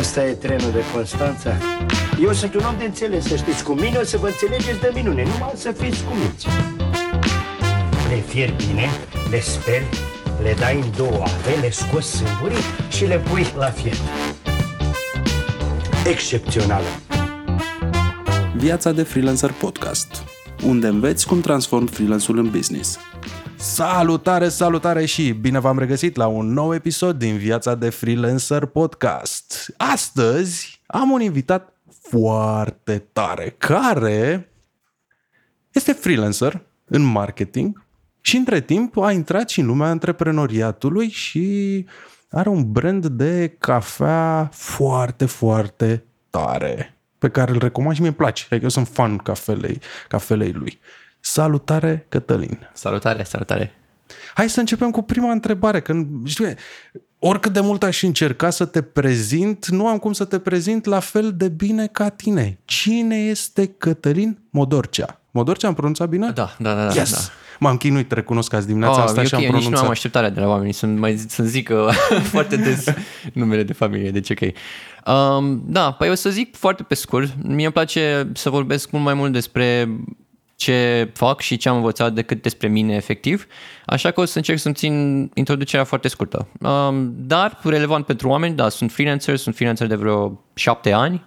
Ăsta 0.00 0.24
e 0.24 0.32
trenul 0.32 0.70
de 0.70 0.82
Constanța. 0.94 1.56
Eu 2.22 2.32
sunt 2.32 2.54
un 2.54 2.64
om 2.64 2.74
de 2.78 2.84
înțeles, 2.84 3.24
să 3.24 3.36
știți. 3.36 3.64
Cu 3.64 3.72
mine 3.72 3.98
o 3.98 4.04
să 4.04 4.16
vă 4.16 4.26
înțelegeți 4.26 4.80
de 4.80 4.90
minune, 4.94 5.22
numai 5.22 5.52
să 5.54 5.72
fiți 5.72 6.04
cu 6.04 6.12
minți. 6.14 6.46
Le 8.08 8.22
fier 8.26 8.54
bine, 8.56 8.88
le 9.30 9.40
speli, 9.40 9.88
le 10.42 10.54
dai 10.58 10.76
în 10.76 10.84
două 10.96 11.22
ave, 11.22 11.60
le 11.60 11.70
scoți 11.70 12.16
sâmburii 12.16 12.64
și 12.88 13.04
le 13.04 13.18
pui 13.18 13.46
la 13.58 13.70
fier. 13.70 13.96
Excepțională. 16.06 16.86
Viața 18.56 18.92
de 18.92 19.02
freelancer 19.02 19.52
podcast, 19.52 20.24
unde 20.64 20.86
înveți 20.86 21.26
cum 21.26 21.40
transform 21.40 21.86
freelance-ul 21.86 22.38
în 22.38 22.50
business. 22.50 22.98
Salutare, 23.60 24.48
salutare 24.48 25.04
și 25.04 25.30
bine 25.32 25.58
v-am 25.58 25.78
regăsit 25.78 26.16
la 26.16 26.26
un 26.26 26.52
nou 26.52 26.74
episod 26.74 27.18
din 27.18 27.36
Viața 27.36 27.74
de 27.74 27.90
Freelancer 27.90 28.64
podcast. 28.64 29.74
Astăzi 29.76 30.80
am 30.86 31.10
un 31.10 31.20
invitat 31.20 31.72
foarte 32.02 32.98
tare 33.12 33.54
care 33.58 34.52
este 35.72 35.92
freelancer 35.92 36.62
în 36.84 37.02
marketing 37.02 37.84
și 38.20 38.36
între 38.36 38.60
timp 38.60 38.96
a 38.96 39.12
intrat 39.12 39.48
și 39.48 39.60
în 39.60 39.66
lumea 39.66 39.88
antreprenoriatului 39.88 41.08
și 41.08 41.86
are 42.30 42.48
un 42.48 42.72
brand 42.72 43.06
de 43.06 43.56
cafea 43.58 44.48
foarte, 44.52 45.26
foarte 45.26 46.04
tare 46.30 46.98
pe 47.18 47.28
care 47.28 47.50
îl 47.50 47.58
recomand 47.58 47.94
și 47.94 48.00
mi-e 48.00 48.12
place. 48.12 48.42
Adică 48.44 48.62
eu 48.62 48.68
sunt 48.68 48.88
fan 48.88 49.16
cafelei, 49.16 49.80
cafelei 50.08 50.52
lui. 50.52 50.80
Salutare, 51.20 52.06
Cătălin! 52.08 52.68
Salutare, 52.72 53.22
salutare! 53.22 53.74
Hai 54.34 54.50
să 54.50 54.60
începem 54.60 54.90
cu 54.90 55.02
prima 55.02 55.30
întrebare. 55.30 55.80
Când, 55.80 56.28
știu, 56.28 56.46
oricât 57.18 57.52
de 57.52 57.60
mult 57.60 57.82
aș 57.82 58.02
încerca 58.02 58.50
să 58.50 58.64
te 58.64 58.82
prezint, 58.82 59.66
nu 59.68 59.86
am 59.86 59.98
cum 59.98 60.12
să 60.12 60.24
te 60.24 60.38
prezint 60.38 60.84
la 60.84 60.98
fel 61.00 61.32
de 61.36 61.48
bine 61.48 61.86
ca 61.86 62.08
tine. 62.08 62.58
Cine 62.64 63.16
este 63.16 63.66
Cătălin 63.66 64.38
Modorcea? 64.50 65.20
Modorcea 65.30 65.68
am 65.68 65.74
pronunțat 65.74 66.08
bine? 66.08 66.30
Da, 66.30 66.56
da, 66.58 66.74
da. 66.74 66.92
Yes! 66.94 67.12
da. 67.12 67.18
M-am 67.58 67.76
chinuit, 67.76 68.12
recunosc 68.12 68.50
că 68.50 68.56
azi 68.56 68.66
dimineața 68.66 68.98
Oh, 68.98 69.04
asta 69.04 69.20
e 69.20 69.24
și 69.24 69.34
am 69.34 69.40
ok, 69.40 69.46
nici 69.46 69.54
pronunțat. 69.54 69.80
nu 69.80 69.86
am 69.86 69.92
așteptarea 69.92 70.30
de 70.30 70.40
la 70.40 70.46
oameni 70.46 70.72
să 70.72 70.86
mai 70.86 71.16
să 71.28 71.42
zică 71.44 71.90
foarte 72.32 72.56
des 72.56 72.84
numele 73.32 73.62
de 73.62 73.72
familie, 73.72 74.10
deci 74.10 74.30
ok. 74.30 74.40
Um, 75.14 75.62
da, 75.66 75.92
păi 75.92 76.10
o 76.10 76.14
să 76.14 76.30
zic 76.30 76.56
foarte 76.56 76.82
pe 76.82 76.94
scurt. 76.94 77.32
Mie 77.42 77.64
îmi 77.64 77.72
place 77.72 78.30
să 78.34 78.50
vorbesc 78.50 78.90
mult 78.90 79.04
mai 79.04 79.14
mult 79.14 79.32
despre 79.32 79.88
ce 80.60 81.10
fac 81.14 81.40
și 81.40 81.56
ce 81.56 81.68
am 81.68 81.76
învățat 81.76 82.12
decât 82.12 82.42
despre 82.42 82.68
mine 82.68 82.94
efectiv, 82.94 83.46
așa 83.86 84.10
că 84.10 84.20
o 84.20 84.24
să 84.24 84.36
încerc 84.36 84.58
să-mi 84.58 84.74
țin 84.74 85.30
introducerea 85.34 85.84
foarte 85.84 86.08
scurtă. 86.08 86.48
Um, 86.60 87.12
dar 87.16 87.58
relevant 87.62 88.06
pentru 88.06 88.28
oameni, 88.28 88.54
da, 88.54 88.68
sunt 88.68 88.92
freelancer, 88.92 89.36
sunt 89.36 89.54
freelancer 89.54 89.86
de 89.86 89.94
vreo 89.94 90.40
șapte 90.54 90.92
ani, 90.92 91.24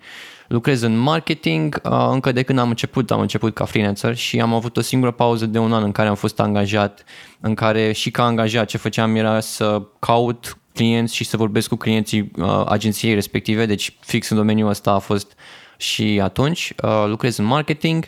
lucrez 0.47 0.81
în 0.81 0.97
marketing, 0.97 1.81
uh, 1.83 2.07
încă 2.11 2.31
de 2.31 2.43
când 2.43 2.59
am 2.59 2.69
început, 2.69 3.11
am 3.11 3.19
început 3.19 3.53
ca 3.53 3.65
freelancer 3.65 4.15
și 4.15 4.39
am 4.39 4.53
avut 4.53 4.77
o 4.77 4.81
singură 4.81 5.11
pauză 5.11 5.45
de 5.45 5.59
un 5.59 5.73
an 5.73 5.83
în 5.83 5.91
care 5.91 6.09
am 6.09 6.15
fost 6.15 6.39
angajat, 6.39 7.03
în 7.39 7.53
care 7.53 7.91
și 7.91 8.11
ca 8.11 8.23
angajat 8.23 8.67
ce 8.67 8.77
făceam 8.77 9.15
era 9.15 9.39
să 9.39 9.81
caut 9.99 10.57
clienți 10.73 11.15
și 11.15 11.23
să 11.23 11.37
vorbesc 11.37 11.67
cu 11.67 11.75
clienții 11.75 12.31
uh, 12.35 12.63
agenției 12.65 13.13
respective, 13.13 13.65
deci 13.65 13.95
fix 13.99 14.29
în 14.29 14.37
domeniul 14.37 14.69
ăsta 14.69 14.91
a 14.91 14.99
fost 14.99 15.33
și 15.77 16.19
atunci. 16.23 16.73
Uh, 16.83 17.03
lucrez 17.07 17.37
în 17.37 17.45
marketing, 17.45 18.05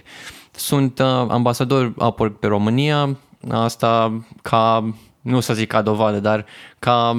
sunt 0.56 1.00
uh, 1.00 1.06
ambasador 1.28 1.94
Upwork 1.98 2.39
pe 2.39 2.48
România, 2.48 3.17
asta 3.50 4.22
ca, 4.42 4.94
nu 5.22 5.38
o 5.38 5.39
să 5.39 5.53
zic 5.53 5.67
ca 5.67 5.81
dovadă, 5.81 6.20
dar 6.20 6.45
ca 6.80 7.17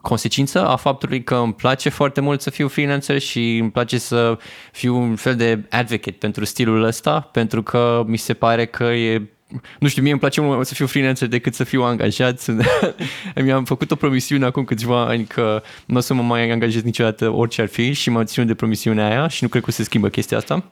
consecință 0.00 0.66
a 0.66 0.76
faptului 0.76 1.22
că 1.22 1.34
îmi 1.34 1.54
place 1.54 1.88
foarte 1.88 2.20
mult 2.20 2.40
să 2.40 2.50
fiu 2.50 2.68
freelancer 2.68 3.18
și 3.18 3.56
îmi 3.56 3.70
place 3.70 3.98
să 3.98 4.38
fiu 4.72 4.96
un 4.96 5.16
fel 5.16 5.36
de 5.36 5.66
advocate 5.70 6.16
pentru 6.18 6.44
stilul 6.44 6.82
ăsta, 6.82 7.20
pentru 7.20 7.62
că 7.62 8.04
mi 8.06 8.16
se 8.16 8.34
pare 8.34 8.66
că 8.66 8.84
e 8.84 9.28
nu 9.78 9.88
știu, 9.88 10.02
mie 10.02 10.10
îmi 10.10 10.20
place 10.20 10.40
mult 10.40 10.66
să 10.66 10.74
fiu 10.74 10.86
freelancer 10.86 11.28
decât 11.28 11.54
să 11.54 11.64
fiu 11.64 11.82
angajat. 11.82 12.44
Mi-am 13.44 13.64
făcut 13.64 13.90
o 13.90 13.94
promisiune 13.94 14.44
acum 14.44 14.64
câțiva 14.64 15.06
ani 15.06 15.24
că 15.24 15.62
nu 15.86 15.96
o 15.96 16.00
să 16.00 16.14
mă 16.14 16.22
mai 16.22 16.50
angajez 16.50 16.82
niciodată 16.82 17.30
orice 17.30 17.60
ar 17.60 17.68
fi 17.68 17.92
și 17.92 18.10
m-am 18.10 18.24
ținut 18.24 18.48
de 18.48 18.54
promisiunea 18.54 19.08
aia 19.08 19.28
și 19.28 19.42
nu 19.42 19.48
cred 19.48 19.62
că 19.62 19.70
se 19.70 19.82
schimbă 19.82 20.08
chestia 20.08 20.36
asta. 20.36 20.64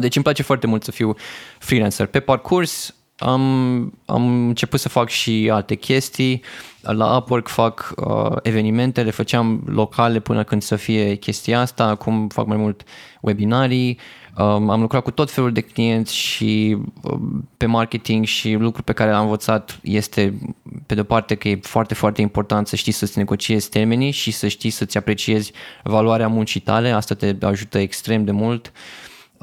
Deci 0.00 0.14
îmi 0.14 0.24
place 0.24 0.42
foarte 0.42 0.66
mult 0.66 0.84
să 0.84 0.90
fiu 0.90 1.14
freelancer. 1.58 2.06
Pe 2.06 2.20
parcurs 2.20 2.94
am, 3.22 3.98
am 4.06 4.46
început 4.46 4.80
să 4.80 4.88
fac 4.88 5.08
și 5.08 5.48
alte 5.52 5.74
chestii. 5.74 6.42
La 6.80 7.16
Upwork 7.16 7.48
fac 7.48 7.92
uh, 7.96 8.36
evenimente, 8.42 9.02
le 9.02 9.10
făceam 9.10 9.62
locale 9.66 10.20
până 10.20 10.44
când 10.44 10.62
să 10.62 10.76
fie 10.76 11.14
chestia 11.14 11.60
asta. 11.60 11.84
Acum 11.84 12.28
fac 12.28 12.46
mai 12.46 12.56
mult 12.56 12.82
webinarii. 13.20 13.98
Um, 14.38 14.70
am 14.70 14.80
lucrat 14.80 15.02
cu 15.02 15.10
tot 15.10 15.30
felul 15.30 15.52
de 15.52 15.60
clienți 15.60 16.14
și 16.14 16.76
um, 17.02 17.48
pe 17.56 17.66
marketing 17.66 18.24
și 18.24 18.52
lucruri 18.52 18.84
pe 18.84 18.92
care 18.92 19.10
l-am 19.10 19.22
învățat 19.22 19.78
este, 19.82 20.38
pe 20.86 20.94
de-o 20.94 21.04
parte, 21.04 21.34
că 21.34 21.48
e 21.48 21.58
foarte, 21.62 21.94
foarte 21.94 22.20
important 22.20 22.66
să 22.66 22.76
știi 22.76 22.92
să-ți 22.92 23.18
negociezi 23.18 23.70
termenii 23.70 24.10
și 24.10 24.30
să 24.30 24.48
știi 24.48 24.70
să-ți 24.70 24.96
apreciezi 24.96 25.52
valoarea 25.82 26.28
muncii 26.28 26.60
tale. 26.60 26.90
Asta 26.90 27.14
te 27.14 27.36
ajută 27.40 27.78
extrem 27.78 28.24
de 28.24 28.30
mult. 28.30 28.72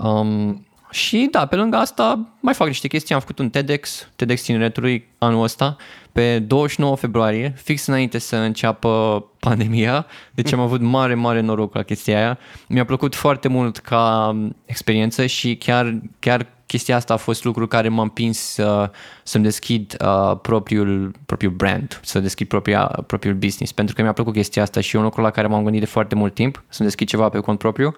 Um, 0.04 0.64
și 0.92 1.28
da, 1.32 1.46
pe 1.46 1.56
lângă 1.56 1.78
asta 1.78 2.28
mai 2.40 2.54
fac 2.54 2.68
niște 2.68 2.88
chestii. 2.88 3.14
Am 3.14 3.20
făcut 3.20 3.40
un 3.40 3.50
TEDx, 3.50 4.10
TEDx 4.16 4.42
Tineretului 4.42 5.08
anul 5.18 5.44
ăsta, 5.44 5.76
pe 6.12 6.40
29 6.40 6.96
februarie, 6.96 7.54
fix 7.58 7.86
înainte 7.86 8.18
să 8.18 8.36
înceapă 8.36 9.24
pandemia. 9.40 10.06
Deci 10.32 10.52
am 10.52 10.60
avut 10.60 10.82
mare, 10.82 11.14
mare 11.14 11.40
noroc 11.40 11.74
la 11.74 11.84
chestia 11.84 12.18
aia. 12.18 12.38
Mi-a 12.68 12.86
plăcut 12.86 13.16
foarte 13.16 13.48
mult 13.48 13.78
ca 13.78 14.36
experiență 14.66 15.26
și 15.26 15.56
chiar, 15.56 16.00
chiar 16.20 16.48
chestia 16.70 16.96
asta 16.96 17.14
a 17.14 17.18
fost 17.18 17.44
lucru 17.44 17.68
care 17.68 17.90
m-a 17.90 18.02
împins 18.02 18.58
uh, 18.58 18.90
să-mi 19.24 19.44
deschid 19.44 19.98
uh, 20.02 20.38
propriul, 20.42 21.12
propriul 21.26 21.52
brand, 21.52 22.00
să 22.04 22.20
deschid 22.20 22.48
propria, 22.48 22.84
propriul 23.08 23.36
business, 23.36 23.72
pentru 23.72 23.96
că 23.96 24.02
mi-a 24.02 24.14
plăcut 24.14 24.34
chestia 24.34 24.62
asta 24.62 24.82
și 24.82 24.96
e 24.96 25.00
un 25.00 25.06
lucru 25.06 25.22
la 25.22 25.30
care 25.30 25.48
m-am 25.48 25.64
gândit 25.64 25.80
de 25.80 25.86
foarte 25.86 26.16
mult 26.16 26.34
timp, 26.34 26.64
să-mi 26.68 26.88
deschid 26.88 27.08
ceva 27.08 27.30
pe 27.30 27.40
cont 27.40 27.58
propriu 27.58 27.96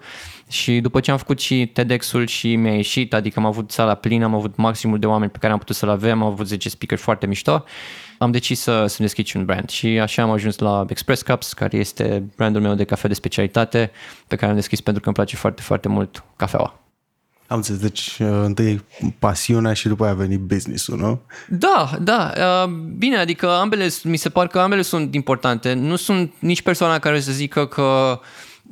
și 0.48 0.80
după 0.80 1.00
ce 1.00 1.10
am 1.10 1.16
făcut 1.16 1.40
și 1.40 1.66
TEDx-ul 1.66 2.26
și 2.26 2.56
mi-a 2.56 2.74
ieșit, 2.74 3.14
adică 3.14 3.38
am 3.38 3.46
avut 3.46 3.70
sala 3.70 3.94
plină, 3.94 4.24
am 4.24 4.34
avut 4.34 4.56
maximul 4.56 4.98
de 4.98 5.06
oameni 5.06 5.30
pe 5.30 5.38
care 5.38 5.52
am 5.52 5.58
putut 5.58 5.76
să-l 5.76 5.88
avem, 5.88 6.22
am 6.22 6.28
avut 6.28 6.46
10 6.46 6.68
speaker 6.68 6.98
foarte 6.98 7.26
mișto, 7.26 7.64
am 8.18 8.30
decis 8.30 8.60
să, 8.60 8.86
să-mi 8.86 9.06
deschid 9.06 9.26
și 9.26 9.36
un 9.36 9.44
brand 9.44 9.68
și 9.68 9.86
așa 9.86 10.22
am 10.22 10.30
ajuns 10.30 10.58
la 10.58 10.84
Express 10.88 11.22
Cups, 11.22 11.52
care 11.52 11.76
este 11.76 12.24
brandul 12.36 12.60
meu 12.60 12.74
de 12.74 12.84
cafea 12.84 13.08
de 13.08 13.14
specialitate, 13.14 13.90
pe 14.26 14.36
care 14.36 14.50
am 14.50 14.56
deschis 14.56 14.80
pentru 14.80 15.02
că 15.02 15.08
îmi 15.08 15.16
place 15.16 15.36
foarte, 15.36 15.62
foarte 15.62 15.88
mult 15.88 16.24
cafeaua. 16.36 16.81
Am 17.52 17.58
înțeles, 17.58 17.80
deci 17.80 18.18
uh, 18.20 18.28
întâi 18.44 18.84
pasiunea 19.18 19.72
și 19.72 19.88
după 19.88 20.04
aia 20.04 20.12
a 20.12 20.16
venit 20.16 20.40
business-ul, 20.40 20.98
nu? 20.98 21.20
Da, 21.48 21.90
da, 22.02 22.32
uh, 22.36 22.70
bine, 22.98 23.16
adică 23.16 23.50
ambele, 23.50 23.88
mi 24.02 24.16
se 24.16 24.28
par 24.28 24.46
că 24.46 24.58
ambele 24.58 24.82
sunt 24.82 25.14
importante. 25.14 25.72
Nu 25.72 25.96
sunt 25.96 26.32
nici 26.38 26.62
persoana 26.62 26.98
care 26.98 27.20
să 27.20 27.32
zică 27.32 27.66
că 27.66 28.20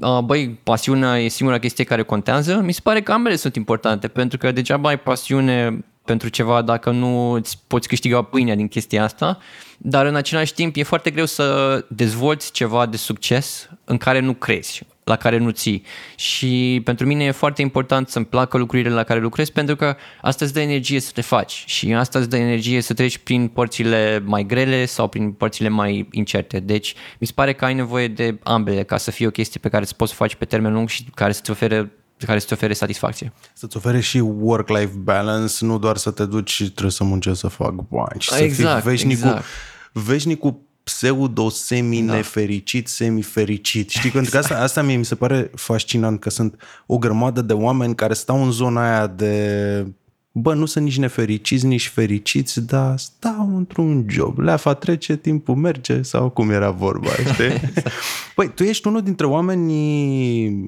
uh, 0.00 0.18
băi, 0.18 0.60
pasiunea 0.62 1.18
e 1.18 1.28
singura 1.28 1.58
chestie 1.58 1.84
care 1.84 2.02
contează. 2.02 2.60
Mi 2.64 2.72
se 2.72 2.80
pare 2.82 3.02
că 3.02 3.12
ambele 3.12 3.36
sunt 3.36 3.56
importante, 3.56 4.08
pentru 4.08 4.38
că 4.38 4.52
degeaba 4.52 4.88
ai 4.88 4.98
pasiune 4.98 5.84
pentru 6.04 6.28
ceva 6.28 6.62
dacă 6.62 6.90
nu 6.90 7.30
îți 7.30 7.58
poți 7.66 7.88
câștiga 7.88 8.22
pâinea 8.22 8.54
din 8.54 8.68
chestia 8.68 9.04
asta, 9.04 9.38
dar 9.78 10.06
în 10.06 10.14
același 10.14 10.54
timp 10.54 10.76
e 10.76 10.82
foarte 10.82 11.10
greu 11.10 11.26
să 11.26 11.84
dezvolți 11.88 12.52
ceva 12.52 12.86
de 12.86 12.96
succes 12.96 13.68
în 13.84 13.96
care 13.96 14.20
nu 14.20 14.32
crezi 14.32 14.82
la 15.10 15.16
care 15.16 15.38
nu 15.38 15.50
ții. 15.50 15.82
Și 16.14 16.80
pentru 16.84 17.06
mine 17.06 17.24
e 17.24 17.30
foarte 17.30 17.62
important 17.62 18.08
să-mi 18.08 18.24
placă 18.24 18.56
lucrurile 18.58 18.90
la 18.90 19.02
care 19.02 19.20
lucrez 19.20 19.50
pentru 19.50 19.76
că 19.76 19.96
asta 20.22 20.44
îți 20.44 20.54
dă 20.54 20.60
energie 20.60 21.00
să 21.00 21.10
te 21.14 21.20
faci 21.20 21.64
și 21.66 21.94
asta 21.94 22.18
îți 22.18 22.28
dă 22.28 22.36
energie 22.36 22.80
să 22.80 22.94
treci 22.94 23.18
prin 23.18 23.48
părțile 23.48 24.22
mai 24.24 24.44
grele 24.46 24.84
sau 24.84 25.08
prin 25.08 25.32
părțile 25.32 25.68
mai 25.68 26.08
incerte. 26.12 26.60
Deci 26.60 26.94
mi 27.18 27.26
se 27.26 27.32
pare 27.34 27.52
că 27.52 27.64
ai 27.64 27.74
nevoie 27.74 28.08
de 28.08 28.38
ambele 28.42 28.82
ca 28.82 28.96
să 28.96 29.10
fie 29.10 29.26
o 29.26 29.30
chestie 29.30 29.60
pe 29.62 29.68
care 29.68 29.84
să 29.84 29.94
poți 29.96 30.10
să 30.10 30.16
faci 30.16 30.34
pe 30.34 30.44
termen 30.44 30.72
lung 30.72 30.88
și 30.88 31.04
care 31.14 31.32
să-ți 31.32 31.50
ofere 31.50 31.92
care 32.26 32.38
să-ți 32.38 32.52
ofere 32.52 32.72
satisfacție. 32.72 33.32
Să-ți 33.52 33.76
ofere 33.76 34.00
și 34.00 34.18
work-life 34.18 34.92
balance, 34.96 35.54
nu 35.64 35.78
doar 35.78 35.96
să 35.96 36.10
te 36.10 36.24
duci 36.24 36.50
și 36.50 36.70
trebuie 36.70 36.90
să 36.90 37.04
muncești 37.04 37.38
să 37.38 37.48
fac 37.48 37.72
bani. 37.72 38.18
Și 38.18 38.30
exact, 38.34 38.74
să 38.74 38.80
fii 38.80 38.90
veșnicul, 38.90 39.28
exact. 39.28 39.44
veșnicul 39.92 40.60
pseudo-semi-nefericit, 40.90 42.84
da. 42.84 42.90
semi-fericit. 42.90 43.90
Știi, 43.90 44.10
pentru 44.10 44.30
că 44.30 44.38
asta, 44.38 44.56
asta 44.58 44.82
mie 44.82 44.96
mi 44.96 45.04
se 45.04 45.14
pare 45.14 45.50
fascinant, 45.54 46.20
că 46.20 46.30
sunt 46.30 46.60
o 46.86 46.98
grămadă 46.98 47.42
de 47.42 47.52
oameni 47.52 47.94
care 47.94 48.14
stau 48.14 48.44
în 48.44 48.50
zona 48.50 48.92
aia 48.92 49.06
de 49.06 49.86
bă, 50.32 50.54
nu 50.54 50.66
sunt 50.66 50.84
nici 50.84 50.98
nefericiți, 50.98 51.66
nici 51.66 51.88
fericiți, 51.88 52.66
dar 52.66 52.98
stau 52.98 53.56
într-un 53.56 54.06
job. 54.08 54.38
Leafa 54.38 54.74
trece, 54.74 55.16
timpul 55.16 55.54
merge 55.54 56.02
sau 56.02 56.28
cum 56.28 56.50
era 56.50 56.70
vorba, 56.70 57.10
știi? 57.10 57.70
Păi, 58.34 58.52
tu 58.54 58.62
ești 58.62 58.86
unul 58.86 59.02
dintre 59.02 59.26
oamenii 59.26 60.62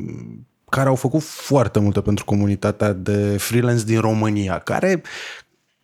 care 0.68 0.88
au 0.88 0.94
făcut 0.94 1.22
foarte 1.22 1.78
multe 1.80 2.00
pentru 2.00 2.24
comunitatea 2.24 2.92
de 2.92 3.36
freelance 3.38 3.84
din 3.84 4.00
România, 4.00 4.58
care, 4.58 5.02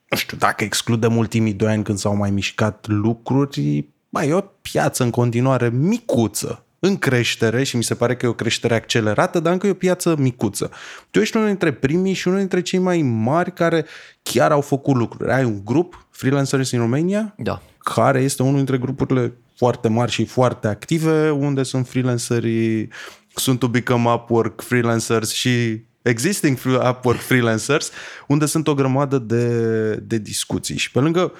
nu 0.09 0.17
știu, 0.17 0.37
dacă 0.37 0.65
excludem 0.65 1.17
ultimii 1.17 1.53
doi 1.53 1.71
ani 1.71 1.83
când 1.83 1.99
s-au 1.99 2.17
mai 2.17 2.31
mișcat 2.31 2.87
lucruri, 2.87 3.89
mai 4.09 4.29
e 4.29 4.33
o 4.33 4.41
piață 4.41 5.03
în 5.03 5.11
continuare 5.11 5.69
micuță 5.69 6.63
în 6.81 6.97
creștere 6.97 7.63
și 7.63 7.77
mi 7.77 7.85
se 7.85 7.95
pare 7.95 8.17
că 8.17 8.27
e 8.27 8.29
o 8.29 8.33
creștere 8.33 8.75
accelerată, 8.75 9.41
dar 9.41 9.53
încă 9.53 9.67
e 9.67 9.71
o 9.71 9.75
piață 9.75 10.15
micuță. 10.19 10.71
Tu 11.11 11.21
ești 11.21 11.37
unul 11.37 11.49
dintre 11.49 11.73
primii 11.73 12.13
și 12.13 12.27
unul 12.29 12.39
dintre 12.41 12.63
cei 12.63 12.79
mai 12.79 13.03
mari 13.03 13.53
care 13.53 13.87
chiar 14.23 14.51
au 14.53 14.61
făcut 14.61 14.97
lucruri. 14.97 15.33
Ai 15.33 15.45
un 15.45 15.65
grup, 15.65 16.07
Freelancers 16.11 16.71
in 16.71 16.79
Romania, 16.79 17.35
Da. 17.37 17.63
care 17.79 18.21
este 18.21 18.43
unul 18.43 18.57
dintre 18.57 18.79
grupurile 18.79 19.33
foarte 19.57 19.89
mari 19.89 20.11
și 20.11 20.25
foarte 20.25 20.67
active, 20.69 21.31
unde 21.31 21.63
sunt 21.63 21.89
freelancerii, 21.89 22.89
sunt 23.35 23.59
to 23.59 23.69
become 23.69 24.11
Upwork 24.13 24.61
freelancers 24.63 25.33
și 25.33 25.81
existing 26.03 26.57
free- 26.59 26.89
Upwork 26.89 27.21
freelancers, 27.21 27.91
unde 28.29 28.47
sunt 28.47 28.69
o 28.69 28.75
grămadă 28.75 29.19
de, 29.19 29.95
de 29.95 30.19
discuții. 30.19 30.77
Și 30.77 30.91
pe 30.91 30.99
lângă 30.99 31.33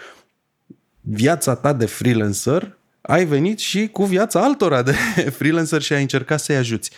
viața 1.11 1.55
ta 1.55 1.73
de 1.73 1.87
freelancer, 1.87 2.77
ai 3.01 3.25
venit 3.25 3.59
și 3.59 3.89
cu 3.89 4.05
viața 4.05 4.43
altora 4.43 4.83
de 4.83 4.93
freelancer 5.39 5.83
și 5.83 5.93
ai 5.93 6.01
încercat 6.01 6.41
să-i 6.41 6.57
ajuți. 6.57 6.91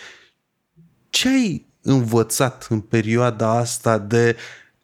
Ce 1.10 1.28
ai 1.28 1.66
învățat 1.82 2.66
în 2.68 2.80
perioada 2.80 3.50
asta 3.58 3.98
de 3.98 4.36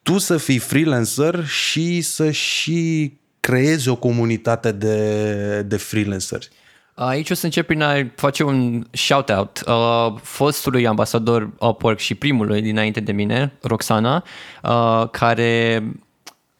tu 0.03 0.17
să 0.17 0.37
fii 0.37 0.57
freelancer 0.57 1.45
și 1.45 2.01
să 2.01 2.31
și 2.31 3.13
creezi 3.39 3.89
o 3.89 3.95
comunitate 3.95 4.71
de, 4.71 5.61
de 5.61 5.77
freelanceri? 5.77 6.49
Aici 6.93 7.29
o 7.29 7.33
să 7.33 7.45
încep 7.45 7.67
prin 7.67 7.81
a 7.81 8.11
face 8.15 8.43
un 8.43 8.87
shout-out 8.91 9.63
uh, 9.67 10.19
fostului 10.21 10.87
ambasador 10.87 11.49
Upwork 11.59 11.99
și 11.99 12.15
primului 12.15 12.61
dinainte 12.61 12.99
de 12.99 13.11
mine, 13.11 13.53
Roxana, 13.61 14.23
uh, 14.63 15.09
care 15.11 15.83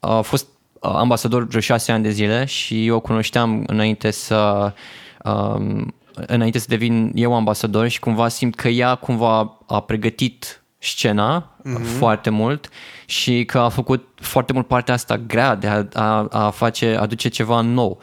a 0.00 0.20
fost 0.20 0.46
uh, 0.46 0.57
ambasador 0.80 1.46
vreo 1.46 1.60
șase 1.60 1.92
ani 1.92 2.02
de 2.02 2.10
zile 2.10 2.44
și 2.44 2.86
eu 2.86 2.96
o 2.96 3.00
cunoșteam 3.00 3.64
înainte 3.66 4.10
să 4.10 4.72
um, 5.24 5.94
înainte 6.26 6.58
să 6.58 6.66
devin 6.68 7.12
eu 7.14 7.34
ambasador 7.34 7.88
și 7.88 8.00
cumva 8.00 8.28
simt 8.28 8.54
că 8.54 8.68
ea 8.68 8.94
cumva 8.94 9.58
a 9.66 9.80
pregătit 9.80 10.62
scena 10.78 11.56
mm-hmm. 11.60 11.82
foarte 11.98 12.30
mult 12.30 12.68
și 13.06 13.44
că 13.44 13.58
a 13.58 13.68
făcut 13.68 14.08
foarte 14.14 14.52
mult 14.52 14.66
partea 14.66 14.94
asta 14.94 15.16
grea 15.16 15.54
de 15.54 15.66
a, 15.66 15.86
a, 15.92 16.26
a 16.30 16.50
face, 16.50 16.96
aduce 17.00 17.28
ceva 17.28 17.60
nou. 17.60 17.98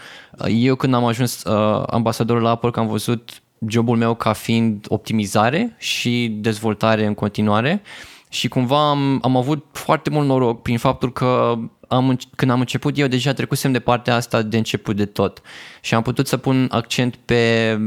Eu 0.48 0.76
când 0.76 0.94
am 0.94 1.06
ajuns 1.06 1.44
uh, 1.44 1.84
ambasadorul 1.88 2.42
la 2.42 2.52
Upwork 2.52 2.78
am 2.78 2.88
văzut 2.88 3.42
jobul 3.68 3.98
meu 3.98 4.16
ca 4.16 4.34
fiind 4.34 4.86
optimizare 4.90 5.76
și 5.78 6.38
dezvoltare 6.40 7.06
în 7.06 7.14
continuare 7.14 7.82
și 8.30 8.48
cumva 8.48 8.90
am, 8.90 9.20
am 9.22 9.38
avut 9.38 9.66
foarte 9.72 10.10
mult 10.10 10.28
noroc 10.28 10.62
prin 10.62 10.78
faptul 10.78 11.12
că 11.12 11.58
am, 11.88 12.18
când 12.36 12.52
am 12.52 12.60
început 12.60 12.98
eu 12.98 13.08
deja 13.08 13.34
trecusem 13.34 13.72
de 13.72 13.80
partea 13.80 14.16
asta 14.16 14.42
de 14.42 14.58
început 14.58 14.96
de 14.96 15.06
tot. 15.06 15.42
Și 15.82 15.94
am 15.94 16.02
putut 16.02 16.28
să 16.28 16.38
pun 16.38 16.68
accent 16.72 17.16
pe, 17.16 17.78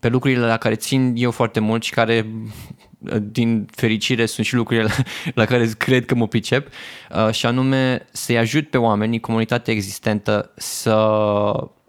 pe 0.00 0.08
lucrurile 0.08 0.46
la 0.46 0.56
care 0.56 0.74
țin 0.74 1.12
eu 1.16 1.30
foarte 1.30 1.60
mult 1.60 1.82
și 1.82 1.90
care 1.90 2.26
din 3.22 3.66
fericire 3.70 4.26
sunt 4.26 4.46
și 4.46 4.54
lucrurile 4.54 4.86
la, 4.86 5.02
la 5.34 5.44
care 5.44 5.70
cred 5.78 6.04
că 6.04 6.14
mă 6.14 6.28
pricep 6.28 6.68
uh, 7.10 7.30
și 7.30 7.46
anume 7.46 8.06
să-i 8.12 8.38
ajut 8.38 8.70
pe 8.70 8.78
oameni, 8.78 9.20
comunitatea 9.20 9.72
existentă 9.72 10.52
să 10.56 10.94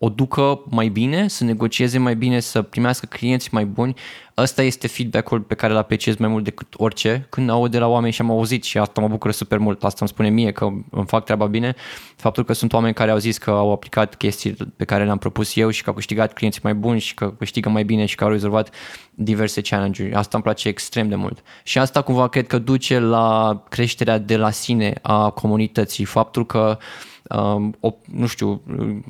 o 0.03 0.09
ducă 0.09 0.61
mai 0.69 0.87
bine, 0.87 1.27
să 1.27 1.43
negocieze 1.43 1.97
mai 1.97 2.15
bine, 2.15 2.39
să 2.39 2.61
primească 2.61 3.05
clienți 3.05 3.49
mai 3.51 3.65
buni. 3.65 3.93
Ăsta 4.37 4.61
este 4.61 4.87
feedback-ul 4.87 5.39
pe 5.39 5.55
care 5.55 5.73
îl 5.73 5.77
apreciez 5.77 6.15
mai 6.15 6.29
mult 6.29 6.43
decât 6.43 6.73
orice. 6.77 7.25
Când 7.29 7.49
aud 7.49 7.71
de 7.71 7.79
la 7.79 7.87
oameni 7.87 8.13
și 8.13 8.21
am 8.21 8.29
auzit 8.31 8.63
și 8.63 8.77
asta 8.77 9.01
mă 9.01 9.07
bucură 9.07 9.31
super 9.31 9.57
mult, 9.57 9.83
asta 9.83 9.97
îmi 9.99 10.09
spune 10.09 10.29
mie 10.29 10.51
că 10.51 10.65
îmi 10.89 11.05
fac 11.05 11.23
treaba 11.23 11.45
bine, 11.45 11.75
faptul 12.15 12.43
că 12.43 12.53
sunt 12.53 12.73
oameni 12.73 12.93
care 12.93 13.11
au 13.11 13.17
zis 13.17 13.37
că 13.37 13.49
au 13.49 13.71
aplicat 13.71 14.15
chestii 14.15 14.55
pe 14.75 14.85
care 14.85 15.05
le-am 15.05 15.17
propus 15.17 15.55
eu 15.55 15.69
și 15.69 15.83
că 15.83 15.89
au 15.89 15.95
câștigat 15.95 16.33
clienți 16.33 16.59
mai 16.63 16.73
buni 16.73 16.99
și 16.99 17.13
că 17.13 17.33
câștigă 17.37 17.69
mai 17.69 17.83
bine 17.83 18.05
și 18.05 18.15
că 18.15 18.23
au 18.23 18.29
rezolvat 18.29 18.75
diverse 19.13 19.61
challenge-uri. 19.61 20.13
Asta 20.13 20.31
îmi 20.33 20.43
place 20.43 20.67
extrem 20.67 21.09
de 21.09 21.15
mult. 21.15 21.43
Și 21.63 21.77
asta 21.79 22.01
cumva 22.01 22.27
cred 22.27 22.47
că 22.47 22.57
duce 22.57 22.99
la 22.99 23.63
creșterea 23.69 24.17
de 24.17 24.37
la 24.37 24.49
sine 24.49 24.93
a 25.01 25.29
comunității. 25.29 26.05
Faptul 26.05 26.45
că 26.45 26.59
um, 26.59 26.77
o, 27.79 27.93
nu 28.11 28.27
știu, 28.27 28.61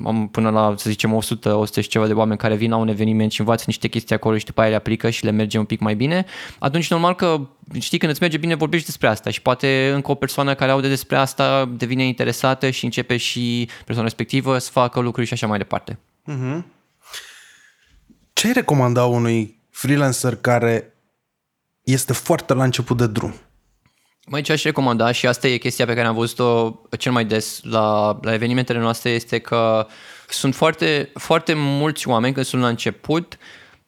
am 0.04 0.28
până 0.28 0.50
la, 0.50 0.74
să 0.76 0.90
zicem, 0.90 1.12
100, 1.12 1.54
100 1.54 1.80
și 1.80 1.88
ceva 1.88 2.06
de 2.06 2.12
oameni 2.12 2.38
care 2.38 2.54
vin 2.54 2.70
la 2.70 2.76
un 2.76 2.88
eveniment 2.88 3.32
și 3.32 3.40
învață 3.40 3.64
niște 3.66 3.88
chestii 3.88 4.14
acolo 4.14 4.38
și 4.38 4.44
după 4.44 4.60
aia 4.60 4.70
le 4.70 4.76
aplică 4.76 5.10
și 5.10 5.24
le 5.24 5.30
merge 5.30 5.58
un 5.58 5.64
pic 5.64 5.80
mai 5.80 5.94
bine, 5.94 6.24
atunci 6.58 6.90
normal 6.90 7.14
că, 7.14 7.40
știi, 7.78 7.98
când 7.98 8.12
îți 8.12 8.20
merge 8.20 8.36
bine, 8.36 8.54
vorbești 8.54 8.86
despre 8.86 9.08
asta 9.08 9.30
și 9.30 9.42
poate 9.42 9.90
încă 9.94 10.10
o 10.10 10.14
persoană 10.14 10.54
care 10.54 10.70
aude 10.70 10.88
despre 10.88 11.16
asta 11.16 11.72
devine 11.76 12.06
interesată 12.06 12.70
și 12.70 12.84
începe 12.84 13.16
și 13.16 13.68
persoana 13.84 14.08
respectivă 14.08 14.58
să 14.58 14.70
facă 14.70 15.00
lucruri 15.00 15.26
și 15.26 15.32
așa 15.32 15.46
mai 15.46 15.58
departe. 15.58 15.98
Ce 18.32 18.46
ai 18.46 18.52
recomanda 18.52 19.04
unui 19.04 19.58
freelancer 19.70 20.36
care 20.36 20.94
este 21.84 22.12
foarte 22.12 22.54
la 22.54 22.64
început 22.64 22.96
de 22.96 23.06
drum? 23.06 23.34
Mai 24.26 24.42
ce 24.42 24.52
aș 24.52 24.62
recomanda 24.62 25.12
și 25.12 25.26
asta 25.26 25.48
e 25.48 25.56
chestia 25.56 25.86
pe 25.86 25.94
care 25.94 26.06
am 26.06 26.14
văzut-o 26.14 26.80
cel 26.98 27.12
mai 27.12 27.24
des 27.24 27.60
la, 27.62 28.18
la 28.22 28.32
evenimentele 28.32 28.78
noastre 28.78 29.10
este 29.10 29.38
că 29.38 29.86
sunt 30.28 30.54
foarte, 30.54 31.10
foarte 31.14 31.52
mulți 31.56 32.08
oameni 32.08 32.34
când 32.34 32.46
sunt 32.46 32.62
la 32.62 32.68
început 32.68 33.38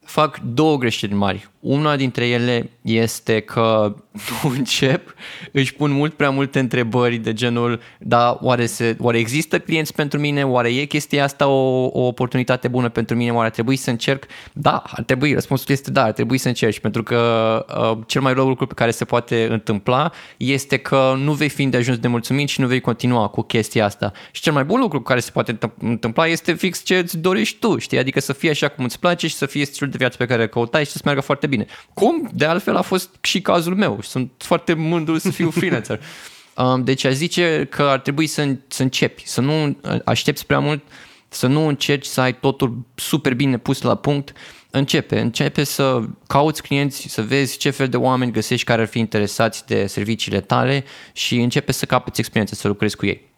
fac 0.04 0.38
două 0.38 0.76
greșeli 0.76 1.14
mari. 1.14 1.48
Una 1.66 1.96
dintre 1.96 2.26
ele 2.26 2.70
este 2.82 3.40
că 3.40 3.94
nu 4.42 4.50
încep, 4.50 5.14
își 5.52 5.74
pun 5.74 5.90
mult 5.90 6.14
prea 6.14 6.30
multe 6.30 6.58
întrebări 6.58 7.16
de 7.16 7.32
genul, 7.32 7.80
da, 7.98 8.38
oare, 8.42 8.66
se, 8.66 8.96
oare 9.00 9.18
există 9.18 9.58
clienți 9.58 9.94
pentru 9.94 10.18
mine? 10.18 10.44
Oare 10.44 10.68
e 10.68 10.84
chestia 10.84 11.24
asta 11.24 11.46
o, 11.46 11.84
o 11.84 12.06
oportunitate 12.06 12.68
bună 12.68 12.88
pentru 12.88 13.16
mine? 13.16 13.30
Oare 13.30 13.46
ar 13.46 13.52
trebui 13.52 13.76
să 13.76 13.90
încerc? 13.90 14.24
Da, 14.52 14.82
ar 14.86 15.02
trebui. 15.02 15.32
Răspunsul 15.32 15.66
este 15.68 15.90
da, 15.90 16.02
ar 16.02 16.12
trebui 16.12 16.38
să 16.38 16.48
încerci, 16.48 16.78
pentru 16.78 17.02
că 17.02 17.64
uh, 17.68 17.98
cel 18.06 18.20
mai 18.20 18.34
rău 18.34 18.48
lucru 18.48 18.66
pe 18.66 18.74
care 18.74 18.90
se 18.90 19.04
poate 19.04 19.46
întâmpla 19.50 20.10
este 20.36 20.76
că 20.76 21.14
nu 21.18 21.32
vei 21.32 21.48
fi 21.48 21.66
de 21.66 21.76
ajuns 21.76 21.98
de 21.98 22.08
mulțumit 22.08 22.48
și 22.48 22.60
nu 22.60 22.66
vei 22.66 22.80
continua 22.80 23.28
cu 23.28 23.42
chestia 23.42 23.84
asta. 23.84 24.12
Și 24.30 24.42
cel 24.42 24.52
mai 24.52 24.64
bun 24.64 24.80
lucru 24.80 25.00
care 25.00 25.20
se 25.20 25.30
poate 25.30 25.58
întâmpla 25.80 26.26
este 26.26 26.52
fix 26.52 26.82
ce 26.84 26.96
îți 26.98 27.18
dorești 27.18 27.58
tu, 27.58 27.78
știi? 27.78 27.98
Adică 27.98 28.20
să 28.20 28.32
fie 28.32 28.50
așa 28.50 28.68
cum 28.68 28.84
îți 28.84 28.98
place 28.98 29.26
și 29.26 29.34
să 29.34 29.46
fie 29.46 29.64
stilul 29.64 29.90
de 29.90 29.96
viață 29.98 30.16
pe 30.16 30.26
care 30.26 30.42
îl 30.42 30.48
căutai 30.48 30.84
și 30.84 30.90
să 30.90 31.00
meargă 31.04 31.20
foarte 31.22 31.46
bine. 31.46 31.55
Cum? 31.94 32.30
De 32.34 32.44
altfel 32.44 32.76
a 32.76 32.82
fost 32.82 33.10
și 33.20 33.40
cazul 33.40 33.74
meu. 33.74 33.98
Sunt 34.02 34.30
foarte 34.38 34.74
mândru 34.74 35.18
să 35.18 35.30
fiu 35.30 35.50
freelancer. 35.50 36.00
Um, 36.56 36.84
deci 36.84 37.04
aș 37.04 37.12
zice 37.12 37.66
că 37.70 37.82
ar 37.82 37.98
trebui 37.98 38.26
să, 38.26 38.56
să 38.68 38.82
începi, 38.82 39.26
să 39.26 39.40
nu 39.40 39.76
aștepți 40.04 40.46
prea 40.46 40.58
mult, 40.58 40.82
să 41.28 41.46
nu 41.46 41.66
încerci 41.66 42.04
să 42.04 42.20
ai 42.20 42.34
totul 42.34 42.78
super 42.94 43.34
bine 43.34 43.58
pus 43.58 43.82
la 43.82 43.94
punct. 43.94 44.32
Începe, 44.70 45.20
începe 45.20 45.64
să 45.64 46.02
cauți 46.26 46.62
clienți, 46.62 47.06
să 47.08 47.22
vezi 47.22 47.56
ce 47.56 47.70
fel 47.70 47.88
de 47.88 47.96
oameni 47.96 48.32
găsești 48.32 48.66
care 48.66 48.80
ar 48.82 48.88
fi 48.88 48.98
interesați 48.98 49.66
de 49.66 49.86
serviciile 49.86 50.40
tale 50.40 50.84
și 51.12 51.36
începe 51.36 51.72
să 51.72 51.86
capeți 51.86 52.20
experiență, 52.20 52.54
să 52.54 52.68
lucrezi 52.68 52.96
cu 52.96 53.06
ei. 53.06 53.32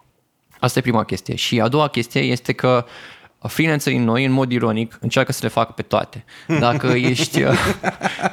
Asta 0.58 0.78
e 0.78 0.82
prima 0.82 1.04
chestie. 1.04 1.34
Și 1.34 1.60
a 1.60 1.68
doua 1.68 1.88
chestie 1.88 2.20
este 2.20 2.52
că 2.52 2.86
freelancerii 3.46 3.98
noi, 3.98 4.24
în 4.24 4.32
mod 4.32 4.52
ironic, 4.52 4.98
încearcă 5.00 5.32
să 5.32 5.38
le 5.42 5.48
facă 5.48 5.72
pe 5.76 5.82
toate. 5.82 6.24
Dacă 6.58 6.86
ești... 7.10 7.42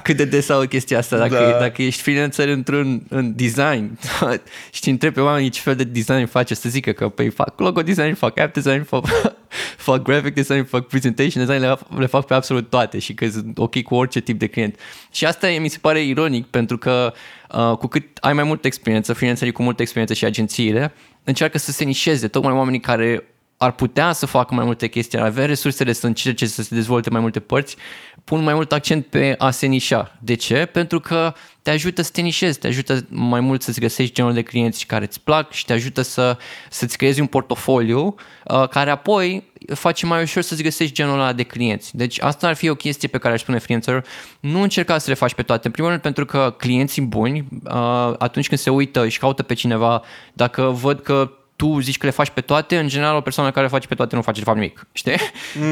cât 0.04 0.18
de 0.18 0.26
des 0.26 0.50
au 0.50 0.66
chestia 0.66 0.98
asta, 0.98 1.18
dacă, 1.18 1.50
da. 1.52 1.60
dacă 1.60 1.82
ești 1.82 2.02
freelancer 2.02 2.48
într-un 2.48 3.04
în 3.10 3.36
design 3.36 4.00
și 4.74 4.82
te 4.82 4.90
întrebi 4.90 5.14
pe 5.14 5.22
oamenii 5.22 5.50
ce 5.50 5.62
fel 5.62 5.76
de 5.76 5.84
design 5.84 6.26
face, 6.26 6.56
să 6.56 6.70
zică 6.70 6.92
că 6.92 7.10
păi 7.10 7.30
fac 7.30 7.60
logo 7.60 7.82
design, 7.82 8.14
fac 8.14 8.40
app 8.40 8.54
design, 8.54 8.84
fac, 8.84 9.06
fac 9.88 10.02
graphic 10.02 10.34
design, 10.34 10.64
fac 10.64 10.88
presentation 10.88 11.46
design, 11.46 11.66
le, 11.66 11.78
le 11.98 12.06
fac 12.06 12.26
pe 12.26 12.34
absolut 12.34 12.70
toate 12.70 13.00
și 13.00 13.14
că 13.14 13.30
sunt 13.30 13.58
ok 13.58 13.82
cu 13.82 13.96
orice 13.96 14.20
tip 14.20 14.40
de 14.40 14.48
client. 14.48 14.80
Și 15.12 15.26
asta 15.26 15.48
mi 15.60 15.68
se 15.68 15.78
pare 15.82 16.04
ironic 16.04 16.46
pentru 16.46 16.78
că 16.78 17.14
uh, 17.52 17.78
cu 17.78 17.88
cât 17.88 18.18
ai 18.22 18.34
mai 18.34 18.44
multă 18.44 18.68
experiență, 18.68 19.14
freelancerii 19.14 19.54
cu 19.54 19.64
multă 19.64 19.82
experiență 19.82 20.14
și 20.14 20.26
agențiile, 20.26 20.94
încearcă 21.24 21.58
să 21.58 21.72
se 21.72 21.84
nișeze 21.84 22.28
tocmai 22.28 22.54
oamenii 22.54 22.80
care 22.80 23.24
ar 23.58 23.72
putea 23.72 24.12
să 24.12 24.26
facă 24.26 24.54
mai 24.54 24.66
multe 24.66 24.88
chestii, 24.88 25.20
ar 25.20 25.26
avea 25.26 25.46
resursele 25.46 25.94
să 25.94 26.06
încerce 26.06 26.46
să 26.46 26.62
se 26.62 26.76
dezvolte 26.76 27.10
mai 27.10 27.22
multe 27.22 27.40
părți, 27.40 27.76
pun 28.24 28.44
mai 28.44 28.54
mult 28.54 28.72
accent 28.72 29.06
pe 29.06 29.36
a 29.38 29.52
se 29.52 29.66
nișa. 29.66 30.18
De 30.22 30.34
ce? 30.34 30.66
Pentru 30.66 31.00
că 31.00 31.34
te 31.62 31.72
ajută 31.72 32.02
să 32.02 32.10
te 32.14 32.22
nișezi, 32.22 32.60
te 32.60 32.68
ajută 32.68 33.06
mai 33.10 33.40
mult 33.40 33.62
să-ți 33.62 33.80
găsești 33.80 34.14
genul 34.14 34.34
de 34.34 34.42
clienți 34.42 34.86
care 34.86 35.06
îți 35.06 35.22
plac 35.22 35.52
și 35.52 35.66
te 35.66 35.74
ajută 35.74 36.02
să, 36.02 36.38
să-ți 36.70 36.98
creezi 36.98 37.20
un 37.20 37.26
portofoliu 37.28 38.16
uh, 38.46 38.68
care 38.68 38.90
apoi 38.90 39.44
face 39.74 40.06
mai 40.06 40.22
ușor 40.22 40.42
să-ți 40.42 40.64
găsești 40.64 40.94
genul 40.94 41.14
ăla 41.14 41.34
de 41.34 41.44
clienți. 41.44 41.98
Deci 41.98 42.22
asta 42.22 42.48
ar 42.48 42.56
fi 42.56 42.70
o 42.70 42.76
chestie 42.76 43.08
pe 43.08 43.18
care 43.18 43.34
aș 43.34 43.40
spune 43.40 43.58
freelancer, 43.58 44.06
nu 44.40 44.62
încerca 44.62 44.98
să 44.98 45.10
le 45.10 45.16
faci 45.16 45.34
pe 45.34 45.44
toate. 45.44 45.68
În 45.68 45.72
primul 45.72 45.90
rând 45.90 46.02
pentru 46.02 46.26
că 46.26 46.56
clienții 46.58 47.02
buni, 47.02 47.48
uh, 47.64 48.14
atunci 48.18 48.48
când 48.48 48.60
se 48.60 48.70
uită 48.70 49.08
și 49.08 49.20
caută 49.20 49.44
pe 49.44 49.54
cineva, 49.54 50.02
dacă 50.34 50.62
văd 50.62 51.00
că 51.00 51.32
tu 51.56 51.80
zici 51.80 51.98
că 51.98 52.06
le 52.06 52.12
faci 52.12 52.30
pe 52.30 52.42
toate, 52.42 52.78
în 52.78 52.88
general 52.88 53.16
o 53.16 53.22
persoană 53.22 53.52
care 53.52 53.66
le 53.66 53.72
face 53.72 53.88
pe 53.88 53.96
toate 53.96 54.16
nu 54.16 54.22
face 54.22 54.40
de 54.40 54.46
fapt 54.46 54.58
nimic, 54.58 54.88
știi? 54.92 55.16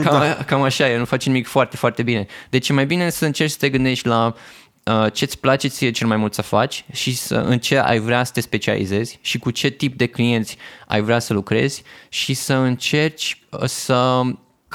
Da. 0.04 0.10
Cam, 0.10 0.44
cam 0.46 0.62
așa 0.62 0.90
e, 0.90 0.98
nu 0.98 1.06
face 1.06 1.30
nimic 1.30 1.48
foarte, 1.48 1.78
foarte 1.78 2.04
bine. 2.04 2.26
Deci 2.50 2.70
e 2.70 2.74
mai 2.74 2.86
bine 2.86 3.10
să 3.10 3.26
încerci 3.26 3.52
să 3.52 3.58
te 3.60 3.70
gândești 3.70 4.08
la 4.08 4.36
uh, 4.84 5.14
ce 5.14 5.24
îți 5.24 5.40
place 5.40 5.68
ție 5.68 5.92
cel 5.92 6.08
mai 6.08 6.18
mult 6.18 6.34
să 6.34 6.42
faci 6.42 6.86
și 6.92 7.16
să, 7.16 7.36
în 7.36 7.60
ce 7.60 7.78
ai 7.78 8.00
vrea 8.00 8.24
să 8.24 8.32
te 8.32 8.42
specializezi 8.42 9.20
și 9.22 9.38
cu 9.38 9.52
ce 9.52 9.70
tip 9.70 9.98
de 9.98 10.06
clienți 10.06 10.58
ai 10.88 11.02
vrea 11.02 11.20
să 11.20 11.34
lucrezi 11.34 11.84
și 12.10 12.34
să 12.34 12.54
încerci 12.54 13.42
să 13.66 14.22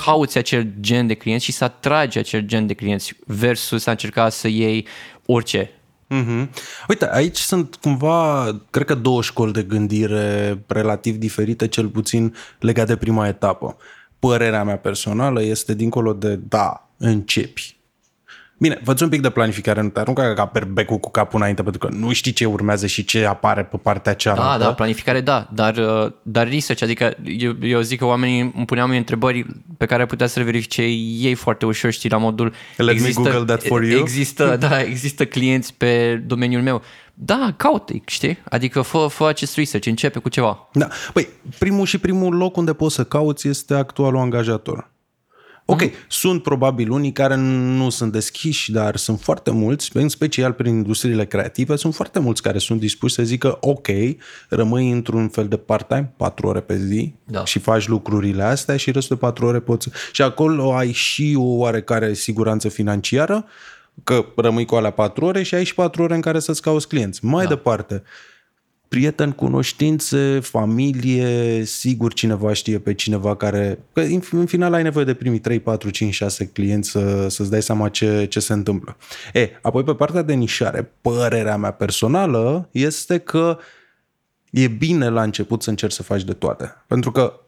cauți 0.04 0.38
acel 0.38 0.72
gen 0.80 1.06
de 1.06 1.14
clienți 1.14 1.44
și 1.44 1.52
să 1.52 1.64
atragi 1.64 2.18
acel 2.18 2.40
gen 2.40 2.66
de 2.66 2.74
clienți 2.74 3.14
versus 3.26 3.86
a 3.86 3.90
încerca 3.90 4.28
să 4.28 4.48
iei 4.48 4.86
orice. 5.26 5.70
Mm-hmm. 6.14 6.48
Uite, 6.88 7.08
aici 7.10 7.36
sunt 7.36 7.74
cumva, 7.74 8.50
cred 8.70 8.86
că 8.86 8.94
două 8.94 9.22
școli 9.22 9.52
de 9.52 9.62
gândire 9.62 10.58
relativ 10.66 11.16
diferite, 11.16 11.68
cel 11.68 11.88
puțin 11.88 12.34
legate 12.60 12.92
de 12.92 12.96
prima 12.98 13.26
etapă. 13.26 13.76
Părerea 14.18 14.64
mea 14.64 14.78
personală 14.78 15.42
este 15.42 15.74
dincolo 15.74 16.12
de 16.12 16.36
da, 16.36 16.88
începi. 16.96 17.77
Bine, 18.60 18.80
fă 18.84 18.96
un 19.00 19.08
pic 19.08 19.20
de 19.20 19.30
planificare, 19.30 19.82
nu 19.82 19.88
te 19.88 20.00
arunca 20.00 20.34
ca 20.34 20.46
perbecul 20.46 20.98
cu 20.98 21.10
capul 21.10 21.38
înainte, 21.38 21.62
pentru 21.62 21.86
că 21.86 21.94
nu 21.94 22.12
știi 22.12 22.32
ce 22.32 22.44
urmează 22.44 22.86
și 22.86 23.04
ce 23.04 23.24
apare 23.24 23.64
pe 23.64 23.76
partea 23.76 24.14
cealaltă. 24.14 24.58
Da, 24.58 24.64
da, 24.64 24.74
planificare 24.74 25.20
da, 25.20 25.48
dar, 25.52 25.76
uh, 25.76 26.12
dar 26.22 26.48
research, 26.48 26.82
adică 26.82 27.16
eu, 27.24 27.56
eu 27.60 27.80
zic 27.80 27.98
că 27.98 28.04
oamenii 28.04 28.40
îmi 28.40 28.64
puneau 28.66 28.86
mie 28.86 28.98
întrebări 28.98 29.46
pe 29.76 29.86
care 29.86 30.06
putea 30.06 30.26
să 30.26 30.38
le 30.38 30.44
verifice 30.44 30.82
ei 30.82 31.34
foarte 31.34 31.66
ușor, 31.66 31.90
știi, 31.90 32.10
la 32.10 32.16
modul... 32.16 32.52
Let 32.76 32.90
există, 32.90 33.20
me 33.20 33.30
Google 33.30 33.54
that 33.54 33.66
for 33.66 33.82
you. 33.82 34.00
Există, 34.00 34.56
da, 34.68 34.80
există 34.80 35.24
clienți 35.24 35.74
pe 35.74 36.22
domeniul 36.26 36.62
meu. 36.62 36.82
Da, 37.14 37.54
caută 37.56 37.92
știi? 38.06 38.38
Adică 38.48 38.80
fă, 38.80 39.06
fă 39.10 39.26
acest 39.26 39.56
research, 39.56 39.86
începe 39.86 40.18
cu 40.18 40.28
ceva. 40.28 40.68
Da. 40.72 40.88
Păi, 41.12 41.28
primul 41.58 41.86
și 41.86 41.98
primul 41.98 42.36
loc 42.36 42.56
unde 42.56 42.72
poți 42.72 42.94
să 42.94 43.04
cauți 43.04 43.48
este 43.48 43.74
actualul 43.74 44.20
angajator. 44.20 44.90
Ok, 45.70 45.82
mm. 45.82 45.90
sunt 46.08 46.42
probabil 46.42 46.90
unii 46.90 47.12
care 47.12 47.34
nu 47.36 47.90
sunt 47.90 48.12
deschiși, 48.12 48.72
dar 48.72 48.96
sunt 48.96 49.20
foarte 49.20 49.50
mulți, 49.50 49.90
în 49.96 50.08
special 50.08 50.52
prin 50.52 50.74
industriile 50.74 51.26
creative, 51.26 51.76
sunt 51.76 51.94
foarte 51.94 52.18
mulți 52.18 52.42
care 52.42 52.58
sunt 52.58 52.80
dispuși 52.80 53.14
să 53.14 53.22
zică 53.22 53.56
ok, 53.60 53.86
rămâi 54.48 54.90
într-un 54.90 55.28
fel 55.28 55.48
de 55.48 55.56
part-time, 55.56 56.12
patru 56.16 56.46
ore 56.46 56.60
pe 56.60 56.76
zi 56.76 57.14
da. 57.24 57.44
și 57.44 57.58
faci 57.58 57.86
lucrurile 57.86 58.42
astea 58.42 58.76
și 58.76 58.90
restul 58.90 59.16
de 59.16 59.26
patru 59.26 59.46
ore 59.46 59.60
poți... 59.60 59.88
Și 60.12 60.22
acolo 60.22 60.74
ai 60.74 60.92
și 60.92 61.34
o 61.38 61.56
oarecare 61.56 62.14
siguranță 62.14 62.68
financiară, 62.68 63.44
că 64.04 64.26
rămâi 64.36 64.64
cu 64.64 64.74
alea 64.74 64.90
patru 64.90 65.24
ore 65.24 65.42
și 65.42 65.54
ai 65.54 65.64
și 65.64 65.74
patru 65.74 66.02
ore 66.02 66.14
în 66.14 66.20
care 66.20 66.38
să-ți 66.38 66.62
cauți 66.62 66.88
clienți. 66.88 67.24
Mai 67.24 67.42
da. 67.42 67.48
departe, 67.48 68.02
prieteni, 68.88 69.34
cunoștințe, 69.34 70.40
familie, 70.40 71.64
sigur 71.64 72.12
cineva 72.12 72.52
știe 72.52 72.78
pe 72.78 72.94
cineva 72.94 73.36
care... 73.36 73.78
Că 73.92 74.00
în 74.30 74.46
final 74.46 74.72
ai 74.72 74.82
nevoie 74.82 75.04
de 75.04 75.14
primii 75.14 75.38
3, 75.38 75.60
4, 75.60 75.90
5, 75.90 76.14
6 76.14 76.46
clienți 76.46 76.90
să, 76.90 77.26
să-ți 77.28 77.50
dai 77.50 77.62
seama 77.62 77.88
ce, 77.88 78.26
ce 78.30 78.40
se 78.40 78.52
întâmplă. 78.52 78.96
E, 79.32 79.50
apoi 79.62 79.84
pe 79.84 79.94
partea 79.94 80.22
de 80.22 80.34
nișare, 80.34 80.92
părerea 81.00 81.56
mea 81.56 81.70
personală 81.70 82.68
este 82.70 83.18
că 83.18 83.58
e 84.50 84.68
bine 84.68 85.08
la 85.08 85.22
început 85.22 85.62
să 85.62 85.70
încerci 85.70 85.92
să 85.92 86.02
faci 86.02 86.24
de 86.24 86.32
toate. 86.32 86.84
Pentru 86.86 87.10
că 87.10 87.40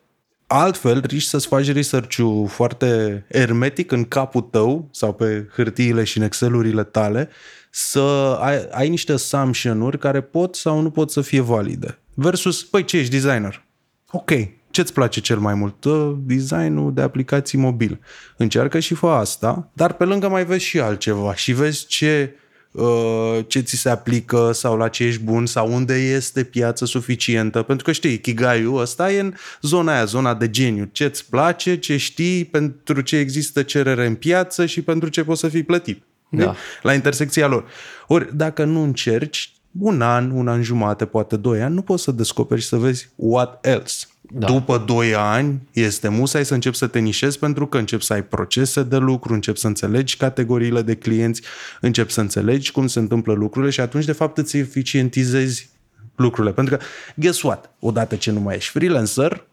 altfel 0.47 1.03
riști 1.07 1.29
să-ți 1.29 1.47
faci 1.47 1.73
research-ul 1.73 2.47
foarte 2.49 3.25
hermetic 3.33 3.93
în 3.93 4.05
capul 4.05 4.41
tău 4.41 4.89
sau 4.91 5.13
pe 5.13 5.47
hârtiile 5.55 6.05
și 6.05 6.19
în 6.19 6.25
Excel-urile 6.25 6.83
tale 6.83 7.29
să 7.71 8.01
ai, 8.41 8.69
ai 8.71 8.89
niște 8.89 9.13
assumption-uri 9.13 9.99
care 9.99 10.21
pot 10.21 10.55
sau 10.55 10.81
nu 10.81 10.91
pot 10.91 11.11
să 11.11 11.21
fie 11.21 11.41
valide. 11.41 11.99
Versus, 12.15 12.65
păi 12.65 12.85
ce 12.85 12.99
ești 12.99 13.11
designer? 13.11 13.65
Ok, 14.11 14.31
ce-ți 14.71 14.93
place 14.93 15.21
cel 15.21 15.39
mai 15.39 15.55
mult? 15.55 15.87
Designul 16.19 16.95
de 16.95 17.01
aplicații 17.01 17.59
mobil. 17.59 18.01
Încearcă 18.37 18.79
și 18.79 18.95
fă 18.95 19.07
asta, 19.07 19.71
dar 19.73 19.93
pe 19.93 20.05
lângă 20.05 20.29
mai 20.29 20.45
vezi 20.45 20.65
și 20.65 20.81
altceva 20.81 21.35
și 21.35 21.53
vezi 21.53 21.87
ce 21.87 22.35
uh, 22.71 23.39
ce 23.47 23.61
ți 23.61 23.77
se 23.77 23.89
aplică 23.89 24.51
sau 24.53 24.77
la 24.77 24.89
ce 24.89 25.05
ești 25.05 25.23
bun 25.23 25.47
sau 25.47 25.73
unde 25.73 25.95
este 25.95 26.45
piață 26.45 26.85
suficientă. 26.85 27.63
Pentru 27.63 27.85
că 27.85 27.93
știi, 27.93 28.19
Kigai-ul 28.19 28.81
ăsta 28.81 29.13
e 29.13 29.21
în 29.21 29.35
zona 29.63 29.93
aia, 29.93 30.05
zona 30.05 30.35
de 30.35 30.51
geniu. 30.51 30.89
Ce-ți 30.93 31.29
place, 31.31 31.77
ce 31.79 31.97
știi, 31.97 32.45
pentru 32.45 33.01
ce 33.01 33.17
există 33.17 33.63
cerere 33.63 34.07
în 34.07 34.15
piață 34.15 34.67
și 34.67 34.83
pentru 34.83 35.09
ce 35.09 35.25
poți 35.25 35.41
să 35.41 35.49
fii 35.49 35.63
plătit. 35.63 36.03
Da. 36.31 36.55
La 36.83 36.95
intersecția 36.95 37.47
lor. 37.47 37.65
Ori, 38.07 38.37
dacă 38.37 38.65
nu 38.65 38.83
încerci, 38.83 39.53
un 39.79 40.03
an, 40.03 40.31
un 40.31 40.49
an 40.49 40.63
jumate, 40.63 41.05
poate 41.05 41.37
doi 41.37 41.63
ani, 41.63 41.75
nu 41.75 41.83
poți 41.83 42.03
să 42.03 42.13
descoperi 42.13 42.61
și 42.61 42.67
să 42.67 42.77
vezi 42.77 43.09
what 43.17 43.67
else. 43.67 44.07
Da. 44.33 44.47
După 44.47 44.83
doi 44.87 45.15
ani 45.15 45.69
este 45.73 46.09
musai 46.09 46.45
să 46.45 46.55
începi 46.55 46.77
să 46.77 46.87
te 46.87 46.99
nișezi 46.99 47.39
pentru 47.39 47.67
că 47.67 47.79
începi 47.79 48.05
să 48.05 48.13
ai 48.13 48.25
procese 48.25 48.83
de 48.83 48.97
lucru, 48.97 49.33
începi 49.33 49.59
să 49.59 49.67
înțelegi 49.67 50.17
categoriile 50.17 50.83
de 50.83 50.95
clienți, 50.95 51.43
începi 51.81 52.13
să 52.13 52.21
înțelegi 52.21 52.73
cum 52.73 52.87
se 52.87 52.99
întâmplă 52.99 53.33
lucrurile 53.33 53.71
și 53.71 53.81
atunci 53.81 54.05
de 54.05 54.13
fapt 54.13 54.39
îți 54.39 54.57
eficientizezi 54.57 55.71
lucrurile. 56.17 56.53
Pentru 56.53 56.77
că, 56.77 56.85
guess 57.15 57.43
what? 57.43 57.71
Odată 57.81 58.17
ce 58.17 58.31
nu 58.31 58.41
mai 58.41 58.57
ești 58.57 58.71
freelancer, 58.71 59.47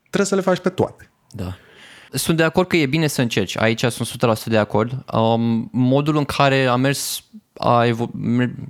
trebuie 0.00 0.28
să 0.28 0.34
le 0.34 0.40
faci 0.40 0.58
pe 0.58 0.68
toate. 0.68 1.10
Da. 1.30 1.56
Sunt 2.12 2.36
de 2.36 2.42
acord 2.42 2.68
că 2.68 2.76
e 2.76 2.86
bine 2.86 3.06
să 3.06 3.20
încerci. 3.20 3.56
Aici 3.58 3.84
sunt 3.84 4.36
100% 4.40 4.44
de 4.44 4.58
acord. 4.58 5.04
Um, 5.12 5.68
modul 5.72 6.16
în 6.16 6.24
care 6.24 6.66
a 6.66 6.76
mers, 6.76 7.24
a 7.56 7.84
evo- 7.86 8.10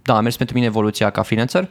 da, 0.03 0.17
a 0.17 0.21
mers 0.21 0.37
pentru 0.37 0.55
mine 0.55 0.67
evoluția 0.67 1.11
ca 1.11 1.23
freelancer 1.23 1.69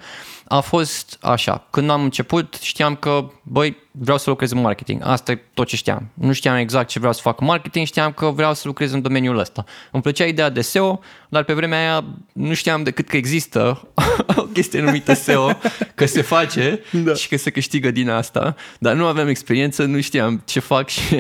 a 0.52 0.60
fost 0.60 1.18
așa. 1.22 1.68
Când 1.70 1.90
am 1.90 2.04
început, 2.04 2.58
știam 2.62 2.96
că, 2.96 3.30
băi, 3.44 3.78
vreau 3.92 4.18
să 4.18 4.30
lucrez 4.30 4.52
în 4.52 4.62
marketing. 4.62 5.02
Asta 5.04 5.32
e 5.32 5.40
tot 5.54 5.68
ce 5.68 5.76
știam. 5.76 6.10
Nu 6.14 6.34
știam 6.34 6.56
exact 6.56 6.88
ce 6.88 7.00
vreau 7.00 7.14
să 7.14 7.22
fac 7.22 7.40
în 7.40 7.48
marketing, 7.48 7.86
știam 7.86 8.12
că 8.12 8.26
vreau 8.26 8.54
să 8.54 8.62
lucrez 8.66 8.92
în 8.92 9.02
domeniul 9.02 9.38
ăsta. 9.38 9.66
Îmi 9.92 10.02
plăcea 10.02 10.26
ideea 10.26 10.50
de 10.50 10.62
SEO, 10.62 11.00
dar 11.30 11.44
pe 11.44 11.54
vremea 11.54 11.80
aia 11.80 12.06
nu 12.34 12.54
știam 12.54 12.84
decât 12.84 13.08
că 13.08 13.18
există 13.18 13.88
o 14.36 14.42
chestie 14.42 14.82
numită 14.82 15.14
SEO, 15.14 15.50
că 15.96 16.06
se 16.06 16.22
face 16.22 16.84
da. 17.06 17.14
și 17.14 17.28
că 17.28 17.38
se 17.38 17.50
câștigă 17.50 17.92
din 17.92 18.10
asta, 18.10 18.56
dar 18.80 18.96
nu 18.96 19.06
aveam 19.06 19.28
experiență, 19.28 19.84
nu 19.84 20.02
știam 20.02 20.42
ce 20.46 20.60
fac 20.60 20.90
și 20.96 21.16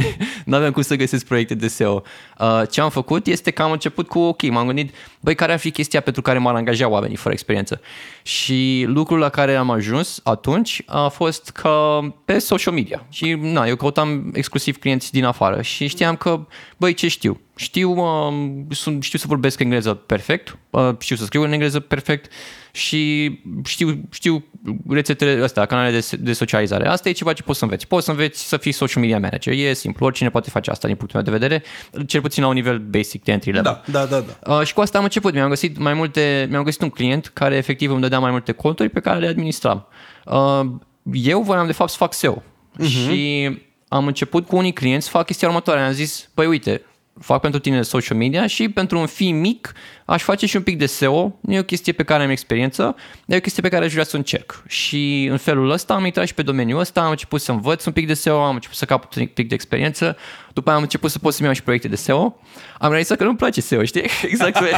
nu 0.45 0.55
aveam 0.55 0.71
cum 0.71 0.81
să 0.81 0.95
găsesc 0.95 1.25
proiecte 1.25 1.55
de 1.55 1.67
SEO. 1.67 2.03
Uh, 2.39 2.62
ce 2.69 2.81
am 2.81 2.89
făcut 2.89 3.27
este 3.27 3.51
că 3.51 3.62
am 3.62 3.71
început 3.71 4.07
cu, 4.07 4.19
ok, 4.19 4.50
m-am 4.50 4.65
gândit, 4.65 4.95
băi, 5.19 5.36
care 5.36 5.51
ar 5.51 5.59
fi 5.59 5.71
chestia 5.71 6.01
pentru 6.01 6.21
care 6.21 6.38
m-ar 6.38 6.55
angaja 6.55 6.88
oamenii 6.88 7.15
fără 7.15 7.33
experiență? 7.33 7.81
Și 8.29 8.86
lucrul 8.88 9.19
la 9.19 9.29
care 9.29 9.55
am 9.55 9.69
ajuns 9.69 10.19
atunci 10.24 10.81
a 10.86 11.07
fost 11.07 11.50
că 11.50 12.00
pe 12.25 12.39
social 12.39 12.74
media. 12.74 13.05
Și 13.09 13.33
na, 13.33 13.65
eu 13.65 13.75
căutam 13.75 14.31
exclusiv 14.33 14.77
clienți 14.77 15.12
din 15.12 15.24
afară 15.25 15.62
și 15.62 15.88
știam 15.88 16.15
că, 16.15 16.45
băi, 16.79 16.93
ce 16.93 17.07
știu? 17.07 17.39
Știu, 17.55 17.91
uh, 17.91 18.33
sunt, 18.69 19.03
știu 19.03 19.19
să 19.19 19.25
vorbesc 19.27 19.59
engleză 19.59 19.93
perfect, 19.93 20.57
uh, 20.69 20.89
știu 21.00 21.15
să 21.15 21.25
scriu 21.25 21.43
în 21.43 21.51
engleză 21.51 21.79
perfect 21.79 22.31
și 22.71 23.31
știu, 23.65 24.01
știu 24.12 24.45
rețetele 24.89 25.43
astea, 25.43 25.65
canalele 25.65 26.00
de, 26.00 26.17
de 26.19 26.33
socializare. 26.33 26.88
Asta 26.88 27.09
e 27.09 27.12
ceva 27.12 27.33
ce 27.33 27.43
poți 27.43 27.57
să 27.57 27.63
înveți. 27.63 27.88
Poți 27.88 28.05
să 28.05 28.12
înveți 28.12 28.48
să 28.48 28.57
fii 28.57 28.71
social 28.71 29.01
media 29.01 29.19
manager. 29.19 29.53
E 29.53 29.74
simplu, 29.74 30.05
oricine 30.05 30.29
poate 30.29 30.50
face 30.50 30.69
asta 30.69 30.88
din 30.88 30.95
punctul 30.95 31.21
meu 31.21 31.31
de 31.31 31.45
vedere, 31.45 31.63
cel 32.05 32.21
puțin 32.21 32.43
la 32.43 32.50
un 32.50 32.55
nivel 32.55 32.79
basic 32.79 33.24
de 33.24 33.31
entry 33.31 33.51
level. 33.51 33.81
Da, 33.86 34.00
da, 34.00 34.05
da. 34.05 34.25
da. 34.43 34.55
Uh, 34.55 34.65
și 34.65 34.74
cu 34.74 34.81
asta 34.81 34.98
am 34.98 35.03
început. 35.03 35.33
Mi-am 35.33 35.50
găsit 35.50 35.77
mai 35.77 35.93
multe, 35.93 36.48
mi-am 36.50 36.63
găsit 36.63 36.81
un 36.81 36.89
client 36.89 37.31
care 37.33 37.55
efectiv 37.55 37.91
îmi 37.91 38.01
dădea 38.01 38.19
mai 38.19 38.31
multe 38.31 38.51
conturi 38.51 38.89
pe 38.89 39.00
care 39.00 39.19
le 39.19 39.27
administram. 39.27 39.88
Uh, 40.25 40.65
eu 41.13 41.41
voiam 41.41 41.65
de 41.65 41.74
fapt 41.74 41.89
să 41.89 41.98
fac 41.98 42.13
SEO. 42.13 42.43
Uh-huh. 42.79 42.86
Și 42.86 43.50
am 43.89 44.08
început 44.08 44.48
cu 44.48 44.55
unii 44.55 44.74
clienți 44.74 45.05
să 45.05 45.12
fac 45.12 45.25
chestia 45.25 45.48
următoare. 45.48 45.79
Am 45.79 45.91
zis, 45.91 46.29
păi 46.34 46.48
uite, 46.48 46.81
fac 47.21 47.41
pentru 47.41 47.59
tine 47.59 47.81
social 47.81 48.17
media 48.17 48.47
și 48.47 48.69
pentru 48.69 48.99
un 48.99 49.05
fi 49.05 49.31
mic 49.31 49.73
aș 50.05 50.21
face 50.23 50.45
și 50.45 50.55
un 50.55 50.61
pic 50.61 50.77
de 50.77 50.85
SEO. 50.85 51.38
Nu 51.41 51.53
e 51.53 51.59
o 51.59 51.63
chestie 51.63 51.93
pe 51.93 52.03
care 52.03 52.23
am 52.23 52.29
experiență, 52.29 52.95
e 53.25 53.35
o 53.35 53.39
chestie 53.39 53.61
pe 53.61 53.69
care 53.69 53.85
aș 53.85 53.91
vrea 53.91 54.03
să 54.03 54.15
încerc. 54.15 54.63
Și 54.67 55.27
în 55.31 55.38
felul 55.38 55.69
ăsta 55.69 55.93
am 55.93 56.05
intrat 56.05 56.27
și 56.27 56.33
pe 56.33 56.41
domeniul 56.41 56.79
ăsta, 56.79 57.01
am 57.01 57.09
început 57.09 57.41
să 57.41 57.51
învăț 57.51 57.85
un 57.85 57.93
pic 57.93 58.07
de 58.07 58.13
SEO, 58.13 58.43
am 58.43 58.53
început 58.53 58.77
să 58.77 58.85
capăt 58.85 59.15
un 59.15 59.25
pic 59.25 59.47
de 59.47 59.53
experiență, 59.53 60.17
după 60.53 60.69
aia 60.69 60.77
am 60.77 60.83
început 60.83 61.11
să 61.11 61.19
pot 61.19 61.33
să-mi 61.33 61.45
iau 61.45 61.55
și 61.55 61.63
proiecte 61.63 61.88
de 61.88 61.95
SEO. 61.95 62.39
Am 62.77 62.89
realizat 62.89 63.17
că 63.17 63.23
nu-mi 63.23 63.38
place 63.38 63.61
SEO, 63.61 63.83
știi? 63.83 64.03
Exact 64.31 64.59
pe, 64.59 64.71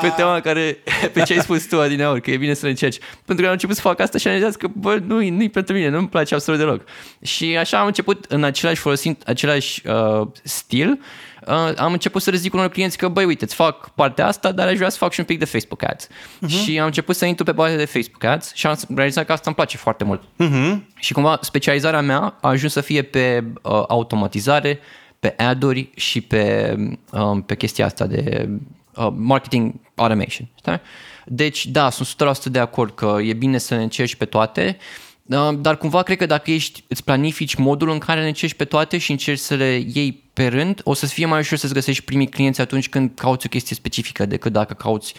pe 0.00 0.12
tema 0.16 0.40
care, 0.40 0.78
pe 1.12 1.22
ce 1.22 1.32
ai 1.32 1.40
spus 1.40 1.66
tu, 1.66 1.80
Adineaur, 1.80 2.20
că 2.20 2.30
e 2.30 2.36
bine 2.36 2.54
să 2.54 2.66
încerci. 2.66 2.98
Pentru 3.24 3.44
că 3.44 3.44
am 3.44 3.52
început 3.52 3.76
să 3.76 3.80
fac 3.80 4.00
asta 4.00 4.18
și 4.18 4.26
am 4.26 4.32
realizat 4.32 4.60
că, 4.60 4.68
bă, 4.72 5.00
nu-i, 5.06 5.30
nu 5.30 5.48
pentru 5.48 5.74
mine, 5.74 5.88
nu-mi 5.88 6.08
place 6.08 6.34
absolut 6.34 6.60
deloc. 6.60 6.84
Și 7.22 7.56
așa 7.56 7.78
am 7.78 7.86
început 7.86 8.24
în 8.28 8.44
același, 8.44 8.80
folosind 8.80 9.16
același 9.26 9.82
uh, 9.86 10.26
stil, 10.42 10.98
uh, 11.46 11.72
am 11.76 11.92
început 11.92 12.22
să 12.22 12.30
le 12.30 12.36
zic 12.36 12.54
unor 12.54 12.68
clienți 12.68 12.96
că, 12.96 13.08
băi, 13.08 13.24
uite, 13.24 13.44
îți 13.44 13.54
fac 13.54 13.88
partea 13.88 14.26
asta, 14.26 14.52
dar 14.52 14.66
aș 14.66 14.76
vrea 14.76 14.88
să 14.88 14.96
fac 14.96 15.12
și 15.12 15.20
un 15.20 15.26
pic 15.26 15.38
de 15.38 15.44
Facebook 15.44 15.82
Ads. 15.82 16.06
Uh-huh. 16.06 16.48
Și 16.48 16.78
am 16.78 16.86
început 16.86 17.16
să 17.16 17.24
intru 17.24 17.44
pe 17.44 17.54
partea 17.54 17.76
de 17.76 17.84
Facebook 17.84 18.24
Ads 18.24 18.54
și 18.54 18.66
am 18.66 18.76
realizat 18.94 19.26
că 19.26 19.32
asta 19.32 19.44
îmi 19.46 19.54
place 19.54 19.76
foarte 19.76 20.04
mult. 20.04 20.22
Uh-huh. 20.22 20.78
Și 20.98 21.12
cumva 21.12 21.38
specializarea 21.40 22.00
mea 22.00 22.38
a 22.40 22.48
ajuns 22.48 22.72
să 22.72 22.80
fie 22.80 23.02
pe 23.02 23.44
uh, 23.62 23.82
automatizare, 23.88 24.80
pe 25.20 25.34
ad-uri 25.36 25.90
și 25.94 26.20
pe, 26.20 26.74
um, 27.10 27.42
pe 27.42 27.56
chestia 27.56 27.84
asta 27.84 28.06
de 28.06 28.48
uh, 28.94 29.08
marketing 29.16 29.72
automation. 29.94 30.48
Știi? 30.56 30.80
Deci, 31.26 31.66
da, 31.66 31.90
sunt 31.90 32.36
100% 32.36 32.42
de 32.50 32.58
acord 32.58 32.94
că 32.94 33.16
e 33.22 33.32
bine 33.32 33.58
să 33.58 33.74
ne 33.74 33.82
încerci 33.82 34.14
pe 34.14 34.24
toate, 34.24 34.76
dar 35.60 35.78
cumva 35.78 36.02
cred 36.02 36.16
că 36.16 36.26
dacă 36.26 36.50
ești, 36.50 36.84
îți 36.88 37.04
planifici 37.04 37.54
modul 37.54 37.90
în 37.90 37.98
care 37.98 38.20
le 38.20 38.26
încerci 38.26 38.54
pe 38.54 38.64
toate 38.64 38.98
și 38.98 39.10
încerci 39.10 39.38
să 39.38 39.54
le 39.54 39.84
iei 39.92 40.22
pe 40.32 40.46
rând, 40.46 40.80
o 40.84 40.94
să-ți 40.94 41.12
fie 41.12 41.26
mai 41.26 41.38
ușor 41.38 41.58
să-ți 41.58 41.74
găsești 41.74 42.04
primii 42.04 42.28
clienți 42.28 42.60
atunci 42.60 42.88
când 42.88 43.10
cauți 43.14 43.46
o 43.46 43.48
chestie 43.48 43.76
specifică 43.76 44.26
decât 44.26 44.52
dacă 44.52 44.74
cauți 44.74 45.14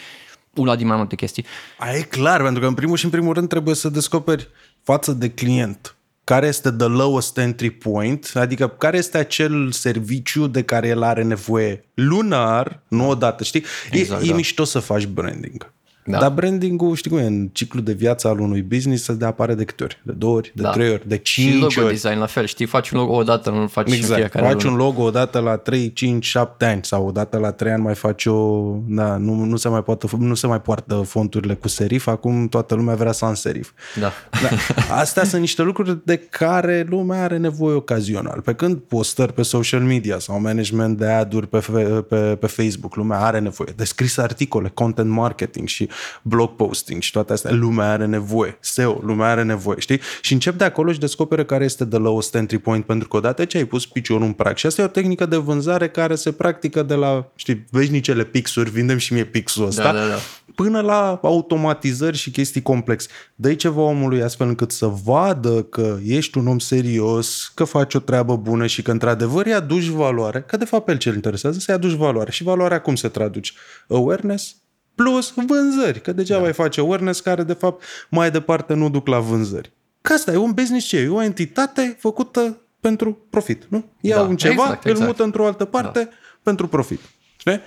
una 0.54 0.76
din 0.76 0.86
mai 0.86 0.96
multe 0.96 1.14
chestii. 1.14 1.44
Aia 1.78 1.98
e 1.98 2.02
clar, 2.02 2.42
pentru 2.42 2.60
că 2.60 2.66
în 2.66 2.74
primul 2.74 2.96
și 2.96 3.04
în 3.04 3.10
primul 3.10 3.34
rând 3.34 3.48
trebuie 3.48 3.74
să 3.74 3.88
descoperi 3.88 4.48
față 4.82 5.12
de 5.12 5.30
client 5.30 5.96
care 6.26 6.46
este 6.46 6.70
the 6.70 6.86
lowest 6.86 7.38
entry 7.38 7.70
point, 7.70 8.30
adică 8.34 8.68
care 8.68 8.96
este 8.96 9.18
acel 9.18 9.72
serviciu 9.72 10.46
de 10.46 10.62
care 10.62 10.88
el 10.88 11.02
are 11.02 11.22
nevoie 11.22 11.84
lunar, 11.94 12.82
nu 12.88 13.08
odată, 13.08 13.44
știi? 13.44 13.64
Exact, 13.90 14.22
e, 14.22 14.24
e 14.24 14.28
da. 14.28 14.34
mișto 14.34 14.64
să 14.64 14.78
faci 14.78 15.06
branding. 15.06 15.72
Da. 16.06 16.18
Dar 16.18 16.30
branding-ul, 16.30 16.94
știi 16.94 17.10
cum 17.10 17.18
e, 17.18 17.22
în 17.26 17.48
ciclu 17.52 17.80
de 17.80 17.92
viață 17.92 18.28
al 18.28 18.40
unui 18.40 18.62
business 18.62 19.04
se 19.04 19.12
de 19.12 19.24
apare 19.24 19.54
de 19.54 19.64
câte 19.64 19.84
ori? 19.84 20.00
De 20.02 20.12
două 20.12 20.36
ori, 20.36 20.52
de 20.54 20.62
Da. 20.62 20.70
trei 20.70 20.90
ori, 20.90 21.08
de 21.08 21.20
Și 21.22 21.42
cinci 21.42 21.60
logo 21.74 21.86
ori. 21.86 21.92
design 21.94 22.18
la 22.18 22.26
fel, 22.26 22.46
știi, 22.46 22.66
faci 22.66 22.90
un 22.90 22.98
logo 22.98 23.14
odată, 23.14 23.50
nu-l 23.50 23.68
faci 23.68 23.86
în 23.88 23.92
Exact. 23.92 24.20
fiecare 24.20 24.46
Faci 24.46 24.62
lună. 24.62 24.76
un 24.76 24.82
logo 24.82 25.02
odată 25.02 25.38
la 25.38 25.56
3, 25.56 25.92
5, 25.92 26.24
7 26.24 26.64
ani 26.64 26.80
sau 26.84 27.06
odată 27.06 27.38
la 27.38 27.52
3 27.52 27.72
ani 27.72 27.82
mai 27.82 27.94
faci 27.94 28.26
o... 28.26 28.62
Da, 28.86 29.16
nu, 29.16 29.34
nu, 29.44 29.56
se 29.56 29.68
mai 29.68 29.82
poate, 29.82 30.06
nu 30.18 30.34
se 30.34 30.46
mai 30.46 30.60
poartă 30.60 30.94
fonturile 30.94 31.54
cu 31.54 31.68
serif, 31.68 32.06
acum 32.06 32.48
toată 32.48 32.74
lumea 32.74 32.94
vrea 32.94 33.12
sans 33.12 33.40
serif. 33.40 33.70
Da. 34.00 34.12
Da. 34.42 34.94
Astea 34.94 35.24
sunt 35.24 35.40
niște 35.40 35.62
lucruri 35.62 35.98
de 36.04 36.16
care 36.16 36.86
lumea 36.88 37.22
are 37.22 37.36
nevoie 37.36 37.74
ocazional. 37.74 38.40
Pe 38.40 38.52
când 38.54 38.76
postări 38.76 39.32
pe 39.32 39.42
social 39.42 39.80
media 39.80 40.18
sau 40.18 40.40
management 40.40 40.98
de 40.98 41.06
ad-uri 41.06 41.46
pe, 41.48 41.58
fe- 41.58 42.04
pe, 42.08 42.16
pe 42.16 42.46
Facebook, 42.46 42.94
lumea 42.96 43.18
are 43.20 43.38
nevoie. 43.38 43.72
De 43.76 43.84
scris 43.84 44.16
articole, 44.16 44.70
content 44.74 45.10
marketing 45.10 45.68
și 45.68 45.88
blog 46.22 46.50
posting 46.56 47.02
și 47.02 47.10
toate 47.10 47.32
astea, 47.32 47.50
lumea 47.52 47.90
are 47.90 48.06
nevoie. 48.06 48.56
SEO, 48.60 49.00
lumea 49.04 49.28
are 49.28 49.42
nevoie, 49.42 49.78
știi? 49.80 50.00
Și 50.20 50.32
încep 50.32 50.54
de 50.58 50.64
acolo 50.64 50.92
și 50.92 50.98
descoperă 50.98 51.44
care 51.44 51.64
este 51.64 51.84
the 51.84 51.98
lowest 51.98 52.34
entry 52.34 52.58
point 52.58 52.84
pentru 52.84 53.08
că 53.08 53.16
odată 53.16 53.44
ce 53.44 53.56
ai 53.56 53.64
pus 53.64 53.86
piciorul 53.86 54.26
în 54.26 54.32
prag. 54.32 54.56
Și 54.56 54.66
asta 54.66 54.82
e 54.82 54.84
o 54.84 54.88
tehnică 54.88 55.26
de 55.26 55.36
vânzare 55.36 55.88
care 55.88 56.14
se 56.14 56.32
practică 56.32 56.82
de 56.82 56.94
la, 56.94 57.30
știi, 57.34 57.64
veșnicele 57.70 58.24
pixuri, 58.24 58.70
vindem 58.70 58.98
și 58.98 59.12
mie 59.12 59.24
pixul 59.24 59.66
ăsta, 59.66 59.82
Da, 59.82 59.92
da, 59.92 60.06
da. 60.06 60.14
până 60.54 60.80
la 60.80 61.20
automatizări 61.22 62.16
și 62.16 62.30
chestii 62.30 62.62
complexe. 62.62 63.08
dă 63.34 63.54
ceva 63.54 63.80
omului 63.80 64.22
astfel 64.22 64.48
încât 64.48 64.70
să 64.70 64.86
vadă 65.04 65.62
că 65.62 65.96
ești 66.06 66.38
un 66.38 66.46
om 66.46 66.58
serios, 66.58 67.52
că 67.54 67.64
faci 67.64 67.94
o 67.94 67.98
treabă 67.98 68.36
bună 68.36 68.66
și 68.66 68.82
că 68.82 68.90
într-adevăr 68.90 69.46
îi 69.46 69.54
aduci 69.54 69.86
valoare, 69.86 70.44
că 70.46 70.56
de 70.56 70.64
fapt 70.64 70.84
pe 70.84 70.90
el 70.90 70.98
ce 70.98 71.08
îl 71.08 71.14
interesează, 71.14 71.58
să-i 71.58 71.74
aduci 71.74 71.92
valoare. 71.92 72.30
Și 72.30 72.42
valoarea 72.42 72.80
cum 72.80 72.94
se 72.94 73.08
traduce? 73.08 73.52
Awareness 73.88 74.56
plus 74.96 75.32
vânzări, 75.46 76.00
că 76.00 76.12
degeaba 76.12 76.40
da. 76.40 76.46
ai 76.46 76.52
face 76.52 76.80
awareness 76.80 77.20
care 77.20 77.42
de 77.42 77.52
fapt 77.52 77.82
mai 78.08 78.30
departe 78.30 78.74
nu 78.74 78.90
duc 78.90 79.06
la 79.06 79.18
vânzări. 79.18 79.72
Că 80.00 80.12
asta 80.12 80.32
e 80.32 80.36
un 80.36 80.52
business 80.52 80.86
ce 80.86 80.96
e, 80.96 81.08
o 81.08 81.22
entitate 81.22 81.96
făcută 81.98 82.60
pentru 82.80 83.18
profit, 83.30 83.66
nu? 83.68 83.84
Iau 84.00 84.22
Da, 84.22 84.28
un 84.28 84.36
ceva, 84.36 84.62
exact, 84.62 84.84
îl 84.84 84.90
exact. 84.90 85.08
mută 85.08 85.22
într-o 85.22 85.46
altă 85.46 85.64
parte 85.64 86.02
da. 86.02 86.10
pentru 86.42 86.68
profit. 86.68 87.00
Știi? 87.36 87.60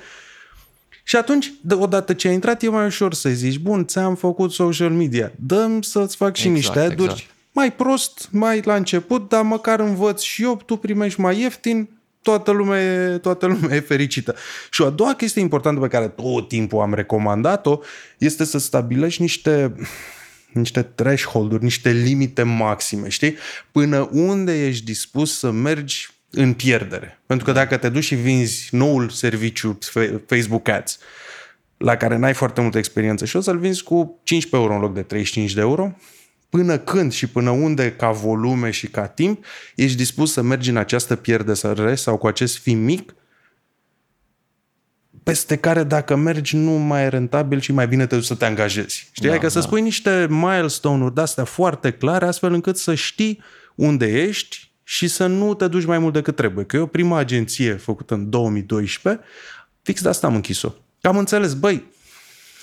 Și 1.03 1.15
atunci, 1.15 1.53
de, 1.61 1.73
odată 1.73 2.13
ce 2.13 2.27
ai 2.27 2.33
intrat, 2.33 2.63
e 2.63 2.69
mai 2.69 2.85
ușor 2.85 3.13
să 3.13 3.29
zici, 3.29 3.59
bun, 3.59 3.85
ți-am 3.85 4.15
făcut 4.15 4.51
social 4.51 4.89
media, 4.89 5.31
dăm 5.35 5.81
să-ți 5.81 6.15
fac 6.15 6.35
și 6.35 6.47
Exact, 6.47 6.55
niște 6.55 6.79
ad-uri, 6.79 7.11
exact. 7.11 7.29
mai 7.51 7.73
prost, 7.73 8.27
mai 8.31 8.61
la 8.61 8.75
început, 8.75 9.29
dar 9.29 9.43
măcar 9.43 9.79
învăț 9.79 10.21
și 10.21 10.43
eu, 10.43 10.61
tu 10.65 10.75
primești 10.75 11.19
mai 11.19 11.39
ieftin, 11.39 11.89
toată 12.21 12.51
lumea, 12.51 12.81
e, 12.81 13.17
toată 13.17 13.45
lumea 13.45 13.75
e 13.75 13.79
fericită. 13.79 14.35
Și 14.71 14.81
o 14.81 14.85
a 14.85 14.89
doua 14.89 15.13
chestie 15.13 15.41
importantă 15.41 15.79
pe 15.79 15.87
care 15.87 16.07
tot 16.07 16.47
timpul 16.47 16.81
am 16.81 16.93
recomandat-o 16.93 17.79
este 18.17 18.43
să 18.43 18.57
stabilești 18.57 19.21
niște 19.21 19.73
niște 20.53 20.81
threshold-uri, 20.81 21.63
niște 21.63 21.91
limite 21.91 22.43
maxime, 22.43 23.09
știi? 23.09 23.35
Până 23.71 24.09
unde 24.11 24.67
ești 24.67 24.85
dispus 24.85 25.37
să 25.37 25.51
mergi 25.51 26.09
în 26.29 26.53
pierdere. 26.53 27.21
Pentru 27.25 27.45
că 27.45 27.51
dacă 27.51 27.77
te 27.77 27.89
duci 27.89 28.03
și 28.03 28.15
vinzi 28.15 28.67
noul 28.71 29.09
serviciu 29.09 29.77
Fe- 29.81 30.23
Facebook 30.27 30.67
Ads, 30.67 30.99
la 31.77 31.95
care 31.95 32.17
n-ai 32.17 32.33
foarte 32.33 32.61
multă 32.61 32.77
experiență 32.77 33.25
și 33.25 33.35
o 33.35 33.41
să-l 33.41 33.57
vinzi 33.57 33.83
cu 33.83 34.19
15 34.23 34.69
euro 34.69 34.73
în 34.73 34.87
loc 34.87 34.93
de 34.93 35.01
35 35.01 35.53
de 35.53 35.61
euro, 35.61 35.95
până 36.49 36.77
când 36.77 37.11
și 37.11 37.27
până 37.27 37.49
unde 37.49 37.91
ca 37.91 38.11
volume 38.11 38.69
și 38.71 38.87
ca 38.87 39.07
timp 39.07 39.45
ești 39.75 39.97
dispus 39.97 40.31
să 40.31 40.41
mergi 40.41 40.69
în 40.69 40.77
această 40.77 41.15
pierdere 41.15 41.95
sau 41.95 42.17
cu 42.17 42.27
acest 42.27 42.57
fi 42.57 42.73
mic 42.73 43.13
peste 45.23 45.57
care 45.57 45.83
dacă 45.83 46.15
mergi 46.15 46.55
nu 46.55 46.71
mai 46.71 47.03
e 47.03 47.07
rentabil 47.07 47.59
și 47.59 47.71
mai 47.71 47.87
bine 47.87 48.05
te 48.05 48.15
duci 48.15 48.25
să 48.25 48.35
te 48.35 48.45
angajezi. 48.45 49.09
Știi? 49.11 49.27
Da, 49.27 49.33
adică 49.33 49.49
să 49.49 49.59
da. 49.59 49.65
spui 49.65 49.81
niște 49.81 50.27
milestone-uri 50.29 51.13
de-astea 51.13 51.43
foarte 51.43 51.91
clare 51.91 52.25
astfel 52.25 52.53
încât 52.53 52.77
să 52.77 52.95
știi 52.95 53.41
unde 53.75 54.05
ești 54.05 54.71
și 54.83 55.07
să 55.07 55.25
nu 55.25 55.53
te 55.53 55.67
duci 55.67 55.85
mai 55.85 55.99
mult 55.99 56.13
decât 56.13 56.35
trebuie. 56.35 56.65
Că 56.65 56.75
eu 56.75 56.85
prima 56.85 57.17
agenție 57.17 57.73
făcută 57.73 58.13
în 58.13 58.29
2012, 58.29 59.23
fix 59.81 60.01
de 60.01 60.09
asta 60.09 60.27
am 60.27 60.35
închis-o. 60.35 60.73
Că 61.01 61.07
am 61.07 61.17
înțeles, 61.17 61.53
băi, 61.53 61.83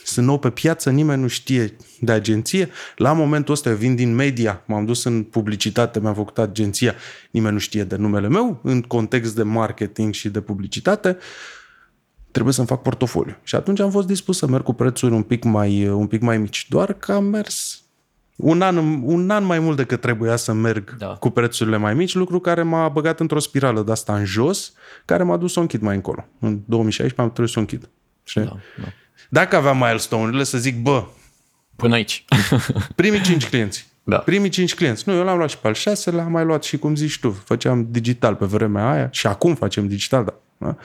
sunt 0.06 0.26
nou 0.26 0.38
pe 0.38 0.50
piață, 0.50 0.90
nimeni 0.90 1.22
nu 1.22 1.28
știe 1.28 1.76
de 2.00 2.12
agenție. 2.12 2.68
La 2.96 3.12
momentul 3.12 3.54
ăsta 3.54 3.68
eu 3.68 3.76
vin 3.76 3.94
din 3.94 4.14
media, 4.14 4.62
m-am 4.66 4.84
dus 4.84 5.04
în 5.04 5.22
publicitate, 5.22 6.00
mi-am 6.00 6.14
făcut 6.14 6.38
agenția, 6.38 6.94
nimeni 7.30 7.52
nu 7.52 7.58
știe 7.58 7.84
de 7.84 7.96
numele 7.96 8.28
meu, 8.28 8.60
în 8.62 8.82
context 8.82 9.34
de 9.34 9.42
marketing 9.42 10.14
și 10.14 10.28
de 10.28 10.40
publicitate, 10.40 11.16
trebuie 12.30 12.54
să-mi 12.54 12.66
fac 12.66 12.82
portofoliu. 12.82 13.36
Și 13.42 13.54
atunci 13.54 13.80
am 13.80 13.90
fost 13.90 14.06
dispus 14.06 14.38
să 14.38 14.46
merg 14.46 14.62
cu 14.64 14.72
prețuri 14.72 15.14
un 15.14 15.22
pic 15.22 15.44
mai, 15.44 15.88
un 15.88 16.06
pic 16.06 16.20
mai 16.20 16.38
mici, 16.38 16.66
doar 16.68 16.92
că 16.92 17.12
am 17.12 17.24
mers 17.24 17.80
un 18.36 18.62
an, 18.62 18.76
un 19.02 19.30
an 19.30 19.44
mai 19.44 19.58
mult 19.58 19.76
decât 19.76 20.00
trebuia 20.00 20.36
să 20.36 20.52
merg 20.52 20.96
Da. 20.98 21.06
cu 21.06 21.30
prețurile 21.30 21.76
mai 21.76 21.94
mici, 21.94 22.14
lucru 22.14 22.40
care 22.40 22.62
m-a 22.62 22.88
băgat 22.88 23.20
într-o 23.20 23.38
spirală 23.38 23.82
de 23.82 23.90
asta 23.90 24.16
în 24.16 24.24
jos, 24.24 24.72
care 25.04 25.22
m-a 25.22 25.36
dus 25.36 25.52
să 25.52 25.58
o 25.58 25.62
închid 25.62 25.80
mai 25.80 25.94
încolo. 25.94 26.26
În 26.38 26.60
2016 26.64 27.20
am 27.20 27.26
trebuit 27.30 27.52
să 27.52 27.58
o 27.58 27.60
închid. 27.60 27.88
Știi? 28.24 28.42
Da, 28.42 28.56
da. 28.82 28.88
Dacă 29.29 29.57
aveam 29.57 29.76
milestone-urile, 29.76 30.44
să 30.44 30.59
zic, 30.59 30.83
bă, 30.83 31.05
Până 31.76 31.94
aici. 31.94 32.24
primii 32.94 33.20
cinci 33.20 33.48
clienți. 33.48 33.87
Da. 34.05 34.16
Primii 34.16 34.50
cinci 34.50 34.74
clienți. 34.74 35.09
Nu, 35.09 35.14
eu 35.14 35.24
l-am 35.24 35.37
luat 35.37 35.50
și 35.50 35.59
pe 35.59 35.66
al 35.66 35.74
șaselea, 35.74 36.24
am 36.24 36.31
mai 36.31 36.44
luat 36.44 36.64
și 36.64 36.79
cum 36.79 36.94
zici 36.94 37.18
tu, 37.18 37.31
făceam 37.31 37.87
digital 37.90 38.35
pe 38.35 38.44
vremea 38.44 38.90
aia 38.90 39.09
și 39.12 39.26
acum 39.26 39.55
facem 39.55 39.88
digital, 39.88 40.24
da. 40.24 40.35
da? 40.57 40.76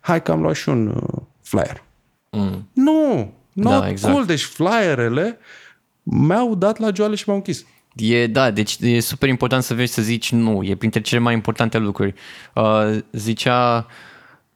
Hai 0.00 0.22
că 0.22 0.32
am 0.32 0.40
luat 0.40 0.54
și 0.54 0.68
un 0.68 0.86
uh, 0.86 1.22
flyer. 1.42 1.82
Mm. 2.30 2.68
Nu, 2.72 3.32
not 3.52 3.80
Da, 3.80 3.88
exact. 3.88 4.12
cool. 4.12 4.26
Deci 4.26 4.42
flyerele 4.42 5.38
mi-au 6.02 6.54
dat 6.54 6.78
la 6.78 6.90
joale 6.94 7.14
și 7.14 7.24
m-au 7.26 7.36
închis. 7.36 7.64
E, 7.94 8.26
da, 8.26 8.50
deci 8.50 8.76
e 8.80 9.00
super 9.00 9.28
important 9.28 9.62
să 9.62 9.74
vezi 9.74 9.92
să 9.92 10.02
zici 10.02 10.32
nu. 10.32 10.62
E 10.62 10.74
printre 10.74 11.00
cele 11.00 11.20
mai 11.20 11.34
importante 11.34 11.78
lucruri. 11.78 12.14
Uh, 12.54 12.98
zicea, 13.12 13.86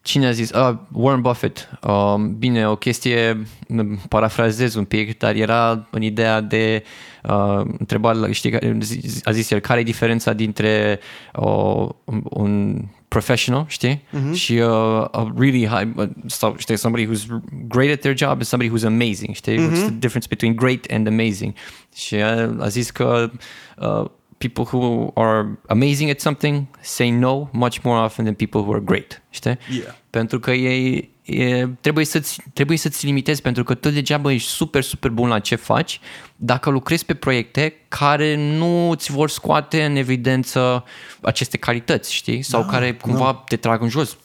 cine 0.04 0.26
a 0.26 0.30
zis? 0.32 0.50
Uh, 0.50 0.74
Warren 0.92 1.20
Buffett. 1.20 1.68
Uh, 1.82 2.14
bine, 2.38 2.68
o 2.68 2.76
chestie, 2.76 3.42
m- 3.68 3.98
parafrazez 4.08 4.74
un 4.74 4.84
pic, 4.84 5.18
dar 5.18 5.34
era 5.34 5.86
în 5.90 6.02
ideea 6.02 6.40
de 6.40 6.84
uh, 7.22 7.60
întrebat, 7.78 8.32
știi, 8.32 8.50
care- 8.50 8.76
zi- 8.80 9.20
a 9.24 9.30
zis 9.30 9.50
el, 9.50 9.58
care 9.58 9.80
e 9.80 9.82
diferența 9.82 10.32
dintre 10.32 11.00
uh, 11.34 11.88
un 12.22 12.82
professional, 13.08 13.64
știi? 13.68 14.02
Uh-huh. 14.12 14.32
Și 14.32 14.52
uh, 14.52 14.68
a 15.10 15.32
really 15.38 15.66
high, 15.66 15.88
uh, 15.96 16.08
sau, 16.26 16.54
știi, 16.58 16.76
somebody 16.76 17.06
who's 17.06 17.26
great 17.68 17.90
at 17.92 18.00
their 18.00 18.16
job 18.16 18.30
and 18.30 18.42
somebody 18.42 18.72
who's 18.72 18.86
amazing, 18.86 19.34
știi? 19.34 19.56
Uh-huh. 19.56 19.70
What's 19.70 19.84
the 19.86 19.90
difference 19.98 20.26
between 20.28 20.54
great 20.54 20.86
and 20.90 21.06
amazing? 21.06 21.54
Și 21.94 22.14
a, 22.14 22.54
a 22.60 22.68
zis 22.68 22.90
că 22.90 23.30
uh, 23.78 24.04
people 24.48 24.78
who 24.78 25.10
are 25.14 25.58
amazing 25.66 26.10
at 26.10 26.20
something 26.20 26.66
say 26.80 27.10
no 27.10 27.48
much 27.52 27.78
more 27.82 28.04
often 28.04 28.24
than 28.24 28.34
people 28.34 28.60
who 28.60 28.72
are 28.72 28.82
great, 28.84 29.22
știi? 29.30 29.58
Yeah. 29.70 29.94
Pentru 30.10 30.40
că 30.40 30.50
e, 30.52 31.08
e, 31.22 31.68
trebuie, 31.80 32.04
să-ți, 32.04 32.42
trebuie 32.52 32.76
să-ți 32.76 33.06
limitezi, 33.06 33.42
pentru 33.42 33.64
că 33.64 33.74
tu 33.74 33.90
degeaba 33.90 34.32
ești 34.32 34.48
super, 34.48 34.82
super 34.82 35.10
bun 35.10 35.28
la 35.28 35.38
ce 35.38 35.54
faci 35.54 36.00
dacă 36.36 36.70
lucrezi 36.70 37.04
pe 37.04 37.14
proiecte 37.14 37.74
care 37.88 38.56
nu 38.56 38.90
îți 38.90 39.12
vor 39.12 39.30
scoate 39.30 39.84
în 39.84 39.96
evidență 39.96 40.84
aceste 41.20 41.56
calități, 41.56 42.14
știi? 42.14 42.42
Sau 42.42 42.62
da, 42.62 42.66
care 42.66 42.94
cumva 42.94 43.24
da. 43.24 43.44
te 43.46 43.56
trag 43.56 43.82
în 43.82 43.88
jos. 43.88 44.16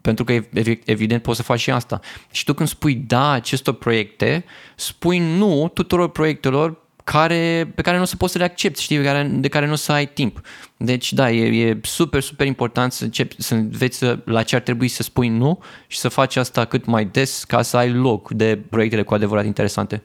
Pentru 0.00 0.24
că 0.24 0.32
ev- 0.32 0.80
evident 0.84 1.22
poți 1.22 1.36
să 1.36 1.42
faci 1.42 1.60
și 1.60 1.70
asta. 1.70 2.00
Și 2.30 2.44
tu 2.44 2.54
când 2.54 2.68
spui 2.68 2.94
da 2.94 3.30
acestor 3.30 3.74
proiecte, 3.74 4.44
spui 4.74 5.18
nu 5.18 5.70
tuturor 5.74 6.10
proiectelor 6.10 6.83
care, 7.04 7.72
pe 7.74 7.82
care 7.82 7.96
nu 7.96 8.02
o 8.02 8.06
să 8.06 8.16
poți 8.16 8.32
să 8.32 8.38
le 8.38 8.44
accepti, 8.44 8.82
știi, 8.82 8.96
pe 8.96 9.04
care, 9.04 9.30
de 9.32 9.48
care 9.48 9.66
nu 9.66 9.72
o 9.72 9.76
să 9.76 9.92
ai 9.92 10.06
timp. 10.06 10.40
Deci, 10.76 11.12
da, 11.12 11.30
e, 11.30 11.68
e 11.68 11.78
super, 11.82 12.22
super 12.22 12.46
important 12.46 12.92
să 12.92 13.04
începi 13.04 13.42
să 13.42 13.54
înveți 13.54 13.98
să, 13.98 14.18
la 14.24 14.42
ce 14.42 14.56
ar 14.56 14.62
trebui 14.62 14.88
să 14.88 15.02
spui 15.02 15.28
nu 15.28 15.58
și 15.86 15.98
să 15.98 16.08
faci 16.08 16.36
asta 16.36 16.64
cât 16.64 16.84
mai 16.84 17.04
des 17.04 17.44
ca 17.44 17.62
să 17.62 17.76
ai 17.76 17.92
loc 17.92 18.30
de 18.30 18.62
proiectele 18.70 19.02
cu 19.02 19.14
adevărat 19.14 19.44
interesante. 19.44 20.02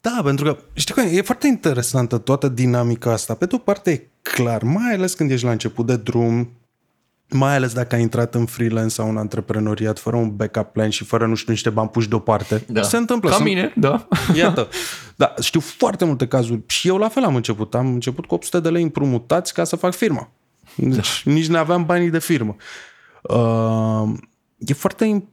Da, 0.00 0.20
pentru 0.24 0.44
că, 0.44 0.58
știi 0.72 0.94
că 0.94 1.00
e 1.00 1.22
foarte 1.22 1.46
interesantă 1.46 2.18
toată 2.18 2.48
dinamica 2.48 3.12
asta. 3.12 3.34
Pe 3.34 3.46
de 3.46 3.54
o 3.54 3.58
parte 3.58 3.90
e 3.90 4.08
clar, 4.22 4.62
mai 4.62 4.92
ales 4.92 5.14
când 5.14 5.30
ești 5.30 5.44
la 5.44 5.50
început 5.50 5.86
de 5.86 5.96
drum, 5.96 6.50
mai 7.32 7.54
ales 7.54 7.72
dacă 7.72 7.94
ai 7.94 8.00
intrat 8.00 8.34
în 8.34 8.46
freelance 8.46 8.94
sau 8.94 9.08
în 9.08 9.16
antreprenoriat 9.16 9.98
fără 9.98 10.16
un 10.16 10.36
backup 10.36 10.72
plan 10.72 10.90
și 10.90 11.04
fără, 11.04 11.26
nu 11.26 11.34
știu, 11.34 11.52
niște 11.52 11.70
bani 11.70 11.88
puși 11.88 12.08
deoparte. 12.08 12.64
Da. 12.68 12.82
Se 12.82 12.96
întâmplă. 12.96 13.28
Ca 13.28 13.34
Sunt- 13.34 13.48
mine, 13.48 13.72
da. 13.76 14.08
Iată. 14.36 14.68
Da, 15.16 15.34
știu 15.40 15.60
foarte 15.60 16.04
multe 16.04 16.26
cazuri. 16.26 16.60
Și 16.66 16.88
eu 16.88 16.96
la 16.96 17.08
fel 17.08 17.24
am 17.24 17.34
început. 17.34 17.74
Am 17.74 17.86
început 17.86 18.26
cu 18.26 18.34
800 18.34 18.60
de 18.60 18.68
lei 18.68 18.82
împrumutați 18.82 19.54
ca 19.54 19.64
să 19.64 19.76
fac 19.76 19.94
firma. 19.94 20.30
Deci 20.76 21.22
da. 21.24 21.32
nici 21.32 21.46
nu 21.46 21.56
aveam 21.56 21.84
banii 21.84 22.10
de 22.10 22.18
firmă. 22.18 22.56
Uh, 23.22 24.12
e 24.58 24.72
foarte 24.72 25.24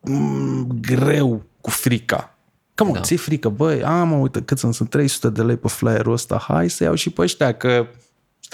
mm, 0.00 0.78
greu 0.80 1.42
cu 1.60 1.70
frica. 1.70 2.38
Cam 2.74 2.92
da. 2.92 3.00
ți 3.00 3.14
frică, 3.14 3.48
băi, 3.48 3.82
am, 3.82 4.08
mă, 4.08 4.16
uite 4.16 4.42
cât 4.42 4.58
sunt, 4.58 4.74
sunt 4.74 4.90
300 4.90 5.28
de 5.28 5.42
lei 5.42 5.56
pe 5.56 5.68
flyerul 5.68 6.12
ăsta, 6.12 6.44
hai 6.48 6.70
să 6.70 6.84
iau 6.84 6.94
și 6.94 7.10
pe 7.10 7.22
ăștia, 7.22 7.52
că 7.52 7.86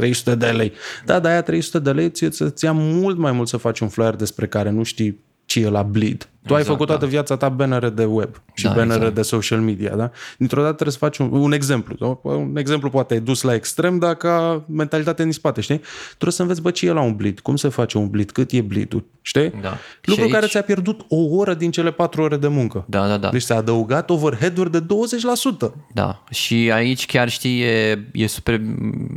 300 0.00 0.34
de 0.34 0.46
lei. 0.46 0.72
Da, 1.04 1.18
dar 1.18 1.32
aia 1.32 1.42
300 1.42 1.78
de 1.78 1.90
lei 1.90 2.10
ți 2.10 2.28
ți 2.30 2.64
ia 2.64 2.72
mult 2.72 3.18
mai 3.18 3.32
mult 3.32 3.48
să 3.48 3.56
faci 3.56 3.80
un 3.80 3.88
flyer 3.88 4.14
despre 4.14 4.46
care 4.46 4.70
nu 4.70 4.82
știi 4.82 5.20
ce 5.50 5.60
e 5.60 5.68
la 5.68 5.82
Bleed. 5.82 6.28
Tu 6.46 6.54
ai 6.54 6.62
făcut 6.62 6.86
toată 6.86 7.06
viața 7.06 7.36
ta 7.36 7.48
bannere 7.48 7.88
de 7.90 8.04
web 8.04 8.42
și 8.54 8.64
Da, 8.64 8.70
bannere 8.72 8.94
exact. 8.96 9.14
de 9.14 9.22
social 9.22 9.60
media, 9.60 9.96
da? 9.96 10.10
Dintr-o 10.38 10.60
dată 10.60 10.72
trebuie 10.72 10.92
să 10.92 10.98
faci 10.98 11.18
un, 11.18 11.28
un 11.32 11.52
exemplu. 11.52 12.20
Un 12.22 12.56
exemplu 12.56 12.90
poate 12.90 13.14
e 13.14 13.18
dus 13.18 13.42
la 13.42 13.54
extrem, 13.54 13.98
dar 13.98 14.14
ca 14.14 14.64
mentalitate 14.68 15.22
în 15.22 15.32
spate, 15.32 15.60
știi? 15.60 15.80
Trebuie 16.08 16.32
să 16.32 16.42
înveți, 16.42 16.62
bă, 16.62 16.70
ce 16.70 16.86
e 16.86 16.92
la 16.92 17.00
un 17.00 17.16
bleed, 17.16 17.40
cum 17.40 17.56
se 17.56 17.68
face 17.68 17.98
un 17.98 18.08
bleed, 18.08 18.30
cât 18.30 18.50
e 18.52 18.60
bleed 18.60 19.04
știi? 19.22 19.52
Da. 19.62 19.76
Lucru 20.02 20.24
Și 20.24 20.30
care 20.30 20.42
aici- 20.44 20.50
ți-a 20.50 20.62
pierdut 20.62 21.00
o 21.08 21.16
oră 21.16 21.54
din 21.54 21.70
cele 21.70 21.90
patru 21.90 22.22
ore 22.22 22.36
de 22.36 22.48
muncă. 22.48 22.84
Da, 22.88 23.06
da, 23.08 23.16
da. 23.16 23.28
Deci 23.28 23.42
s-a 23.42 23.56
adăugat 23.56 24.10
overhead-uri 24.10 24.70
de 24.70 24.80
20%. 24.80 25.74
Da, 25.94 26.22
și 26.30 26.70
aici 26.74 27.06
chiar 27.06 27.28
știi, 27.28 27.60
e, 27.62 28.04
e 28.12 28.26
super, 28.26 28.60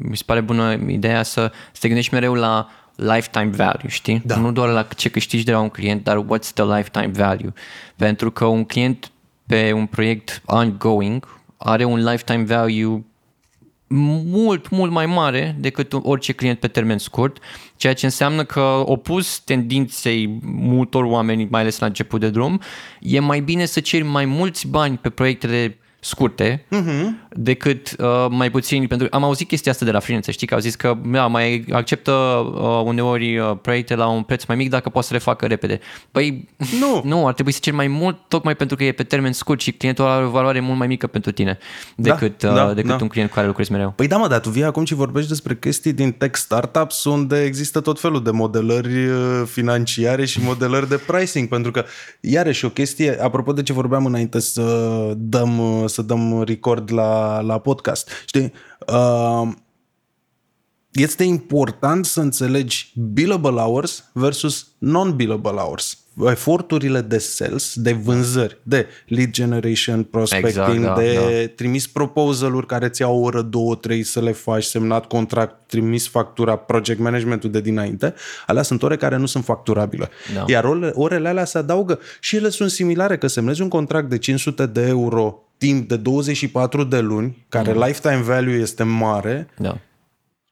mi 0.10 0.18
se 0.18 0.24
pare 0.26 0.42
bună 0.42 0.74
ideea 0.88 1.24
să, 1.24 1.52
să 1.72 1.78
te 1.80 1.88
gândești 1.88 2.14
mereu 2.14 2.34
la 2.34 2.68
lifetime 2.96 3.50
value, 3.56 3.88
știi? 3.88 4.22
Da. 4.26 4.36
Nu 4.36 4.52
doar 4.52 4.70
la 4.70 4.88
ce 4.96 5.10
câștigi 5.10 5.44
de 5.44 5.52
la 5.52 5.60
un 5.60 5.70
client, 5.70 6.04
dar 6.04 6.26
what's 6.26 6.54
the 6.54 6.66
lifetime 6.66 7.12
value. 7.14 7.54
Pentru 7.96 8.32
că 8.32 8.46
un 8.46 8.64
client 8.64 9.12
pe 9.46 9.72
un 9.72 9.86
proiect 9.86 10.42
ongoing 10.46 11.42
are 11.58 11.84
un 11.84 12.04
lifetime 12.04 12.44
value 12.44 13.04
mult, 14.26 14.70
mult 14.70 14.92
mai 14.92 15.06
mare 15.06 15.56
decât 15.60 15.94
orice 16.02 16.34
client 16.34 16.60
pe 16.60 16.68
termen 16.68 16.98
scurt, 16.98 17.38
ceea 17.76 17.94
ce 17.94 18.06
înseamnă 18.06 18.44
că 18.44 18.84
opus 18.86 19.40
tendinței 19.40 20.40
multor 20.44 21.04
oameni, 21.04 21.48
mai 21.50 21.62
ales 21.62 21.80
la 21.80 21.86
început 21.86 22.20
de 22.20 22.30
drum, 22.30 22.62
e 23.00 23.20
mai 23.20 23.40
bine 23.40 23.66
să 23.66 23.80
ceri 23.80 24.04
mai 24.04 24.26
mulți 24.26 24.68
bani 24.68 24.98
pe 24.98 25.10
proiectele 25.10 25.78
scurte 26.00 26.66
uh-huh. 26.66 27.23
Decât 27.36 27.96
uh, 28.00 28.26
mai 28.30 28.52
puțini, 28.52 28.88
pentru 28.88 29.08
că 29.08 29.16
am 29.16 29.24
auzit 29.24 29.48
chestia 29.48 29.72
asta 29.72 29.86
de 29.86 29.92
la 29.92 30.00
freelancer, 30.00 30.34
știi, 30.34 30.48
că 30.48 30.54
au 30.54 30.60
zis 30.60 30.76
că 30.76 30.98
da, 31.06 31.28
mai 31.28 31.66
acceptă 31.72 32.12
uh, 32.12 32.82
uneori 32.86 33.38
uh, 33.38 33.58
proiecte 33.62 33.96
la 33.96 34.08
un 34.08 34.24
preț 34.24 34.46
mai 34.46 34.58
mic 34.58 34.70
dacă 34.70 34.90
poate 34.90 35.08
să 35.08 35.14
le 35.14 35.20
facă 35.20 35.46
repede. 35.46 35.80
Păi 36.12 36.50
Nu. 36.80 37.02
nu, 37.14 37.28
ar 37.28 37.34
trebui 37.34 37.52
să 37.52 37.60
ceri 37.62 37.76
mai 37.76 37.88
mult 37.88 38.18
tocmai 38.28 38.56
pentru 38.56 38.76
că 38.76 38.84
e 38.84 38.92
pe 38.92 39.04
termen 39.04 39.34
scurt 39.34 39.60
și 39.60 39.72
clientul 39.72 40.06
are 40.06 40.26
o 40.26 40.30
valoare 40.30 40.60
mult 40.60 40.78
mai 40.78 40.88
mică 40.88 41.08
pentru 41.08 41.32
tine 41.32 41.58
decât, 41.96 42.44
Da, 42.44 42.50
uh, 42.50 42.56
da, 42.56 42.74
decât 42.74 42.90
da. 42.90 42.98
un 43.02 43.08
client 43.08 43.30
cu 43.30 43.36
care 43.36 43.48
lucrezi 43.48 43.72
mereu. 43.72 43.94
Păi 43.96 44.08
da, 44.08 44.18
mă, 44.18 44.28
dar 44.28 44.40
tu 44.40 44.50
vii 44.50 44.64
acum 44.64 44.86
și 44.86 44.94
vorbești 44.94 45.30
despre 45.30 45.56
chestii 45.56 45.94
din 45.94 46.12
tech 46.12 46.36
startups 46.36 47.04
unde 47.04 47.44
există 47.44 47.80
tot 47.80 48.00
felul 48.00 48.24
de 48.24 48.32
modelări 48.32 49.06
uh, 49.06 49.42
financiare 49.46 50.26
și 50.26 50.44
modelări 50.44 50.90
de 50.90 51.00
pricing, 51.08 51.48
pentru 51.48 51.72
că, 51.72 51.86
iarăși, 52.20 52.66
o 52.66 52.70
chestie, 52.70 53.22
apropo 53.22 53.54
de 53.54 53.64
ce 53.64 53.74
vorbeam 53.74 54.06
înainte 54.06 54.40
să 54.40 54.64
dăm, 55.18 55.60
uh, 55.60 55.90
să 55.90 56.02
dăm 56.02 56.44
record 56.46 56.92
la, 56.92 57.23
la 57.42 57.60
podcast, 57.60 58.10
știi, 58.26 58.54
uh, 58.88 59.52
este 60.92 61.24
important 61.24 62.06
să 62.06 62.22
înțelegi 62.22 62.94
billable 62.96 63.60
hours 63.60 64.04
versus 64.14 64.68
non-billable 64.78 65.58
hours. 65.58 66.03
Eforturile 66.26 67.02
de 67.02 67.18
sales, 67.18 67.74
de 67.76 67.92
vânzări, 67.94 68.58
de 68.64 68.88
lead 69.08 69.30
generation, 69.30 70.04
prospecting, 70.04 70.48
Exact, 70.78 70.82
da, 70.82 70.94
de 71.02 71.52
trimis 71.56 71.88
proposal-uri 71.88 72.66
care 72.66 72.90
ți 72.90 73.02
iau 73.02 73.16
o 73.18 73.20
oră, 73.20 73.42
două, 73.42 73.76
trei 73.76 74.04
să 74.04 74.22
le 74.22 74.32
faci, 74.32 74.64
semnat 74.64 75.06
contract, 75.06 75.68
trimis 75.68 76.08
factura, 76.08 76.56
project 76.56 77.00
management-ul 77.00 77.52
de 77.52 77.62
dinainte, 77.62 78.14
alea 78.48 78.62
sunt 78.64 78.84
ore 78.84 78.96
care 78.98 79.18
nu 79.18 79.26
sunt 79.26 79.44
facturabile. 79.44 80.10
Da. 80.36 80.44
Iar 80.48 80.64
orele, 80.64 80.92
orele 80.96 81.28
alea 81.28 81.46
se 81.46 81.58
adaugă 81.58 82.00
și 82.20 82.36
ele 82.36 82.50
sunt 82.50 82.70
similare, 82.70 83.18
că 83.18 83.28
semnezi 83.28 83.62
un 83.62 83.70
contract 83.70 84.10
de 84.10 84.18
500 84.18 84.66
de 84.66 84.82
euro 84.88 85.44
timp 85.58 85.88
de 85.88 85.96
24 85.98 86.84
de 86.84 87.00
luni, 87.00 87.46
care 87.50 87.74
Mm. 87.74 87.84
lifetime 87.84 88.22
value 88.22 88.54
este 88.54 88.84
mare, 88.84 89.48
Da. 89.58 89.78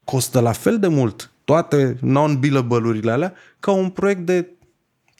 costă 0.04 0.39
la 0.39 0.52
fel 0.52 0.80
de 0.80 0.88
mult 0.88 1.32
toate 1.43 1.97
non-billable-urile 2.02 3.12
alea 3.12 3.34
ca 3.60 3.71
un 3.71 3.89
proiect 3.89 4.26
de 4.26 4.47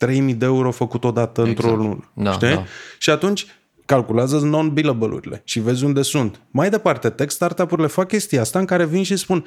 3000 0.06 0.34
de 0.34 0.46
euro 0.46 0.72
făcut 0.72 1.04
odată 1.04 1.42
exact. 1.42 1.60
într-o 1.60 1.76
lună. 1.76 2.12
Da, 2.14 2.32
știi? 2.32 2.48
da. 2.48 2.64
Și 2.98 3.10
atunci 3.10 3.46
calculează 3.86 4.38
non-billable-urile 4.38 5.42
și 5.44 5.60
vezi 5.60 5.84
unde 5.84 6.02
sunt. 6.02 6.42
Mai 6.52 6.70
departe, 6.70 7.10
tech 7.10 7.32
startup-urile 7.32 7.88
fac 7.88 8.08
chestia 8.08 8.42
asta 8.42 8.60
în 8.60 8.66
care 8.66 8.86
vin 8.86 9.04
și 9.04 9.16
spun 9.16 9.46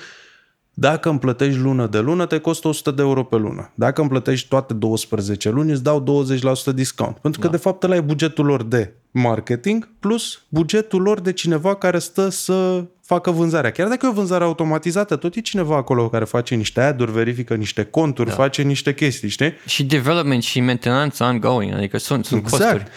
dacă 0.74 1.08
îmi 1.08 1.18
plătești 1.18 1.60
lună 1.60 1.86
de 1.86 1.98
lună, 1.98 2.26
te 2.26 2.38
costă 2.38 2.68
100 2.68 2.90
de 2.90 3.02
euro 3.02 3.24
pe 3.24 3.36
lună. 3.36 3.72
Dacă 3.74 4.00
îmi 4.00 4.10
plătești 4.10 4.48
toate 4.48 4.74
12 4.74 5.50
luni, 5.50 5.70
îți 5.70 5.82
dau 5.82 6.24
20% 6.72 6.74
discount. 6.74 7.16
Pentru 7.16 7.40
că, 7.40 7.46
da. 7.46 7.52
de 7.52 7.58
fapt, 7.58 7.82
ăla 7.82 7.94
e 7.96 8.00
bugetul 8.00 8.44
lor 8.44 8.62
de 8.62 8.94
marketing 9.10 9.88
plus 10.00 10.42
bugetul 10.48 11.02
lor 11.02 11.20
de 11.20 11.32
cineva 11.32 11.74
care 11.74 11.98
stă 11.98 12.28
să 12.28 12.84
facă 13.04 13.30
vânzarea. 13.30 13.70
Chiar 13.70 13.88
dacă 13.88 14.06
e 14.06 14.08
o 14.08 14.12
vânzare 14.12 14.44
automatizată, 14.44 15.16
tot 15.16 15.34
e 15.34 15.40
cineva 15.40 15.76
acolo 15.76 16.08
care 16.08 16.24
face 16.24 16.54
niște 16.54 16.80
ad-uri, 16.80 17.12
verifică 17.12 17.54
niște 17.54 17.84
conturi, 17.84 18.28
da. 18.28 18.34
face 18.34 18.62
niște 18.62 18.94
chestii, 18.94 19.28
știi? 19.28 19.52
Și 19.66 19.84
development 19.84 20.42
și 20.42 20.60
mentenanță 20.60 21.24
ongoing, 21.24 21.74
adică 21.74 21.98
sunt, 21.98 22.24
sunt 22.24 22.42
costuri. 22.42 22.70
Exact. 22.70 22.92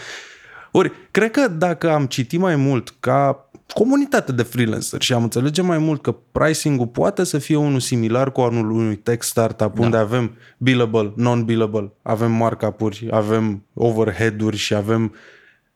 Ori, 0.70 0.92
cred 1.10 1.30
că 1.30 1.48
dacă 1.48 1.90
am 1.90 2.06
citit 2.06 2.40
mai 2.40 2.56
mult 2.56 2.94
ca 3.00 3.48
comunitate 3.74 4.32
de 4.32 4.42
freelancer 4.42 5.02
și 5.02 5.12
am 5.12 5.22
înțelege 5.22 5.62
mai 5.62 5.78
mult 5.78 6.02
că 6.02 6.16
pricing-ul 6.32 6.86
poate 6.86 7.24
să 7.24 7.38
fie 7.38 7.56
unul 7.56 7.80
similar 7.80 8.32
cu 8.32 8.40
anul 8.40 8.70
unui 8.70 8.96
tech 8.96 9.24
startup 9.24 9.74
da. 9.74 9.82
unde 9.82 9.96
avem 9.96 10.36
billable, 10.58 11.12
non-billable, 11.16 11.92
avem 12.02 12.32
markup-uri, 12.32 13.08
avem 13.10 13.62
overhead-uri 13.74 14.56
și 14.56 14.74
avem 14.74 15.14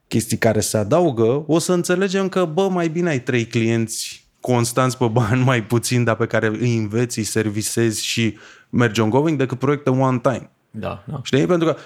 chestii 0.09 0.39
care 0.39 0.61
se 0.61 0.77
adaugă, 0.77 1.45
o 1.47 1.59
să 1.59 1.73
înțelegem 1.73 2.29
că, 2.29 2.45
bă, 2.45 2.69
mai 2.69 2.89
bine 2.89 3.09
ai 3.09 3.21
trei 3.21 3.45
clienți 3.45 4.22
constanți 4.43 4.99
pe 4.99 5.07
bani 5.07 5.43
mai 5.43 5.65
puțin, 5.65 6.05
dar 6.05 6.17
pe 6.17 6.27
care 6.27 6.47
îi 6.47 6.77
înveți, 6.77 7.19
îi 7.19 7.25
servisezi 7.25 8.05
și 8.05 8.39
mergi 8.71 9.01
ongoing 9.01 9.39
decât 9.39 9.59
proiecte 9.59 9.91
one 9.91 10.19
time. 10.19 10.51
Da, 10.71 11.05
da. 11.07 11.21
Știi? 11.23 11.47
Pentru 11.47 11.69
că, 11.69 11.77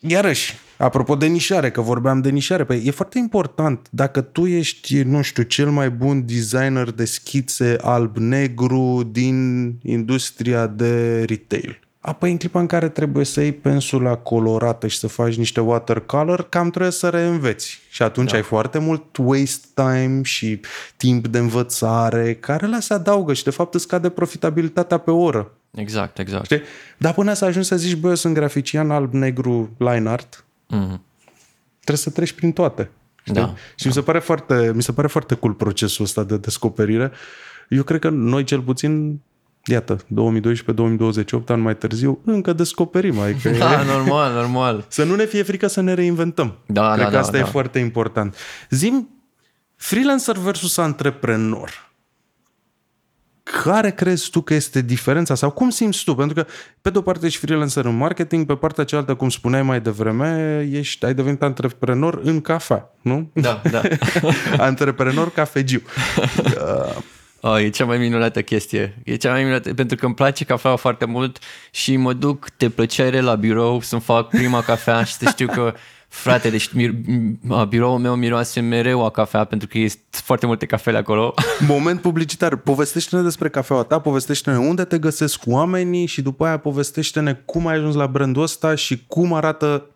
iarăși, 0.00 0.54
apropo 0.76 1.14
de 1.16 1.26
nișare, 1.26 1.70
că 1.70 1.80
vorbeam 1.80 2.20
de 2.20 2.30
nișare, 2.30 2.64
păi 2.64 2.82
e 2.84 2.90
foarte 2.90 3.18
important 3.18 3.86
dacă 3.90 4.20
tu 4.20 4.46
ești, 4.46 5.02
nu 5.02 5.22
știu, 5.22 5.42
cel 5.42 5.70
mai 5.70 5.90
bun 5.90 6.26
designer 6.26 6.90
de 6.90 7.04
schițe 7.04 7.76
alb-negru 7.80 9.08
din 9.12 9.68
industria 9.82 10.66
de 10.66 11.24
retail. 11.24 11.83
Apoi 12.06 12.30
în 12.30 12.36
clipa 12.36 12.60
în 12.60 12.66
care 12.66 12.88
trebuie 12.88 13.24
să 13.24 13.40
iei 13.40 13.52
pensula 13.52 14.16
colorată 14.16 14.86
și 14.86 14.98
să 14.98 15.06
faci 15.06 15.36
niște 15.36 15.60
watercolor, 15.60 16.48
cam 16.48 16.70
trebuie 16.70 16.92
să 16.92 17.08
reînveți. 17.08 17.80
Și 17.90 18.02
atunci 18.02 18.30
da. 18.30 18.36
ai 18.36 18.42
foarte 18.42 18.78
mult 18.78 19.16
waste 19.16 19.66
time 19.74 20.20
și 20.22 20.60
timp 20.96 21.26
de 21.26 21.38
învățare, 21.38 22.34
care 22.34 22.66
la 22.66 22.80
se 22.80 22.94
adaugă 22.94 23.32
și 23.32 23.44
de 23.44 23.50
fapt 23.50 23.74
îți 23.74 23.82
scade 23.84 24.08
profitabilitatea 24.08 24.98
pe 24.98 25.10
oră. 25.10 25.52
Exact, 25.70 26.18
exact. 26.18 26.44
Știi? 26.44 26.62
Dar 26.98 27.14
până 27.14 27.32
să 27.32 27.44
ajungi 27.44 27.68
să 27.68 27.76
zici, 27.76 27.96
bă, 27.96 28.08
eu 28.08 28.14
sunt 28.14 28.34
grafician 28.34 28.90
alb-negru 28.90 29.70
line 29.76 30.08
art, 30.08 30.44
Mm. 30.66 31.04
trebuie 31.74 31.96
să 32.04 32.10
treci 32.10 32.32
prin 32.32 32.52
toate. 32.52 32.90
Știi? 33.22 33.34
Da. 33.34 33.54
Și 33.76 33.86
mi 33.86 33.92
se, 33.92 34.00
pare 34.02 34.18
foarte, 34.18 34.72
mi 34.74 34.82
se 34.82 34.92
pare 34.92 35.06
foarte 35.06 35.34
cool 35.34 35.52
procesul 35.52 36.04
ăsta 36.04 36.24
de 36.24 36.36
descoperire. 36.36 37.12
Eu 37.68 37.82
cred 37.82 38.00
că 38.00 38.08
noi 38.08 38.44
cel 38.44 38.60
puțin, 38.60 39.20
iată, 39.64 39.96
2012-2028, 39.96 40.04
ani 41.46 41.62
mai 41.62 41.76
târziu, 41.76 42.20
încă 42.24 42.52
descoperim. 42.52 43.18
Adică 43.18 43.48
Da, 43.50 43.82
normal, 43.82 44.32
normal. 44.32 44.84
să 44.88 45.04
nu 45.04 45.14
ne 45.14 45.24
fie 45.24 45.42
frică 45.42 45.66
să 45.66 45.80
ne 45.80 45.94
reinventăm. 45.94 46.58
Da, 46.66 46.92
cred 46.92 46.98
da, 46.98 47.04
că 47.04 47.14
da, 47.14 47.20
asta 47.20 47.36
e 47.36 47.40
da. 47.40 47.46
foarte 47.46 47.78
important. 47.78 48.36
Zim, 48.70 49.08
freelancer 49.76 50.36
versus 50.36 50.76
antreprenor. 50.76 51.92
Care 53.62 53.90
crezi 53.90 54.30
tu 54.30 54.40
că 54.40 54.54
este 54.54 54.80
diferența 54.80 55.34
sau 55.34 55.50
cum 55.50 55.70
simți 55.70 56.04
tu? 56.04 56.14
Pentru 56.14 56.34
că 56.34 56.46
pe 56.80 56.90
de 56.90 56.98
o 56.98 57.00
parte 57.00 57.26
ești 57.26 57.38
freelancer 57.38 57.84
în 57.84 57.96
marketing, 57.96 58.46
pe 58.46 58.54
partea 58.54 58.84
cealaltă, 58.84 59.14
cum 59.14 59.28
spuneai 59.28 59.62
mai 59.62 59.80
devreme, 59.80 60.60
ești, 60.72 61.04
ai 61.04 61.14
devenit 61.14 61.42
antreprenor 61.42 62.20
în 62.22 62.40
cafea, 62.40 62.90
nu? 63.02 63.30
Da, 63.34 63.62
da. 63.70 63.82
antreprenor 64.64 65.30
cafegiu. 65.30 65.82
Oh, 67.46 67.60
e 67.60 67.68
cea 67.68 67.84
mai 67.84 67.98
minunată 67.98 68.42
chestie. 68.42 68.98
E 69.04 69.16
cea 69.16 69.30
mai 69.30 69.42
minunată, 69.42 69.74
pentru 69.74 69.96
că 69.96 70.06
îmi 70.06 70.14
place 70.14 70.44
cafeaua 70.44 70.76
foarte 70.76 71.04
mult 71.04 71.38
și 71.70 71.96
mă 71.96 72.12
duc 72.12 72.46
de 72.56 72.68
plăcere 72.68 73.20
la 73.20 73.34
birou 73.34 73.80
să-mi 73.80 74.00
fac 74.00 74.28
prima 74.28 74.62
cafea 74.62 75.04
și 75.04 75.12
să 75.12 75.28
știu 75.28 75.46
că, 75.46 75.74
frate, 76.08 76.50
deci 76.50 76.68
mir- 76.68 76.94
a, 77.48 77.64
biroul 77.64 77.98
meu 77.98 78.14
miroase 78.16 78.60
mereu 78.60 79.04
a 79.04 79.10
cafea 79.10 79.44
pentru 79.44 79.68
că 79.68 79.78
este 79.78 80.00
foarte 80.10 80.46
multe 80.46 80.66
cafele 80.66 80.96
acolo. 80.96 81.34
Moment 81.68 82.00
publicitar. 82.00 82.56
Povestește-ne 82.56 83.22
despre 83.22 83.48
cafeaua 83.48 83.82
ta, 83.82 83.98
povestește-ne 83.98 84.58
unde 84.58 84.84
te 84.84 84.98
găsesc 84.98 85.40
oamenii 85.46 86.06
și 86.06 86.22
după 86.22 86.44
aia 86.46 86.56
povestește-ne 86.58 87.32
cum 87.44 87.66
ai 87.66 87.74
ajuns 87.74 87.94
la 87.94 88.06
brandul 88.06 88.42
ăsta 88.42 88.74
și 88.74 89.04
cum 89.06 89.32
arată 89.32 89.88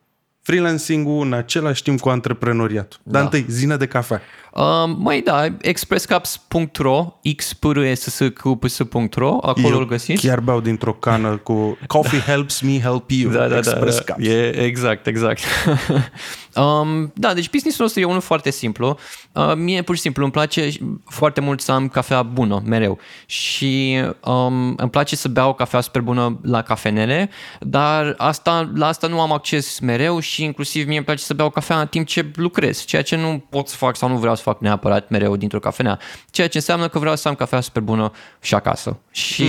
freelancing-ul 0.42 1.26
în 1.26 1.32
același 1.32 1.82
timp 1.82 2.00
cu 2.00 2.08
antreprenoriatul. 2.08 3.00
Dar 3.02 3.20
Da. 3.20 3.24
întâi, 3.24 3.46
zine 3.48 3.76
de 3.76 3.87
cafea. 3.87 4.20
Uh, 4.54 4.94
mai 4.96 5.20
da, 5.20 5.46
expresscups.ro, 5.61 7.18
xprsq.ro, 7.37 9.38
acolo 9.42 9.68
Eu 9.68 9.78
îl 9.78 9.87
găsiți. 9.87 10.26
chiar 10.26 10.40
beau 10.40 10.61
dintr-o 10.61 10.92
cană 10.92 11.37
cu 11.37 11.78
Coffee 11.87 12.20
helps 12.20 12.61
me 12.61 12.80
help 12.80 13.11
you. 13.11 13.32
Da, 13.32 13.38
da, 13.38 13.46
da, 13.48 13.56
Express 13.56 14.04
da. 14.04 14.12
Cups. 14.12 14.26
E, 14.26 14.62
exact, 14.64 15.06
exact. 15.06 15.40
um, 16.56 17.12
da, 17.14 17.34
deci 17.34 17.50
businessul 17.50 17.84
nostru 17.84 18.00
e 18.00 18.04
unul 18.04 18.20
foarte 18.20 18.50
simplu. 18.50 18.98
Uh, 19.32 19.52
mie 19.56 19.82
pur 19.82 19.94
și 19.94 20.00
simplu 20.00 20.22
îmi 20.22 20.32
place 20.32 20.68
foarte 21.06 21.40
mult 21.40 21.61
să 21.61 21.72
am 21.72 21.88
cafea 21.88 22.22
bună, 22.22 22.62
mereu. 22.66 22.98
Și 23.26 23.98
um, 24.24 24.74
îmi 24.76 24.90
place 24.90 25.16
să 25.16 25.28
beau 25.28 25.54
cafea 25.54 25.80
super 25.80 26.02
bună 26.02 26.38
la 26.42 26.62
cafenele, 26.62 27.30
dar 27.61 28.14
asta, 28.16 28.70
la 28.74 28.87
asta 28.87 29.06
nu 29.06 29.20
am 29.20 29.32
acces 29.32 29.78
mereu 29.78 30.18
și 30.18 30.44
inclusiv 30.44 30.87
mie 30.87 30.96
îmi 30.96 31.04
place 31.04 31.22
să 31.22 31.34
beau 31.34 31.50
cafea 31.50 31.80
în 31.80 31.87
timp 31.87 32.06
ce 32.06 32.30
lucrez, 32.34 32.84
ceea 32.84 33.02
ce 33.02 33.16
nu 33.16 33.44
pot 33.50 33.68
să 33.68 33.76
fac 33.76 33.96
sau 33.96 34.08
nu 34.08 34.16
vreau 34.16 34.34
să 34.34 34.42
fac 34.48 34.61
neapărat 34.61 35.08
mereu 35.08 35.37
dintr-o 35.37 35.58
cafenea, 35.58 35.98
ceea 36.30 36.48
ce 36.48 36.56
înseamnă 36.56 36.88
că 36.88 36.98
vreau 36.98 37.16
să 37.16 37.28
am 37.28 37.34
cafea 37.34 37.61
super 37.61 37.82
bună 37.82 38.12
și 38.40 38.54
acasă. 38.54 38.96
Și 39.11 39.44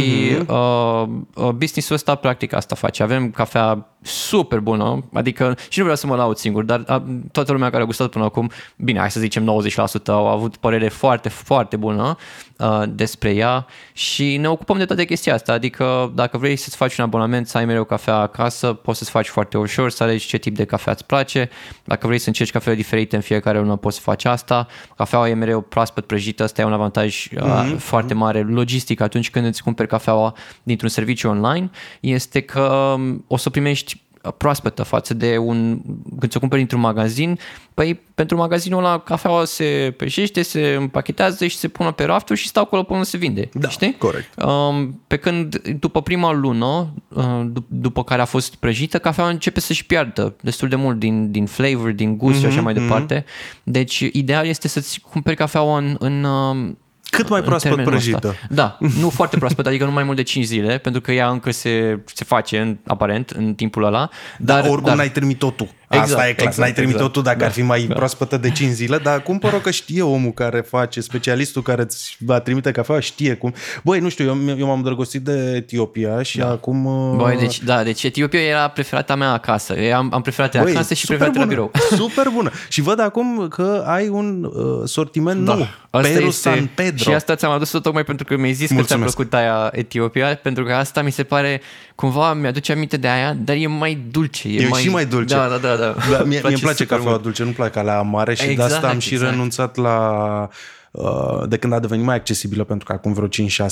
uh, 0.47 1.03
uh, 1.35 1.49
businessul 1.49 1.95
ăsta 1.95 2.15
practic 2.15 2.53
asta 2.53 2.75
face. 2.75 3.03
Avem 3.03 3.31
cafea 3.31 3.88
super 4.01 4.59
bună, 4.59 5.03
adică 5.13 5.57
și 5.69 5.77
nu 5.77 5.83
vreau 5.83 5.97
să 5.97 6.07
mă 6.07 6.15
laud 6.15 6.38
singur, 6.38 6.63
dar 6.63 6.83
a, 6.88 7.03
toată 7.31 7.51
lumea 7.51 7.69
care 7.69 7.81
a 7.81 7.85
gustat 7.85 8.09
până 8.09 8.23
acum, 8.23 8.51
bine, 8.75 8.99
hai 8.99 9.12
să 9.12 9.19
zicem 9.19 9.62
90% 10.03 10.05
au 10.07 10.27
avut 10.27 10.57
părere 10.57 10.89
foarte, 10.89 11.29
foarte 11.29 11.75
bună 11.75 12.17
uh, 12.57 12.83
despre 12.89 13.33
ea 13.33 13.65
și 13.93 14.38
ne 14.38 14.49
ocupăm 14.49 14.77
de 14.77 14.85
toate 14.85 15.05
chestia 15.05 15.33
asta, 15.33 15.53
adică 15.53 16.12
dacă 16.15 16.38
vrei 16.38 16.55
să-ți 16.55 16.75
faci 16.75 16.97
un 16.97 17.03
abonament, 17.03 17.47
să 17.47 17.57
ai 17.57 17.65
mereu 17.65 17.83
cafea 17.83 18.15
acasă, 18.15 18.73
poți 18.73 18.97
să-ți 18.97 19.09
faci 19.09 19.27
foarte 19.27 19.57
ușor, 19.57 19.89
să 19.89 20.03
alegi 20.03 20.27
ce 20.27 20.38
tip 20.38 20.55
de 20.55 20.65
cafea 20.65 20.93
îți 20.93 21.05
place, 21.05 21.49
dacă 21.83 22.07
vrei 22.07 22.19
să 22.19 22.27
încerci 22.27 22.51
cafele 22.51 22.75
diferite 22.75 23.15
în 23.15 23.21
fiecare 23.21 23.59
lună, 23.59 23.75
poți 23.75 23.95
să 23.95 24.01
faci 24.01 24.25
asta, 24.25 24.67
cafeaua 24.97 25.29
e 25.29 25.33
mereu 25.33 25.62
proaspăt 25.62 26.05
prăjită, 26.05 26.43
asta 26.43 26.62
e 26.62 26.65
un 26.65 26.73
avantaj 26.73 27.27
uh, 27.41 27.75
foarte 27.77 28.13
mare 28.13 28.41
logistic 28.41 29.01
atunci 29.01 29.29
când 29.29 29.45
îți 29.45 29.63
cumperi 29.63 29.88
cafeaua 29.88 30.33
dintr-un 30.63 30.89
serviciu 30.89 31.29
online, 31.29 31.69
este 31.99 32.41
că 32.41 32.93
um, 32.97 33.23
o 33.27 33.38
să 33.38 33.49
primești 33.49 33.88
proaspătă 34.38 34.84
față 34.84 35.13
de 35.13 35.38
un, 35.38 35.82
când 36.19 36.32
ți-o 36.32 36.39
cumperi 36.39 36.62
într-un 36.62 36.79
magazin, 36.79 37.39
păi 37.73 37.99
pentru 38.15 38.38
magazinul 38.38 38.79
ăla 38.84 38.99
cafeaua 38.99 39.45
se 39.45 39.93
prăjește, 39.97 40.41
se 40.41 40.75
împachetează 40.79 41.47
și 41.47 41.58
se 41.58 41.67
pune 41.67 41.91
pe 41.91 42.03
rafturi 42.03 42.39
și 42.39 42.47
stau 42.47 42.63
acolo 42.63 42.84
până 42.84 43.03
se 43.03 43.17
vinde, 43.17 43.49
Da, 43.53 43.69
știi? 43.69 43.95
corect. 43.97 44.41
Um, 44.43 45.01
pe 45.08 45.17
când 45.17 45.58
după 45.79 46.01
prima 46.01 46.34
lună, 46.34 46.93
uh, 47.08 47.41
dup- 47.53 47.67
după 47.67 48.03
care 48.03 48.21
a 48.21 48.25
fost 48.25 48.55
prăjită, 48.55 48.99
cafeaua 48.99 49.29
începe 49.29 49.60
să-și 49.60 49.86
piardă 49.86 50.36
destul 50.41 50.67
de 50.67 50.75
mult 50.75 50.99
din, 50.99 51.32
din 51.32 51.45
flavor, 51.45 51.91
din 51.91 52.17
gust 52.17 52.38
și 52.39 52.43
Mhm, 52.45 52.51
așa 52.51 52.62
mai 52.62 52.73
departe. 52.73 53.25
Deci 53.63 53.99
ideal 53.99 54.45
este 54.45 54.67
să-ți 54.67 54.99
cumperi 54.99 55.36
cafeaua 55.36 55.77
în, 55.77 55.95
în 55.99 56.23
um, 56.23 56.77
Cât 57.10 57.30
mai 57.30 57.39
în 57.39 57.45
proaspăt 57.45 57.72
termenul 57.72 57.91
prăjită. 57.91 58.28
ăsta. 58.28 58.48
Da, 58.50 58.78
nu 59.00 59.10
foarte 59.19 59.38
proaspăt, 59.38 59.67
adică 59.67 59.86
nu 59.86 59.91
mai 59.91 60.04
mult 60.04 60.15
de 60.15 60.24
5 60.24 60.45
zile, 60.45 60.78
pentru 60.78 61.02
că 61.02 61.12
ea 61.12 61.30
încă 61.30 61.52
se, 61.52 62.00
se 62.06 62.24
face, 62.24 62.60
în, 62.60 62.78
aparent, 62.88 63.30
în 63.30 63.54
timpul 63.54 63.84
ăla. 63.84 64.10
Dar, 64.38 64.62
Dar, 64.62 64.69
oricum 64.69 64.88
dar, 64.88 64.95
n-ai 64.95 65.12
trimit-o 65.12 65.50
tu. 65.50 65.69
Exact, 65.89 66.10
Asta 66.12 66.28
e 66.28 66.34
clar. 66.34 66.47
exact, 66.47 66.58
n-ai 66.58 66.71
trimit-o 66.73 66.95
exact. 66.97 67.13
tu 67.13 67.21
dacă 67.21 67.38
Da, 67.38 67.45
ar 67.45 67.52
fi 67.52 67.62
mai 67.62 67.82
da. 67.82 67.93
proaspătă 67.95 68.38
de 68.38 68.52
5 68.52 68.71
zile, 68.71 68.97
dar 68.97 69.21
cumpăr-o 69.21 69.58
că 69.58 69.71
știe 69.71 70.02
omul 70.02 70.32
care 70.32 70.60
face, 70.62 71.02
specialistul 71.02 71.62
care 71.62 71.82
îți 71.82 72.15
va 72.19 72.39
trimite 72.39 72.71
cafea, 72.71 72.99
știe 72.99 73.34
cum. 73.34 73.54
Băi, 73.84 73.99
nu 73.99 74.10
știu, 74.10 74.25
eu, 74.25 74.58
eu 74.58 74.65
m-am 74.67 74.78
îndrăgostit 74.78 75.21
de 75.21 75.54
Etiopia 75.56 76.21
și 76.21 76.41
acum... 76.41 76.86
uh, 76.86 77.15
Băi, 77.17 77.38
deci, 77.38 77.63
da, 77.63 77.84
deci 77.84 78.04
Etiopia 78.04 78.41
era 78.41 78.67
preferata 78.67 79.15
mea 79.15 79.32
acasă. 79.32 79.73
Eu 79.73 79.95
am, 79.95 80.10
am 80.13 80.21
preferat 80.21 80.62
Băi, 80.62 80.71
acasă 80.71 80.93
și 80.93 81.02
super 81.06 81.17
preferat 81.17 81.36
la 81.39 81.56
bună, 81.56 81.56
birou. 81.56 81.71
Super 82.06 82.28
bună. 82.34 82.52
Și 82.69 82.82
văd 82.82 82.99
acum 82.99 83.47
că 83.47 83.84
ai 83.88 84.08
un 84.08 84.43
uh, 84.43 84.54
sortiment 84.86 85.45
nou. 85.45 85.67
Asta 85.91 86.08
Peru 86.08 86.25
este- 86.25 86.49
San 86.49 86.69
Pedro. 86.75 87.04
Și 87.04 87.10
asta 87.10 87.36
ți-am 87.36 87.52
adus-o 87.52 87.80
tocmai 87.80 88.04
pentru 88.04 88.25
că 88.25 88.38
mi-ai 88.38 88.54
zis 88.54 88.60
că 88.67 88.73
ți-a 88.73 88.75
Mulțumesc. 88.78 89.15
plăcut 89.15 89.34
aia 89.34 89.69
Etiopia, 89.73 90.36
pentru 90.36 90.63
că 90.63 90.73
asta 90.73 91.02
mi 91.02 91.12
se 91.12 91.23
pare, 91.23 91.62
cumva 91.95 92.34
mi-aduce 92.34 92.71
aminte 92.71 92.97
de 92.97 93.08
aia, 93.08 93.34
dar 93.34 93.56
e 93.56 93.67
mai 93.67 94.04
dulce. 94.12 94.47
E, 94.47 94.62
E 94.62 94.67
mai, 94.67 94.82
și 94.82 94.89
mai 94.89 95.06
dulce. 95.06 95.36
Da, 95.36 95.47
da, 95.62 95.75
da. 95.75 95.78
Da. 95.79 95.95
Da, 96.11 96.23
mie, 96.23 96.25
mie 96.25 96.41
îmi 96.43 96.59
place 96.59 96.75
super 96.75 96.87
cafeaua 96.87 97.09
mult. 97.09 97.21
dulce, 97.21 97.41
nu-mi 97.43 97.55
place 97.55 97.81
la 97.81 98.01
mare 98.01 98.33
și 98.33 98.45
de 98.45 98.51
Exact, 98.51 98.71
asta 98.71 98.87
am 98.89 98.99
și 98.99 99.13
exact. 99.13 99.31
renunțat 99.31 99.75
la 99.75 100.49
uh, 100.91 101.43
de 101.47 101.57
când 101.57 101.73
a 101.73 101.79
devenit 101.79 102.05
mai 102.05 102.15
accesibilă, 102.15 102.63
pentru 102.63 102.85
că 102.85 102.93
acum 102.93 103.13
vreo 103.13 103.27
5-6 103.27 103.29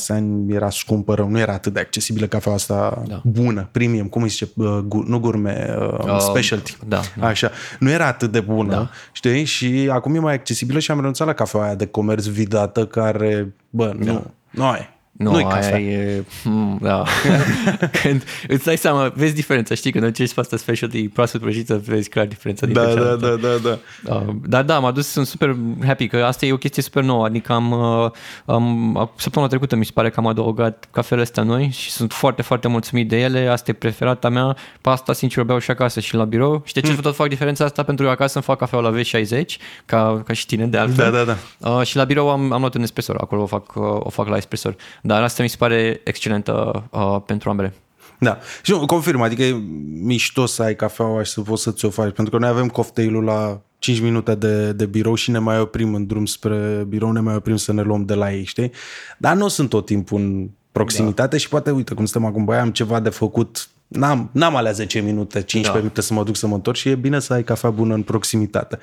ani 0.07 0.53
era 0.53 0.69
scumpă 0.69 1.13
rău, 1.13 1.29
nu 1.29 1.39
era 1.39 1.53
atât 1.53 1.73
de 1.73 1.79
accesibilă 1.79 2.25
cafeaua 2.27 2.57
asta 2.57 3.03
Da. 3.07 3.21
bună, 3.23 3.69
premium, 3.71 4.07
cum 4.07 4.21
îi 4.21 4.29
zice, 4.29 4.47
uh, 4.55 4.77
gu, 4.85 5.03
nu 5.07 5.19
gurme, 5.19 5.75
uh, 5.79 5.85
Uh, 6.03 6.17
specialty. 6.19 6.77
da, 6.87 6.99
da. 7.19 7.27
Așa, 7.27 7.51
nu 7.79 7.89
era 7.89 8.05
atât 8.07 8.31
de 8.31 8.39
bună, 8.39 8.71
Da. 8.73 8.89
știi? 9.11 9.43
Și 9.43 9.89
acum 9.91 10.15
e 10.15 10.19
mai 10.19 10.33
accesibilă 10.33 10.79
și 10.79 10.91
am 10.91 10.97
renunțat 10.97 11.27
la 11.27 11.33
cafeaua 11.33 11.65
aia 11.65 11.75
de 11.75 11.85
comerț 11.85 12.25
vidată 12.25 12.85
care, 12.85 13.53
bă, 13.69 13.93
nu, 13.97 14.31
nu 14.49 14.63
e. 14.65 14.91
Nu, 15.17 15.31
Nu-i 15.31 15.43
aia 15.43 15.53
cafea. 15.53 15.79
e... 15.79 16.23
Hmm, 16.43 16.77
da. 16.81 17.03
când 18.01 18.23
îți 18.47 18.65
dai 18.65 18.77
seama, 18.77 19.11
vezi 19.15 19.33
diferența, 19.33 19.75
știi? 19.75 19.91
Când 19.91 20.03
încerci 20.03 20.33
pe 20.33 20.39
asta 20.39 20.57
specialty 20.57 21.07
proaspăt 21.09 21.41
prăjită, 21.41 21.81
vezi 21.85 22.09
clar 22.09 22.25
diferența 22.25 22.65
dintre 22.65 22.83
Da, 22.83 22.89
da, 22.89 22.95
cealaltă. 22.95 23.39
da, 23.41 23.47
da, 23.47 23.77
da. 24.03 24.15
Uh, 24.15 24.35
dar 24.45 24.63
da, 24.63 24.79
m-a 24.79 24.91
dus, 24.91 25.07
sunt 25.07 25.27
super 25.27 25.55
happy 25.85 26.07
că 26.07 26.17
asta 26.23 26.45
e 26.45 26.51
o 26.53 26.57
chestie 26.57 26.83
super 26.83 27.03
nouă, 27.03 27.25
adică 27.25 27.53
am, 27.53 27.71
uh, 27.71 28.11
am 28.45 29.11
săptămâna 29.15 29.49
trecută 29.49 29.75
mi 29.75 29.85
se 29.85 29.91
pare 29.93 30.09
că 30.09 30.19
am 30.19 30.27
adăugat 30.27 30.87
cafele 30.91 31.21
astea 31.21 31.43
noi 31.43 31.69
și 31.73 31.91
sunt 31.91 32.13
foarte, 32.13 32.41
foarte 32.41 32.67
mulțumit 32.67 33.09
de 33.09 33.19
ele, 33.19 33.47
asta 33.47 33.71
e 33.71 33.73
preferata 33.73 34.29
mea, 34.29 34.55
pe 34.81 34.89
asta 34.89 35.13
sincer 35.13 35.43
o 35.43 35.45
beau 35.45 35.59
și 35.59 35.71
acasă 35.71 35.99
și 35.99 36.15
la 36.15 36.23
birou. 36.23 36.61
Și 36.65 36.73
de 36.73 36.81
ce 36.81 36.95
tot 36.95 37.15
fac 37.15 37.27
diferența 37.27 37.65
asta? 37.65 37.83
Pentru 37.83 38.05
că 38.05 38.11
acasă 38.11 38.31
îmi 38.35 38.43
fac 38.43 38.57
cafea 38.57 38.79
la 38.79 38.93
V60, 38.99 39.45
ca, 39.85 40.21
ca 40.25 40.33
și 40.33 40.45
tine 40.45 40.65
de 40.65 40.77
altfel. 40.77 41.11
Da, 41.11 41.23
da, 41.23 41.37
da. 41.59 41.69
Uh, 41.77 41.85
și 41.85 41.95
la 41.95 42.03
birou 42.03 42.29
am, 42.29 42.51
am 42.51 42.59
luat 42.59 42.75
un 42.75 42.81
espresor, 42.81 43.15
acolo 43.21 43.41
o 43.41 43.45
fac, 43.45 43.75
uh, 43.75 43.83
o 43.99 44.09
fac 44.09 44.27
la 44.27 44.37
espresor. 44.37 44.75
Dar 45.07 45.23
asta 45.23 45.43
mi 45.43 45.49
se 45.49 45.55
pare 45.57 46.01
excelentă 46.03 46.83
uh, 46.91 47.21
pentru 47.25 47.49
ambele. 47.49 47.73
Da. 48.19 48.37
Și 48.61 48.71
nu, 48.71 48.85
confirm, 48.85 49.21
adică 49.21 49.43
e 49.43 49.61
mișto 50.01 50.45
să 50.45 50.63
ai 50.63 50.75
cafeaua 50.75 51.23
și 51.23 51.31
să 51.31 51.41
poți 51.41 51.63
să 51.63 51.71
ți-o 51.71 51.89
faci, 51.89 52.13
pentru 52.13 52.33
că 52.33 52.39
noi 52.39 52.49
avem 52.49 52.67
cocktailul 52.67 53.23
la 53.23 53.61
5 53.79 53.99
minute 53.99 54.35
de, 54.35 54.71
de 54.71 54.85
birou 54.85 55.15
și 55.15 55.31
ne 55.31 55.37
mai 55.37 55.59
oprim 55.59 55.93
în 55.93 56.05
drum 56.05 56.25
spre 56.25 56.85
birou, 56.87 57.11
ne 57.11 57.19
mai 57.19 57.35
oprim 57.35 57.55
să 57.55 57.73
ne 57.73 57.81
luăm 57.81 58.05
de 58.05 58.13
la 58.13 58.33
ei, 58.33 58.43
știi? 58.43 58.71
Dar 59.17 59.35
nu 59.35 59.47
sunt 59.47 59.69
tot 59.69 59.85
timpul 59.85 60.19
în 60.19 60.49
proximitate 60.71 61.29
da. 61.29 61.37
și 61.37 61.49
poate, 61.49 61.71
uite, 61.71 61.93
cum 61.93 62.05
stăm 62.05 62.25
acum, 62.25 62.45
băi, 62.45 62.57
am 62.57 62.71
ceva 62.71 62.99
de 62.99 63.09
făcut, 63.09 63.69
n-am, 63.87 64.29
n-am 64.31 64.55
alea 64.55 64.71
10 64.71 64.99
minute, 64.99 65.41
15 65.41 65.71
Da. 65.71 65.77
minute 65.77 66.01
să 66.01 66.13
mă 66.13 66.23
duc 66.23 66.35
să 66.35 66.47
mă 66.47 66.55
întorc 66.55 66.77
și 66.77 66.89
e 66.89 66.95
bine 66.95 67.19
să 67.19 67.33
ai 67.33 67.43
cafea 67.43 67.69
bună 67.69 67.93
în 67.93 68.03
proximitate. 68.03 68.79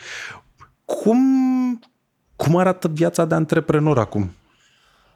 Cum, 0.84 1.20
cum 2.36 2.56
arată 2.56 2.88
viața 2.88 3.24
de 3.24 3.34
antreprenor 3.34 3.98
acum? 3.98 4.30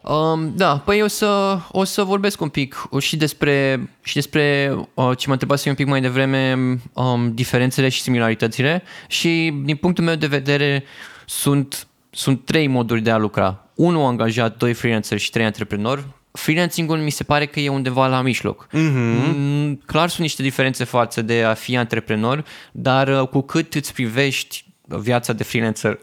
Um, 0.08 0.52
da, 0.56 0.78
păi 0.78 1.02
o 1.02 1.06
să, 1.06 1.58
o 1.70 1.84
să 1.84 2.02
vorbesc 2.02 2.40
un 2.40 2.48
pic 2.48 2.88
și 2.98 3.16
despre, 3.16 3.88
și 4.02 4.14
despre 4.14 4.74
uh, 4.94 5.10
ce 5.16 5.24
mă 5.26 5.32
întrebase 5.32 5.68
un 5.68 5.74
pic 5.74 5.86
mai 5.86 6.00
devreme, 6.00 6.56
um, 6.92 7.34
diferențele 7.34 7.88
și 7.88 8.00
similaritățile 8.00 8.82
și 9.08 9.54
din 9.64 9.76
punctul 9.76 10.04
meu 10.04 10.14
de 10.14 10.26
vedere 10.26 10.84
sunt, 11.26 11.86
sunt 12.10 12.44
trei 12.44 12.66
moduri 12.66 13.00
de 13.00 13.10
a 13.10 13.16
lucra. 13.16 13.64
Unul 13.74 14.06
angajat, 14.06 14.56
doi 14.56 14.74
freelancer 14.74 15.18
și 15.18 15.30
trei 15.30 15.44
antreprenori. 15.44 16.04
Freelancing-ul 16.32 16.98
mi 16.98 17.10
se 17.10 17.24
pare 17.24 17.46
că 17.46 17.60
e 17.60 17.68
undeva 17.68 18.06
la 18.06 18.20
mijloc. 18.20 18.66
Mm-hmm. 18.66 19.84
Clar 19.86 20.08
sunt 20.08 20.20
niște 20.20 20.42
diferențe 20.42 20.84
față 20.84 21.22
de 21.22 21.42
a 21.42 21.54
fi 21.54 21.76
antreprenor, 21.76 22.44
dar 22.72 23.08
uh, 23.08 23.28
cu 23.28 23.40
cât 23.40 23.74
îți 23.74 23.92
privești 23.92 24.64
viața 24.88 25.33
de 25.33 25.42
freelancer 25.42 25.98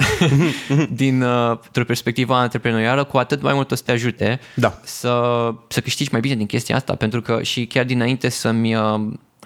din 0.89 1.21
uh, 1.21 1.51
o 1.75 1.83
perspectivă 1.87 2.35
antreprenorială, 2.35 3.03
cu 3.03 3.17
atât 3.17 3.41
mai 3.41 3.53
mult 3.53 3.71
o 3.71 3.75
să 3.75 3.83
te 3.85 3.91
ajute 3.91 4.39
Da. 4.55 4.79
să, 4.83 5.53
să 5.67 5.81
câștigi 5.81 6.11
mai 6.11 6.21
bine 6.21 6.35
din 6.35 6.45
chestia 6.45 6.75
asta, 6.75 6.95
pentru 6.95 7.21
că 7.21 7.43
și 7.43 7.65
chiar 7.65 7.85
dinainte 7.85 8.29
să-mi, 8.29 8.75
uh, 8.75 8.99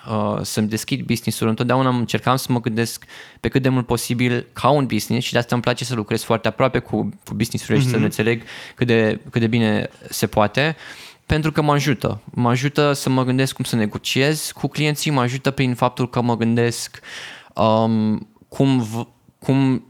uh, 0.10 0.40
să-mi 0.42 0.68
deschid 0.68 1.06
business-ul, 1.06 1.48
întotdeauna 1.48 1.90
încercam 1.90 2.36
să 2.36 2.52
mă 2.52 2.62
gândesc 2.62 3.06
pe 3.40 3.48
cât 3.48 3.62
de 3.62 3.70
mult 3.70 3.86
posibil 3.86 4.48
ca 4.54 4.70
un 4.70 4.86
business 4.86 5.26
și 5.26 5.32
de 5.34 5.40
asta 5.40 5.56
îmi 5.56 5.64
place 5.64 5.86
să 5.86 5.96
lucrez 5.96 6.24
foarte 6.24 6.48
aproape 6.48 6.80
cu, 6.80 7.10
cu 7.26 7.34
business-urile 7.34 7.84
și 7.84 7.90
să 7.90 7.98
ne 7.98 8.04
înțeleg 8.04 8.44
cât 8.76 8.88
de, 8.88 9.20
cât 9.30 9.42
de 9.42 9.48
bine 9.48 9.90
se 10.10 10.28
poate 10.28 10.76
pentru 11.26 11.52
că 11.52 11.62
mă 11.62 11.72
ajută. 11.72 12.22
Mă 12.24 12.50
ajută 12.50 12.94
să 12.94 13.10
mă 13.10 13.24
gândesc 13.24 13.54
cum 13.56 13.64
să 13.64 13.76
negociez 13.76 14.52
cu 14.52 14.68
clienții, 14.68 15.12
mă 15.12 15.22
ajută 15.22 15.52
prin 15.52 15.76
faptul 15.76 16.10
că 16.10 16.22
mă 16.22 16.38
gândesc 16.38 17.00
um, 17.54 18.28
cum, 18.48 18.80
v- 18.82 19.08
cum, 19.40 19.89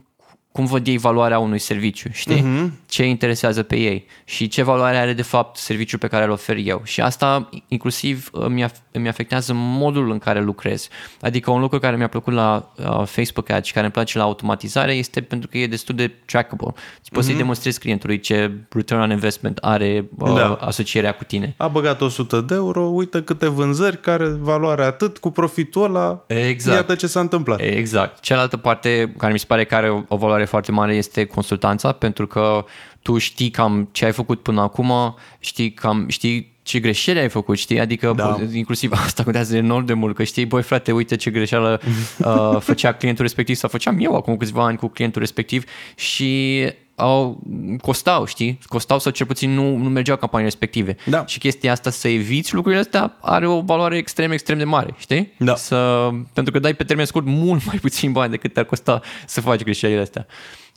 cum 0.52 0.64
văd 0.64 0.86
ei 0.86 0.98
valoarea 0.98 1.38
unui 1.38 1.58
serviciu, 1.58 2.08
știi? 2.12 2.40
Uh-huh. 2.42 2.70
Ce 2.86 3.02
îi 3.02 3.08
interesează 3.08 3.62
pe 3.62 3.76
ei 3.76 4.06
și 4.24 4.48
ce 4.48 4.62
valoare 4.62 4.96
are 4.96 5.12
de 5.12 5.22
fapt 5.22 5.56
serviciul 5.56 5.98
pe 5.98 6.06
care 6.06 6.24
îl 6.24 6.30
ofer 6.30 6.56
eu. 6.64 6.80
Și 6.84 7.00
asta 7.00 7.48
inclusiv 7.68 8.28
îmi, 8.32 8.64
af- 8.64 8.82
îmi 8.92 9.08
afectează 9.08 9.52
modul 9.54 10.10
în 10.10 10.18
care 10.18 10.40
lucrez. 10.40 10.88
Adică 11.20 11.50
un 11.50 11.60
lucru 11.60 11.78
care 11.78 11.96
mi-a 11.96 12.08
plăcut 12.08 12.32
la 12.32 12.72
uh, 12.76 13.02
Facebook 13.06 13.50
Ads 13.50 13.66
și 13.66 13.72
care 13.72 13.84
îmi 13.84 13.94
place 13.94 14.18
la 14.18 14.24
automatizare 14.24 14.92
este 14.92 15.20
pentru 15.20 15.48
că 15.48 15.58
e 15.58 15.66
destul 15.66 15.94
de 15.94 16.10
trackable. 16.24 16.66
Poți 16.66 17.10
uh-huh. 17.10 17.28
să-i 17.28 17.36
demonstrezi 17.36 17.78
clientului 17.78 18.20
ce 18.20 18.50
return 18.68 19.00
on 19.00 19.10
investment 19.10 19.58
are 19.58 20.08
uh, 20.18 20.34
Da. 20.34 20.58
asocierea 20.60 21.12
cu 21.12 21.24
tine. 21.24 21.54
A 21.56 21.68
băgat 21.68 22.00
100 22.00 22.40
de 22.40 22.54
euro, 22.54 22.82
uite 22.82 23.22
câte 23.22 23.48
vânzări, 23.48 24.00
care 24.00 24.28
valoare 24.28 24.84
atât, 24.84 25.18
cu 25.18 25.30
profitul 25.30 25.84
ăla, 25.84 26.24
Exact. 26.26 26.76
iată 26.76 26.94
ce 26.94 27.06
s-a 27.06 27.20
întâmplat. 27.20 27.60
Exact. 27.60 28.20
Cealaltă 28.20 28.56
parte 28.56 29.14
care 29.18 29.32
mi 29.32 29.38
se 29.38 29.44
pare 29.48 29.64
că 29.64 29.74
are 29.74 29.88
o, 29.90 30.02
o 30.08 30.16
valoare 30.16 30.39
valoare 30.40 30.44
foarte 30.44 30.72
mare 30.72 30.94
este 30.94 31.24
consultanța, 31.24 31.92
pentru 31.92 32.26
că 32.26 32.64
tu 33.02 33.18
știi 33.18 33.50
cam 33.50 33.88
ce 33.92 34.04
ai 34.04 34.12
făcut 34.12 34.42
până 34.42 34.60
acum, 34.60 34.92
știi 35.38 35.72
cam 35.72 36.08
știi 36.08 36.58
ce 36.62 36.78
greșeli 36.78 37.18
ai 37.18 37.28
făcut, 37.28 37.56
știi? 37.56 37.80
Adică 37.80 38.12
Da. 38.16 38.36
da. 38.38 38.56
inclusiv 38.56 38.92
asta 39.06 39.22
contează 39.22 39.56
enorm 39.56 39.84
de 39.84 39.92
mult, 39.92 40.14
că 40.14 40.24
știi, 40.24 40.44
băi 40.44 40.62
frate, 40.62 40.92
uite 40.92 41.16
ce 41.16 41.30
greșeală 41.30 41.80
uh, 42.18 42.56
făcea 42.60 42.92
clientul 42.92 43.24
respectiv 43.24 43.56
sau 43.56 43.68
făceam 43.68 43.96
eu 44.00 44.14
acum 44.16 44.36
câțiva 44.36 44.64
ani 44.64 44.76
cu 44.76 44.88
clientul 44.88 45.20
respectiv 45.20 45.64
și 45.94 46.62
au, 47.00 47.40
costau, 47.82 48.24
știi? 48.24 48.58
Costau 48.66 48.98
sau 48.98 49.12
cel 49.12 49.26
puțin 49.26 49.50
nu, 49.50 49.76
nu 49.76 49.88
mergeau 49.88 50.16
campaniile 50.16 50.52
respective. 50.52 50.96
Da. 51.06 51.26
Și 51.26 51.38
chestia 51.38 51.72
asta 51.72 51.90
să 51.90 52.08
eviți 52.08 52.54
lucrurile 52.54 52.80
astea 52.80 53.16
are 53.20 53.46
o 53.46 53.60
valoare 53.60 53.96
extrem, 53.96 54.30
extrem 54.30 54.58
de 54.58 54.64
mare, 54.64 54.94
știi? 54.98 55.32
Da. 55.38 55.54
Să, 55.54 56.08
pentru 56.32 56.52
că 56.52 56.58
dai 56.58 56.74
pe 56.74 56.84
termen 56.84 57.04
scurt 57.04 57.26
mult 57.26 57.64
mai 57.64 57.76
puțin 57.80 58.12
bani 58.12 58.30
decât 58.30 58.52
te-ar 58.52 58.64
costa 58.64 59.00
să 59.26 59.40
faci 59.40 59.62
greșelile 59.62 60.00
astea. 60.00 60.26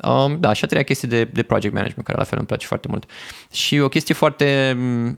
Um, 0.08 0.38
da, 0.40 0.54
și 0.54 0.64
a 0.64 0.68
treia 0.68 0.84
chestie 0.84 1.10
de, 1.10 1.24
de 1.24 1.44
project 1.44 1.74
management, 1.74 2.06
care 2.06 2.18
la 2.18 2.24
fel 2.24 2.38
îmi 2.38 2.48
place 2.48 2.66
foarte 2.66 2.88
mult. 2.88 3.10
Și 3.52 3.80
o 3.80 3.88
chestie 3.88 4.14
foarte 4.14 4.74
mm, 4.78 5.18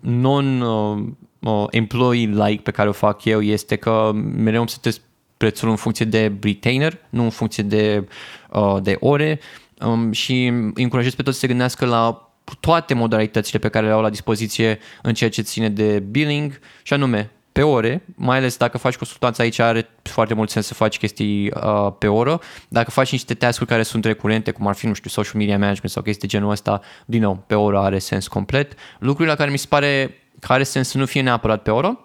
non-employee-like 1.40 2.62
pe 2.62 2.72
care 2.72 2.90
o 2.90 2.92
fac 2.92 3.26
eu 3.26 3.42
este 3.42 3.76
că 3.76 4.12
mereu 4.36 4.60
îmi 4.60 4.70
setez 4.70 5.02
prețul 5.38 5.70
în 5.70 5.76
funcție 5.76 6.06
de 6.06 6.32
retainer, 6.42 6.98
nu 7.10 7.24
în 7.24 7.30
funcție 7.30 7.64
de, 7.64 8.08
uh, 8.52 8.78
de 8.82 8.98
ore 9.00 9.40
um, 9.82 10.12
și 10.12 10.46
îi 10.74 10.84
încurajez 10.84 11.16
pe 11.16 11.24
toți 11.24 11.36
să 11.36 11.42
se 11.42 11.48
gândească 11.48 11.86
la 11.86 12.30
toate 12.60 12.94
modalitățile 12.94 13.60
pe 13.60 13.70
care 13.70 13.86
le 13.86 13.92
au 13.92 14.02
la 14.02 14.10
dispoziție 14.10 14.80
în 15.02 15.14
ceea 15.14 15.30
ce 15.30 15.42
ține 15.42 15.70
de 15.70 16.00
billing 16.00 16.60
și 16.84 16.94
anume 16.94 17.32
pe 17.52 17.62
ore, 17.62 18.04
mai 18.16 18.38
ales 18.38 18.58
dacă 18.58 18.78
faci 18.78 18.96
consultanță 18.96 19.42
aici 19.42 19.60
are 19.60 19.90
foarte 20.02 20.34
mult 20.34 20.50
sens 20.50 20.66
să 20.66 20.74
faci 20.74 20.98
chestii 20.98 21.52
uh, 21.52 21.92
pe 21.98 22.08
oră. 22.08 22.42
Dacă 22.68 22.92
faci 22.92 23.12
niște 23.12 23.34
task-uri 23.34 23.70
care 23.70 23.84
sunt 23.84 24.06
recurente, 24.06 24.52
cum 24.52 24.68
ar 24.68 24.76
fi, 24.76 24.88
nu 24.88 24.94
știu, 24.94 25.10
social 25.10 25.40
media 25.40 25.58
management 25.58 25.92
sau 25.92 26.02
chestii 26.02 26.28
de 26.28 26.38
genul 26.38 26.52
ăsta, 26.52 26.82
din 27.06 27.22
nou, 27.22 27.44
pe 27.48 27.56
oră 27.56 27.78
are 27.78 28.00
sens 28.00 28.28
complet. 28.28 28.74
Lucrurile 29.00 29.30
la 29.32 29.38
care 29.38 29.52
mi 29.52 29.58
se 29.58 29.66
pare 29.70 30.18
că 30.40 30.54
are 30.54 30.64
sens 30.64 30.90
să 30.90 30.98
nu 30.98 31.06
fie 31.06 31.22
neapărat 31.22 31.62
pe 31.62 31.72
oră, 31.72 32.05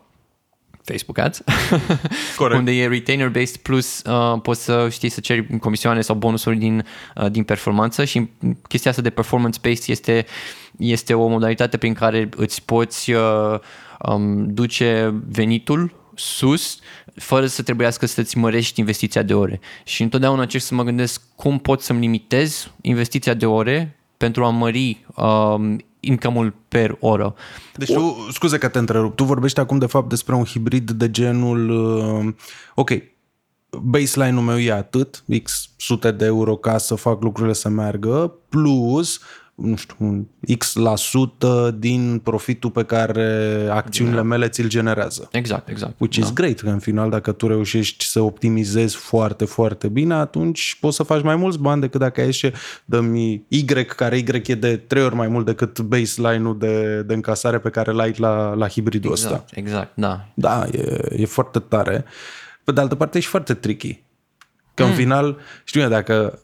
Facebook 0.91 1.19
Ads, 1.19 1.43
Corect. 2.37 2.59
unde 2.59 2.73
e 2.73 2.89
retainer-based 2.89 3.57
plus 3.57 4.03
uh, 4.07 4.41
poți 4.43 4.65
să 4.65 4.89
știi 4.91 5.09
să 5.09 5.21
ceri 5.21 5.59
comisioane 5.59 6.01
sau 6.01 6.17
bonusuri 6.17 6.57
din, 6.57 6.85
uh, 7.17 7.31
din 7.31 7.43
performanță 7.43 8.05
și 8.05 8.29
chestia 8.69 8.91
asta 8.91 9.03
de 9.03 9.11
performance-based 9.11 9.85
este, 9.87 10.27
este 10.77 11.15
o 11.15 11.29
modalitate 11.29 11.77
prin 11.77 11.95
care 11.95 12.29
îți 12.37 12.65
poți 12.65 13.13
uh, 13.13 13.59
um, 14.09 14.55
duce 14.55 15.15
venitul 15.29 15.99
sus 16.15 16.79
fără 17.15 17.47
să 17.47 17.63
trebuiască 17.63 18.07
să-ți 18.07 18.39
mărești 18.39 18.81
investiția 18.81 19.23
de 19.23 19.35
ore. 19.35 19.61
Și 19.85 20.03
întotdeauna 20.03 20.41
încerc 20.41 20.63
să 20.63 20.75
mă 20.75 20.83
gândesc 20.83 21.23
cum 21.37 21.59
pot 21.59 21.81
să-mi 21.81 22.01
limitez 22.01 22.71
investiția 22.81 23.35
de 23.35 23.47
ore 23.47 23.97
pentru 24.17 24.45
a 24.45 24.49
mări 24.49 25.05
um, 25.17 25.85
income-ul 26.01 26.55
per 26.69 26.97
oră. 27.01 27.35
Deci 27.75 27.93
tu, 27.93 28.29
scuze 28.33 28.59
că 28.59 28.69
te 28.69 28.79
întrerup, 28.79 29.17
tu 29.17 29.25
vorbești 29.25 29.61
acum 29.61 29.79
de 29.79 29.87
fapt 29.87 30.09
despre 30.09 30.35
un 30.35 30.45
hibrid 30.45 30.91
de 30.91 31.11
genul, 31.11 31.71
uh, 31.71 32.35
ok, 32.75 32.91
baseline-ul 33.83 34.43
meu 34.43 34.59
e 34.59 34.73
atât, 34.73 35.25
x 35.43 35.71
sute 35.77 36.11
de 36.11 36.25
euro 36.25 36.57
ca 36.57 36.79
să 36.79 36.95
fac 36.95 37.23
lucrurile 37.23 37.55
să 37.55 37.69
meargă, 37.69 38.35
plus, 38.49 39.21
nu 39.63 39.77
știu, 39.77 39.97
un 39.99 40.25
x 40.59 40.75
la 40.75 40.97
sută 40.97 41.77
din 41.79 42.21
profitul 42.25 42.71
pe 42.71 42.85
care 42.85 43.67
acțiunile 43.71 44.23
mele 44.23 44.49
ți-l 44.49 44.69
generează. 44.69 45.29
Exact, 45.33 45.69
exact. 45.69 45.95
Which 45.99 46.17
is 46.17 46.33
great, 46.33 46.61
că 46.61 46.69
în 46.69 46.79
final 46.79 47.11
dacă 47.11 47.33
tu 47.33 47.47
reușești 47.47 48.05
să 48.05 48.21
optimizezi 48.21 48.97
foarte, 48.97 49.45
foarte 49.45 49.89
bine, 49.89 50.15
atunci 50.15 50.77
poți 50.81 50.97
să 50.97 51.03
faci 51.03 51.23
mai 51.23 51.37
mulți 51.37 51.59
bani 51.59 51.81
decât 51.81 52.01
dacă 52.01 52.21
ai 52.21 52.33
și 52.33 52.53
dă-mi 52.85 53.45
Y, 53.49 53.65
care 53.85 54.17
Y 54.17 54.25
e 54.47 54.55
de 54.55 54.77
trei 54.77 55.03
ori 55.03 55.15
mai 55.15 55.29
mult 55.29 55.47
decât 55.47 55.81
baseline-ul 55.81 56.59
de, 56.59 57.03
de 57.03 57.15
încasare 57.15 57.59
pe 57.59 57.71
care 57.71 57.93
l-ai 57.93 58.15
la, 58.17 58.55
la 58.55 58.69
hibridul 58.69 59.13
ăsta. 59.13 59.29
Exact, 59.29 59.57
exact, 59.57 59.91
da. 59.95 60.29
Da, 60.35 60.67
e, 60.73 61.09
e 61.17 61.27
foarte 61.27 61.59
tare. 61.59 62.05
Pe 62.65 62.73
de 62.73 62.81
altă 62.81 62.95
parte 62.95 63.19
e 63.19 63.21
și 63.21 63.29
foarte 63.29 63.55
tricky. 63.55 64.03
Că 64.75 64.83
în 64.83 64.93
final, 64.93 65.37
știu 65.65 65.81
eu, 65.81 65.89
dacă 65.89 66.39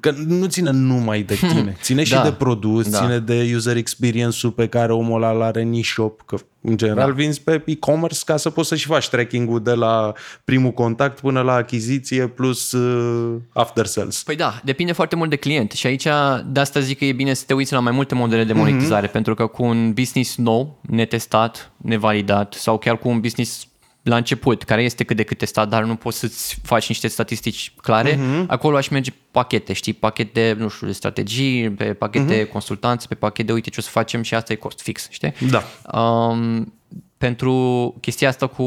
că 0.00 0.14
nu 0.26 0.46
ține 0.46 0.70
numai 0.70 1.22
de 1.22 1.34
tine, 1.54 1.76
ține 1.82 2.04
și 2.04 2.12
Da. 2.12 2.22
de 2.22 2.32
produs, 2.32 2.90
Da. 2.90 2.98
ține 2.98 3.18
de 3.18 3.52
user 3.54 3.76
experience-ul 3.76 4.52
pe 4.52 4.66
care 4.66 4.92
omul 4.92 5.22
ăla 5.22 5.32
îl 5.32 5.42
are 5.42 5.62
în 5.62 5.72
e-shop, 5.72 6.22
că 6.26 6.36
în 6.60 6.76
general 6.76 7.08
da. 7.08 7.14
vinzi 7.14 7.40
pe 7.42 7.62
e-commerce 7.66 8.20
ca 8.24 8.36
să 8.36 8.50
poți 8.50 8.68
să 8.68 8.76
și 8.76 8.86
faci 8.86 9.08
tracking-ul 9.08 9.62
de 9.62 9.72
la 9.72 10.12
primul 10.44 10.70
contact 10.70 11.20
până 11.20 11.40
la 11.40 11.52
achiziție 11.52 12.26
plus 12.26 12.72
uh, 12.72 13.40
after 13.52 13.86
sales. 13.86 14.22
Păi 14.22 14.36
da, 14.36 14.60
depinde 14.64 14.92
foarte 14.92 15.16
mult 15.16 15.30
de 15.30 15.36
client 15.36 15.70
și 15.70 15.86
aici 15.86 16.06
de 16.46 16.60
asta 16.60 16.80
zic 16.80 16.98
că 16.98 17.04
e 17.04 17.12
bine 17.12 17.34
să 17.34 17.44
te 17.46 17.54
uiți 17.54 17.72
la 17.72 17.80
mai 17.80 17.92
multe 17.92 18.14
modele 18.14 18.44
de 18.44 18.52
monetizare, 18.52 19.08
mm-hmm. 19.08 19.12
pentru 19.12 19.34
că 19.34 19.46
cu 19.46 19.62
un 19.62 19.92
business 19.92 20.36
nou, 20.36 20.80
netestat, 20.88 21.72
nevalidat 21.76 22.54
sau 22.54 22.78
chiar 22.78 22.98
cu 22.98 23.08
un 23.08 23.20
business 23.20 23.69
la 24.02 24.16
început, 24.16 24.62
care 24.62 24.82
este 24.82 25.04
cât 25.04 25.16
de 25.16 25.22
cât 25.22 25.38
testat, 25.38 25.68
dar 25.68 25.84
nu 25.84 25.94
poți 25.94 26.18
să-ți 26.18 26.58
faci 26.62 26.88
niște 26.88 27.08
statistici 27.08 27.72
clare, 27.76 28.14
uh-huh. 28.14 28.46
acolo 28.46 28.76
aș 28.76 28.88
merge 28.88 29.12
pachete, 29.30 29.72
știi, 29.72 29.92
pachet 29.92 30.32
de, 30.32 30.56
nu 30.58 30.68
știu, 30.68 30.86
de 30.86 30.92
strategii, 30.92 31.70
pe 31.70 31.84
pachet 31.84 32.24
uh-huh. 32.24 32.28
de 32.28 32.44
consultanță, 32.44 33.06
pe 33.06 33.14
pachet 33.14 33.46
de 33.46 33.52
uite 33.52 33.70
ce 33.70 33.76
o 33.80 33.82
să 33.82 33.90
facem 33.90 34.22
și 34.22 34.34
asta 34.34 34.52
e 34.52 34.56
cost 34.56 34.80
fix, 34.80 35.08
știi? 35.10 35.32
Da. 35.50 35.64
Um, 36.00 36.72
pentru 37.18 37.94
chestia 38.00 38.28
asta 38.28 38.46
cu 38.46 38.64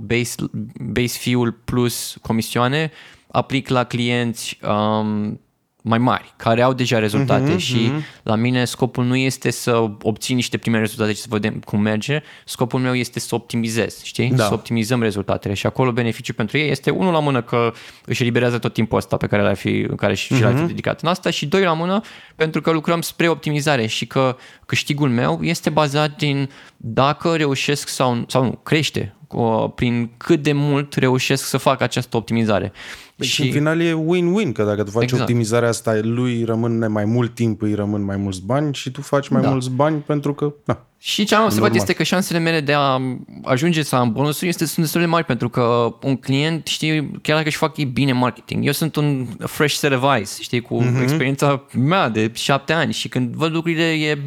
base, 0.00 0.34
base 0.80 1.18
fee-ul 1.18 1.52
plus 1.52 2.16
comisioane, 2.22 2.90
aplic 3.30 3.68
la 3.68 3.84
clienți 3.84 4.58
um, 4.62 5.40
mai 5.88 5.98
mari, 5.98 6.34
care 6.36 6.62
au 6.62 6.72
deja 6.72 6.98
rezultate 6.98 7.54
uh-huh, 7.54 7.58
și 7.58 7.90
uh-huh. 7.90 8.22
la 8.22 8.34
mine 8.34 8.64
scopul 8.64 9.04
nu 9.04 9.16
este 9.16 9.50
să 9.50 9.90
obțin 10.02 10.34
niște 10.34 10.56
prime 10.56 10.78
rezultate 10.78 11.12
și 11.12 11.20
să 11.20 11.26
vedem 11.30 11.60
cum 11.64 11.80
merge, 11.80 12.22
scopul 12.44 12.80
meu 12.80 12.94
este 12.94 13.20
să 13.20 13.34
optimizez, 13.34 14.02
știi? 14.02 14.30
Da. 14.30 14.44
Să 14.46 14.52
optimizăm 14.52 15.02
rezultatele 15.02 15.54
și 15.54 15.66
acolo 15.66 15.92
beneficiul 15.92 16.34
pentru 16.34 16.58
ei 16.58 16.70
este 16.70 16.90
unul 16.90 17.12
la 17.12 17.18
mână 17.20 17.42
că 17.42 17.72
își 18.04 18.22
eliberează 18.22 18.58
tot 18.58 18.72
timpul 18.72 18.98
ăsta 18.98 19.16
pe 19.16 19.26
care 19.26 19.42
l-ar 19.42 19.56
fi, 19.56 19.86
care 19.96 20.14
și 20.14 20.34
uh-huh. 20.34 20.40
l-ar 20.40 20.56
fi 20.56 20.62
dedicat 20.62 21.00
în 21.02 21.08
asta 21.08 21.30
și 21.30 21.46
doi 21.46 21.62
la 21.62 21.72
mână 21.72 22.00
pentru 22.36 22.60
că 22.60 22.70
lucrăm 22.70 23.00
spre 23.00 23.28
optimizare 23.28 23.86
și 23.86 24.06
că 24.06 24.36
câștigul 24.66 25.08
meu 25.08 25.38
este 25.42 25.70
bazat 25.70 26.16
din 26.16 26.50
dacă 26.76 27.36
reușesc 27.36 27.88
sau, 27.88 28.24
sau 28.28 28.42
nu, 28.44 28.60
crește 28.62 29.16
cu- 29.26 29.72
prin 29.74 30.10
cât 30.16 30.42
de 30.42 30.52
mult 30.52 30.94
reușesc 30.94 31.44
să 31.44 31.56
fac 31.56 31.80
această 31.80 32.16
optimizare. 32.16 32.72
Deci 33.16 33.28
și 33.28 33.42
în 33.42 33.50
final 33.52 33.80
e 33.80 33.92
win-win, 33.92 34.52
că 34.52 34.62
dacă 34.62 34.82
tu 34.82 34.90
faci 34.90 35.02
Exact. 35.02 35.20
optimizarea 35.22 35.68
asta, 35.68 35.98
lui 36.02 36.44
rămâne 36.44 36.86
mai 36.86 37.04
mult 37.04 37.34
timp, 37.34 37.62
îi 37.62 37.74
rămân 37.74 38.04
mai 38.04 38.16
mulți 38.16 38.42
bani 38.44 38.74
și 38.74 38.90
tu 38.90 39.00
faci 39.00 39.28
mai 39.28 39.42
Da. 39.42 39.48
mulți 39.50 39.70
bani 39.70 39.96
pentru 40.06 40.34
că, 40.34 40.54
na, 40.64 40.86
Și 40.98 41.24
ce 41.24 41.34
am 41.34 41.42
observat 41.44 41.68
Normal. 41.70 41.80
este 41.88 41.92
că 41.92 42.02
șansele 42.02 42.38
mele 42.38 42.60
de 42.60 42.72
a 42.72 43.00
ajunge 43.42 43.82
să 43.82 43.96
am 43.96 44.12
bonusuri 44.12 44.48
este, 44.48 44.64
sunt 44.66 44.84
destul 44.84 45.00
de 45.00 45.06
mari 45.06 45.24
pentru 45.24 45.48
că 45.48 45.94
un 46.02 46.16
client, 46.16 46.66
știi, 46.66 47.10
chiar 47.22 47.36
dacă 47.36 47.48
își 47.48 47.56
fac 47.56 47.76
ei 47.76 47.84
bine 47.84 48.12
marketing, 48.12 48.66
eu 48.66 48.72
sunt 48.72 48.96
un 48.96 49.26
fresh 49.38 49.74
set 49.74 49.92
of 49.92 50.14
eyes, 50.14 50.38
știi, 50.40 50.60
cu 50.60 50.82
Mhm. 50.82 50.98
mm-hmm. 50.98 51.02
experiența 51.02 51.64
mea 51.74 52.08
de 52.08 52.30
șapte 52.34 52.72
ani 52.72 52.92
și 52.92 53.08
când 53.08 53.34
văd 53.34 53.52
lucrurile 53.52 53.84
e 53.84 54.18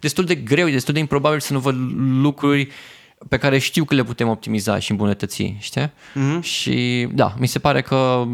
destul 0.00 0.24
de 0.24 0.34
greu, 0.34 0.68
e 0.68 0.72
destul 0.72 0.94
de 0.94 1.00
improbabil 1.00 1.40
să 1.40 1.52
nu 1.52 1.58
văd 1.58 1.76
lucruri 2.22 2.68
pe 3.28 3.36
care 3.36 3.58
știu 3.58 3.84
că 3.84 3.94
le 3.94 4.02
putem 4.02 4.28
optimiza 4.28 4.78
și 4.78 4.90
îmbunătăți, 4.90 5.54
știi? 5.58 5.92
Mhm. 6.14 6.38
Mm-hmm. 6.38 6.42
Și 6.42 7.08
da, 7.12 7.34
mi 7.38 7.46
se 7.46 7.58
pare 7.58 7.82
că 7.82 8.24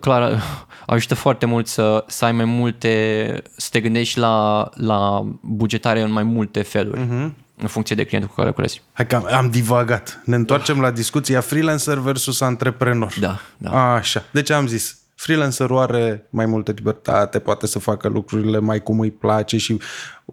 clar 0.00 0.42
ajută 0.86 1.14
foarte 1.14 1.46
mult 1.46 1.66
să, 1.66 2.04
să 2.06 2.24
ai 2.24 2.32
mai 2.32 2.44
multe, 2.44 3.42
să 3.56 3.68
te 3.70 3.80
gândești 3.80 4.18
la, 4.18 4.68
la 4.74 5.26
bugetare 5.40 6.00
în 6.00 6.12
mai 6.12 6.22
multe 6.22 6.62
feluri. 6.62 7.00
Mm-hmm 7.00 7.40
în 7.62 7.68
funcție 7.68 7.96
de 7.96 8.04
clientul 8.04 8.30
cu 8.30 8.36
care 8.36 8.48
lucrezi. 8.48 8.82
hai 8.92 9.06
că 9.06 9.16
am, 9.16 9.26
am 9.30 9.50
divagat. 9.50 10.20
Ne 10.24 10.34
întoarcem 10.34 10.80
la 10.80 10.90
discuția 10.90 11.40
freelancer 11.40 11.98
versus 11.98 12.40
antreprenor. 12.40 13.14
Da, 13.20 13.40
da. 13.56 13.94
Așa. 13.94 14.24
Deci 14.30 14.50
am 14.50 14.66
zis, 14.66 14.98
freelancerul 15.22 15.78
are 15.78 16.26
mai 16.30 16.46
multă 16.46 16.72
libertate, 16.72 17.38
poate 17.38 17.66
să 17.66 17.78
facă 17.78 18.08
lucrurile 18.08 18.58
mai 18.58 18.82
cum 18.82 19.00
îi 19.00 19.10
place 19.10 19.56
și 19.56 19.80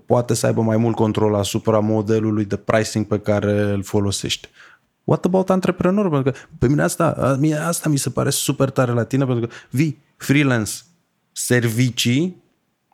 poate 0.05 0.33
să 0.33 0.45
aibă 0.45 0.61
mai 0.61 0.77
mult 0.77 0.95
control 0.95 1.35
asupra 1.35 1.79
modelului 1.79 2.45
de 2.45 2.55
pricing 2.55 3.05
pe 3.05 3.19
care 3.19 3.61
îl 3.61 3.83
folosește. 3.83 4.47
What 5.03 5.25
about 5.25 5.49
antreprenor? 5.49 6.09
Pentru 6.09 6.31
că 6.31 6.37
pe 6.59 6.67
mine 6.67 6.81
asta, 6.81 7.37
mie 7.39 7.55
asta 7.55 7.89
mi 7.89 7.97
se 7.97 8.09
pare 8.09 8.29
super 8.29 8.69
tare 8.69 8.91
la 8.91 9.03
tine, 9.03 9.25
pentru 9.25 9.47
că 9.47 9.53
vii 9.69 10.01
freelance, 10.17 10.71
servicii 11.31 12.43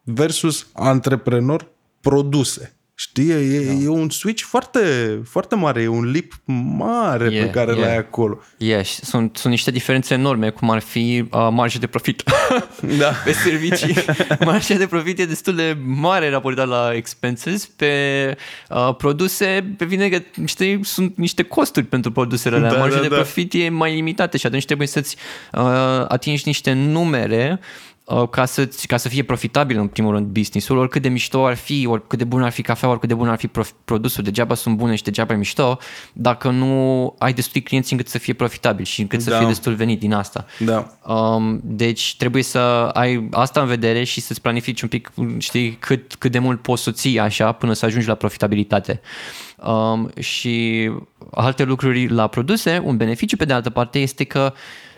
versus 0.03 0.67
antreprenor, 0.73 1.67
produse. 2.01 2.74
Știi, 2.97 3.29
e, 3.29 3.65
da. 3.65 3.71
e 3.71 3.87
un 3.87 4.09
switch 4.09 4.43
foarte, 4.43 4.79
foarte 5.29 5.55
mare, 5.55 5.81
e 5.81 5.87
un 5.87 6.11
leap 6.11 6.31
mare 6.77 7.33
E, 7.33 7.41
pe 7.41 7.49
care 7.49 7.71
e. 7.71 7.79
l-ai 7.79 7.97
acolo. 7.97 8.41
Yeah, 8.57 8.85
și 8.85 8.93
sunt, 8.93 9.37
sunt 9.37 9.53
niște 9.53 9.71
diferențe 9.71 10.13
enorme, 10.13 10.49
cum 10.49 10.69
ar 10.69 10.79
fi 10.79 11.27
uh, 11.31 11.47
marja 11.51 11.79
de 11.79 11.87
profit 11.87 12.23
Da. 12.99 13.11
pe 13.25 13.31
servicii. 13.31 13.95
marja 14.45 14.75
de 14.75 14.87
profit 14.87 15.19
e 15.19 15.25
destul 15.25 15.55
de 15.55 15.77
mare 15.85 16.29
raportat 16.29 16.67
la 16.67 16.91
expenses. 16.93 17.65
Pe 17.65 17.91
uh, 18.69 18.95
produse, 18.97 19.75
pe 19.77 19.85
vine 19.85 20.09
că 20.09 20.21
știi, 20.45 20.85
sunt 20.85 21.17
niște 21.17 21.43
costuri 21.43 21.85
pentru 21.85 22.11
produsele 22.11 22.55
alea. 22.55 22.71
Da, 22.71 22.77
marja 22.77 22.95
da, 22.95 23.01
de 23.01 23.07
da. 23.07 23.15
profit 23.15 23.53
e 23.53 23.69
mai 23.69 23.93
limitată 23.93 24.37
și 24.37 24.45
atunci 24.45 24.65
trebuie 24.65 24.87
să-ți 24.87 25.15
uh, 25.51 25.61
atingi 26.07 26.43
niște 26.45 26.73
numere 26.73 27.59
uh, 27.61 27.94
ca 28.29 28.45
să, 28.45 28.69
ca 28.87 28.97
să 28.97 29.09
fie 29.09 29.23
profitabil 29.23 29.77
în 29.79 29.87
primul 29.87 30.13
rând 30.13 30.27
business-ul, 30.27 30.77
oricât 30.77 31.01
de 31.01 31.09
mișto 31.09 31.45
ar 31.45 31.55
fi, 31.55 31.85
oricât 31.89 32.17
de 32.17 32.23
bun 32.23 32.43
ar 32.43 32.51
fi 32.51 32.61
cafea, 32.61 32.89
oricât 32.89 33.07
de 33.09 33.13
bun 33.15 33.29
ar 33.29 33.37
fi 33.37 33.47
prof- 33.47 33.75
produsul, 33.85 34.23
degeaba 34.23 34.55
sunt 34.55 34.75
bune 34.77 34.95
și 34.95 35.03
degeaba 35.03 35.33
e 35.33 35.37
mișto, 35.37 35.77
dacă 36.13 36.49
nu 36.49 37.15
ai 37.19 37.33
destui 37.33 37.61
clienți 37.61 37.91
încât 37.91 38.07
să 38.07 38.17
fie 38.17 38.33
profitabil 38.33 38.85
și 38.85 39.01
încât 39.01 39.21
să 39.21 39.29
Da. 39.29 39.37
fie 39.37 39.47
destul 39.47 39.73
venit 39.73 39.99
din 39.99 40.13
asta. 40.13 40.45
Da. 40.59 40.97
Um, 41.13 41.59
deci 41.63 42.15
trebuie 42.17 42.43
să 42.43 42.59
ai 42.93 43.27
asta 43.31 43.61
în 43.61 43.67
vedere 43.67 44.03
și 44.03 44.21
să-ți 44.21 44.41
planifici 44.41 44.81
un 44.81 44.89
pic, 44.89 45.11
știi, 45.37 45.71
cât, 45.71 46.15
cât 46.15 46.31
de 46.31 46.39
mult 46.39 46.61
poți 46.61 46.83
să 46.83 46.91
ții 46.91 47.19
așa 47.19 47.51
până 47.51 47.73
să 47.73 47.85
ajungi 47.85 48.07
la 48.07 48.15
profitabilitate. 48.15 49.01
Um, 49.65 50.09
și 50.19 50.91
alte 51.31 51.63
lucruri 51.63 52.07
la 52.07 52.27
produse, 52.27 52.81
un 52.83 52.97
beneficiu 52.97 53.37
pe 53.37 53.45
de 53.45 53.53
altă 53.53 53.69
parte 53.69 53.99
este 53.99 54.23
că 54.23 54.53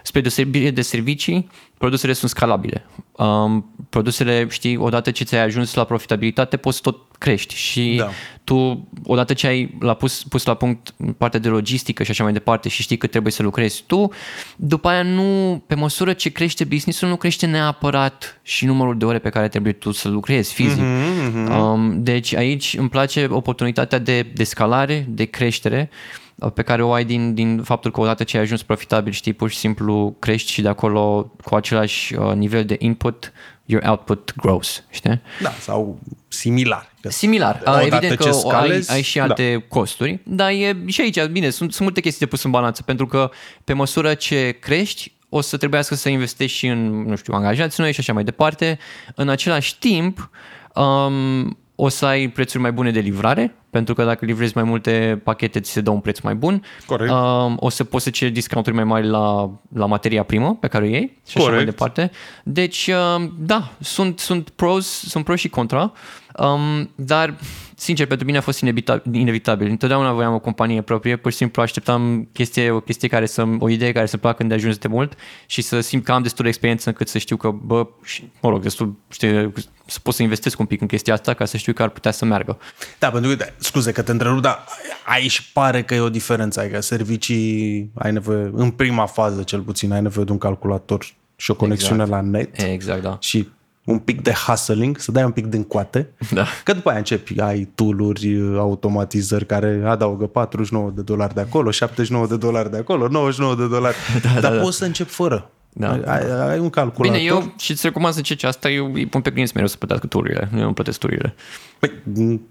spre 0.08 0.22
deosebire 0.22 0.72
de 0.72 0.82
servicii, 0.82 1.48
produsele 1.78 2.14
sunt 2.14 2.30
scalabile. 2.30 2.86
Um, 3.12 3.74
produsele, 3.90 4.48
știi, 4.50 4.78
odată 4.78 5.12
ce 5.12 5.24
ți-ai 5.24 5.44
ajuns 5.44 5.74
la 5.74 5.84
profitabilitate, 5.84 6.58
poți 6.58 6.82
tot 6.82 6.98
crești 7.18 7.56
și 7.56 7.96
Da. 7.98 8.10
tu, 8.44 8.88
odată 9.04 9.34
ce 9.34 9.48
ai 9.48 9.78
la 9.80 9.94
pus, 9.94 10.24
pus 10.24 10.46
la 10.46 10.54
punct 10.54 10.94
partea 11.18 11.40
de 11.40 11.48
logistică 11.48 12.04
și 12.04 12.12
așa 12.12 12.24
mai 12.24 12.34
departe 12.34 12.70
și 12.70 12.82
știi 12.82 12.98
că 12.98 13.08
trebuie 13.08 13.32
să 13.32 13.44
lucrezi 13.44 13.84
tu, 13.86 14.12
după 14.56 14.88
aia 14.88 15.04
nu, 15.04 15.64
pe 15.68 15.76
măsură 15.76 16.14
ce 16.14 16.30
crește 16.30 16.64
business-ul, 16.64 17.10
nu 17.10 17.16
crește 17.16 17.46
neapărat 17.46 18.40
și 18.44 18.66
numărul 18.66 18.98
de 18.98 19.06
ore 19.06 19.20
pe 19.20 19.30
care 19.30 19.48
trebuie 19.48 19.74
tu 19.74 19.92
să 19.92 20.10
lucrezi 20.10 20.54
fizic. 20.54 20.84
Mm-hmm. 20.84 21.60
Um, 21.60 22.04
deci 22.04 22.36
aici 22.36 22.76
îmi 22.78 22.90
place 22.90 23.28
oportunitatea 23.30 24.00
de, 24.00 24.22
de 24.22 24.44
scalare, 24.44 25.06
de 25.10 25.26
creștere, 25.26 25.90
uh, 25.92 26.27
pe 26.54 26.62
care 26.62 26.84
o 26.84 26.92
ai 26.92 27.06
din, 27.06 27.34
din 27.34 27.62
faptul 27.64 27.92
că 27.92 28.02
odată 28.02 28.24
ce 28.24 28.38
ai 28.38 28.44
ajuns 28.44 28.64
profitabil, 28.64 29.12
știi, 29.12 29.34
pur 29.34 29.50
și 29.50 29.58
simplu 29.58 30.16
crești 30.20 30.52
și 30.52 30.62
de 30.62 30.68
acolo 30.68 31.32
cu 31.44 31.56
același 31.56 32.16
uh, 32.16 32.34
nivel 32.34 32.66
de 32.66 32.76
input, 32.80 33.32
your 33.66 33.84
output 33.88 34.34
grows, 34.36 34.84
știi? 34.90 35.22
Da, 35.42 35.50
sau 35.50 36.00
similar. 36.28 36.94
Că 37.02 37.10
Similar. 37.10 37.62
Odată 37.66 37.86
Evident 37.86 38.22
ce 38.22 38.30
că 38.30 38.32
scalezi, 38.32 38.92
ai, 38.92 38.96
ai 38.96 39.02
și 39.02 39.18
da. 39.18 39.24
alte 39.24 39.66
costuri, 39.70 40.20
dar 40.24 40.50
e 40.50 40.78
și 40.86 41.02
aici, 41.02 41.26
bine, 41.26 41.50
sunt, 41.50 41.72
sunt 41.72 41.84
multe 41.84 42.02
chestii 42.02 42.26
de 42.26 42.32
pus 42.32 42.44
în 42.44 42.52
balanță, 42.52 42.84
pentru 42.84 43.06
că 43.06 43.32
pe 43.64 43.74
măsură 43.74 44.14
ce 44.14 44.58
crești, 44.60 45.12
o 45.30 45.42
să 45.42 45.58
trebuiască 45.58 45.96
să 45.96 46.10
investești 46.10 46.58
și 46.58 46.68
în, 46.68 47.02
nu 47.02 47.16
știu, 47.16 47.34
angajați 47.34 47.80
noi 47.82 47.92
și 47.92 48.00
așa 48.00 48.14
mai 48.14 48.24
departe. 48.24 48.80
În 49.16 49.30
același 49.30 49.78
timp, 49.80 50.30
um, 50.76 51.58
o 51.80 51.90
să 51.90 52.06
ai 52.06 52.28
prețuri 52.28 52.62
mai 52.62 52.72
bune 52.72 52.92
de 52.92 53.00
livrare, 53.00 53.56
pentru 53.70 53.94
că 53.94 54.04
dacă 54.04 54.26
livrezi 54.26 54.52
mai 54.56 54.64
multe 54.64 55.22
pachete, 55.24 55.60
ți 55.60 55.72
se 55.72 55.82
dă 55.82 55.90
un 55.90 56.00
preț 56.00 56.20
mai 56.20 56.36
bun. 56.36 56.64
Corect. 56.86 57.12
Um, 57.12 57.58
o 57.60 57.70
să 57.70 57.84
poți 57.84 58.04
să 58.04 58.10
ceri 58.10 58.32
discounturi 58.32 58.76
mai 58.76 58.84
mari 58.84 59.08
la, 59.08 59.52
la 59.74 59.86
materia 59.86 60.24
primă 60.24 60.56
pe 60.56 60.68
care 60.68 60.86
o 60.86 60.88
iei 60.88 61.22
și 61.28 61.38
așa 61.38 61.50
mai 61.50 61.58
Corect. 61.58 61.70
departe. 61.70 62.12
Deci, 62.44 62.90
um, 63.18 63.34
da, 63.40 63.72
sunt, 63.80 64.20
sunt 64.20 64.50
pros, 64.50 64.88
sunt 64.88 65.24
pros 65.24 65.40
și 65.40 65.50
contra, 65.50 65.92
um, 66.40 66.90
dar, 66.96 67.38
sincer, 67.76 68.08
pentru 68.08 68.26
mine 68.26 68.38
a 68.38 68.42
fost 68.42 68.62
inevitabil. 68.62 69.14
inevitabil. 69.16 69.70
Întotdeauna 69.70 70.14
voiam 70.14 70.34
o 70.34 70.40
companie 70.40 70.82
proprie, 70.82 71.16
pur 71.16 71.32
și 71.32 71.38
simplu 71.38 71.62
așteptam 71.62 72.30
chestie, 72.34 72.72
o 72.72 72.80
chestie 72.80 73.08
care 73.08 73.26
să 73.26 73.46
o 73.60 73.70
idee 73.70 73.92
care 73.92 74.06
să 74.06 74.18
placă 74.18 74.44
de 74.44 74.54
ajuns 74.54 74.78
de 74.78 74.88
mult 74.88 75.14
și 75.46 75.62
să 75.62 75.80
simt 75.80 76.04
că 76.04 76.12
am 76.12 76.22
destul 76.22 76.44
de 76.44 76.50
experiență 76.50 76.90
încât 76.90 77.08
să 77.08 77.18
știu 77.18 77.36
că, 77.36 77.50
bă, 77.50 77.88
și, 78.04 78.30
mă 78.42 78.50
rog, 78.50 78.62
destul, 78.62 78.96
știu, 79.10 79.54
să 79.86 80.00
pot 80.04 80.14
să 80.14 80.24
investesc 80.24 80.60
un 80.60 80.66
pic 80.66 80.82
în 80.82 80.88
chestia 80.88 81.14
asta 81.14 81.34
ca 81.34 81.46
să 81.46 81.58
știu 81.58 81.74
că 81.74 81.84
ar 81.84 81.90
putea 81.90 82.12
să 82.12 82.26
meargă. 82.26 82.58
Da, 83.00 83.10
pentru 83.10 83.30
că, 83.30 83.36
da, 83.36 83.46
scuze 83.58 83.92
că 83.92 84.02
te 84.02 84.12
întrerup, 84.12 84.42
dar 84.42 84.66
aici 85.06 85.52
pare 85.54 85.84
că 85.84 85.94
e 85.94 86.00
o 86.00 86.10
diferență. 86.10 86.60
Adică 86.60 86.82
servicii, 86.82 87.92
ai 87.94 88.12
nevoie, 88.12 88.52
în 88.54 88.72
prima 88.72 89.06
fază 89.06 89.44
cel 89.44 89.62
puțin, 89.62 89.92
ai 89.92 90.02
nevoie 90.02 90.26
de 90.26 90.32
un 90.32 90.38
calculator 90.38 91.06
și 91.36 91.52
o 91.52 91.56
conexiune 91.56 92.02
Exact. 92.04 92.24
la 92.24 92.30
net 92.30 92.62
Exact, 92.62 93.02
da. 93.02 93.18
și 93.20 93.48
un 93.88 94.00
pic 94.00 94.22
de 94.22 94.32
hustling, 94.32 94.98
să 94.98 95.12
dai 95.12 95.24
un 95.24 95.32
pic 95.32 95.46
din 95.46 95.64
coate. 95.64 96.10
Da. 96.32 96.46
Că 96.64 96.74
după 96.74 96.90
aia 96.90 96.98
începi, 96.98 97.40
ai 97.40 97.70
tool-uri, 97.76 98.40
automatizări 98.58 99.46
care 99.46 99.82
adaugă 99.86 100.26
49 100.26 100.92
de 100.96 101.02
dolari 101.02 101.34
de 101.34 101.42
acolo, 101.42 101.72
79 101.72 102.28
de 102.28 102.38
dolari 102.38 102.72
de 102.72 102.78
acolo, 102.78 103.08
99 103.08 103.56
de 103.56 103.68
dolari. 103.68 103.96
Da, 104.34 104.40
Dar 104.40 104.56
da. 104.56 104.62
poți 104.62 104.78
să 104.78 104.86
începi 104.86 105.10
fără. 105.10 105.52
Da. 105.80 105.90
Ai, 106.06 106.50
ai 106.50 106.60
un 106.60 106.70
calculator. 106.70 107.18
Bine, 107.18 107.30
eu 107.30 107.54
și 107.60 107.72
îți 107.72 107.86
recomand 107.86 108.14
să 108.14 108.20
încerci 108.20 108.44
asta, 108.44 108.70
eu 108.70 108.92
îi 108.94 109.06
pun 109.06 109.22
pe 109.22 109.30
clienți 109.30 109.52
mereu 109.54 109.70
să 109.70 109.78
plătească 109.78 110.08
tururile, 110.08 110.50
eu 110.58 110.64
nu 110.64 110.74
plătesc 110.74 111.00
tururile. 111.00 111.36
Păi, 111.80 111.92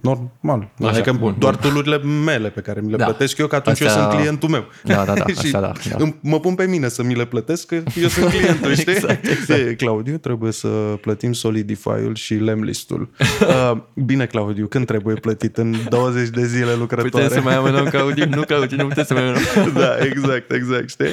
normal. 0.01 0.69
Așa, 0.81 0.89
adică 0.91 1.13
bun, 1.13 1.35
doar 1.39 1.55
bun. 1.61 1.71
tulurile 1.71 1.99
mele 1.99 2.49
pe 2.49 2.61
care 2.61 2.81
mi 2.81 2.91
le 2.91 2.97
Da. 2.97 3.05
plătesc 3.05 3.39
eu, 3.39 3.47
că 3.47 3.57
atunci 3.57 3.81
eu 3.81 3.87
Astea- 3.87 4.03
sunt 4.03 4.15
clientul 4.15 4.49
meu. 4.49 4.65
Da, 4.85 5.05
da, 5.05 5.15
da, 5.15 5.25
și 5.33 5.33
astea 5.37 5.61
da, 5.61 5.73
da. 5.91 5.97
îmi- 5.99 6.17
mă 6.23 6.41
pun 6.41 6.55
pe 6.55 6.67
mine 6.67 6.89
să 6.89 7.03
mi 7.03 7.15
le 7.15 7.25
plătesc, 7.25 7.67
că 7.67 7.75
eu 8.01 8.09
sunt 8.09 8.31
clientul, 8.31 8.75
știi? 8.81 8.93
Exact, 8.93 9.27
exact. 9.27 9.61
E, 9.61 9.75
Claudiu, 9.75 10.17
trebuie 10.17 10.53
să 10.53 10.69
plătim 11.01 11.33
Solidify-ul 11.33 12.15
și 12.15 12.35
Lemlist-ul. 12.35 13.09
Uh, 13.73 13.77
bine, 13.95 14.27
Claudiu, 14.27 14.67
când 14.67 14.87
trebuie 14.87 15.15
plătit? 15.15 15.57
În 15.57 15.75
20 15.89 16.29
de 16.29 16.47
zile 16.47 16.75
lucrătoare? 16.75 17.09
Putem 17.09 17.29
să 17.29 17.41
mai 17.41 17.55
amânăm 17.55 17.85
Claudiu? 17.85 18.25
Nu, 18.29 18.41
Claudiu, 18.43 18.77
nu 18.77 18.87
putem 18.87 19.05
să 19.05 19.13
mai 19.15 19.23
amânăm. 19.23 19.73
da, 19.75 19.97
exact, 20.05 20.53
exact, 20.53 20.89
știi? 20.89 21.07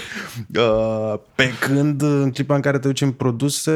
Uh, 0.55 1.13
pe 1.35 1.51
când 1.59 2.02
în 2.03 2.31
clipa 2.31 2.55
în 2.55 2.61
care 2.61 2.79
te 2.79 2.87
duci 2.87 3.01
în 3.01 3.11
produse, 3.11 3.71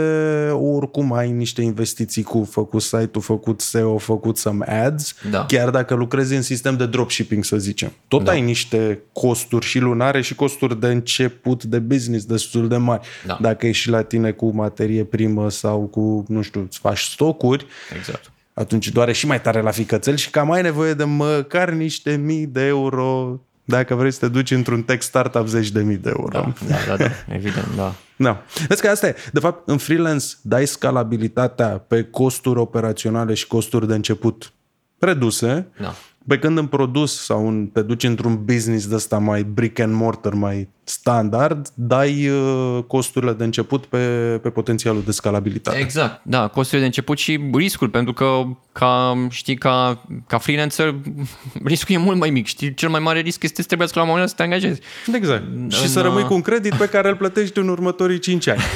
oricum 0.52 1.14
ai 1.14 1.32
niște 1.32 1.62
investiții 1.62 2.24
cu 2.24 2.44
făcut 2.52 2.82
site-ul, 2.82 3.24
făcut 3.24 3.62
SEO, 3.62 3.98
făcut 3.98 4.38
some 4.38 4.84
ads, 4.86 5.16
Da. 5.32 5.46
chiar 5.46 5.70
dacă 5.70 5.94
lucrezi 5.94 6.36
în 6.36 6.42
sistem 6.42 6.78
de 6.78 6.86
dropshipping, 6.86 7.44
să 7.44 7.58
zicem. 7.58 7.92
Tot 8.08 8.24
Da. 8.24 8.32
ai 8.32 8.42
niște 8.42 9.00
costuri 9.14 9.66
și 9.66 9.80
lunare 9.80 10.22
și 10.22 10.36
costuri 10.36 10.80
de 10.80 10.88
început 10.88 11.64
de 11.64 11.80
business 11.80 12.26
destul 12.26 12.68
de 12.68 12.78
mari. 12.78 13.08
Da. 13.26 13.38
Dacă 13.42 13.68
ești 13.68 13.82
și 13.82 13.90
la 13.90 14.02
tine 14.02 14.32
cu 14.32 14.50
materie 14.56 15.04
primă 15.04 15.50
sau 15.50 15.80
cu, 15.80 16.26
nu 16.28 16.42
știu, 16.42 16.62
îți 16.62 16.80
faci 16.80 17.00
stocuri, 17.02 17.66
Exact. 17.98 18.32
atunci 18.54 18.90
doare 18.90 19.12
și 19.12 19.26
mai 19.28 19.42
tare 19.42 19.62
la 19.62 19.72
ficățel 19.72 20.16
și 20.16 20.30
cam 20.30 20.52
ai 20.52 20.62
nevoie 20.62 20.94
de 20.94 21.04
măcar 21.04 21.70
niște 21.70 22.16
mii 22.16 22.46
de 22.46 22.66
euro 22.66 23.40
dacă 23.70 23.96
vrei 23.96 24.12
să 24.12 24.20
te 24.20 24.28
duci 24.28 24.52
într-un 24.52 24.82
tech 24.82 25.02
startup 25.02 25.48
zeci 25.48 25.70
de 25.72 25.82
mii 25.82 25.98
de 25.98 26.12
euro. 26.18 26.30
Da, 26.32 26.54
da, 26.68 26.76
da, 26.88 26.96
da, 27.04 27.10
evident, 27.34 27.68
da. 27.76 27.96
Da. 28.18 28.44
Vezi 28.68 28.82
că 28.82 28.88
asta 28.88 29.08
e. 29.08 29.16
De 29.34 29.40
fapt, 29.40 29.68
în 29.68 29.78
freelance 29.78 30.26
dai 30.42 30.68
scalabilitatea 30.68 31.68
pe 31.68 32.04
costuri 32.04 32.60
operaționale 32.60 33.34
și 33.34 33.48
costuri 33.48 33.88
de 33.88 33.94
început 33.94 34.54
reduse, 35.00 35.68
Da. 35.80 35.94
pe 36.28 36.40
când 36.40 36.58
în 36.58 36.68
produs 36.68 37.24
sau 37.24 37.48
în, 37.48 37.68
te 37.68 37.82
duci 37.82 38.04
într-un 38.04 38.46
business 38.46 38.88
de 38.88 38.96
ăsta 38.96 39.18
mai 39.18 39.44
brick 39.44 39.80
and 39.80 39.94
mortar, 39.94 40.34
mai 40.34 40.70
standard, 40.90 41.68
dai 41.74 42.30
uh, 42.30 42.84
costurile 42.88 43.34
de 43.34 43.44
început 43.44 43.86
pe, 43.86 43.98
pe 44.42 44.50
potențialul 44.50 45.02
de 45.06 45.12
scalabilitate. 45.12 45.78
Exact, 45.78 46.22
da, 46.24 46.48
costurile 46.48 46.80
de 46.80 46.86
început 46.86 47.18
și 47.18 47.40
riscul, 47.54 47.90
pentru 47.90 48.14
că 48.14 48.44
ca, 48.72 49.28
știi, 49.30 49.56
ca, 49.56 50.06
ca 50.28 50.38
freelancer 50.38 50.96
riscul 51.64 51.96
e 51.96 51.98
mult 51.98 52.18
mai 52.18 52.30
mic, 52.30 52.46
știi, 52.46 52.74
cel 52.74 52.90
mai 52.90 53.00
mare 53.00 53.20
risc 53.20 53.44
este 53.44 53.62
să 53.62 53.68
trebuiască 53.68 54.00
la 54.00 54.06
un 54.06 54.12
moment 54.12 54.28
dat 54.28 54.38
să 54.38 54.44
te 54.44 54.54
angajezi. 54.54 54.82
Exact. 55.14 55.44
Și 55.72 55.82
În, 55.82 55.88
să 55.88 56.02
rămâi 56.02 56.22
uh, 56.22 56.28
cu 56.28 56.34
un 56.34 56.42
credit 56.42 56.74
pe 56.74 56.90
care 56.90 57.10
îl 57.10 57.16
plătești 57.16 57.60
în 57.60 57.68
următorii 57.68 58.20
5 58.20 58.48
ani. 58.48 58.62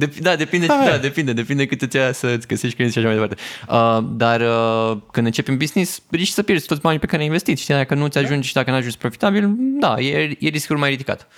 Dep- 0.00 0.18
da, 0.20 0.36
depinde, 0.36 0.66
da, 0.66 0.98
depinde, 1.00 1.32
depinde 1.32 1.66
cât 1.66 1.82
îți 1.82 1.96
ia 1.96 2.12
să-ți 2.12 2.46
găsești 2.46 2.74
clienți 2.74 2.98
și 2.98 3.04
așa 3.04 3.14
mai 3.14 3.26
departe. 3.26 3.42
Uh, 3.68 4.16
dar 4.16 4.40
uh, 4.40 4.98
când 5.10 5.26
începi 5.26 5.50
un 5.50 5.56
business, 5.56 6.02
riști 6.10 6.34
să 6.34 6.42
pierzi 6.42 6.66
toți 6.66 6.80
banii 6.80 6.98
pe 6.98 7.06
care 7.06 7.20
ai 7.20 7.26
investit. 7.26 7.58
Știi, 7.58 7.74
dacă 7.74 7.94
nu 7.94 8.06
ți 8.06 8.18
ajungi 8.18 8.48
și 8.48 8.54
dacă 8.54 8.70
nu 8.70 8.76
ajungi 8.76 8.98
profitabil, 8.98 9.54
da, 9.58 9.94
e, 9.98 10.36
e 10.38 10.48
riscul 10.48 10.76
mai 10.76 10.91
ridicat. 10.92 11.28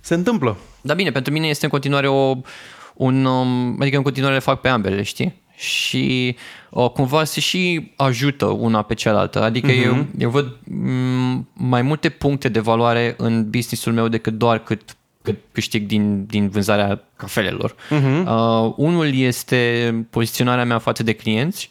Se 0.00 0.14
întâmplă. 0.14 0.56
Dar 0.80 0.96
bine, 0.96 1.10
pentru 1.10 1.32
mine 1.32 1.46
este 1.46 1.64
în 1.64 1.70
continuare 1.70 2.08
o, 2.08 2.36
un, 2.94 3.24
um, 3.24 3.76
adică 3.80 3.96
în 3.96 4.02
continuare 4.02 4.34
le 4.34 4.40
fac 4.40 4.60
pe 4.60 4.68
ambele, 4.68 5.02
știi? 5.02 5.42
Și 5.56 6.36
uh, 6.70 6.90
cumva 6.90 7.24
se 7.24 7.40
și 7.40 7.92
ajută 7.96 8.46
una 8.46 8.82
pe 8.82 8.94
cealaltă. 8.94 9.42
Adică 9.42 9.70
uh-huh. 9.70 9.84
eu, 9.84 10.06
eu 10.18 10.30
văd 10.30 10.56
m- 10.56 11.44
mai 11.52 11.82
multe 11.82 12.08
puncte 12.08 12.48
de 12.48 12.60
valoare 12.60 13.14
în 13.18 13.50
businessul 13.50 13.92
meu 13.92 14.08
decât 14.08 14.32
doar 14.32 14.58
cât, 14.58 14.96
cât 15.22 15.38
câștig 15.52 15.86
din, 15.86 16.26
din 16.26 16.48
vânzarea 16.48 17.02
cafelelor. 17.16 17.74
Uh-huh. 17.74 18.24
Uh, 18.26 18.72
unul 18.76 19.14
este 19.14 19.94
poziționarea 20.10 20.64
mea 20.64 20.78
față 20.78 21.02
de 21.02 21.12
clienți 21.12 21.70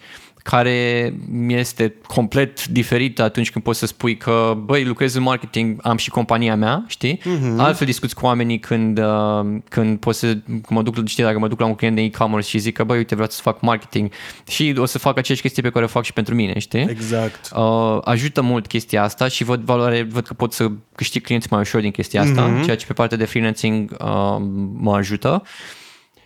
care 0.50 1.14
este 1.47 1.93
complet 2.08 2.68
diferită 2.68 3.24
atunci 3.24 3.52
când 3.52 3.64
poți 3.64 3.80
să 3.80 3.86
spui 3.86 4.18
că, 4.18 4.58
băi, 4.64 4.84
lucrez 4.84 5.14
în 5.14 5.22
marketing, 5.22 5.80
am 5.82 5.97
și 5.97 6.10
compania 6.10 6.56
mea, 6.56 6.84
știi? 6.88 7.18
Uh-huh. 7.18 7.58
Altfel 7.58 7.86
discuți 7.88 8.16
cu 8.16 8.26
oamenii 8.26 8.60
când, 8.60 9.00
uh, 9.00 9.60
când 9.70 10.00
poți 10.00 10.20
să, 10.20 10.28
când 10.45 10.66
mă 10.70 10.82
duc, 10.82 11.08
știi, 11.08 11.24
dacă 11.24 11.39
mă 11.39 11.47
duc 11.47 11.60
la 11.60 11.66
un 11.66 11.76
client 11.76 11.95
de 11.95 12.02
e-commerce 12.02 12.50
și 12.50 12.58
zic 12.58 12.74
că, 12.74 12.84
băi, 12.84 12.97
uite, 12.97 13.14
vreau 13.14 13.30
să 13.30 13.41
fac 13.41 13.62
marketing 13.62 14.12
și 14.47 14.76
o 14.78 14.86
să 14.86 14.97
fac 14.97 15.18
aceeași 15.18 15.43
chestii 15.43 15.64
pe 15.64 15.70
care 15.70 15.86
o 15.86 15.88
fac 15.88 16.04
și 16.04 16.14
pentru 16.14 16.36
mine, 16.36 16.60
știi? 16.60 16.88
Exact. 16.89 17.50
Uh, 17.56 17.97
ajută 18.04 18.41
mult 18.41 18.68
chestia 18.68 19.04
asta 19.04 19.28
și 19.28 19.43
văd 19.43 19.62
valoare, 19.62 20.04
văd 20.04 20.28
că 20.28 20.34
pot 20.34 20.54
să 20.54 20.72
câștig 20.95 21.24
clienți 21.24 21.47
mai 21.52 21.60
ușor 21.60 21.82
din 21.82 21.91
chestia 21.91 22.22
asta, 22.22 22.50
mm-hmm. 22.50 22.64
ceea 22.64 22.76
ce 22.76 22.86
pe 22.86 22.93
partea 22.93 23.18
de 23.18 23.26
freelancing 23.26 23.95
uh, 24.00 24.38
mă 24.74 24.95
ajută. 24.95 25.43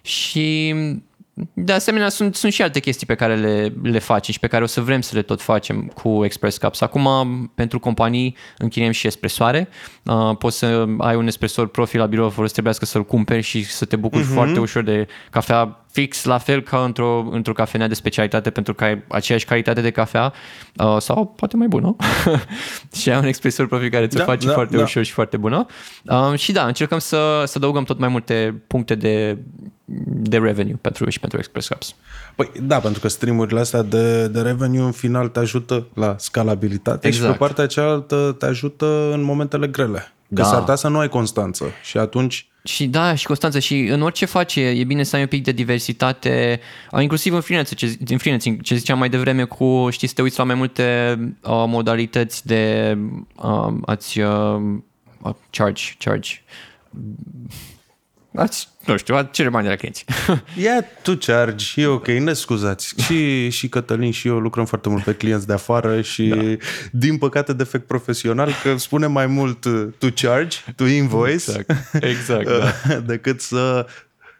Și 0.01 0.75
de 1.53 1.71
asemenea, 1.71 2.09
sunt, 2.09 2.35
sunt 2.35 2.53
și 2.53 2.61
alte 2.61 2.79
chestii 2.79 3.05
pe 3.07 3.15
care 3.15 3.35
le, 3.35 3.73
le 3.83 3.99
facem 3.99 4.33
și 4.33 4.39
pe 4.39 4.47
care 4.47 4.63
o 4.63 4.67
să 4.67 4.81
vrem 4.81 5.01
să 5.01 5.15
le 5.15 5.21
tot 5.21 5.41
facem 5.41 5.81
cu 5.85 6.25
Express 6.25 6.57
Cups. 6.57 6.81
Acum, 6.81 7.07
pentru 7.55 7.79
companii, 7.79 8.35
închiriem 8.57 8.91
și 8.91 9.07
espresoare. 9.07 9.69
Uh, 10.03 10.37
poți 10.37 10.57
să 10.57 10.85
ai 10.97 11.15
un 11.15 11.27
espresor 11.27 11.67
profil 11.67 11.99
la 11.99 12.05
birou 12.05 12.29
fără 12.29 12.47
să 12.47 12.53
trebuiască 12.53 12.85
să-l 12.85 13.05
cumperi 13.05 13.41
și 13.41 13.65
să 13.65 13.85
te 13.85 13.95
bucuri 13.95 14.23
uh-huh. 14.23 14.33
foarte 14.33 14.59
ușor 14.59 14.83
de 14.83 15.07
cafea 15.29 15.83
fix 15.93 16.23
la 16.23 16.37
fel 16.37 16.61
ca 16.61 16.83
într-o, 16.83 17.27
într-o 17.31 17.53
cafenea 17.53 17.87
de 17.87 17.93
specialitate 17.93 18.49
pentru 18.49 18.73
că 18.73 18.83
ai 18.83 19.03
aceeași 19.07 19.45
calitate 19.45 19.81
de 19.81 19.91
cafea 19.91 20.33
uh, 20.75 20.97
sau 20.99 21.25
poate 21.25 21.57
mai 21.57 21.67
bună 21.67 21.95
și 22.99 23.09
ai 23.09 23.17
un 23.17 23.25
expresor 23.25 23.67
profil 23.67 23.89
care 23.89 24.07
ți-o 24.07 24.19
da, 24.19 24.25
face 24.25 24.47
da, 24.47 24.53
foarte 24.53 24.75
da. 24.75 24.83
ușor 24.83 25.03
și 25.03 25.11
foarte 25.11 25.37
bună 25.37 25.65
uh, 26.05 26.37
și 26.37 26.51
da, 26.51 26.65
încercăm 26.65 26.99
să, 26.99 27.43
să 27.45 27.53
adăugăm 27.55 27.83
tot 27.83 27.99
mai 27.99 28.09
multe 28.09 28.63
puncte 28.67 28.95
de, 28.95 29.37
de 30.05 30.37
revenue 30.37 30.77
pentru 30.81 31.09
și 31.09 31.19
pentru 31.19 31.37
Express 31.37 31.67
Cups. 31.67 31.95
Păi 32.35 32.51
da, 32.61 32.79
pentru 32.79 32.99
că 32.99 33.07
streamurile 33.07 33.59
astea 33.59 33.81
de, 33.81 34.27
de 34.27 34.41
revenue 34.41 34.81
în 34.81 34.91
final 34.91 35.27
te 35.27 35.39
ajută 35.39 35.87
la 35.93 36.15
scalabilitate 36.19 37.07
exact. 37.07 37.25
și 37.25 37.31
pe 37.31 37.37
partea 37.37 37.65
cealaltă 37.65 38.35
te 38.39 38.45
ajută 38.45 39.09
în 39.13 39.21
momentele 39.21 39.67
grele. 39.67 40.13
Că 40.27 40.41
da. 40.41 40.43
s-ar 40.43 40.59
putea 40.59 40.75
să 40.75 40.87
nu 40.87 40.99
ai 40.99 41.09
constanță 41.09 41.65
și 41.83 41.97
atunci 41.97 42.47
și 42.65 42.87
da, 42.87 43.15
și 43.15 43.25
Constanță, 43.25 43.59
și 43.59 43.79
în 43.79 44.01
orice 44.01 44.25
faci 44.25 44.55
e 44.55 44.83
bine 44.87 45.03
să 45.03 45.15
ai 45.15 45.21
un 45.21 45.27
pic 45.27 45.43
de 45.43 45.51
diversitate, 45.51 46.59
inclusiv 46.99 47.33
în 47.33 47.41
freelancing, 47.41 47.79
ce, 47.79 47.97
în 48.13 48.17
freelancing, 48.17 48.61
ce 48.61 48.75
ziceam 48.75 48.97
mai 48.97 49.09
devreme 49.09 49.43
cu, 49.43 49.87
știi, 49.91 50.07
să 50.07 50.13
te 50.13 50.21
uiți 50.21 50.37
la 50.37 50.43
mai 50.43 50.55
multe 50.55 51.17
uh, 51.41 51.63
modalități 51.67 52.47
de 52.47 52.97
uh, 53.35 53.73
a-ți 53.85 54.19
uh, 54.19 54.61
charge, 55.49 55.83
charge 55.97 56.41
Ați, 58.35 58.67
nu 58.85 58.97
știu, 58.97 59.15
ați 59.15 59.31
cere 59.31 59.49
bani 59.49 59.63
de 59.63 59.69
la 59.69 59.75
clienți. 59.75 60.05
Ia 60.63 60.81
tu 61.01 61.15
charge, 61.15 61.81
e 61.81 61.85
ok, 61.85 62.07
ne 62.07 62.33
scuzați. 62.33 62.93
Și, 63.03 63.49
și 63.49 63.69
Cătălin 63.69 64.11
și 64.11 64.27
eu 64.27 64.39
lucrăm 64.39 64.65
foarte 64.65 64.89
mult 64.89 65.03
pe 65.03 65.13
clienți 65.13 65.47
de 65.47 65.53
afară 65.53 66.01
și 66.01 66.27
da. 66.27 66.65
din 66.91 67.17
păcate 67.17 67.53
defect 67.53 67.87
profesional 67.87 68.51
că 68.63 68.77
spune 68.77 69.07
mai 69.07 69.27
mult 69.27 69.61
to 69.97 70.07
charge, 70.15 70.57
to 70.75 70.85
invoice 70.85 71.33
exact, 71.33 71.71
exact 72.01 72.47
da. 72.87 72.95
decât 73.13 73.41
să 73.41 73.87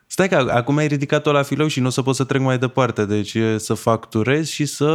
Stai 0.07 0.29
că 0.29 0.35
acum 0.35 0.77
ai 0.77 0.87
ridicat-o 0.87 1.31
la 1.31 1.43
filou 1.43 1.67
și 1.67 1.79
nu 1.79 1.87
o 1.87 1.89
să 1.89 2.01
pot 2.01 2.15
să 2.15 2.23
trec 2.23 2.41
mai 2.41 2.57
departe. 2.57 3.05
Deci 3.05 3.37
să 3.57 3.73
facturez 3.73 4.47
și 4.47 4.65
să 4.65 4.89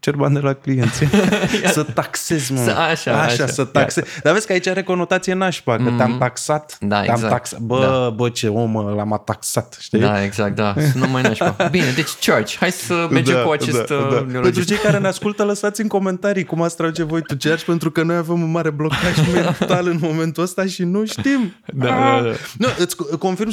cer 0.00 0.14
bani 0.14 0.34
de 0.34 0.40
la 0.40 0.52
clienți. 0.52 1.04
să 1.76 1.82
taxezi, 1.82 2.52
mă. 2.52 2.58
Să, 2.58 2.70
așa, 2.70 3.12
așa, 3.12 3.22
așa, 3.22 3.46
să 3.46 3.64
taxezi. 3.64 4.20
Dar 4.22 4.32
vezi 4.32 4.46
că 4.46 4.52
aici 4.52 4.66
are 4.66 4.82
conotație 4.82 5.34
nașpa, 5.34 5.76
că 5.76 5.82
mm-hmm. 5.82 5.96
te-am 5.96 6.18
taxat. 6.18 6.76
Da, 6.80 7.00
te-am 7.00 7.14
exact. 7.14 7.32
taxat. 7.32 7.58
Bă, 7.58 7.80
da. 7.80 8.10
bă, 8.10 8.28
ce 8.28 8.48
om 8.48 8.72
l-am 8.72 9.22
taxat, 9.24 9.76
știi? 9.80 9.98
Da, 10.00 10.24
exact, 10.24 10.54
da. 10.54 10.74
Sună 10.92 11.06
mai 11.06 11.22
nașpa. 11.22 11.56
Bine, 11.70 11.90
deci 11.94 12.10
charge. 12.26 12.56
Hai 12.56 12.70
să 12.70 13.08
mergem 13.10 13.34
da, 13.34 13.42
cu 13.42 13.50
acest 13.50 13.86
da, 13.86 13.94
uh, 13.94 14.26
da. 14.32 14.38
Pentru 14.40 14.64
cei 14.64 14.76
care 14.76 14.98
ne 14.98 15.06
ascultă, 15.06 15.44
lăsați 15.44 15.80
în 15.80 15.88
comentarii 15.88 16.44
cum 16.44 16.62
ați 16.62 16.76
trage 16.76 17.02
voi 17.02 17.22
tu 17.22 17.36
charge, 17.38 17.64
pentru 17.64 17.90
că 17.90 18.02
noi 18.02 18.16
avem 18.16 18.42
un 18.42 18.50
mare 18.50 18.70
blocaj 18.70 19.16
mental 19.34 19.86
în 19.86 19.98
momentul 20.00 20.42
ăsta 20.42 20.66
și 20.66 20.82
nu 20.82 21.04
știm. 21.04 21.54
Da, 21.74 21.86
da, 21.86 22.20
da. 22.22 22.32
Nu, 22.58 22.68
îți 22.78 22.96
confirm 23.18 23.50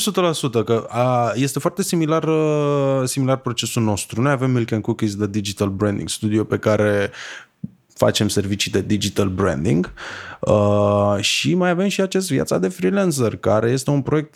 100% 0.62 0.66
că 0.66 0.86
a, 0.90 1.32
este 1.36 1.60
foarte 1.60 1.84
similar, 1.84 2.24
uh, 2.24 3.02
similar 3.04 3.38
procesul 3.38 3.84
nostru. 3.84 4.22
Noi 4.22 4.32
avem 4.32 4.52
Milk 4.52 4.72
and 4.72 4.82
Cookies 4.82 5.16
de 5.16 5.28
Digital 5.28 5.68
Branding 5.70 6.10
Studio 6.10 6.35
pe 6.44 6.58
care 6.58 7.12
facem 7.96 8.28
servicii 8.28 8.72
de 8.72 8.82
digital 8.82 9.30
branding 9.30 9.94
uh, 10.40 11.16
și 11.20 11.54
mai 11.54 11.70
avem 11.70 11.88
și 11.88 12.02
acest 12.02 12.30
viața 12.30 12.58
de 12.58 12.68
freelancer, 12.68 13.36
care 13.36 13.70
este 13.70 13.90
un 13.90 14.02
proiect, 14.02 14.36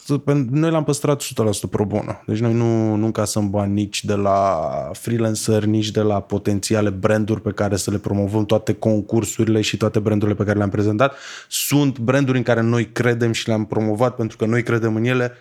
noi 0.49 0.71
l-am 0.71 0.83
păstrat 0.83 1.23
100% 1.23 1.25
pro 1.69 1.85
bono. 1.85 2.21
Deci 2.25 2.39
noi 2.39 2.53
nu, 2.53 2.95
nu 2.95 3.05
încasăm 3.05 3.49
bani 3.49 3.73
nici 3.73 4.05
de 4.05 4.13
la 4.13 4.69
freelancer, 4.93 5.63
nici 5.63 5.91
de 5.91 6.01
la 6.01 6.21
potențiale 6.21 6.89
branduri 6.89 7.41
pe 7.41 7.51
care 7.51 7.75
să 7.75 7.91
le 7.91 7.97
promovăm 7.97 8.45
toate 8.45 8.73
concursurile 8.73 9.61
și 9.61 9.77
toate 9.77 9.99
brandurile 9.99 10.37
pe 10.37 10.43
care 10.43 10.57
le-am 10.57 10.69
prezentat. 10.69 11.15
Sunt 11.47 11.99
branduri 11.99 12.37
în 12.37 12.43
care 12.43 12.61
noi 12.61 12.91
credem 12.91 13.31
și 13.31 13.47
le-am 13.47 13.65
promovat 13.65 14.15
pentru 14.15 14.37
că 14.37 14.45
noi 14.45 14.63
credem 14.63 14.95
în 14.95 15.03
ele, 15.03 15.31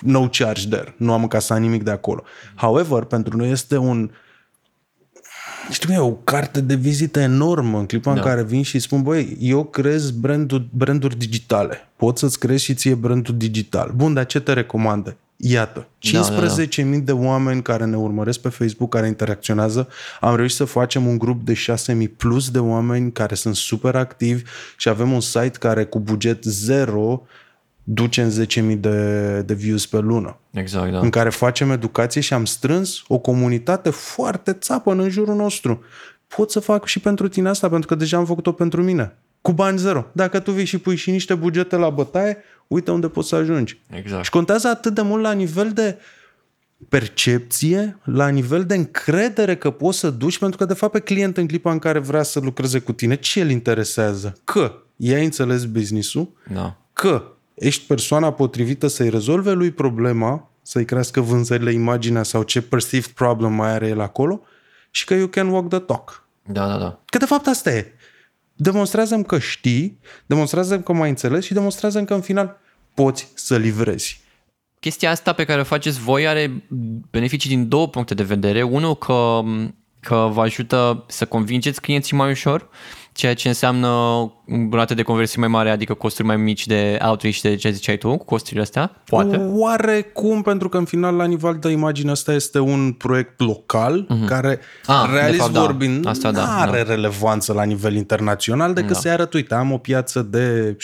no 0.00 0.28
charge 0.28 0.68
there. 0.68 0.94
Nu 0.96 1.12
am 1.12 1.22
încasat 1.22 1.60
nimic 1.60 1.82
de 1.82 1.90
acolo. 1.90 2.22
However, 2.54 3.02
pentru 3.02 3.36
noi 3.36 3.50
este 3.50 3.76
un 3.76 4.02
uh, 4.02 4.10
știu 5.70 5.92
e 5.92 5.98
o 5.98 6.12
carte 6.12 6.60
de 6.60 6.74
vizită 6.74 7.20
enormă 7.20 7.78
în 7.78 7.86
clipa 7.86 8.12
da. 8.12 8.16
în 8.16 8.26
care 8.26 8.42
vin 8.42 8.62
și 8.62 8.78
spun, 8.78 9.02
băi, 9.02 9.36
eu 9.40 9.64
crez 9.64 10.10
branduri, 10.10 10.66
branduri 10.70 11.18
digitale. 11.18 11.88
Pot 11.96 12.18
să-ți 12.18 12.38
crezi 12.38 12.64
și 12.64 12.74
ție 12.74 12.94
brandul 12.94 13.36
digital. 13.36 13.92
Bun, 13.96 14.14
dar 14.14 14.26
ce 14.26 14.40
te 14.40 14.52
recomandă? 14.52 15.16
Iată, 15.40 15.88
15.000 15.98 16.10
da, 16.12 16.20
da, 16.20 16.46
da. 16.76 16.98
de 17.04 17.12
oameni 17.12 17.62
care 17.62 17.84
ne 17.84 17.96
urmăresc 17.96 18.40
pe 18.40 18.48
Facebook, 18.48 18.90
care 18.90 19.06
interacționează. 19.06 19.88
Am 20.20 20.36
reușit 20.36 20.56
să 20.56 20.64
facem 20.64 21.06
un 21.06 21.18
grup 21.18 21.44
de 21.44 21.54
6.000 22.02 22.08
plus 22.16 22.50
de 22.50 22.58
oameni 22.58 23.12
care 23.12 23.34
sunt 23.34 23.56
super 23.56 23.94
activi 23.94 24.42
și 24.76 24.88
avem 24.88 25.12
un 25.12 25.20
site 25.20 25.58
care 25.58 25.84
cu 25.84 26.00
buget 26.00 26.42
zero 26.42 27.22
duce 27.90 28.22
în 28.22 28.30
10.000 28.74 28.78
de, 28.78 29.40
de 29.40 29.54
views 29.54 29.86
pe 29.86 29.98
lună. 29.98 30.38
Exact, 30.50 30.92
da. 30.92 30.98
În 30.98 31.10
care 31.10 31.28
facem 31.28 31.70
educație 31.70 32.20
și 32.20 32.34
am 32.34 32.44
strâns 32.44 33.02
o 33.06 33.18
comunitate 33.18 33.90
foarte 33.90 34.52
țapă 34.52 34.92
în 34.92 35.08
jurul 35.08 35.34
nostru. 35.34 35.82
Pot 36.36 36.50
să 36.50 36.60
fac 36.60 36.86
și 36.86 37.00
pentru 37.00 37.28
tine 37.28 37.48
asta, 37.48 37.68
pentru 37.68 37.88
că 37.88 37.94
deja 37.94 38.16
am 38.16 38.26
făcut-o 38.26 38.52
pentru 38.52 38.82
mine. 38.82 39.16
Cu 39.40 39.52
bani 39.52 39.78
zero. 39.78 40.06
Dacă 40.12 40.38
tu 40.38 40.50
vii 40.50 40.64
și 40.64 40.78
pui 40.78 40.96
și 40.96 41.10
niște 41.10 41.34
bugete 41.34 41.76
la 41.76 41.90
bătaie, 41.90 42.36
uite 42.66 42.90
unde 42.90 43.08
poți 43.08 43.28
să 43.28 43.36
ajungi. 43.36 43.80
Exact. 43.90 44.24
Și 44.24 44.30
contează 44.30 44.68
atât 44.68 44.94
de 44.94 45.02
mult 45.02 45.22
la 45.22 45.32
nivel 45.32 45.72
de 45.72 45.98
percepție, 46.88 47.98
la 48.04 48.28
nivel 48.28 48.64
de 48.64 48.74
încredere 48.74 49.56
că 49.56 49.70
poți 49.70 49.98
să 49.98 50.10
duci, 50.10 50.38
pentru 50.38 50.58
că 50.58 50.64
de 50.64 50.74
fapt 50.74 50.92
pe 50.92 51.00
client 51.00 51.36
în 51.36 51.46
clipa 51.46 51.72
în 51.72 51.78
care 51.78 51.98
vrea 51.98 52.22
să 52.22 52.40
lucreze 52.40 52.78
cu 52.78 52.92
tine, 52.92 53.16
ce 53.16 53.40
îl 53.40 53.50
interesează? 53.50 54.38
Că 54.44 54.72
i-ai 54.96 55.24
înțeles 55.24 55.64
business-ul, 55.64 56.32
da. 56.52 56.76
că 56.92 57.32
ești 57.58 57.86
persoana 57.86 58.32
potrivită 58.32 58.86
să-i 58.86 59.10
rezolve 59.10 59.52
lui 59.52 59.70
problema, 59.70 60.50
să-i 60.62 60.84
crească 60.84 61.20
vânzările, 61.20 61.72
imaginea 61.72 62.22
sau 62.22 62.42
ce 62.42 62.62
perceived 62.62 63.10
problem 63.10 63.52
mai 63.52 63.70
are 63.70 63.88
el 63.88 64.00
acolo 64.00 64.40
și 64.90 65.04
că 65.04 65.14
you 65.14 65.26
can 65.26 65.48
walk 65.48 65.68
the 65.68 65.78
talk. 65.78 66.26
Da, 66.46 66.66
da, 66.66 66.78
da. 66.78 67.00
Că 67.04 67.18
de 67.18 67.24
fapt 67.24 67.46
asta 67.46 67.70
e. 67.70 67.92
demonstrează 68.54 69.16
că 69.16 69.38
știi, 69.38 69.98
demonstrează 70.26 70.80
că 70.80 70.92
mai 70.92 71.08
înțeles 71.08 71.44
și 71.44 71.52
demonstrează 71.52 72.02
că 72.02 72.14
în 72.14 72.20
final 72.20 72.60
poți 72.94 73.28
să 73.34 73.56
livrezi. 73.56 74.20
Chestia 74.80 75.10
asta 75.10 75.32
pe 75.32 75.44
care 75.44 75.60
o 75.60 75.64
faceți 75.64 76.00
voi 76.00 76.28
are 76.28 76.62
beneficii 77.10 77.48
din 77.48 77.68
două 77.68 77.88
puncte 77.88 78.14
de 78.14 78.22
vedere. 78.22 78.62
Unul 78.62 78.96
că, 78.96 79.40
că 80.00 80.28
vă 80.32 80.40
ajută 80.40 81.04
să 81.08 81.26
convingeți 81.26 81.80
clienții 81.80 82.16
mai 82.16 82.30
ușor 82.30 82.68
ceea 83.18 83.34
ce 83.34 83.48
înseamnă 83.48 83.88
rată 84.70 84.94
de 84.94 85.02
conversie 85.02 85.40
mai 85.40 85.48
mare, 85.48 85.70
adică 85.70 85.94
costuri 85.94 86.26
mai 86.26 86.36
mici 86.36 86.66
de 86.66 86.98
outreach 87.02 87.40
de 87.40 87.54
ce 87.54 87.70
ziceai 87.70 87.96
tu, 87.96 88.16
cu 88.16 88.24
costurile 88.24 88.62
astea? 88.62 89.02
Poate. 89.04 89.50
Oarecum, 89.52 90.42
pentru 90.42 90.68
că 90.68 90.76
în 90.76 90.84
final 90.84 91.14
la 91.14 91.24
nivel 91.24 91.58
de 91.60 91.68
imagine 91.68 92.10
asta 92.10 92.32
este 92.32 92.58
un 92.58 92.92
proiect 92.92 93.40
local 93.40 94.06
uh-huh. 94.06 94.26
care, 94.26 94.60
ah, 94.86 95.08
realist 95.12 95.40
fapt, 95.40 95.52
da. 95.52 95.60
vorbind, 95.60 96.02
da. 96.02 96.10
Asta, 96.10 96.30
da, 96.30 96.60
are 96.60 96.82
da. 96.82 96.94
relevanță 96.94 97.52
la 97.52 97.62
nivel 97.62 97.94
internațional 97.94 98.74
decât 98.74 98.92
da. 98.92 98.98
să 98.98 99.08
arăt, 99.08 99.32
uite, 99.32 99.54
am 99.54 99.72
o 99.72 99.78
piață 99.78 100.22
de 100.22 100.76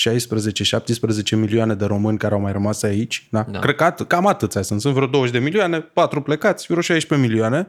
16-17 1.35 1.37
milioane 1.37 1.75
de 1.75 1.85
români 1.85 2.19
care 2.19 2.35
au 2.35 2.41
mai 2.41 2.53
rămas 2.53 2.83
aici. 2.83 3.27
Da? 3.31 3.47
Da. 3.51 3.59
Cred 3.59 3.75
că 3.75 4.05
cam 4.05 4.27
atâția 4.27 4.63
sunt. 4.63 4.81
Sunt 4.81 4.95
vreo 4.95 5.07
20 5.07 5.33
de 5.33 5.39
milioane, 5.39 5.81
4 5.81 6.23
plecați, 6.23 6.67
vreo 6.69 6.81
16 6.81 7.29
milioane. 7.29 7.67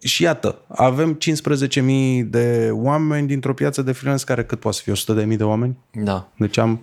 Și 0.00 0.22
iată, 0.22 0.58
avem 0.68 1.18
15.000 1.78 2.24
de 2.24 2.68
oameni 2.72 3.26
dintr-o 3.26 3.54
piață 3.54 3.82
de 3.82 3.92
freelance 3.92 4.24
care 4.24 4.44
cât 4.44 4.60
poate 4.60 4.76
să 4.76 4.82
fie 4.82 5.24
100.000 5.24 5.36
de 5.36 5.44
oameni? 5.44 5.76
Da. 5.90 6.28
Deci 6.36 6.58
am 6.58 6.80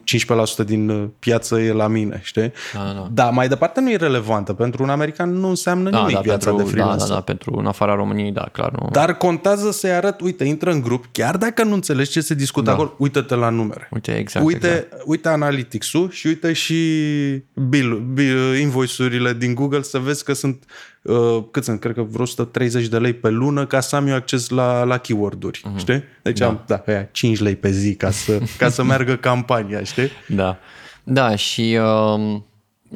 15% 0.62 0.66
din 0.66 0.90
uh, 0.90 1.08
piață 1.20 1.60
e 1.60 1.72
la 1.72 1.88
mine, 1.88 2.20
știi? 2.24 2.52
Da, 2.74 2.80
da. 2.80 3.08
da, 3.12 3.30
mai 3.30 3.48
departe 3.48 3.82
nu 3.82 3.92
e 3.92 3.96
relevantă. 3.96 4.54
Pentru 4.54 4.84
un 4.84 4.90
american 4.90 5.34
nu 5.34 5.48
înseamnă 5.48 5.90
da, 5.90 6.00
nimic 6.00 6.16
da, 6.16 6.22
piața 6.22 6.50
pentru, 6.50 6.66
de 6.66 6.72
freelance. 6.72 7.04
Da, 7.04 7.08
da, 7.08 7.14
da, 7.14 7.22
pentru 7.22 7.56
în 7.58 7.66
afara 7.66 7.96
României, 7.96 8.32
da, 8.32 8.50
clar. 8.52 8.72
Nu. 8.72 8.90
Dar 8.92 9.18
contează 9.18 9.72
să-i 9.72 9.92
arăt, 9.92 10.22
uite, 10.22 10.44
intră 10.44 10.72
în 10.72 10.82
grup, 10.82 11.06
chiar 11.12 11.38
dacă 11.38 11.64
nu 11.64 11.74
înțelegi 11.74 12.12
ce 12.12 12.22
se 12.22 12.34
discută 12.34 12.66
da. 12.66 12.72
acolo, 12.72 12.96
uită-te 12.98 13.36
la 13.36 13.50
numere. 13.50 13.88
Uite, 13.92 14.18
exact. 14.18 14.46
Uite, 14.46 14.68
exact. 14.68 15.04
uite 15.06 15.30
analytics-ul 15.30 16.10
și 16.10 16.28
uite 16.28 16.54
și 16.54 16.76
bill, 17.70 18.10
bill, 18.14 18.58
invoice-urile 18.60 19.34
din 19.34 19.54
Google 19.54 19.82
să 19.82 19.98
vezi 19.98 20.24
că 20.24 20.34
sunt 20.34 20.64
uh, 20.64 20.93
cât 21.52 21.64
sunt, 21.64 21.80
cred 21.80 21.94
că 21.94 22.02
vreo 22.02 22.24
130 22.24 22.88
de 22.88 22.98
lei 22.98 23.14
pe 23.14 23.30
lună 23.30 23.66
ca 23.66 23.80
să 23.80 23.96
am 23.96 24.08
eu 24.08 24.16
acces 24.16 24.50
la, 24.50 24.84
la 24.84 24.98
keyword-uri, 24.98 25.62
uh-huh. 25.62 25.78
știi? 25.78 26.04
Deci 26.22 26.40
da. 26.40 26.48
am, 26.48 26.64
da, 26.68 26.84
aia, 26.88 27.04
5 27.12 27.40
lei 27.40 27.56
pe 27.56 27.72
zi 27.72 27.96
ca 27.96 28.12
să, 28.12 28.40
ca 28.58 28.70
să 28.70 28.84
meargă 28.84 29.16
campania, 29.16 29.84
știi? 29.84 30.10
Da, 30.28 30.58
da 31.04 31.36
și... 31.36 31.78
Uh... 31.82 32.42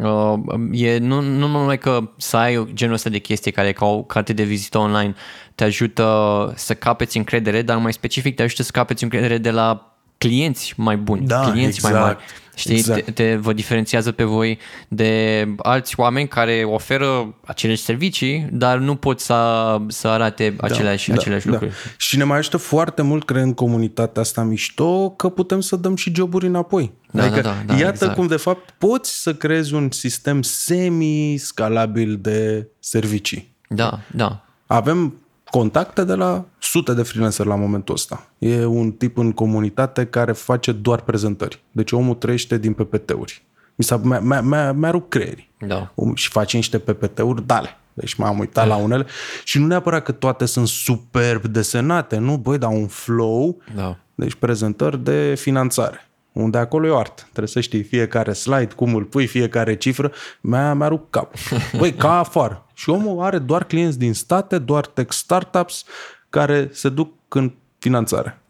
Uh, 0.01 0.33
e 0.71 0.97
nu, 0.97 1.21
nu 1.21 1.47
numai 1.47 1.77
că 1.77 2.09
să 2.17 2.37
ai 2.37 2.67
genul 2.73 2.93
ăsta 2.93 3.09
de 3.09 3.17
chestii 3.17 3.51
care 3.51 3.71
ca 3.71 3.85
o 3.85 4.03
carte 4.03 4.33
de 4.33 4.43
vizită 4.43 4.77
online 4.77 5.15
te 5.55 5.63
ajută 5.63 6.53
să 6.55 6.73
capeți 6.73 7.17
încredere, 7.17 7.61
dar 7.61 7.77
mai 7.77 7.93
specific 7.93 8.35
te 8.35 8.43
ajută 8.43 8.63
să 8.63 8.71
capeți 8.73 9.03
încredere 9.03 9.37
de 9.37 9.51
la 9.51 9.97
clienți 10.17 10.73
mai 10.77 10.97
buni, 10.97 11.25
Da, 11.25 11.39
clienți 11.39 11.81
mai 11.81 11.91
exact, 11.91 12.05
mari. 12.05 12.23
Știi, 12.57 12.75
exact. 12.75 13.05
te, 13.05 13.11
te 13.11 13.35
vă 13.35 13.53
diferențiază 13.53 14.11
pe 14.11 14.23
voi 14.23 14.57
de 14.87 15.45
alți 15.57 15.99
oameni 15.99 16.27
care 16.27 16.63
oferă 16.63 17.35
aceleași 17.45 17.81
servicii, 17.81 18.47
dar 18.51 18.77
nu 18.77 18.95
pot 18.95 19.19
să, 19.19 19.77
să 19.87 20.07
arate 20.07 20.55
aceleași, 20.59 21.11
aceleași 21.11 21.47
lucruri. 21.47 21.71
Și 21.97 22.17
ne 22.17 22.23
mai 22.23 22.37
ajută 22.37 22.57
foarte 22.57 23.01
mult, 23.01 23.25
cred, 23.25 23.41
în 23.41 23.53
comunitatea 23.53 24.21
asta 24.21 24.43
mișto, 24.43 25.09
că 25.09 25.29
putem 25.29 25.59
să 25.59 25.75
dăm 25.75 25.95
și 25.95 26.11
joburi 26.15 26.45
înapoi. 26.45 26.91
Da, 27.11 27.23
adică, 27.23 27.41
da, 27.41 27.55
da, 27.65 27.73
da, 27.73 27.79
iată 27.79 27.93
exact. 27.93 28.15
cum, 28.15 28.27
de 28.27 28.35
fapt, 28.35 28.73
poți 28.77 29.21
să 29.21 29.33
creezi 29.33 29.73
un 29.73 29.91
sistem 29.91 30.41
semi-scalabil 30.41 32.17
de 32.21 32.67
servicii. 32.79 33.55
Da, 33.69 33.99
da. 34.11 34.45
Avem 34.65 35.13
contacte 35.51 36.03
de 36.03 36.13
la 36.13 36.45
sute 36.59 36.93
de 36.93 37.03
freelancer 37.03 37.45
la 37.45 37.55
momentul 37.55 37.93
ăsta. 37.95 38.27
E 38.37 38.65
un 38.65 38.91
tip 38.91 39.17
în 39.17 39.31
comunitate 39.31 40.05
care 40.05 40.31
face 40.31 40.71
doar 40.71 41.01
prezentări. 41.01 41.63
Deci 41.71 41.91
omul 41.91 42.15
trăiește 42.15 42.57
din 42.57 42.73
PPT-uri. 42.73 43.45
Mi 43.75 43.83
s-a, 43.85 43.97
mi-a, 43.97 44.19
mi-a, 44.19 44.41
mi-a, 44.41 44.71
mi-a 44.71 44.91
rupt 44.91 45.09
creierii. 45.09 45.51
Da. 45.67 45.93
Om- 45.95 46.13
Și 46.13 46.29
face 46.29 46.55
niște 46.55 46.79
PPT-uri, 46.79 47.45
dale. 47.45 47.69
Deci 47.93 48.13
m-am 48.13 48.39
uitat 48.39 48.67
la 48.67 48.75
unele 48.75 49.05
și 49.43 49.59
nu 49.59 49.65
neapărat 49.67 50.03
că 50.03 50.11
toate 50.11 50.45
sunt 50.45 50.67
superb 50.67 51.45
desenate, 51.45 52.17
nu? 52.17 52.37
Băi, 52.37 52.57
dar 52.57 52.71
un 52.71 52.87
flow, 52.87 53.57
Da. 53.75 53.97
deci 54.15 54.33
prezentări 54.33 55.03
de 55.03 55.35
finanțare. 55.37 56.09
Unde 56.31 56.57
acolo 56.57 56.87
e 56.87 56.89
o 56.89 56.97
artă. 56.97 57.21
Trebuie 57.21 57.47
să 57.47 57.59
știi 57.59 57.83
fiecare 57.83 58.33
slide, 58.33 58.73
cum 58.75 58.95
îl 58.95 59.03
pui, 59.03 59.27
fiecare 59.27 59.75
cifră. 59.75 60.11
Mi-a, 60.41 60.73
mi-a 60.73 60.87
rupt 60.87 61.11
capul. 61.11 61.39
Băi, 61.79 61.93
ca 61.93 62.19
afară. 62.19 62.65
Și 62.78 62.89
omul 62.89 63.23
are 63.23 63.39
doar 63.39 63.63
clienți 63.63 63.99
din 63.99 64.13
state, 64.13 64.57
doar 64.57 64.86
tech 64.86 65.11
startups 65.11 65.84
care 66.30 66.69
se 66.71 66.89
duc 66.89 67.13
în 67.28 67.53
finanțare. 67.80 68.41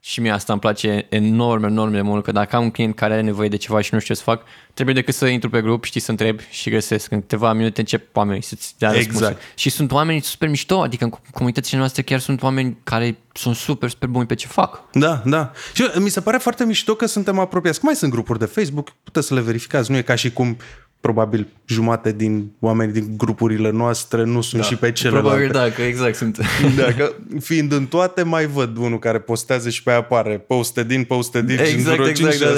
Și 0.00 0.20
mie 0.20 0.30
asta 0.30 0.52
îmi 0.52 0.60
place 0.60 1.06
enorm, 1.08 1.64
enorm 1.64 1.90
de 1.90 2.00
mult, 2.00 2.24
că 2.24 2.32
dacă 2.32 2.56
am 2.56 2.62
un 2.62 2.70
client 2.70 2.94
care 2.94 3.12
are 3.12 3.22
nevoie 3.22 3.48
de 3.48 3.56
ceva 3.56 3.80
și 3.80 3.94
nu 3.94 4.00
știu 4.00 4.14
ce 4.14 4.20
să 4.20 4.26
fac, 4.30 4.42
trebuie 4.74 4.94
decât 4.94 5.14
să 5.14 5.26
intru 5.26 5.50
pe 5.50 5.60
grup, 5.60 5.84
știi, 5.84 6.00
să 6.00 6.10
întreb 6.10 6.40
și 6.50 6.70
găsesc. 6.70 7.10
În 7.10 7.20
câteva 7.20 7.52
minute 7.52 7.80
încep 7.80 8.16
oamenii 8.16 8.42
să-ți 8.42 8.74
dea 8.78 8.88
Exact. 8.88 9.06
răspunsuri. 9.06 9.44
Și 9.54 9.70
sunt 9.70 9.92
oameni 9.92 10.20
super 10.20 10.48
mișto, 10.48 10.80
adică 10.80 11.04
în 11.04 11.10
comunitățile 11.30 11.78
noastre 11.78 12.02
chiar 12.02 12.18
sunt 12.18 12.42
oameni 12.42 12.78
care 12.84 13.18
sunt 13.32 13.56
super, 13.56 13.88
super 13.88 14.08
buni 14.08 14.26
pe 14.26 14.34
ce 14.34 14.46
fac. 14.46 14.90
Da, 14.92 15.22
da. 15.24 15.52
Și 15.74 15.84
mi 15.98 16.08
se 16.08 16.20
pare 16.20 16.38
foarte 16.38 16.64
mișto 16.64 16.94
că 16.94 17.06
suntem 17.06 17.38
apropiați. 17.38 17.80
Că 17.80 17.86
mai 17.86 17.94
sunt 17.94 18.10
grupuri 18.10 18.38
de 18.38 18.44
Facebook, 18.44 18.90
puteți 19.04 19.26
să 19.26 19.34
le 19.34 19.40
verificați. 19.40 19.90
Nu 19.90 19.96
e 19.96 20.02
ca 20.02 20.14
și 20.14 20.32
cum 20.32 20.56
probabil 21.00 21.46
jumate 21.66 22.12
din 22.12 22.50
oameni 22.60 22.92
din 22.92 23.14
grupurile 23.16 23.70
noastre 23.70 24.24
nu 24.24 24.40
sunt 24.40 24.62
da. 24.62 24.68
și 24.68 24.76
pe 24.76 24.92
celelalte. 24.92 25.28
Probabil 25.28 25.52
da, 25.52 25.74
că 25.74 25.82
exact 25.82 26.14
sunt. 26.14 26.38
Da, 26.76 26.92
că 26.92 27.12
fiind 27.40 27.72
în 27.72 27.86
toate, 27.86 28.22
mai 28.22 28.46
văd 28.46 28.76
unul 28.76 28.98
care 28.98 29.18
postează 29.18 29.68
și 29.68 29.82
pe 29.82 29.90
aia 29.90 29.98
apare 29.98 30.38
poste 30.38 30.84
din, 30.84 31.04
poste 31.04 31.42
din 31.42 31.56
și 31.56 31.62
Exact, 31.62 31.88
într-o 31.98 32.08
exact, 32.08 32.32
5, 32.32 32.42
da, 32.42 32.54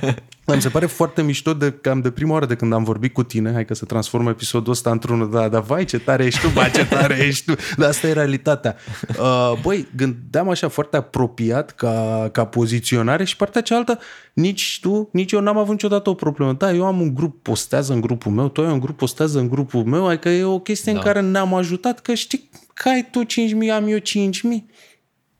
da, 0.00 0.14
6. 0.44 0.50
Da, 0.50 0.54
mi 0.54 0.62
se 0.62 0.68
pare 0.68 0.86
foarte 0.86 1.22
mișto 1.22 1.54
de 1.54 1.72
cam 1.72 2.00
de 2.00 2.10
prima 2.10 2.32
oară 2.32 2.46
de 2.46 2.54
când 2.54 2.72
am 2.72 2.84
vorbit 2.84 3.12
cu 3.12 3.22
tine, 3.22 3.52
hai 3.52 3.64
că 3.64 3.74
să 3.74 3.84
transform 3.84 4.26
episodul 4.26 4.72
ăsta 4.72 4.90
într-unul, 4.90 5.30
da, 5.30 5.48
da, 5.48 5.60
vai 5.60 5.84
ce 5.84 5.98
tare 5.98 6.24
ești 6.24 6.40
tu, 6.40 6.48
ba 6.48 6.68
ce 6.68 6.86
tare 6.86 7.16
ești 7.26 7.44
tu, 7.44 7.60
dar 7.76 7.88
asta 7.88 8.06
e 8.06 8.12
realitatea. 8.12 8.76
Uh, 9.08 9.52
băi, 9.62 9.88
gândeam 9.96 10.48
așa 10.48 10.68
foarte 10.68 10.96
apropiat 10.96 11.70
ca, 11.70 12.28
ca 12.32 12.44
poziționare 12.44 13.24
și 13.24 13.36
partea 13.36 13.60
cealaltă, 13.60 13.98
nici 14.32 14.78
tu, 14.80 15.08
nici 15.12 15.32
eu 15.32 15.40
n-am 15.40 15.58
avut 15.58 15.72
niciodată 15.72 16.10
o 16.10 16.14
problemă. 16.14 16.52
Da, 16.52 16.72
eu 16.72 16.84
am 16.84 17.00
un 17.00 17.14
grup, 17.14 17.42
postează 17.42 17.92
în 17.92 18.00
grupul 18.00 18.32
meu, 18.32 18.48
tu 18.48 18.60
ai 18.60 18.72
un 18.72 18.80
grup, 18.80 18.96
postează 18.96 19.38
în 19.38 19.48
grupul 19.48 19.84
meu, 19.84 20.06
adică 20.06 20.28
e 20.28 20.44
o 20.44 20.58
chestie 20.58 20.92
da. 20.92 20.98
în 20.98 21.04
care 21.04 21.20
ne-am 21.20 21.54
ajutat, 21.54 22.00
că 22.00 22.14
știi 22.14 22.50
că 22.74 22.88
ai 22.88 23.08
tu 23.10 23.24
5.000, 23.24 23.70
am 23.74 23.88
eu 23.88 23.98
5.000 23.98 24.02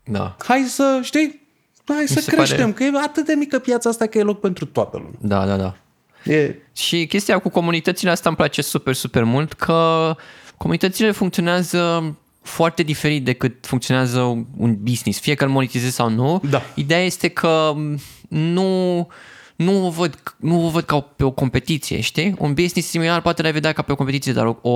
Da, 0.04 0.36
hai 0.38 0.64
să, 0.68 1.00
știi, 1.02 1.43
hai 1.86 2.04
să 2.06 2.20
se 2.20 2.30
creștem, 2.34 2.72
pare- 2.72 2.90
că 2.90 2.96
e 2.98 3.02
atât 3.04 3.26
de 3.26 3.34
mică 3.34 3.58
piața 3.58 3.88
asta 3.88 4.06
că 4.06 4.18
e 4.18 4.22
loc 4.22 4.40
pentru 4.40 4.64
toată 4.64 4.96
lumea. 4.96 5.18
da, 5.20 5.46
da, 5.46 5.56
da. 5.56 5.74
E, 6.32 6.54
Și 6.72 7.06
chestia 7.06 7.38
cu 7.38 7.48
comunitățile 7.48 8.10
asta 8.10 8.28
îmi 8.28 8.36
place 8.38 8.62
super, 8.62 8.94
super 8.94 9.24
mult 9.24 9.52
că 9.52 10.14
comunitățile 10.56 11.10
funcționează 11.10 12.14
foarte 12.42 12.82
diferit 12.82 13.24
decât 13.24 13.66
funcționează 13.66 14.20
un 14.56 14.76
business, 14.80 15.20
fie 15.20 15.34
că 15.34 15.44
îl 15.44 15.50
monetizezi 15.50 15.94
sau 15.94 16.08
nu. 16.10 16.42
Da. 16.50 16.62
Ideea 16.74 17.00
este 17.04 17.28
că 17.28 17.72
nu, 18.28 19.08
nu, 19.56 19.86
o 19.86 19.90
văd, 19.90 20.34
nu 20.36 20.66
o 20.66 20.68
văd 20.68 20.82
ca 20.82 21.00
pe 21.00 21.24
o 21.24 21.30
competiție, 21.30 22.00
știi? 22.00 22.34
Un 22.38 22.54
business 22.54 22.88
similar 22.88 23.20
poate 23.20 23.42
l-ai 23.42 23.52
vedea 23.52 23.72
ca 23.72 23.82
pe 23.82 23.92
o 23.92 23.94
competiție, 23.94 24.32
dar 24.32 24.46
o, 24.46 24.70
o, 24.70 24.72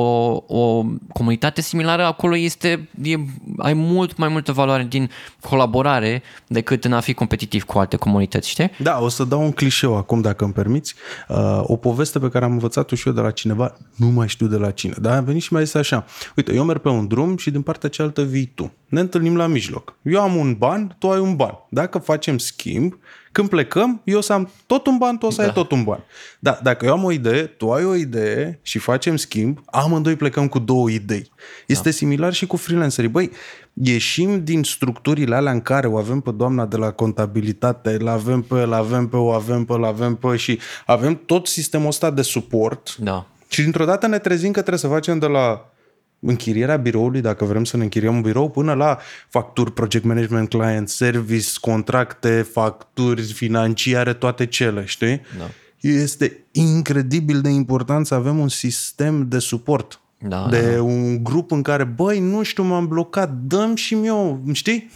o 0.46 0.84
comunitate 1.12 1.60
similară 1.60 2.04
acolo 2.04 2.36
este, 2.36 2.88
e, 3.02 3.14
ai 3.56 3.72
mult 3.72 4.16
mai 4.16 4.28
multă 4.28 4.52
valoare 4.52 4.86
din 4.88 5.10
colaborare 5.40 6.22
decât 6.46 6.84
în 6.84 6.92
a 6.92 7.00
fi 7.00 7.14
competitiv 7.14 7.64
cu 7.64 7.78
alte 7.78 7.96
comunități, 7.96 8.48
știi? 8.48 8.70
da, 8.78 8.98
o 9.00 9.08
să 9.08 9.24
dau 9.24 9.42
un 9.42 9.52
clișeu 9.52 9.96
acum, 9.96 10.20
dacă 10.20 10.44
îmi 10.44 10.52
permiți. 10.52 10.94
Uh, 11.28 11.60
o 11.62 11.76
poveste 11.76 12.18
pe 12.18 12.28
care 12.28 12.44
am 12.44 12.52
învățat-o 12.52 12.96
și 12.96 13.08
eu 13.08 13.14
de 13.14 13.20
la 13.20 13.30
cineva, 13.30 13.76
nu 13.96 14.06
mai 14.06 14.28
știu 14.28 14.46
de 14.46 14.56
la 14.56 14.70
cine, 14.70 14.94
dar 15.00 15.16
a 15.16 15.20
venit 15.20 15.42
și 15.42 15.52
mi-a 15.52 15.62
zis 15.62 15.74
așa, 15.74 16.04
uite, 16.36 16.54
eu 16.54 16.64
merg 16.64 16.80
pe 16.80 16.88
un 16.88 17.06
drum 17.06 17.36
și 17.36 17.50
din 17.50 17.62
partea 17.62 17.88
cealaltă 17.88 18.22
vii 18.22 18.52
tu. 18.54 18.72
Ne 18.88 19.00
întâlnim 19.00 19.36
la 19.36 19.46
mijloc. 19.46 19.94
Eu 20.02 20.20
am 20.20 20.36
un 20.36 20.54
ban, 20.54 20.96
tu 20.98 21.10
ai 21.10 21.18
un 21.18 21.36
ban. 21.36 21.54
Dacă 21.70 21.98
facem 21.98 22.38
schimb, 22.38 22.98
când 23.32 23.48
plecăm, 23.48 24.00
eu 24.04 24.18
o 24.18 24.20
să 24.20 24.32
am 24.32 24.50
tot 24.66 24.86
un 24.86 24.96
ban, 24.98 25.18
tu 25.18 25.26
o 25.26 25.30
să 25.30 25.40
da. 25.40 25.46
ai 25.46 25.52
tot 25.52 25.70
un 25.70 25.84
ban. 25.84 26.04
Da, 26.38 26.58
dacă 26.62 26.84
eu 26.84 26.92
am 26.92 27.04
o 27.04 27.12
idee, 27.12 27.42
tu 27.42 27.72
ai 27.72 27.84
o 27.84 27.94
idee 27.94 28.58
și 28.62 28.78
facem 28.78 29.16
schimb, 29.16 29.60
amândoi 29.66 30.16
plecăm 30.16 30.48
cu 30.48 30.58
două 30.58 30.90
idei. 30.90 31.30
Este 31.66 31.88
da. 31.88 31.94
similar 31.94 32.32
și 32.32 32.46
cu 32.46 32.56
freelancerii. 32.56 33.10
Băi, 33.10 33.30
ieșim 33.72 34.44
din 34.44 34.62
structurile 34.62 35.34
alea 35.34 35.52
în 35.52 35.60
care 35.60 35.86
o 35.86 35.96
avem 35.96 36.20
pe 36.20 36.30
doamna 36.30 36.66
de 36.66 36.76
la 36.76 36.90
contabilitate, 36.90 37.96
îl 38.00 38.08
avem 38.08 38.42
pe 38.42 38.54
îl 38.54 38.72
avem 38.72 39.08
pe 39.08 39.16
o 39.16 39.30
avem 39.32 39.64
pe 39.64 39.72
îl 39.72 39.84
avem 39.84 40.14
pe 40.14 40.36
și 40.36 40.58
avem 40.86 41.20
tot 41.26 41.46
sistemul 41.46 41.86
ăsta 41.88 42.10
de 42.10 42.22
suport 42.22 42.96
Da. 42.96 43.26
și 43.48 43.62
dintr-o 43.62 43.84
dată 43.84 44.06
ne 44.06 44.18
trezim 44.18 44.50
că 44.50 44.60
trebuie 44.60 44.78
să 44.78 44.88
facem 44.88 45.18
de 45.18 45.26
la 45.26 45.72
închirierea 46.20 46.76
biroului, 46.76 47.20
dacă 47.20 47.44
vrem 47.44 47.64
să 47.64 47.76
ne 47.76 47.82
închiriem 47.82 48.14
un 48.14 48.20
birou, 48.20 48.50
până 48.50 48.74
la 48.74 48.98
facturi, 49.28 49.72
project 49.72 50.04
management, 50.04 50.48
client 50.48 50.88
service, 50.88 51.48
contracte, 51.60 52.42
facturi 52.42 53.22
financiare, 53.22 54.12
toate 54.12 54.46
cele, 54.46 54.84
știi? 54.84 55.20
Da. 55.38 55.44
Este 55.80 56.44
incredibil 56.52 57.40
de 57.40 57.48
important 57.48 58.06
să 58.06 58.14
avem 58.14 58.38
un 58.38 58.48
sistem 58.48 59.28
de 59.28 59.38
suport. 59.38 60.00
Da, 60.18 60.46
de 60.50 60.74
da. 60.74 60.82
un 60.82 61.24
grup 61.24 61.50
în 61.50 61.62
care, 61.62 61.84
băi, 61.84 62.20
nu 62.20 62.42
știu, 62.42 62.62
m-am 62.62 62.88
blocat, 62.88 63.32
dăm 63.32 63.74
și 63.74 63.94
eu, 64.04 64.42
știi? 64.52 64.90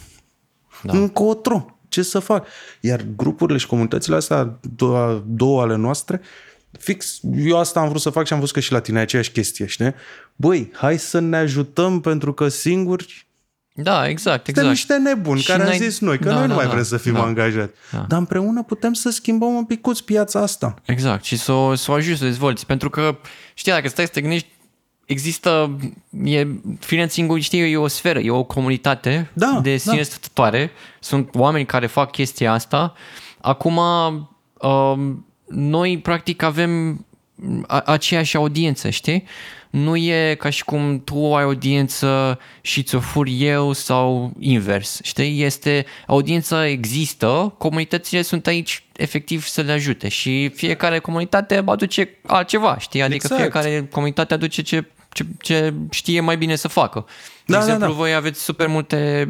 Da. 0.83 0.97
Încotro. 0.97 1.77
Ce 1.89 2.01
să 2.01 2.19
fac? 2.19 2.47
Iar 2.79 3.05
grupurile 3.15 3.57
și 3.57 3.67
comunitățile 3.67 4.15
astea, 4.15 4.59
două, 4.75 5.23
două 5.27 5.61
ale 5.61 5.75
noastre, 5.75 6.21
fix, 6.79 7.19
eu 7.37 7.59
asta 7.59 7.79
am 7.79 7.87
vrut 7.89 8.01
să 8.01 8.09
fac 8.09 8.25
și 8.25 8.33
am 8.33 8.39
văzut 8.39 8.53
că 8.53 8.59
și 8.59 8.71
la 8.71 8.79
tine 8.79 8.99
e 8.99 9.01
aceeași 9.01 9.31
chestie, 9.31 9.65
știi? 9.65 9.93
Băi, 10.35 10.71
hai 10.73 10.97
să 10.99 11.19
ne 11.19 11.37
ajutăm 11.37 11.99
pentru 12.01 12.33
că 12.33 12.47
singuri 12.47 13.27
Da, 13.75 14.07
exact, 14.07 14.45
suntem 14.45 14.63
exact. 14.63 14.67
niște 14.69 14.97
nebuni 15.09 15.39
Și 15.39 15.47
care 15.47 15.61
am 15.61 15.67
n-ai- 15.67 15.77
zis 15.77 15.99
noi, 15.99 16.17
că 16.19 16.23
Da, 16.27 16.33
noi 16.33 16.41
nu 16.41 16.47
da, 16.47 16.53
mai 16.55 16.65
da. 16.65 16.71
vrem 16.71 16.83
să 16.83 16.97
fim 16.97 17.13
Da. 17.13 17.21
angajați. 17.23 17.73
Da. 17.91 18.05
Dar 18.07 18.19
împreună 18.19 18.63
putem 18.63 18.93
să 18.93 19.09
schimbăm 19.09 19.53
un 19.53 19.65
picuț 19.65 19.99
piața 19.99 20.39
asta. 20.41 20.73
Exact, 20.85 21.23
și 21.23 21.37
să 21.37 21.51
o, 21.51 21.75
să 21.75 21.91
o 21.91 21.93
ajuți 21.93 22.17
să 22.17 22.23
o 22.23 22.27
dezvolți. 22.27 22.65
Pentru 22.65 22.89
că, 22.89 23.17
știi, 23.53 23.71
dacă 23.71 23.87
stai 23.87 24.05
să 24.05 24.11
te 24.11 24.21
gândești, 24.21 24.47
există, 25.05 25.77
e, 26.23 26.47
freelancing-ul, 26.79 27.39
știi, 27.39 27.71
e 27.71 27.77
o 27.77 27.87
sferă, 27.87 28.19
e 28.19 28.31
o 28.31 28.43
comunitate 28.43 29.29
Da, 29.33 29.59
de 29.63 29.77
sine 29.77 29.95
da. 29.95 30.03
stătătoare. 30.03 30.71
Sunt 30.99 31.29
oameni 31.35 31.65
care 31.65 31.87
fac 31.87 32.11
chestia 32.11 32.53
asta. 32.53 32.93
Acum, 33.41 33.77
um, 34.61 35.25
noi, 35.47 35.97
practic, 35.97 36.41
avem 36.41 37.05
a, 37.67 37.79
aceeași 37.79 38.35
audiență, 38.35 38.89
știi? 38.89 39.23
Nu 39.69 39.95
e 39.95 40.35
ca 40.39 40.49
și 40.49 40.63
cum 40.63 41.03
tu 41.03 41.35
ai 41.35 41.43
audiență 41.43 42.39
și 42.61 42.83
ți-o 42.83 42.99
fur 42.99 43.27
eu 43.29 43.71
sau 43.71 44.33
invers, 44.39 44.99
știi? 45.03 45.43
Este, 45.43 45.85
audiența 46.07 46.67
există, 46.67 47.55
comunitățile 47.57 48.21
sunt 48.21 48.47
aici 48.47 48.83
efectiv 48.95 49.45
să 49.45 49.61
le 49.61 49.71
ajute 49.71 50.07
și 50.07 50.49
fiecare 50.49 50.99
comunitate 50.99 51.63
aduce 51.65 52.09
altceva, 52.25 52.77
știi? 52.79 53.01
Adică 53.01 53.19
Exact. 53.23 53.41
fiecare 53.41 53.87
comunitate 53.91 54.33
aduce 54.33 54.61
ce, 54.61 54.85
ce, 55.09 55.25
ce 55.41 55.73
știe 55.89 56.19
mai 56.19 56.37
bine 56.37 56.55
să 56.55 56.67
facă. 56.67 57.05
De 57.45 57.53
Da, 57.53 57.57
da, 57.59 57.63
exemplu, 57.63 57.87
da. 57.87 57.93
voi 57.93 58.13
aveți 58.13 58.43
super 58.43 58.67
multe 58.67 59.29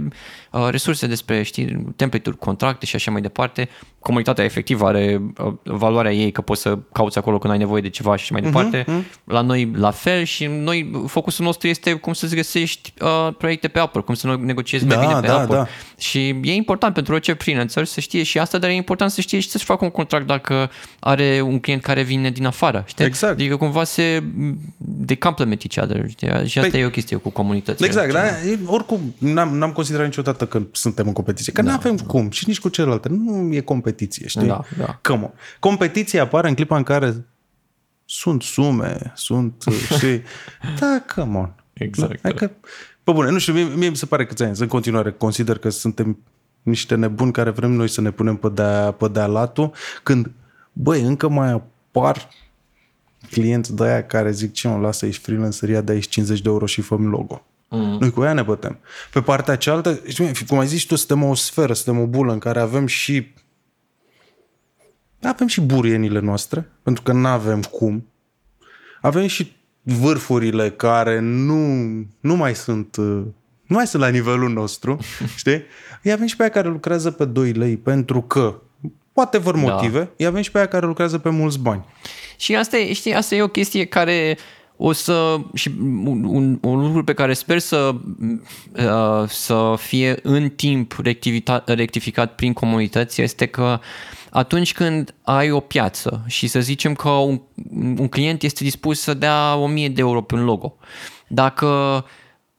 uh, 0.51 0.67
resurse 0.69 1.07
despre, 1.07 1.43
știi, 1.43 1.85
template-uri, 1.95 2.37
contracte 2.39 2.85
și 2.85 2.95
așa 2.95 3.11
mai 3.11 3.21
departe. 3.21 3.69
Comunitatea 3.99 4.43
efectiv 4.43 4.81
are 4.81 5.21
uh, 5.45 5.53
valoarea 5.63 6.13
ei 6.13 6.31
că 6.31 6.41
poți 6.41 6.61
să 6.61 6.77
cauți 6.91 7.17
acolo 7.17 7.37
când 7.37 7.53
ai 7.53 7.59
nevoie 7.59 7.81
de 7.81 7.89
ceva 7.89 8.15
și 8.15 8.23
așa 8.23 8.41
mai 8.41 8.51
departe. 8.51 9.05
La 9.23 9.41
noi 9.41 9.71
la 9.75 9.91
fel 9.91 10.23
și 10.23 10.45
noi, 10.45 11.03
focusul 11.07 11.45
nostru 11.45 11.67
este 11.67 11.93
cum 11.93 12.13
să-ți 12.13 12.35
găsești 12.35 12.93
uh, 13.01 13.33
proiecte 13.37 13.67
pe 13.67 13.79
Upwork, 13.81 14.05
cum 14.05 14.15
să 14.15 14.35
negociezi 14.39 14.85
mai 14.85 14.95
Da, 14.95 15.01
bine 15.01 15.19
pe 15.19 15.27
da, 15.27 15.33
Upwork. 15.41 15.61
da. 15.63 15.67
Și 15.97 16.27
e 16.27 16.53
important 16.53 16.93
pentru 16.93 17.13
orice 17.13 17.33
freelancer 17.33 17.85
să 17.85 17.99
știe 17.99 18.23
și 18.23 18.39
asta, 18.39 18.57
dar 18.57 18.69
e 18.69 18.73
important 18.73 19.11
să 19.11 19.21
știe 19.21 19.39
și 19.39 19.49
să-și 19.49 19.65
facă 19.65 19.83
un 19.85 19.91
contract 19.91 20.27
dacă 20.27 20.69
are 20.99 21.41
un 21.45 21.59
client 21.59 21.81
care 21.81 22.01
vine 22.01 22.29
din 22.31 22.45
afară. 22.45 22.83
Știi? 22.87 23.05
Exact. 23.05 23.33
Adică 23.33 23.57
cumva 23.57 23.83
se 23.83 24.23
de 24.77 25.15
complement 25.15 25.61
each 25.69 25.89
other. 25.89 26.09
Știi? 26.09 26.27
Și 26.47 26.59
asta 26.59 26.77
Păi- 26.77 26.81
e 26.81 26.85
o 26.85 26.89
chestie 26.89 27.17
cu 27.17 27.29
comunitățile. 27.29 27.87
Exact. 27.87 28.02
Exact, 28.03 28.41
da? 28.41 28.49
E- 28.49 28.59
oricum, 28.65 29.15
n-am, 29.17 29.57
n-am 29.57 29.71
considerat 29.71 30.05
niciodată 30.05 30.47
că 30.47 30.61
suntem 30.71 31.07
în 31.07 31.13
competiție, 31.13 31.53
că 31.53 31.61
da, 31.61 31.69
nu 31.69 31.75
avem 31.75 31.97
cum 31.97 32.29
și 32.29 32.47
nici 32.47 32.59
cu 32.59 32.69
celelalte. 32.69 33.09
Nu 33.09 33.53
e 33.53 33.59
competiție, 33.59 34.27
știi? 34.27 34.47
Da, 34.47 34.61
da. 34.77 34.99
Come 35.01 35.23
on. 35.23 35.31
Competiția 35.59 36.21
apare 36.21 36.47
în 36.47 36.55
clipa 36.55 36.77
în 36.77 36.83
care 36.83 37.25
sunt 38.05 38.41
sume, 38.41 39.11
sunt, 39.15 39.63
știi? 39.97 40.21
Da, 40.79 41.03
come 41.15 41.37
on. 41.37 41.53
Exact, 41.73 42.21
Da, 42.21 42.29
adică, 42.29 42.51
pe 43.03 43.11
bune, 43.11 43.29
nu 43.29 43.37
știu, 43.37 43.53
mie, 43.53 43.63
mie 43.63 43.89
mi 43.89 43.95
se 43.95 44.05
pare 44.05 44.25
că 44.25 44.33
ți 44.33 44.61
în 44.61 44.67
continuare 44.67 45.11
consider 45.11 45.57
că 45.57 45.69
suntem 45.69 46.17
niște 46.61 46.95
nebuni 46.95 47.31
care 47.31 47.49
vrem 47.49 47.71
noi 47.71 47.87
să 47.87 48.01
ne 48.01 48.11
punem 48.11 48.35
pe 48.35 48.49
de-a, 48.49 48.91
pe 48.91 49.07
de-a 49.07 49.25
latul, 49.25 49.71
când, 50.03 50.31
băi, 50.73 51.01
încă 51.01 51.29
mai 51.29 51.51
apar 51.51 52.29
clienți 53.31 53.75
de 53.75 53.83
aia 53.83 54.05
care 54.05 54.31
zic 54.31 54.53
ce 54.53 54.67
mă 54.67 54.77
lasă 54.77 55.05
aici 55.05 55.17
freelanceria 55.17 55.81
de 55.81 55.91
aici 55.91 56.07
50 56.09 56.41
de 56.41 56.49
euro 56.49 56.65
și 56.65 56.81
fă 56.81 56.95
logo. 56.95 57.45
Mm. 57.75 57.97
Noi 57.99 58.11
cu 58.11 58.23
ea 58.23 58.33
ne 58.33 58.41
bătem. 58.41 58.79
Pe 59.11 59.21
partea 59.21 59.55
cealaltă, 59.55 59.99
știi, 60.07 60.31
cum 60.47 60.59
ai 60.59 60.67
zis 60.67 60.83
tu, 60.83 60.95
suntem 60.95 61.23
o 61.23 61.35
sferă, 61.35 61.73
suntem 61.73 62.01
o 62.01 62.05
bulă 62.05 62.31
în 62.31 62.39
care 62.39 62.59
avem 62.59 62.85
și 62.85 63.33
avem 65.21 65.47
și 65.47 65.61
burienile 65.61 66.19
noastre, 66.19 66.69
pentru 66.83 67.03
că 67.03 67.11
nu 67.11 67.27
avem 67.27 67.61
cum. 67.61 68.07
Avem 69.01 69.27
și 69.27 69.55
vârfurile 69.81 70.71
care 70.71 71.19
nu, 71.19 71.57
nu 72.19 72.35
mai 72.35 72.55
sunt 72.55 72.95
uh, 72.95 73.23
nu 73.65 73.75
mai 73.75 73.87
sunt 73.87 74.01
la 74.01 74.07
nivelul 74.07 74.49
nostru, 74.49 74.97
știi? 75.35 75.63
Îi 76.03 76.11
avem 76.11 76.25
și 76.25 76.35
pe 76.35 76.41
aia 76.41 76.51
care 76.51 76.67
lucrează 76.67 77.11
pe 77.11 77.25
2 77.25 77.51
lei 77.51 77.77
pentru 77.77 78.21
că 78.21 78.61
poate 79.13 79.37
vor 79.37 79.55
motive, 79.55 79.99
da. 79.99 80.09
îi 80.17 80.25
avem 80.25 80.41
și 80.41 80.51
pe 80.51 80.57
aia 80.57 80.67
care 80.67 80.85
lucrează 80.85 81.17
pe 81.17 81.29
mulți 81.29 81.59
bani. 81.59 81.85
Și 82.37 82.55
asta 82.55 82.77
e, 82.77 82.93
știi, 82.93 83.13
asta 83.13 83.35
e 83.35 83.41
o 83.41 83.47
chestie 83.47 83.85
care 83.85 84.37
o 84.77 84.91
să, 84.91 85.39
și 85.53 85.71
un, 85.79 86.23
un, 86.23 86.57
un 86.61 86.81
lucru 86.81 87.03
pe 87.03 87.13
care 87.13 87.33
sper 87.33 87.59
să, 87.59 87.95
uh, 88.75 89.27
să 89.27 89.73
fie 89.77 90.19
în 90.23 90.49
timp 90.49 90.99
rectificat, 91.03 91.69
rectificat 91.69 92.35
prin 92.35 92.53
comunități 92.53 93.21
este 93.21 93.45
că 93.45 93.79
atunci 94.29 94.73
când 94.73 95.15
ai 95.21 95.51
o 95.51 95.59
piață 95.59 96.23
și 96.27 96.47
să 96.47 96.59
zicem 96.59 96.93
că 96.93 97.09
un, 97.09 97.41
un 97.97 98.07
client 98.07 98.43
este 98.43 98.63
dispus 98.63 98.99
să 98.99 99.13
dea 99.13 99.55
1000 99.55 99.89
de 99.89 100.01
euro 100.01 100.21
pe 100.21 100.35
un 100.35 100.43
logo, 100.43 100.75
dacă 101.27 101.67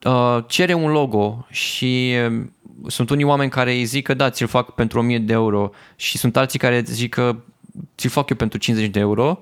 uh, 0.04 0.38
cere 0.46 0.74
un 0.74 0.90
logo 0.90 1.46
și 1.50 2.14
uh, 2.30 2.42
sunt 2.86 3.10
unii 3.10 3.24
oameni 3.24 3.50
care 3.50 3.72
îi 3.72 3.84
zic 3.84 4.04
că 4.04 4.14
da, 4.14 4.30
ți-l 4.30 4.46
fac 4.46 4.70
pentru 4.70 4.98
1000 4.98 5.18
de 5.18 5.32
euro 5.32 5.70
și 5.96 6.18
sunt 6.18 6.36
alții 6.36 6.58
care 6.58 6.82
zic 6.86 7.14
că 7.14 7.36
ți-l 7.96 8.10
fac 8.10 8.30
eu 8.30 8.36
pentru 8.36 8.58
50 8.58 8.90
de 8.90 9.00
euro, 9.00 9.38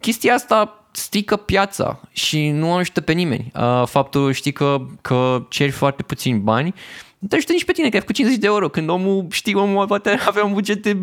chestia 0.00 0.34
asta 0.34 0.81
strică 0.92 1.36
piața 1.36 2.00
și 2.12 2.48
nu 2.48 2.72
ajută 2.72 3.00
pe 3.00 3.12
nimeni. 3.12 3.52
Uh, 3.54 3.82
faptul, 3.86 4.32
știi, 4.32 4.52
că, 4.52 4.86
că 5.00 5.46
ceri 5.48 5.70
foarte 5.70 6.02
puțini 6.02 6.38
bani, 6.38 6.74
nu 7.22 7.28
te 7.28 7.36
ajută 7.36 7.52
nici 7.52 7.64
pe 7.64 7.72
tine, 7.72 7.88
că 7.88 7.94
ai 7.94 8.00
făcut 8.00 8.14
50 8.14 8.40
de 8.40 8.46
euro, 8.46 8.68
când 8.68 8.88
omul, 8.88 9.26
știi, 9.30 9.54
omul 9.54 9.86
poate 9.86 10.18
avea 10.26 10.44
un 10.44 10.52
buget 10.52 10.82
de 10.82 10.96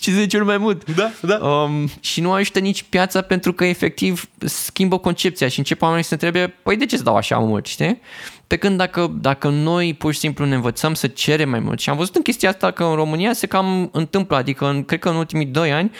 50 0.00 0.34
ori 0.34 0.44
mai 0.44 0.58
mult. 0.58 0.94
Da, 0.94 1.10
da. 1.20 1.36
Um, 1.36 1.88
și 2.00 2.20
nu 2.20 2.32
ajută 2.32 2.58
nici 2.58 2.82
piața 2.82 3.20
pentru 3.20 3.52
că 3.52 3.64
efectiv 3.64 4.28
schimbă 4.38 4.98
concepția 4.98 5.48
și 5.48 5.58
încep 5.58 5.82
oamenii 5.82 6.02
să 6.02 6.08
se 6.08 6.14
întrebe, 6.14 6.54
păi 6.62 6.76
de 6.76 6.86
ce 6.86 6.94
îți 6.94 7.04
dau 7.04 7.16
așa 7.16 7.38
mult, 7.38 7.66
știi? 7.66 8.00
Pe 8.46 8.56
când 8.56 8.76
dacă, 8.76 9.16
dacă 9.20 9.48
noi 9.48 9.94
pur 9.94 10.12
și 10.12 10.18
simplu 10.18 10.44
ne 10.44 10.54
învățăm 10.54 10.94
să 10.94 11.06
cerem 11.06 11.48
mai 11.48 11.60
mult 11.60 11.80
și 11.80 11.90
am 11.90 11.96
văzut 11.96 12.16
în 12.16 12.22
chestia 12.22 12.48
asta 12.48 12.70
că 12.70 12.84
în 12.84 12.94
România 12.94 13.32
se 13.32 13.46
cam 13.46 13.88
întâmplă, 13.92 14.36
adică 14.36 14.68
în, 14.68 14.84
cred 14.84 14.98
că 14.98 15.08
în 15.08 15.16
ultimii 15.16 15.46
2 15.46 15.72
ani 15.72 15.90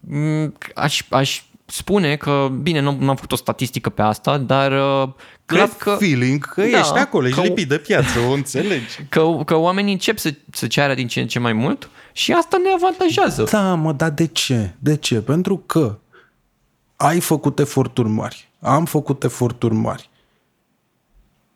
m, 0.00 0.52
aș, 0.74 1.02
aș 1.08 1.42
spune 1.66 2.16
că, 2.16 2.48
bine, 2.62 2.80
nu, 2.80 2.96
nu 3.00 3.08
am 3.08 3.14
făcut 3.14 3.32
o 3.32 3.36
statistică 3.36 3.90
pe 3.90 4.02
asta, 4.02 4.38
dar 4.38 4.72
uh, 4.72 5.08
cred 5.44 5.60
Cred 5.66 5.76
că, 5.76 5.96
feeling 5.98 6.44
că 6.46 6.60
Da, 6.60 6.78
ești 6.78 6.98
acolo, 6.98 7.26
ești 7.26 7.40
că- 7.40 7.46
lipit 7.46 7.68
de 7.68 7.78
piață, 7.78 8.18
o 8.18 8.32
înțelegi. 8.32 9.02
că, 9.08 9.40
că 9.46 9.54
oamenii 9.56 9.92
încep 9.92 10.18
să, 10.18 10.34
să 10.52 10.66
ceară 10.66 10.94
din 10.94 11.06
ce 11.08 11.20
în 11.20 11.26
ce 11.26 11.38
mai 11.38 11.52
mult 11.52 11.90
și 12.12 12.32
asta 12.32 12.56
ne 12.62 12.70
avantajează. 12.74 13.42
Da, 13.50 13.74
mă, 13.74 13.92
dar 13.92 14.10
de 14.10 14.26
ce? 14.26 14.74
De 14.78 14.96
ce? 14.96 15.20
Pentru 15.20 15.56
că 15.66 15.98
ai 16.96 17.20
făcut 17.20 17.58
eforturi 17.58 18.08
mari, 18.08 18.48
am 18.60 18.84
făcut 18.84 19.24
eforturi 19.24 19.74
mari. 19.74 20.10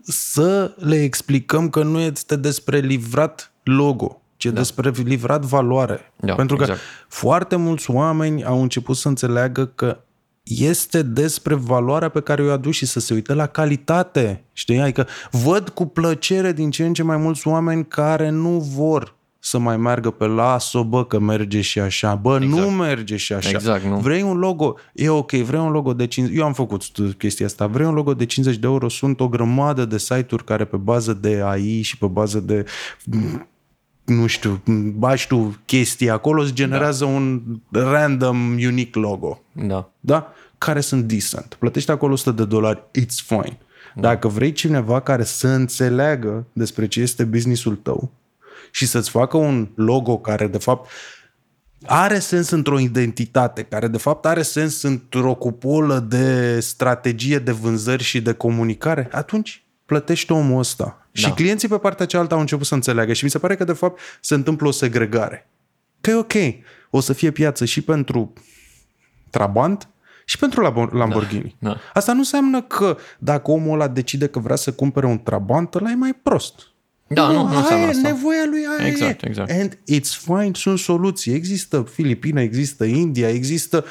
Să 0.03 0.75
le 0.79 1.03
explicăm 1.03 1.71
că 1.71 1.83
nu 1.83 2.01
este 2.01 2.37
despre 2.37 2.79
livrat 2.79 3.53
logo, 3.63 4.21
ci 4.39 4.45
da. 4.45 4.51
despre 4.51 4.91
livrat 4.91 5.45
valoare. 5.45 6.13
Da, 6.17 6.35
Pentru 6.35 6.57
că 6.57 6.63
exact. 6.63 6.81
foarte 7.09 7.57
mulți 7.57 7.91
oameni 7.91 8.45
au 8.45 8.63
început 8.63 8.97
să 8.97 9.09
înțeleagă 9.09 9.67
că 9.67 10.01
este 10.43 11.03
despre 11.03 11.55
valoarea 11.55 12.09
pe 12.09 12.21
care 12.21 12.43
o 12.43 12.51
aduci 12.51 12.75
și 12.75 12.87
să 12.87 13.01
se 13.01 13.15
uite 13.15 13.35
la 13.35 13.47
calitate. 13.47 14.45
Știi? 14.53 14.81
Adică 14.81 15.07
văd 15.31 15.69
cu 15.69 15.87
plăcere 15.87 16.53
din 16.53 16.71
ce 16.71 16.87
în 16.87 16.93
ce 16.93 17.03
mai 17.03 17.17
mulți 17.17 17.49
oameni 17.49 17.87
care 17.87 18.29
nu 18.29 18.59
vor 18.75 19.17
să 19.39 19.59
mai 19.59 19.77
meargă 19.77 20.11
pe 20.11 20.27
laso, 20.27 20.85
bă, 20.85 21.05
că 21.05 21.19
merge 21.19 21.61
și 21.61 21.81
așa. 21.81 22.15
Bă, 22.15 22.39
exact. 22.43 22.63
nu 22.63 22.71
merge 22.71 23.17
și 23.17 23.33
așa. 23.33 23.49
Exact, 23.49 23.85
nu. 23.85 23.99
Vrei 23.99 24.23
un 24.23 24.37
logo? 24.37 24.75
E 24.95 25.09
ok, 25.09 25.33
vrei 25.33 25.61
un 25.61 25.71
logo 25.71 25.93
de 25.93 26.07
50... 26.07 26.39
Eu 26.39 26.45
am 26.45 26.53
făcut 26.53 26.83
chestia 27.19 27.47
asta. 27.47 27.67
Vrei 27.67 27.87
un 27.87 27.95
logo 27.95 28.15
de 28.15 28.27
50 28.27 28.57
de 28.57 28.67
euro? 28.67 28.89
Sunt 28.89 29.21
o 29.21 29.29
grămadă 29.29 29.85
de 29.85 29.99
site-uri 29.99 30.45
care 30.45 30.65
pe 30.65 30.77
bază 30.77 31.13
de 31.13 31.41
AI 31.45 31.81
și 31.83 31.99
pe 31.99 32.07
bază 32.07 32.41
de 32.41 32.65
nu 34.09 34.27
știu, 34.27 34.63
bași 34.97 35.27
tu 35.27 35.57
chestii 35.65 36.11
acolo, 36.11 36.43
îți 36.43 36.53
generează 36.53 37.05
da. 37.05 37.11
un 37.11 37.43
random 37.71 38.53
unique 38.53 39.01
logo 39.01 39.43
Da. 39.53 39.91
da? 40.01 40.33
care 40.59 40.81
sunt 40.81 41.05
decent. 41.05 41.57
Plătești 41.59 41.91
acolo 41.91 42.13
100 42.13 42.31
de 42.31 42.45
dolari, 42.45 42.83
it's 43.01 43.25
fine. 43.27 43.59
Dacă 43.95 44.29
vrei 44.29 44.53
cineva 44.53 45.01
care 45.01 45.25
să 45.25 45.49
înțeleagă 45.49 46.47
despre 46.53 46.87
ce 46.87 47.01
este 47.01 47.25
businessul 47.25 47.77
tău 47.77 48.11
și 48.71 48.87
să-ți 48.87 49.11
facă 49.11 49.37
un 49.37 49.69
logo 49.75 50.19
care 50.19 50.47
de 50.47 50.59
fapt 50.59 50.91
are 51.87 52.19
sens 52.19 52.51
într-o 52.51 52.79
identitate, 52.79 53.63
care 53.63 53.89
de 53.89 53.99
fapt 53.99 54.27
are 54.27 54.43
sens 54.43 54.83
într-o 54.83 55.35
cupolă 55.35 55.99
de 55.99 56.61
strategie 56.61 57.39
de 57.39 57.53
vânzări 57.53 58.03
și 58.03 58.21
de 58.21 58.33
comunicare, 58.33 59.09
atunci 59.13 59.63
plătești 59.89 60.33
omul 60.33 60.59
ăsta. 60.59 60.85
Da. 60.85 61.21
Și 61.21 61.31
clienții 61.31 61.69
pe 61.69 61.79
partea 61.79 62.07
cealaltă 62.07 62.35
au 62.35 62.41
început 62.41 62.67
să 62.67 62.75
înțeleagă 62.75 63.13
și 63.13 63.25
mi 63.25 63.31
se 63.31 63.39
pare 63.39 63.57
că 63.57 63.65
de 63.65 63.73
fapt 63.73 64.01
se 64.21 64.35
întâmplă 64.35 64.69
o 64.69 64.71
segregare. 64.71 65.49
Că 66.01 66.11
e 66.11 66.15
ok, 66.15 66.33
o 66.91 67.01
să 67.01 67.13
fie 67.13 67.31
piață 67.31 67.65
și 67.65 67.81
pentru 67.81 68.33
Trabant 69.31 69.89
și 70.25 70.39
pentru 70.39 70.61
Labo- 70.63 70.93
Lamborghini. 70.93 71.57
da. 71.59 71.77
Asta 71.95 72.13
nu 72.13 72.19
înseamnă 72.19 72.63
că 72.63 72.97
dacă 73.19 73.51
omul 73.51 73.73
ăla 73.75 73.89
decide 73.89 74.27
că 74.27 74.39
vrea 74.39 74.57
să 74.57 74.73
cumpere 74.73 75.07
un 75.07 75.23
Trabant, 75.23 75.75
ăla 75.75 75.91
e 75.91 75.95
mai 75.95 76.13
prost. 76.23 76.55
Da, 77.07 77.27
nu, 77.27 77.43
nu 77.43 77.49
aia 77.49 77.59
înseamnă 77.59 77.87
e 77.87 77.89
asta. 77.89 78.09
nevoia 78.09 78.43
lui 78.51 78.61
aia 78.79 78.89
Exact, 78.89 79.23
e. 79.23 79.29
exact. 79.29 79.51
And 79.51 79.75
it's 79.75 80.21
fine, 80.25 80.51
sunt 80.55 80.79
soluții. 80.79 81.33
Există 81.35 81.87
Filipina, 81.93 82.41
există 82.41 82.85
India, 82.85 83.29
există 83.29 83.85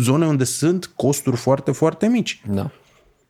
zone 0.00 0.26
unde 0.26 0.44
sunt 0.44 0.86
costuri 0.96 1.36
foarte, 1.36 1.72
foarte 1.72 2.06
mici. 2.06 2.42
Da. 2.50 2.70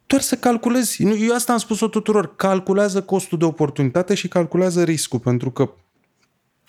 Doar 0.09 0.23
să 0.23 0.37
calculezi. 0.37 1.03
Nu, 1.03 1.17
Eu 1.17 1.35
asta 1.35 1.53
am 1.53 1.59
spus-o 1.59 1.89
tuturor. 1.89 2.37
Calculează 2.37 3.03
costul 3.03 3.39
de 3.39 3.45
oportunitate 3.45 4.15
și 4.15 4.29
calculează 4.29 4.83
riscul, 4.83 5.19
pentru 5.19 5.51
că 5.51 5.71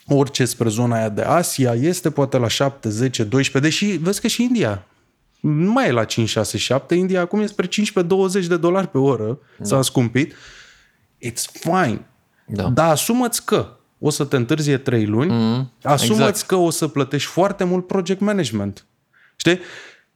orice 0.07 0.45
spre 0.45 0.69
zona 0.69 0.95
aia 0.95 1.09
de 1.09 1.21
Asia 1.21 1.73
este 1.73 2.11
poate 2.11 2.37
la 2.37 2.47
7, 2.47 2.89
10, 2.89 3.23
12, 3.23 3.69
deși 3.69 3.97
vezi 3.97 4.21
că 4.21 4.27
și 4.27 4.43
India 4.43 4.85
nu 5.39 5.71
mai 5.71 5.87
e 5.87 5.91
la 5.91 6.03
5, 6.03 6.29
6, 6.29 6.57
7, 6.57 6.95
India 6.95 7.21
acum 7.21 7.39
e 7.39 7.45
spre 7.45 7.67
15-20 7.67 7.69
de 8.47 8.57
dolari 8.57 8.87
pe 8.87 8.97
oră, 8.97 9.39
da. 9.57 9.65
s-a 9.65 9.81
scumpit. 9.81 10.33
It's 11.25 11.43
fine. 11.53 12.05
Da. 12.45 12.69
Dar 12.69 12.89
asumă-ți 12.89 13.45
că 13.45 13.77
o 13.99 14.09
să 14.09 14.23
te 14.23 14.35
întârzie 14.35 14.77
3 14.77 15.05
luni, 15.05 15.31
mm, 15.31 15.71
asumă-ți 15.83 16.21
exact. 16.21 16.47
că 16.47 16.55
o 16.55 16.69
să 16.69 16.87
plătești 16.87 17.29
foarte 17.29 17.63
mult 17.63 17.87
project 17.87 18.19
management. 18.19 18.85
Știi? 19.35 19.59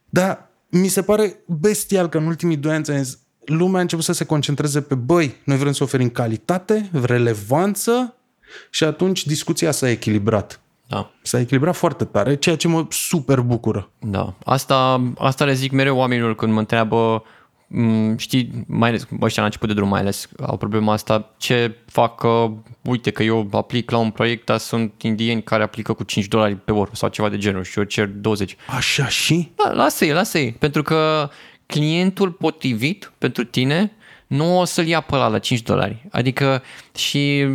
Dar 0.08 0.48
mi 0.80 0.88
se 0.88 1.02
pare 1.02 1.42
bestial 1.46 2.08
că 2.08 2.18
în 2.18 2.26
ultimii 2.26 2.56
doi 2.56 2.72
ani 2.72 2.84
ți-am 2.84 3.02
zis, 3.02 3.18
lumea 3.44 3.78
a 3.78 3.80
început 3.80 4.04
să 4.04 4.12
se 4.12 4.24
concentreze 4.24 4.80
pe 4.80 4.94
băi, 4.94 5.40
noi 5.44 5.56
vrem 5.56 5.72
să 5.72 5.82
oferim 5.82 6.08
calitate, 6.08 6.90
relevanță 6.92 8.14
și 8.70 8.84
atunci 8.84 9.26
discuția 9.26 9.70
s-a 9.70 9.90
echilibrat. 9.90 10.60
Da. 10.86 11.10
S-a 11.22 11.40
echilibrat 11.40 11.74
foarte 11.74 12.04
tare, 12.04 12.36
ceea 12.36 12.56
ce 12.56 12.68
mă 12.68 12.86
super 12.90 13.40
bucură. 13.40 13.90
Da, 13.98 14.34
asta, 14.44 15.02
asta 15.18 15.44
le 15.44 15.52
zic 15.52 15.72
mereu 15.72 15.96
oamenilor 15.96 16.34
când 16.34 16.52
mă 16.52 16.58
întreabă, 16.58 16.96
m, 16.96 17.43
știi, 18.16 18.50
mai 18.66 18.88
ales 18.88 19.06
ăștia 19.20 19.42
la 19.42 19.48
început 19.48 19.68
de 19.68 19.74
drum 19.74 19.88
mai 19.88 20.00
ales 20.00 20.28
au 20.46 20.56
problema 20.56 20.92
asta, 20.92 21.34
ce 21.36 21.76
fac, 21.86 22.18
că, 22.18 22.50
uite 22.82 23.10
că 23.10 23.22
eu 23.22 23.48
aplic 23.52 23.90
la 23.90 23.98
un 23.98 24.10
proiect, 24.10 24.44
dar 24.44 24.58
sunt 24.58 25.02
indieni 25.02 25.42
care 25.42 25.62
aplică 25.62 25.92
cu 25.92 26.02
5 26.02 26.26
dolari 26.26 26.56
pe 26.56 26.72
oră 26.72 26.90
sau 26.94 27.08
ceva 27.08 27.28
de 27.28 27.38
genul 27.38 27.62
și 27.62 27.78
eu 27.78 27.84
cer 27.84 28.06
20. 28.06 28.56
Așa 28.66 29.08
și? 29.08 29.52
Da, 29.56 29.72
lasă-i, 29.72 30.12
lasă-i, 30.12 30.52
pentru 30.52 30.82
că 30.82 31.30
clientul 31.66 32.30
potrivit 32.30 33.12
pentru 33.18 33.44
tine 33.44 33.92
nu 34.26 34.58
o 34.58 34.64
să-l 34.64 34.86
ia 34.86 35.00
pe 35.00 35.14
ăla 35.14 35.28
la 35.28 35.38
5 35.38 35.62
dolari. 35.62 36.06
Adică 36.10 36.62
și 36.94 37.46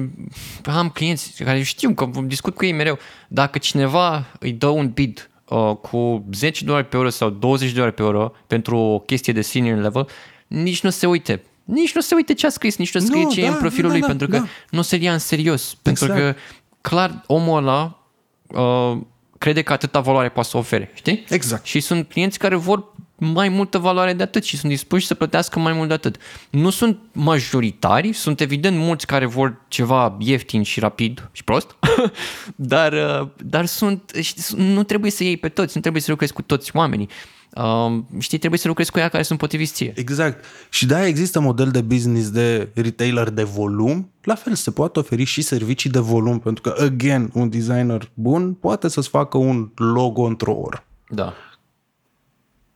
am 0.63 0.89
clienți 0.89 1.43
care 1.43 1.61
știu 1.61 1.93
că 1.93 2.09
discut 2.23 2.55
cu 2.55 2.65
ei 2.65 2.71
mereu. 2.71 2.97
Dacă 3.27 3.57
cineva 3.57 4.25
îi 4.39 4.51
dă 4.51 4.67
un 4.67 4.89
bid 4.89 5.29
uh, 5.49 5.75
cu 5.81 6.25
10 6.33 6.65
dolari 6.65 6.87
pe 6.87 6.97
oră 6.97 7.09
sau 7.09 7.29
20 7.29 7.69
de 7.69 7.75
dolari 7.75 7.93
pe 7.93 8.03
oră 8.03 8.33
pentru 8.47 8.77
o 8.77 8.99
chestie 8.99 9.33
de 9.33 9.41
senior 9.41 9.81
level, 9.81 10.07
nici 10.47 10.81
nu 10.81 10.89
se 10.89 11.07
uite. 11.07 11.43
nici 11.63 11.95
nu 11.95 12.01
se 12.01 12.15
uite 12.15 12.33
ce 12.33 12.45
a 12.45 12.49
scris, 12.49 12.77
nici 12.77 12.93
nu 12.93 12.99
scrie 12.99 13.23
Nu, 13.23 13.31
ce 13.31 13.41
e 13.41 13.45
da, 13.45 13.51
în 13.51 13.57
profilul 13.57 13.87
da, 13.87 13.91
lui, 13.91 14.01
da, 14.01 14.07
pentru 14.07 14.27
că 14.27 14.37
da. 14.37 14.45
nu 14.69 14.81
se 14.81 14.95
ia 14.95 15.13
în 15.13 15.19
serios. 15.19 15.77
Pentru 15.81 16.05
Exact. 16.05 16.21
că, 16.21 16.35
clar, 16.81 17.23
omul 17.27 17.57
ăla 17.57 18.03
uh, 18.47 18.97
crede 19.37 19.61
că 19.61 19.73
atâta 19.73 19.99
valoare 19.99 20.29
poate 20.29 20.49
să 20.49 20.57
ofere, 20.57 20.91
știi? 20.93 21.25
Exact. 21.29 21.65
Și 21.65 21.79
sunt 21.79 22.07
clienți 22.09 22.39
care 22.39 22.55
vor 22.55 22.93
mai 23.19 23.49
multă 23.49 23.77
valoare 23.77 24.13
de 24.13 24.23
atât 24.23 24.43
și 24.43 24.57
sunt 24.57 24.71
dispuși 24.71 25.05
să 25.05 25.13
plătească 25.13 25.59
mai 25.59 25.73
mult 25.73 25.87
de 25.87 25.93
atât. 25.93 26.17
Nu 26.49 26.69
sunt 26.69 26.99
majoritari, 27.11 28.13
sunt 28.13 28.41
evident 28.41 28.77
mulți 28.77 29.05
care 29.05 29.25
vor 29.25 29.61
ceva 29.67 30.17
ieftin 30.19 30.63
și 30.63 30.79
rapid 30.79 31.29
și 31.31 31.43
prost, 31.43 31.75
dar, 32.55 32.93
uh, 32.93 33.27
dar 33.37 33.65
sunt, 33.65 34.11
știi, 34.19 34.63
nu 34.63 34.83
trebuie 34.83 35.11
să 35.11 35.23
iei 35.23 35.37
pe 35.37 35.49
toți, 35.49 35.71
nu 35.75 35.81
trebuie 35.81 36.01
să 36.01 36.11
lucrezi 36.11 36.33
cu 36.33 36.41
toți 36.41 36.71
oamenii. 36.73 37.09
Uh, 37.55 38.03
știi, 38.19 38.37
trebuie 38.37 38.59
să 38.59 38.67
lucrezi 38.67 38.91
cu 38.91 38.99
ea 38.99 39.09
care 39.09 39.23
sunt 39.23 39.39
potriviți 39.39 39.73
ție. 39.73 39.93
Exact. 39.95 40.45
Și 40.69 40.85
da, 40.85 41.05
există 41.05 41.39
model 41.39 41.71
de 41.71 41.81
business 41.81 42.29
de 42.29 42.69
retailer 42.73 43.29
de 43.29 43.43
volum. 43.43 44.11
La 44.23 44.35
fel, 44.35 44.53
se 44.53 44.71
poate 44.71 44.99
oferi 44.99 45.23
și 45.23 45.41
servicii 45.41 45.89
de 45.89 45.99
volum, 45.99 46.39
pentru 46.39 46.61
că, 46.61 46.75
again, 46.83 47.29
un 47.33 47.49
designer 47.49 48.09
bun 48.13 48.53
poate 48.53 48.87
să-ți 48.87 49.09
facă 49.09 49.37
un 49.37 49.69
logo 49.75 50.21
într-o 50.21 50.53
oră. 50.53 50.83
Da. 51.07 51.33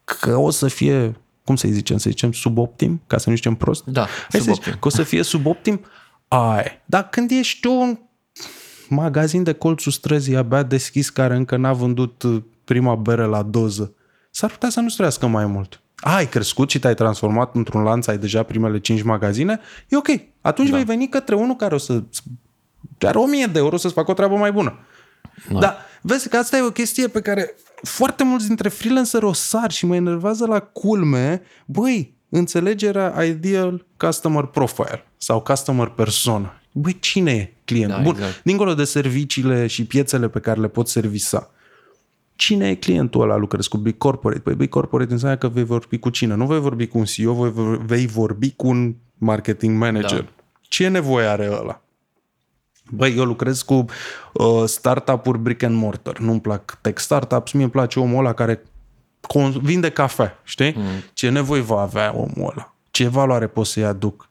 Că 0.03 0.35
o 0.35 0.49
să 0.49 0.67
fie, 0.67 1.15
cum 1.43 1.55
să-i 1.55 1.71
zicem, 1.71 1.97
să 1.97 2.09
zicem 2.09 2.31
suboptim, 2.31 3.01
ca 3.07 3.17
să 3.17 3.29
nu 3.29 3.35
zicem 3.35 3.55
prost? 3.55 3.85
Da, 3.85 4.01
Hai 4.01 4.09
să 4.29 4.37
suboptim. 4.37 4.63
zicem 4.63 4.79
că 4.79 4.87
o 4.87 4.89
să 4.89 5.03
fie 5.03 5.23
suboptim, 5.23 5.85
ai. 6.27 6.81
Dar 6.85 7.09
când 7.09 7.31
ești 7.31 7.67
un 7.67 7.97
magazin 8.89 9.43
de 9.43 9.53
colțul 9.53 9.91
străzii 9.91 10.35
abia 10.35 10.63
deschis 10.63 11.09
care 11.09 11.35
încă 11.35 11.57
n-a 11.57 11.73
vândut 11.73 12.23
uh, 12.23 12.41
prima 12.63 12.95
bere 12.95 13.25
la 13.25 13.41
doză, 13.41 13.95
s-ar 14.31 14.49
putea 14.49 14.69
să 14.69 14.79
nu-ți 14.79 14.95
trăiască 14.95 15.27
mai 15.27 15.45
mult. 15.45 15.81
Ai 15.95 16.29
crescut 16.29 16.69
și 16.69 16.79
te-ai 16.79 16.93
transformat 16.93 17.55
într-un 17.55 17.83
lanț, 17.83 18.07
ai 18.07 18.17
deja 18.17 18.43
primele 18.43 18.79
5 18.79 19.01
magazine, 19.01 19.59
e 19.87 19.97
ok. 19.97 20.07
Atunci 20.41 20.69
da. 20.69 20.75
vei 20.75 20.85
veni 20.85 21.09
către 21.09 21.35
unul 21.35 21.55
care 21.55 21.75
o 21.75 21.77
să 21.77 22.03
are 22.99 23.17
1000 23.17 23.45
de 23.45 23.59
euro 23.59 23.77
să-ți 23.77 23.93
facă 23.93 24.11
o 24.11 24.13
treabă 24.13 24.35
mai 24.35 24.51
bună. 24.51 24.79
Da. 25.51 25.59
Dar 25.59 25.77
vezi 26.01 26.29
că 26.29 26.37
asta 26.37 26.57
e 26.57 26.61
o 26.61 26.71
chestie 26.71 27.07
pe 27.07 27.21
care 27.21 27.55
foarte 27.83 28.23
mulți 28.23 28.47
dintre 28.47 28.69
freelanceri 28.69 29.25
o 29.25 29.33
sar 29.33 29.71
și 29.71 29.85
mă 29.85 29.95
enervează 29.95 30.45
la 30.45 30.59
culme. 30.59 31.41
Băi, 31.65 32.13
înțelegerea 32.29 33.23
ideal 33.23 33.85
customer 33.97 34.43
profile 34.43 35.05
sau 35.17 35.41
customer 35.41 35.87
persona. 35.87 36.61
Băi, 36.71 36.99
cine 36.99 37.31
e 37.31 37.53
clientul? 37.65 37.97
Da, 37.97 38.03
Bun, 38.03 38.13
exact. 38.15 38.43
dincolo 38.43 38.73
de 38.73 38.83
serviciile 38.83 39.67
și 39.67 39.85
piețele 39.85 40.29
pe 40.29 40.39
care 40.39 40.59
le 40.59 40.67
pot 40.67 40.87
servisa. 40.87 41.51
Cine 42.35 42.69
e 42.69 42.75
clientul 42.75 43.21
ăla? 43.21 43.35
Lucrezi 43.35 43.69
cu 43.69 43.77
Big 43.77 43.97
Corporate. 43.97 44.39
Păi 44.41 44.55
Big 44.55 44.69
Corporate 44.69 45.11
înseamnă 45.11 45.37
că 45.37 45.47
vei 45.47 45.63
vorbi 45.63 45.97
cu 45.97 46.09
cine? 46.09 46.35
Nu 46.35 46.45
vei 46.45 46.59
vorbi 46.59 46.87
cu 46.87 46.97
un 46.97 47.05
CEO, 47.05 47.33
vei, 47.33 47.79
vei 47.85 48.05
vorbi 48.07 48.51
cu 48.51 48.67
un 48.67 48.95
marketing 49.17 49.77
manager. 49.77 50.21
Da. 50.21 50.29
Ce 50.61 50.87
nevoie 50.87 51.25
are 51.25 51.49
ăla? 51.51 51.82
Băi, 52.89 53.15
eu 53.17 53.23
lucrez 53.23 53.61
cu 53.61 53.85
uh, 54.33 54.63
startup-uri 54.65 55.37
brick 55.39 55.63
and 55.63 55.75
mortar. 55.75 56.17
Nu-mi 56.17 56.41
plac 56.41 56.77
tech 56.81 56.99
startups, 57.01 57.51
mie 57.51 57.63
îmi 57.63 57.71
place 57.71 57.99
omul 57.99 58.19
ăla 58.19 58.33
care 58.33 58.61
con- 59.27 59.61
vinde 59.61 59.89
cafea, 59.89 60.39
știi? 60.43 60.73
Mm. 60.77 60.83
Ce 61.13 61.29
nevoie 61.29 61.61
va 61.61 61.81
avea 61.81 62.13
omul 62.15 62.49
ăla? 62.51 62.75
Ce 62.91 63.07
valoare 63.07 63.47
pot 63.47 63.65
să-i 63.65 63.85
aduc? 63.85 64.29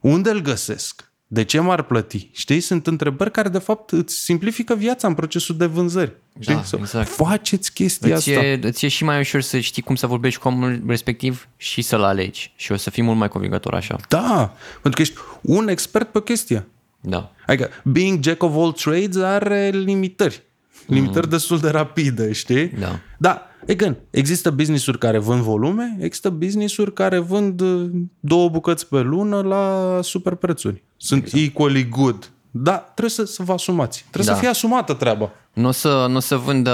Unde 0.00 0.30
îl 0.30 0.40
găsesc? 0.40 1.06
De 1.30 1.44
ce 1.44 1.60
m-ar 1.60 1.82
plăti? 1.82 2.30
Știi? 2.32 2.60
Sunt 2.60 2.86
întrebări 2.86 3.30
care, 3.30 3.48
de 3.48 3.58
fapt, 3.58 3.90
îți 3.90 4.14
simplifică 4.14 4.74
viața 4.74 5.08
în 5.08 5.14
procesul 5.14 5.56
de 5.56 5.66
vânzări. 5.66 6.12
Știi? 6.40 6.54
Da, 6.54 6.62
Să 6.62 6.76
exact. 6.78 7.08
Faceți 7.08 7.72
chestia 7.72 8.16
Îți 8.16 8.30
asta. 8.30 8.44
e, 8.44 8.60
îți 8.62 8.84
e 8.84 8.88
și 8.88 9.04
mai 9.04 9.18
ușor 9.18 9.40
să 9.40 9.58
știi 9.58 9.82
cum 9.82 9.94
să 9.94 10.06
vorbești 10.06 10.40
cu 10.40 10.48
omul 10.48 10.82
respectiv 10.86 11.48
și 11.56 11.82
să-l 11.82 12.02
alegi. 12.02 12.52
Și 12.56 12.72
o 12.72 12.76
să 12.76 12.90
fii 12.90 13.02
mult 13.02 13.18
mai 13.18 13.28
convingător 13.28 13.74
așa. 13.74 13.96
Da, 14.08 14.54
pentru 14.72 14.90
că 14.90 15.00
ești 15.02 15.14
un 15.40 15.68
expert 15.68 16.08
pe 16.12 16.22
chestia. 16.22 16.66
Da. 17.00 17.32
Adică, 17.46 17.68
being 17.84 18.22
jack 18.22 18.42
of 18.42 18.56
all 18.56 18.72
trades 18.72 19.16
are 19.16 19.68
limitări. 19.68 20.42
Limitări 20.86 21.24
mm. 21.24 21.30
destul 21.30 21.58
de 21.58 21.68
rapide, 21.68 22.32
știi? 22.32 22.68
Da. 22.68 23.00
Da, 23.18 23.46
again, 23.68 23.96
există 24.10 24.50
business-uri 24.50 24.98
care 24.98 25.18
vând 25.18 25.40
volume, 25.40 25.96
există 26.00 26.30
business-uri 26.30 26.92
care 26.92 27.18
vând 27.18 27.60
uh, 27.60 27.90
două 28.20 28.48
bucăți 28.48 28.88
pe 28.88 29.00
lună 29.00 29.40
la 29.40 29.98
super 30.02 30.34
prețuri. 30.34 30.82
Sunt 30.96 31.22
exact. 31.22 31.42
equally 31.42 31.88
good. 31.88 32.30
Da, 32.50 32.76
trebuie 32.76 33.10
să, 33.10 33.24
să 33.24 33.42
vă 33.42 33.52
asumați. 33.52 34.04
Trebuie 34.10 34.24
Da. 34.24 34.32
să 34.34 34.38
fie 34.40 34.48
asumată 34.48 34.92
treaba. 34.92 35.30
Nu 35.52 35.68
o 35.68 35.70
să, 35.70 36.06
nu 36.08 36.16
o 36.16 36.20
să 36.20 36.36
vândă 36.36 36.72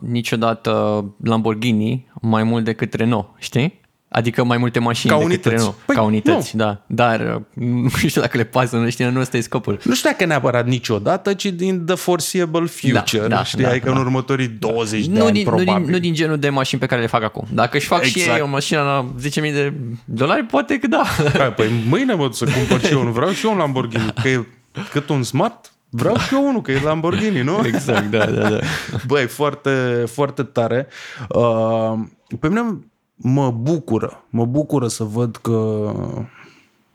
niciodată 0.00 1.04
Lamborghini 1.24 2.10
mai 2.20 2.42
mult 2.42 2.64
decât 2.64 2.94
Renault, 2.94 3.26
știi? 3.38 3.80
Adică 4.10 4.44
mai 4.44 4.58
multe 4.58 4.78
mașini 4.78 5.12
Ca 5.12 5.18
decât 5.18 5.30
unități. 5.32 5.54
Renault. 5.54 5.76
Păi, 5.86 5.94
Ca 5.94 6.02
unități, 6.02 6.56
da. 6.56 6.82
Dar 6.86 7.20
uh, 7.54 7.64
nu 7.82 7.88
știu 7.88 8.20
dacă 8.20 8.36
le 8.36 8.44
pasă, 8.44 8.76
nu 8.76 8.90
știu, 8.90 9.10
nu 9.10 9.20
ăsta 9.20 9.36
e 9.36 9.40
scopul. 9.40 9.78
Nu 9.84 9.94
știu 9.94 10.10
dacă 10.10 10.24
neapărat 10.24 10.66
niciodată, 10.66 11.34
ci 11.34 11.46
din 11.46 11.84
the 11.84 11.94
foreseeable 11.94 12.66
future. 12.66 13.26
Da, 13.26 13.26
da, 13.36 13.44
știi? 13.44 13.62
da, 13.62 13.68
adică 13.68 13.84
da. 13.88 13.94
în 13.94 13.98
următorii 14.00 14.48
20 14.48 15.06
de 15.06 15.18
Nu 15.18 15.24
ani, 15.24 15.32
din, 15.32 15.44
nu, 15.44 15.54
probabil. 15.54 15.82
din, 15.84 15.92
nu 15.92 15.98
din 15.98 16.14
genul 16.14 16.38
de 16.38 16.48
mașini 16.48 16.80
pe 16.80 16.86
care 16.86 17.00
le 17.00 17.06
fac 17.06 17.22
acum. 17.22 17.46
Dacă 17.52 17.76
își 17.76 17.86
fac 17.86 18.02
și 18.02 18.18
Exact. 18.18 18.36
ei 18.36 18.42
o 18.42 18.48
mașină 18.48 18.80
la 18.80 19.06
10.000 19.22 19.52
de 19.52 19.72
dolari, 20.04 20.44
poate 20.44 20.78
că 20.78 20.86
da. 20.86 21.02
Hai, 21.38 21.52
păi 21.52 21.68
mâine 21.88 22.14
mă 22.14 22.22
duc 22.22 22.34
să 22.34 22.44
cumpăr 22.44 22.80
și 22.84 22.92
eu 22.92 23.00
unul. 23.00 23.12
Vreau 23.12 23.30
și 23.30 23.46
eu 23.46 23.52
un 23.52 23.58
Lamborghini. 23.58 24.12
Că 24.22 24.28
e 24.28 24.46
cât 24.90 25.08
un 25.08 25.22
smart, 25.22 25.72
vreau 25.88 26.16
și 26.18 26.34
eu 26.34 26.48
unul, 26.48 26.60
că 26.62 26.70
e 26.70 26.80
Lamborghini, 26.84 27.40
nu? 27.42 27.60
Exact, 27.64 28.10
da, 28.10 28.26
da, 28.26 28.48
da. 28.48 28.58
Băi, 29.06 29.26
foarte, 29.26 30.04
foarte 30.12 30.42
tare. 30.42 30.86
Uh, 31.28 31.92
pe 32.40 32.48
mine 32.48 32.78
mă 33.20 33.50
bucură, 33.50 34.24
mă 34.30 34.44
bucură 34.44 34.88
să 34.88 35.04
văd 35.04 35.36
că 35.36 35.92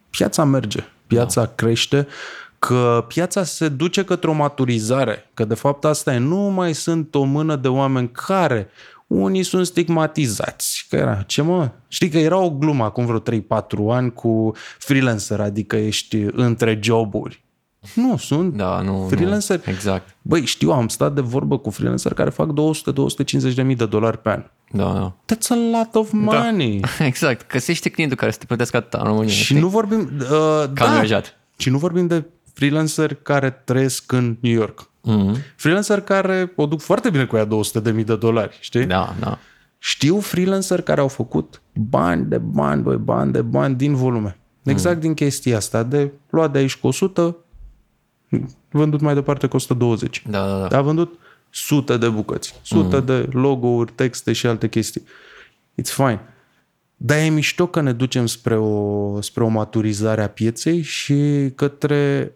piața 0.10 0.44
merge, 0.44 0.84
piața 1.08 1.42
da. 1.42 1.52
crește, 1.56 2.08
că 2.60 3.06
piața 3.08 3.44
se 3.44 3.70
duce 3.70 4.04
către 4.04 4.30
o 4.30 4.34
maturizare, 4.34 5.30
că 5.34 5.46
de 5.46 5.54
fapt 5.54 5.86
asta 5.86 6.14
e, 6.14 6.18
nu 6.18 6.38
mai 6.38 6.74
sunt 6.74 7.16
o 7.16 7.24
mână 7.24 7.56
de 7.56 7.68
oameni 7.68 8.10
care 8.12 8.70
unii 9.08 9.44
sunt 9.44 9.66
stigmatizați. 9.66 10.86
Că 10.90 10.96
era, 10.96 11.24
ce 11.28 11.42
mă? 11.42 11.72
Știi 11.88 12.10
că 12.10 12.18
era 12.18 12.38
o 12.38 12.50
glumă 12.50 12.84
acum 12.84 13.06
vreo 13.06 13.20
3-4 13.20 13.44
ani 13.90 14.14
cu 14.14 14.52
freelancer, 14.78 15.40
adică 15.40 15.76
ești 15.76 16.26
între 16.32 16.80
joburi. 16.82 17.44
Nu, 17.96 18.18
sunt 18.18 18.54
Da, 18.54 18.82
nu, 18.82 19.08
freelancer. 19.10 19.62
Nu, 19.66 19.72
exact. 19.72 20.16
Băi, 20.22 20.46
știu, 20.46 20.72
am 20.72 20.88
stat 20.88 21.14
de 21.14 21.22
vorbă 21.22 21.58
cu 21.58 21.70
freelancer 21.70 22.14
care 22.14 22.30
fac 22.30 22.50
200-250 23.52 23.54
de 23.56 23.62
mii 23.62 23.76
de 23.76 23.86
dolari 23.86 24.18
pe 24.18 24.30
an. 24.30 24.44
Da, 24.72 24.84
da. 24.94 25.36
That's 25.36 25.48
a 25.50 25.78
lot 25.78 25.96
of 25.96 26.12
money. 26.12 26.80
Da. 26.80 27.06
Exact. 27.06 27.52
Găsește 27.52 27.90
clientul 27.90 28.18
care 28.18 28.32
să 28.32 28.38
te 28.38 28.46
plătească 28.46 28.78
atâta 28.78 28.98
în 28.98 29.04
România. 29.04 29.34
Și 29.34 29.44
știi? 29.44 29.60
nu 29.60 29.68
vorbim... 29.68 30.00
Uh, 30.00 30.28
Ca 30.28 30.70
da. 30.74 30.92
angajat. 30.92 31.38
Și 31.58 31.70
nu 31.70 31.78
vorbim 31.78 32.08
de 32.08 32.26
freelancer 32.54 33.14
care 33.14 33.50
trăiesc 33.50 34.12
în 34.12 34.38
New 34.40 34.54
York. 34.54 34.90
Mm-hmm. 35.10 35.56
Freelancer 35.56 36.02
care 36.02 36.52
o 36.56 36.66
duc 36.66 36.82
foarte 36.82 37.10
bine 37.10 37.26
cu 37.26 37.36
ea 37.36 37.46
200 37.46 37.80
de 37.80 37.92
mii 37.92 38.04
de 38.04 38.16
dolari, 38.16 38.58
știi? 38.60 38.86
Da, 38.86 39.16
da. 39.20 39.38
Știu 39.78 40.20
freelancer 40.20 40.82
care 40.82 41.02
au 41.02 41.08
făcut 41.08 41.62
bani 41.74 42.26
de 42.26 42.38
bani, 42.38 42.82
băi, 42.82 42.98
bani 42.98 43.32
de 43.32 43.42
bani 43.42 43.76
din 43.76 43.96
volume. 43.96 44.38
Exact 44.64 44.96
mm. 44.96 45.02
din 45.02 45.14
chestia 45.14 45.58
asta, 45.58 45.84
de 45.84 46.12
luat 46.30 46.52
de 46.52 46.58
aici 46.58 46.76
cu 46.76 46.88
100, 46.88 47.38
vândut 48.72 49.02
mai 49.02 49.14
departe 49.14 49.48
cu 49.48 49.56
120. 49.56 50.24
Da, 50.30 50.48
da, 50.48 50.60
da. 50.60 50.68
Dar 50.68 50.80
a 50.80 50.84
vândut 50.84 51.20
sute 51.50 51.98
de 51.98 52.10
bucăți, 52.10 52.60
sute 52.62 52.98
mm. 52.98 53.06
de 53.06 53.28
logo-uri, 53.32 53.92
texte 53.92 54.34
și 54.34 54.48
alte 54.48 54.70
chestii. 54.70 55.04
It's 55.82 55.94
fine. 55.94 56.22
Dar 56.98 57.18
e 57.18 57.30
mișto 57.30 57.68
că 57.68 57.82
ne 57.82 57.94
ducem 57.94 58.26
spre 58.26 58.58
o, 58.58 59.22
spre 59.22 59.44
o 59.44 59.48
maturizare 59.48 60.24
a 60.24 60.30
pieței 60.30 60.82
și 60.82 61.52
către 61.56 62.32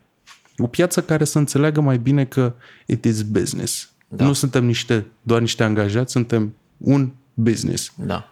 o 0.58 0.68
piață 0.68 1.02
care 1.02 1.24
să 1.24 1.38
înțeleagă 1.38 1.82
mai 1.82 1.98
bine 1.98 2.26
că 2.26 2.54
it 2.86 3.06
is 3.06 3.22
business. 3.22 3.92
Da. 4.08 4.26
Nu 4.26 4.34
suntem 4.34 4.66
niște, 4.66 5.06
doar 5.22 5.42
niște 5.42 5.64
angajați, 5.64 6.12
suntem 6.12 6.56
un 6.78 7.12
business. 7.34 7.94
Da. 7.96 8.32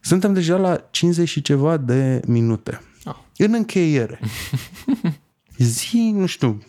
Suntem 0.00 0.32
deja 0.32 0.56
la 0.56 0.86
50 0.90 1.28
și 1.28 1.42
ceva 1.42 1.76
de 1.76 2.20
minute. 2.26 2.82
Ah. 3.04 3.16
În 3.36 3.52
încheiere, 3.54 4.20
zi, 5.62 6.12
nu 6.14 6.26
știu, 6.26 6.62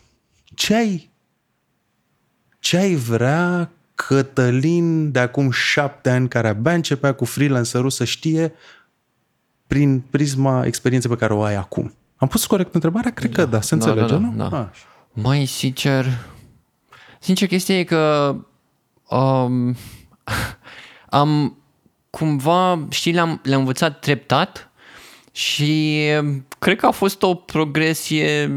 ce 0.56 0.76
ai, 0.76 1.12
ce 2.60 2.78
ai 2.78 2.96
vrea 2.96 3.72
Cătălin 3.96 5.12
de 5.12 5.20
acum 5.20 5.52
șapte 5.52 6.10
ani, 6.10 6.28
care 6.28 6.48
abia 6.48 6.74
începea 6.74 7.14
cu 7.14 7.26
freelancerul, 7.26 7.89
să 7.89 8.04
știe 8.04 8.54
prin 9.68 10.00
prisma 10.00 10.66
experienței 10.66 11.10
pe 11.10 11.16
care 11.16 11.34
o 11.34 11.41
ai 11.41 11.56
acum? 11.56 11.94
Am 12.16 12.28
pus 12.28 12.46
corect 12.46 12.74
întrebarea? 12.74 13.12
Cred 13.12 13.34
că 13.34 13.46
da, 13.46 13.62
se 13.62 13.76
Da, 13.76 13.86
înțelege, 13.86 14.14
da, 14.14 14.20
da, 14.20 14.26
nu? 14.26 14.50
da. 14.50 14.60
Ah. 14.60 14.68
Mai 15.12 15.46
sincer, 15.46 16.06
sincer 17.20 17.48
chestia 17.48 17.80
e 17.80 17.84
că 17.84 18.36
um, 19.10 19.76
am 21.10 21.58
cumva, 22.10 22.88
știi, 22.89 23.14
le-am, 23.14 23.39
le-am 23.44 23.60
învățat 23.60 24.00
treptat 24.00 24.72
și 25.32 26.02
cred 26.60 26.78
că 26.78 26.86
a 26.86 26.91
fost 26.91 27.22
o 27.22 27.36
progresie 27.36 28.52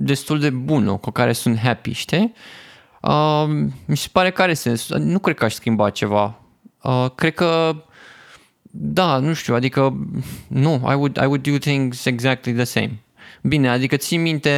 destul 0.00 0.38
de 0.38 0.50
bună, 0.50 0.92
cu 0.92 1.10
care 1.10 1.32
sunt 1.32 1.58
happy, 1.58 1.92
știi? 1.92 2.32
Uh, 3.00 3.44
mi 3.84 3.96
se 3.96 4.08
pare 4.12 4.30
că 4.30 4.42
are 4.42 4.54
sens. 4.54 4.88
Nu 4.88 5.18
cred 5.18 5.36
că 5.36 5.44
aș 5.44 5.54
schimba 5.54 5.90
ceva. 5.90 6.40
Uh, 6.82 7.06
cred 7.14 7.34
că 7.34 7.76
da, 8.70 9.18
nu 9.18 9.32
știu, 9.32 9.54
adică 9.54 10.06
nu, 10.48 10.74
I 10.74 10.94
would, 10.94 11.16
I 11.16 11.24
would 11.24 11.48
do 11.48 11.58
things 11.58 12.04
exactly 12.04 12.52
the 12.52 12.64
same. 12.64 13.02
Bine, 13.42 13.68
adică 13.68 13.96
ții 13.96 14.16
minte, 14.16 14.50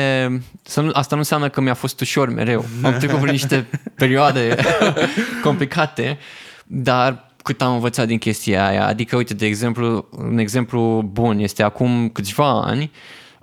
să 0.63 0.81
nu, 0.81 0.91
asta 0.93 1.15
nu 1.15 1.21
înseamnă 1.21 1.49
că 1.49 1.61
mi-a 1.61 1.75
fost 1.75 2.01
ușor 2.01 2.29
mereu. 2.29 2.65
Am 2.83 2.97
trecut 2.99 3.19
prin 3.19 3.31
niște 3.31 3.67
perioade 3.95 4.57
complicate, 5.45 6.19
dar 6.67 7.33
cât 7.43 7.63
am 7.63 7.73
învățat 7.73 8.07
din 8.07 8.19
chestia 8.19 8.67
aia, 8.67 8.87
adică 8.87 9.17
uite, 9.17 9.35
de 9.35 9.47
exemplu, 9.47 10.09
un 10.11 10.39
exemplu 10.39 11.11
bun 11.13 11.39
este 11.39 11.63
acum 11.63 12.09
câțiva 12.09 12.63
ani, 12.63 12.91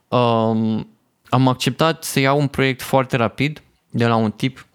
um, 0.08 0.88
am 1.30 1.48
acceptat 1.48 2.04
să 2.04 2.20
iau 2.20 2.40
un 2.40 2.48
proiect 2.48 2.82
foarte 2.82 3.16
rapid 3.16 3.62
de 3.90 4.08
la 4.08 4.16
un 4.16 4.32
tip 4.32 4.68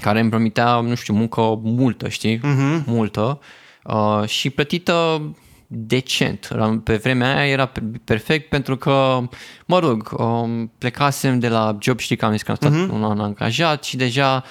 care 0.00 0.20
îmi 0.20 0.30
promitea, 0.30 0.80
nu 0.80 0.94
știu, 0.94 1.14
muncă 1.14 1.40
multă, 1.62 2.08
știi? 2.08 2.38
Uh-huh. 2.38 2.84
Multă. 2.84 3.40
Uh, 3.84 4.22
și 4.26 4.50
plătită 4.50 5.22
decent. 5.66 6.48
Pe 6.84 6.96
vremea 6.96 7.36
aia 7.36 7.50
era 7.50 7.72
perfect 8.04 8.48
pentru 8.48 8.76
că, 8.76 9.20
mă 9.66 9.78
rog, 9.78 10.12
um, 10.18 10.72
plecasem 10.78 11.38
de 11.38 11.48
la 11.48 11.76
job, 11.80 11.98
știi 11.98 12.16
că 12.16 12.24
am 12.24 12.32
zis 12.32 12.42
că 12.42 12.50
am 12.50 12.56
stat 12.56 12.72
uh-huh. 12.72 12.90
un 12.90 13.04
an 13.04 13.20
angajat 13.20 13.84
și 13.84 13.96
deja 13.96 14.44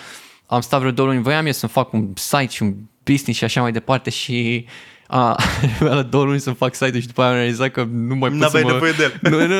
am 0.46 0.62
stat 0.62 0.80
vreo 0.80 0.92
două 0.92 1.08
luni, 1.08 1.22
voiam 1.22 1.46
eu 1.46 1.52
să 1.52 1.68
fac 1.68 1.94
un 1.94 2.14
site 2.16 2.48
și 2.48 2.64
un 2.64 2.76
business 3.04 3.38
și 3.38 3.44
așa 3.44 3.62
mai 3.62 3.72
departe 3.72 4.10
și 4.10 4.66
a, 5.12 5.36
la 5.80 6.01
două 6.01 6.24
luni 6.24 6.39
să 6.39 6.51
fac 6.51 6.74
site-ul 6.74 7.01
și 7.01 7.07
după 7.07 7.22
aia 7.22 7.30
am 7.30 7.36
realizat 7.36 7.72
că 7.72 7.88
nu 7.91 8.16
mai 8.16 8.30
pot 8.30 8.49
să 8.49 8.60
mă... 8.64 8.72
nevoie 8.72 8.91
de 8.91 9.03
el. 9.03 9.14
Nu, 9.32 9.47
nu, 9.47 9.55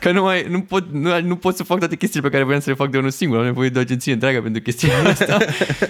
că 0.00 0.12
nu, 0.12 0.22
mai, 0.22 0.46
nu, 0.48 0.60
pot, 0.60 0.92
nu, 0.92 1.20
nu 1.20 1.36
pot 1.36 1.56
să 1.56 1.62
fac 1.62 1.78
toate 1.78 1.96
chestiile 1.96 2.26
pe 2.26 2.32
care 2.32 2.44
voiam 2.44 2.60
să 2.60 2.70
le 2.70 2.76
fac 2.76 2.90
de 2.90 2.98
unul 2.98 3.10
singur. 3.10 3.38
Am 3.38 3.44
nevoie 3.44 3.68
de 3.68 3.78
o 3.78 3.80
agenție 3.80 4.12
întreagă 4.12 4.40
pentru 4.40 4.62
chestiile 4.62 4.94
astea. 5.08 5.38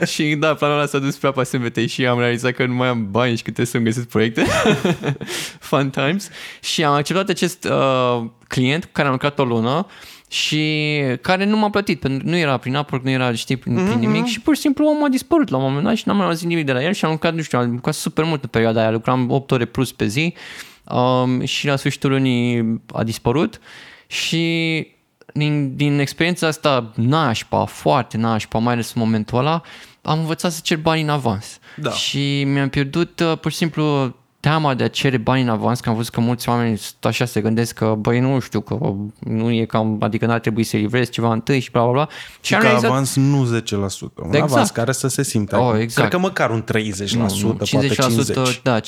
și 0.07 0.35
da, 0.35 0.55
planul 0.55 0.77
ăla 0.77 0.87
s-a 0.87 0.99
dus 0.99 1.17
prea 1.17 1.31
pe 1.31 1.43
SMT 1.43 1.77
și 1.77 2.07
am 2.07 2.19
realizat 2.19 2.53
că 2.53 2.67
nu 2.67 2.75
mai 2.75 2.89
am 2.89 3.11
bani 3.11 3.37
și 3.37 3.43
că 3.43 3.51
trebuie 3.51 3.67
să-mi 3.67 3.85
găsesc 3.85 4.07
proiecte. 4.07 4.47
Fun 5.59 5.91
times. 5.91 6.29
Și 6.61 6.85
am 6.85 6.93
acceptat 6.93 7.29
acest 7.29 7.65
uh, 7.65 8.25
client 8.49 8.85
cu 8.85 8.91
care 8.93 9.07
am 9.07 9.13
lucrat 9.13 9.39
o 9.39 9.45
lună 9.45 9.87
și 10.29 11.03
care 11.21 11.45
nu 11.45 11.57
m-a 11.57 11.71
plătit, 11.71 12.01
pentru 12.01 12.25
că 12.25 12.31
nu 12.31 12.37
era 12.37 12.57
prin 12.57 12.75
Upwork, 12.75 13.05
nu 13.05 13.11
era, 13.11 13.33
știi, 13.33 13.57
prin, 13.57 13.79
mm-hmm. 13.79 13.87
prin 13.87 13.99
nimic 13.99 14.21
mhm. 14.21 14.31
și 14.31 14.41
pur 14.41 14.55
și 14.55 14.61
simplu 14.61 14.87
omul 14.87 15.05
a 15.05 15.09
dispărut 15.09 15.49
la 15.49 15.57
un 15.57 15.63
moment 15.63 15.85
dat 15.85 15.97
și 15.97 16.03
n-am 16.07 16.17
mai 16.17 16.27
auzit 16.27 16.49
nimic 16.49 16.65
de 16.67 16.73
la 16.73 16.83
el 16.83 16.93
și 16.93 17.05
am 17.05 17.11
lucrat, 17.11 17.35
nu 17.35 17.43
știu, 17.43 17.59
am 17.59 17.71
lucrat 17.71 17.95
super 17.95 18.25
mult 18.25 18.43
în 18.43 18.49
perioada 18.49 18.81
aia, 18.81 18.91
lucram 18.91 19.31
8 19.31 19.51
ore 19.51 19.65
plus 19.65 19.93
pe 19.93 20.07
zi 20.07 20.35
um, 20.85 21.45
și 21.45 21.67
la 21.67 21.77
sfârșitul 21.77 22.11
lunii 22.11 22.81
a 22.93 23.03
dispărut 23.03 23.61
și 24.07 24.87
din, 25.33 25.77
din 25.77 25.99
experiența 25.99 26.47
asta 26.47 26.93
nașpa, 26.95 27.65
foarte 27.65 28.17
nașpa, 28.17 28.59
mai 28.59 28.73
ales 28.73 28.93
în 28.95 29.03
momentul 29.03 29.39
ăla, 29.39 29.63
am 30.03 30.19
învățat 30.19 30.53
să 30.53 30.61
cer 30.63 30.79
bani 30.79 31.03
în 31.03 31.09
avans. 31.09 31.59
Da. 31.77 31.91
Și 31.91 32.45
mi-am 32.45 32.69
pierdut 32.69 33.21
uh, 33.21 33.39
pur 33.39 33.51
și 33.51 33.57
simplu 33.57 34.15
teama 34.45 34.75
de 34.75 34.85
a 34.85 34.89
cere 34.89 35.17
bani 35.17 35.43
în 35.43 35.49
avans, 35.49 35.81
că 35.81 35.89
am 35.89 35.95
văzut 35.95 36.13
că 36.13 36.21
mulți 36.21 36.49
oameni 36.49 36.81
așa 37.01 37.25
se 37.25 37.41
gândesc 37.41 37.75
că, 37.75 37.95
băi, 37.99 38.21
nu 38.21 38.39
știu, 38.41 38.61
că 38.61 38.79
nu 39.19 39.51
e 39.51 39.65
cam, 39.65 39.97
adică 40.01 40.27
n-ar 40.27 40.41
trebui 40.41 40.63
să 40.63 40.77
livrezi 40.77 41.11
ceva 41.11 41.33
întâi 41.33 41.61
și 41.61 41.71
bla, 41.71 41.83
bla, 41.83 41.93
bla. 41.93 42.09
Și, 42.41 42.53
și 42.53 42.55
că 42.55 42.61
realizat... 42.61 42.91
avans 42.91 43.17
nu 43.17 43.45
10%, 43.45 43.49
un 43.49 43.91
exact. 44.27 44.51
avans 44.51 44.71
care 44.71 44.93
să 44.93 45.09
se 45.09 45.23
simte. 45.23 45.57
Oh, 45.57 45.75
exact. 45.79 45.95
Cred 45.95 46.11
că 46.11 46.19
măcar 46.19 46.51
un 46.51 46.65
30%, 46.65 47.11
nu, 47.11 47.27
nu, 47.43 47.59
50%, 47.65 47.71
poate 47.71 47.89
50%. 48.59 48.63
Da, 48.63 48.81
50% 48.81 48.83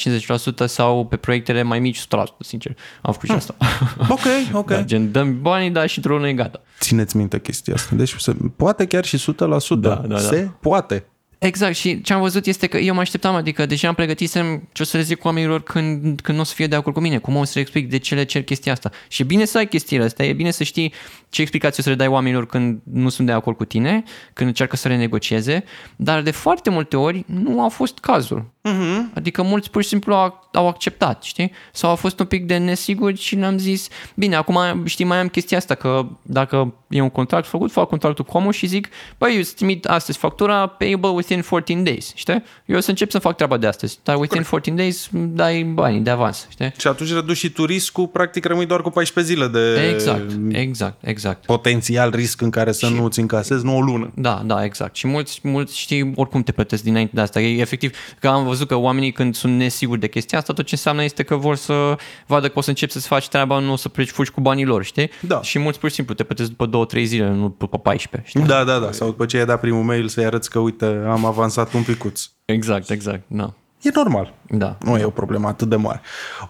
sau 0.66 1.06
pe 1.06 1.16
proiectele 1.16 1.62
mai 1.62 1.78
mici 1.78 2.00
100%, 2.00 2.04
sincer. 2.38 2.76
Am 3.02 3.12
făcut 3.12 3.28
și 3.28 3.34
asta. 3.34 3.54
Ok, 4.08 4.26
ok. 4.52 4.68
Da, 4.68 4.82
gen, 4.82 5.12
dăm 5.12 5.40
banii, 5.40 5.70
da, 5.70 5.86
și 5.86 6.00
dronul 6.00 6.26
e 6.26 6.32
gata. 6.32 6.60
Țineți 6.80 7.16
minte 7.16 7.40
chestia 7.40 7.74
asta. 7.74 7.94
Deci 7.94 8.14
se, 8.18 8.36
poate 8.56 8.86
chiar 8.86 9.04
și 9.04 9.18
100%. 9.18 9.36
Da, 9.38 9.54
da, 9.76 9.94
da. 10.06 10.18
Se 10.18 10.48
poate. 10.60 11.06
Exact, 11.38 11.74
și 11.74 12.00
ce 12.00 12.12
am 12.12 12.20
văzut 12.20 12.46
este 12.46 12.66
că 12.66 12.76
eu 12.76 12.94
mă 12.94 13.00
așteptam, 13.00 13.34
adică 13.34 13.66
deja 13.66 13.88
am 13.88 13.94
pregătisem 13.94 14.68
ce 14.72 14.82
o 14.82 14.84
să 14.84 14.96
le 14.96 15.02
zic 15.02 15.24
oamenilor 15.24 15.62
când, 15.62 16.20
când 16.20 16.36
nu 16.36 16.42
o 16.42 16.46
să 16.46 16.54
fie 16.54 16.66
de 16.66 16.76
acord 16.76 16.94
cu 16.94 17.02
mine, 17.02 17.18
cum 17.18 17.36
o 17.36 17.44
să 17.44 17.52
le 17.54 17.60
explic 17.60 17.88
de 17.88 17.98
ce 17.98 18.14
le 18.14 18.24
cer 18.24 18.42
chestia 18.42 18.72
asta. 18.72 18.90
Și 19.08 19.22
e 19.22 19.24
bine 19.24 19.44
să 19.44 19.58
ai 19.58 19.68
chestiile 19.68 20.04
astea, 20.04 20.26
e 20.26 20.32
bine 20.32 20.50
să 20.50 20.64
știi 20.64 20.92
ce 21.28 21.40
explicații 21.40 21.76
o 21.78 21.82
să 21.82 21.90
le 21.90 21.96
dai 21.96 22.06
oamenilor 22.06 22.46
când 22.46 22.80
nu 22.92 23.08
sunt 23.08 23.26
de 23.26 23.32
acord 23.32 23.56
cu 23.56 23.64
tine, 23.64 24.02
când 24.32 24.48
încearcă 24.48 24.76
să 24.76 24.88
renegocieze, 24.88 25.64
dar 25.96 26.22
de 26.22 26.30
foarte 26.30 26.70
multe 26.70 26.96
ori 26.96 27.24
nu 27.26 27.64
a 27.64 27.68
fost 27.68 27.98
cazul. 27.98 28.44
Uh-huh. 28.66 29.14
Adică 29.14 29.42
mulți 29.42 29.70
pur 29.70 29.82
și 29.82 29.88
simplu 29.88 30.14
au, 30.14 30.48
au 30.52 30.68
acceptat, 30.68 31.22
știi? 31.22 31.52
Sau 31.72 31.90
au 31.90 31.96
fost 31.96 32.20
un 32.20 32.26
pic 32.26 32.46
de 32.46 32.56
nesiguri 32.56 33.18
și 33.20 33.34
ne-am 33.34 33.58
zis, 33.58 33.88
bine, 34.14 34.36
acum 34.36 34.82
știi, 34.84 35.04
mai 35.04 35.18
am 35.18 35.28
chestia 35.28 35.56
asta, 35.56 35.74
că 35.74 36.06
dacă 36.22 36.74
e 36.88 37.00
un 37.00 37.10
contract 37.10 37.46
făcut, 37.46 37.72
fac 37.72 37.88
contractul 37.88 38.24
cu 38.24 38.36
omul 38.36 38.52
și 38.52 38.66
zic, 38.66 38.88
băi, 39.18 39.32
eu 39.32 39.38
îți 39.38 39.54
trimit 39.54 39.84
astăzi 39.84 40.18
factura 40.18 40.66
payable 40.66 41.08
within 41.08 41.44
14 41.50 41.90
days, 41.90 42.12
știi? 42.14 42.42
Eu 42.64 42.76
o 42.76 42.80
să 42.80 42.90
încep 42.90 43.10
să 43.10 43.18
fac 43.18 43.36
treaba 43.36 43.56
de 43.56 43.66
astăzi, 43.66 43.98
dar 44.02 44.16
within 44.16 44.42
Correct. 44.42 44.72
14 44.72 44.82
days 44.82 45.08
dai 45.34 45.62
banii 45.62 46.00
de 46.00 46.10
avans, 46.10 46.46
știi? 46.50 46.72
Și 46.78 46.86
atunci 46.86 47.12
reduci 47.12 47.36
și 47.36 47.50
tu 47.50 47.64
riscul, 47.64 48.06
practic 48.06 48.44
rămâi 48.44 48.66
doar 48.66 48.82
cu 48.82 48.90
14 48.90 49.34
zile 49.34 49.46
de... 49.48 49.88
Exact, 49.92 50.30
exact, 50.48 50.96
exact. 51.00 51.44
Potențial 51.46 52.10
risc 52.10 52.40
în 52.40 52.50
care 52.50 52.72
să 52.72 52.86
și... 52.86 52.92
nu 52.92 53.08
ți 53.08 53.20
încasezi, 53.20 53.64
nu 53.64 53.76
o 53.76 53.80
lună. 53.80 54.12
Da, 54.14 54.42
da, 54.46 54.64
exact. 54.64 54.96
Și 54.96 55.06
mulți, 55.06 55.40
mulți 55.42 55.78
știi, 55.78 56.12
oricum 56.14 56.42
te 56.42 56.52
plătesc 56.52 56.82
dinainte 56.82 57.12
de 57.14 57.20
asta. 57.20 57.40
E 57.40 57.60
efectiv, 57.60 57.96
că 58.20 58.28
am 58.28 58.44
văzut 58.44 58.55
că 58.64 58.74
oamenii 58.74 59.12
când 59.12 59.34
sunt 59.34 59.56
nesiguri 59.56 60.00
de 60.00 60.08
chestia 60.08 60.38
asta, 60.38 60.52
tot 60.52 60.64
ce 60.64 60.74
înseamnă 60.74 61.02
este 61.02 61.22
că 61.22 61.36
vor 61.36 61.56
să 61.56 61.96
vadă 62.26 62.48
că 62.48 62.58
o 62.58 62.60
să 62.60 62.68
începi 62.68 62.92
să-ți 62.92 63.06
faci 63.06 63.28
treaba, 63.28 63.58
nu 63.58 63.72
o 63.72 63.76
să 63.76 63.88
pleci 63.88 64.10
fugi 64.10 64.30
cu 64.30 64.40
banii 64.40 64.64
lor, 64.64 64.84
știi? 64.84 65.10
Da. 65.20 65.42
Și 65.42 65.58
mulți 65.58 65.78
pur 65.78 65.88
și 65.88 65.94
simplu 65.94 66.14
te 66.14 66.24
plătesc 66.24 66.50
după 66.50 66.86
2-3 66.98 67.02
zile, 67.02 67.28
nu 67.28 67.54
după 67.58 67.78
14. 67.78 68.30
Știi? 68.30 68.46
Da, 68.46 68.64
da, 68.64 68.78
da. 68.78 68.92
Sau 68.92 69.06
după 69.06 69.26
ce 69.26 69.38
ai 69.38 69.46
dat 69.46 69.60
primul 69.60 69.82
mail 69.82 70.08
să-i 70.08 70.24
arăți 70.24 70.50
că, 70.50 70.58
uite, 70.58 71.02
am 71.08 71.24
avansat 71.24 71.72
un 71.72 71.82
picuț. 71.82 72.28
Exact, 72.44 72.90
exact, 72.90 73.22
da. 73.26 73.52
E 73.82 73.90
normal. 73.94 74.34
Da. 74.50 74.78
Nu 74.80 74.98
e 74.98 75.04
o 75.04 75.10
problemă 75.10 75.48
atât 75.48 75.68
de 75.68 75.76
mare. 75.76 76.00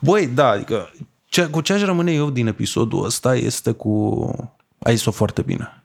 Băi, 0.01 0.27
da, 0.27 0.49
adică 0.49 0.93
ce, 1.29 1.47
cu 1.47 1.61
ce 1.61 1.73
aș 1.73 1.83
rămâne 1.83 2.13
eu 2.13 2.31
din 2.31 2.47
episodul 2.47 3.05
ăsta 3.05 3.37
este 3.37 3.71
cu... 3.71 4.25
Ai 4.79 4.97
zis-o 4.97 5.11
foarte 5.11 5.43
bine. 5.43 5.83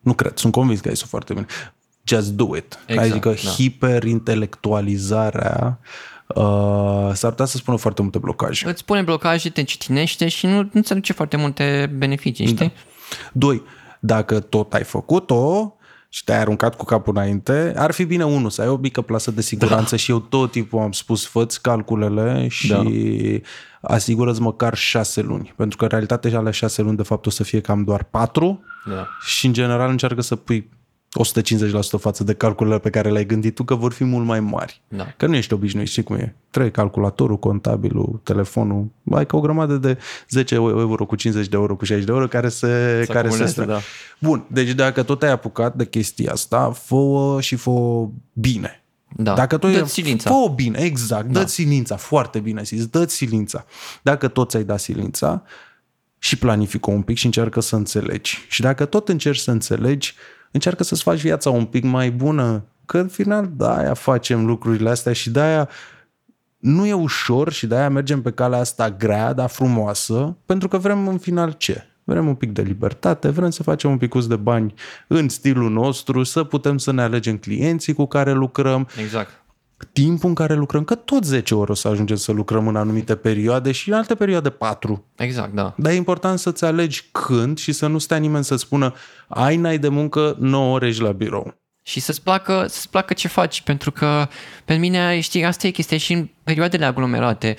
Nu 0.00 0.12
cred, 0.12 0.36
sunt 0.36 0.52
convins 0.52 0.80
că 0.80 0.88
ai 0.88 0.94
zis-o 0.94 1.06
foarte 1.06 1.32
bine 1.32 1.46
just 2.04 2.30
do 2.30 2.56
it. 2.56 2.78
Exact, 2.86 3.10
adică 3.10 3.28
da. 3.28 3.50
hiperintelectualizarea 3.50 5.78
uh, 6.26 7.10
s-ar 7.12 7.30
putea 7.30 7.44
să 7.44 7.56
spună 7.56 7.76
foarte 7.76 8.02
multe 8.02 8.18
blocaje. 8.18 8.68
Îți 8.68 8.80
spune 8.80 9.02
blocaje, 9.02 9.50
te 9.50 9.62
citinește 9.62 10.28
și 10.28 10.46
nu, 10.46 10.68
nu-ți 10.72 10.92
aduce 10.92 11.12
foarte 11.12 11.36
multe 11.36 11.92
beneficii, 11.96 12.46
știi? 12.46 12.66
Da. 12.66 12.72
Doi, 13.32 13.62
dacă 14.00 14.40
tot 14.40 14.74
ai 14.74 14.84
făcut-o 14.84 15.74
și 16.08 16.24
te-ai 16.24 16.38
aruncat 16.38 16.76
cu 16.76 16.84
capul 16.84 17.16
înainte, 17.16 17.72
ar 17.76 17.92
fi 17.92 18.04
bine, 18.04 18.24
unul, 18.24 18.50
să 18.50 18.62
ai 18.62 18.68
o 18.68 18.76
mică 18.76 19.00
plasă 19.00 19.30
de 19.30 19.40
siguranță 19.40 19.90
da. 19.90 19.96
și 19.96 20.10
eu 20.10 20.18
tot 20.18 20.50
timpul 20.50 20.78
am 20.78 20.92
spus, 20.92 21.26
fă 21.26 21.46
calculele 21.62 22.48
și 22.48 22.68
da. 22.68 22.82
asigură-ți 23.80 24.40
măcar 24.40 24.74
șase 24.74 25.20
luni. 25.20 25.52
Pentru 25.56 25.76
că 25.76 25.84
în 25.84 25.90
realitate 25.90 26.36
ale 26.36 26.50
șase 26.50 26.82
luni, 26.82 26.96
de 26.96 27.02
fapt, 27.02 27.26
o 27.26 27.30
să 27.30 27.42
fie 27.42 27.60
cam 27.60 27.84
doar 27.84 28.02
patru 28.02 28.64
da. 28.86 29.08
și, 29.26 29.46
în 29.46 29.52
general, 29.52 29.90
încearcă 29.90 30.20
să 30.20 30.36
pui 30.36 30.70
150% 31.14 31.98
față 31.98 32.24
de 32.24 32.34
calculele 32.34 32.78
pe 32.78 32.90
care 32.90 33.10
le-ai 33.10 33.26
gândit 33.26 33.54
tu, 33.54 33.64
că 33.64 33.74
vor 33.74 33.92
fi 33.92 34.04
mult 34.04 34.26
mai 34.26 34.40
mari. 34.40 34.82
Da. 34.88 35.06
Că 35.16 35.26
nu 35.26 35.36
ești 35.36 35.52
obișnuit, 35.52 35.88
știi 35.88 36.02
cum 36.02 36.16
e. 36.16 36.34
Trebuie 36.50 36.72
calculatorul, 36.72 37.38
contabilul, 37.38 38.20
telefonul, 38.22 38.86
ai 39.10 39.26
ca 39.26 39.36
o 39.36 39.40
grămadă 39.40 39.76
de 39.76 39.98
10 40.28 40.54
euro 40.54 41.06
cu 41.06 41.16
50 41.16 41.48
de 41.48 41.56
euro 41.56 41.76
cu 41.76 41.84
60 41.84 42.06
de 42.06 42.12
euro 42.12 42.26
care 42.26 42.48
se, 42.48 43.04
care 43.08 43.28
se 43.28 43.64
da. 43.64 43.80
Bun, 44.18 44.44
deci 44.46 44.72
dacă 44.72 45.02
tot 45.02 45.22
ai 45.22 45.30
apucat 45.30 45.74
de 45.74 45.86
chestia 45.86 46.32
asta, 46.32 46.70
fă 46.70 47.36
și 47.40 47.56
fă 47.56 48.08
bine. 48.32 48.84
Da. 49.16 49.34
Dacă 49.34 49.56
tu 49.56 49.68
dă 49.68 49.84
silința. 49.84 50.30
Fă 50.30 50.52
bine, 50.54 50.78
exact. 50.78 51.26
Da. 51.26 51.40
Dă 51.40 51.46
silința, 51.46 51.96
foarte 51.96 52.38
bine 52.38 52.62
zis. 52.62 52.86
Dă 52.86 53.04
silința. 53.04 53.64
Dacă 54.02 54.28
tot 54.28 54.50
ți-ai 54.50 54.64
dat 54.64 54.80
silința 54.80 55.42
și 56.18 56.38
planifică 56.38 56.90
un 56.90 57.02
pic 57.02 57.16
și 57.16 57.26
încearcă 57.26 57.60
să 57.60 57.76
înțelegi. 57.76 58.38
Și 58.48 58.60
dacă 58.60 58.84
tot 58.84 59.08
încerci 59.08 59.38
să 59.38 59.50
înțelegi, 59.50 60.14
încearcă 60.54 60.82
să-ți 60.82 61.02
faci 61.02 61.20
viața 61.20 61.50
un 61.50 61.64
pic 61.64 61.84
mai 61.84 62.10
bună, 62.10 62.64
că 62.86 62.98
în 62.98 63.08
final 63.08 63.50
de-aia 63.56 63.94
facem 63.94 64.46
lucrurile 64.46 64.90
astea 64.90 65.12
și 65.12 65.30
de-aia 65.30 65.68
nu 66.58 66.86
e 66.86 66.92
ușor 66.92 67.52
și 67.52 67.66
de-aia 67.66 67.88
mergem 67.88 68.22
pe 68.22 68.30
calea 68.30 68.58
asta 68.58 68.90
grea, 68.90 69.32
dar 69.32 69.48
frumoasă, 69.48 70.36
pentru 70.46 70.68
că 70.68 70.78
vrem 70.78 71.08
în 71.08 71.18
final 71.18 71.52
ce? 71.52 71.86
Vrem 72.04 72.26
un 72.26 72.34
pic 72.34 72.52
de 72.52 72.62
libertate, 72.62 73.28
vrem 73.28 73.50
să 73.50 73.62
facem 73.62 73.90
un 73.90 73.98
pic 73.98 74.14
de 74.14 74.36
bani 74.36 74.74
în 75.06 75.28
stilul 75.28 75.70
nostru, 75.70 76.22
să 76.22 76.44
putem 76.44 76.78
să 76.78 76.92
ne 76.92 77.02
alegem 77.02 77.36
clienții 77.36 77.94
cu 77.94 78.06
care 78.06 78.32
lucrăm. 78.32 78.88
Exact 79.00 79.43
timpul 79.92 80.28
în 80.28 80.34
care 80.34 80.54
lucrăm, 80.54 80.84
că 80.84 80.94
tot 80.94 81.24
10 81.24 81.54
ore 81.54 81.70
o 81.70 81.74
să 81.74 81.88
ajungem 81.88 82.16
să 82.16 82.32
lucrăm 82.32 82.68
în 82.68 82.76
anumite 82.76 83.16
perioade 83.16 83.72
și 83.72 83.88
în 83.88 83.94
alte 83.94 84.14
perioade 84.14 84.50
4. 84.50 85.04
Exact, 85.16 85.54
da. 85.54 85.74
Dar 85.76 85.92
e 85.92 85.96
important 85.96 86.38
să-ți 86.38 86.64
alegi 86.64 87.08
când 87.12 87.58
și 87.58 87.72
să 87.72 87.86
nu 87.86 87.98
stea 87.98 88.16
nimeni 88.16 88.44
să 88.44 88.56
spună 88.56 88.94
ai 89.28 89.56
n-ai 89.56 89.78
de 89.78 89.88
muncă 89.88 90.36
9 90.38 90.74
ore 90.74 90.92
la 90.98 91.12
birou. 91.12 91.54
Și 91.82 92.00
să-ți 92.00 92.22
placă, 92.22 92.64
să-ți 92.68 92.90
placă 92.90 93.14
ce 93.14 93.28
faci, 93.28 93.60
pentru 93.62 93.92
că 93.92 94.28
pe 94.64 94.74
mine, 94.74 95.20
știi, 95.20 95.44
asta 95.44 95.66
e 95.66 95.70
chestia 95.70 95.98
și 95.98 96.12
în 96.12 96.28
perioadele 96.42 96.84
aglomerate, 96.84 97.56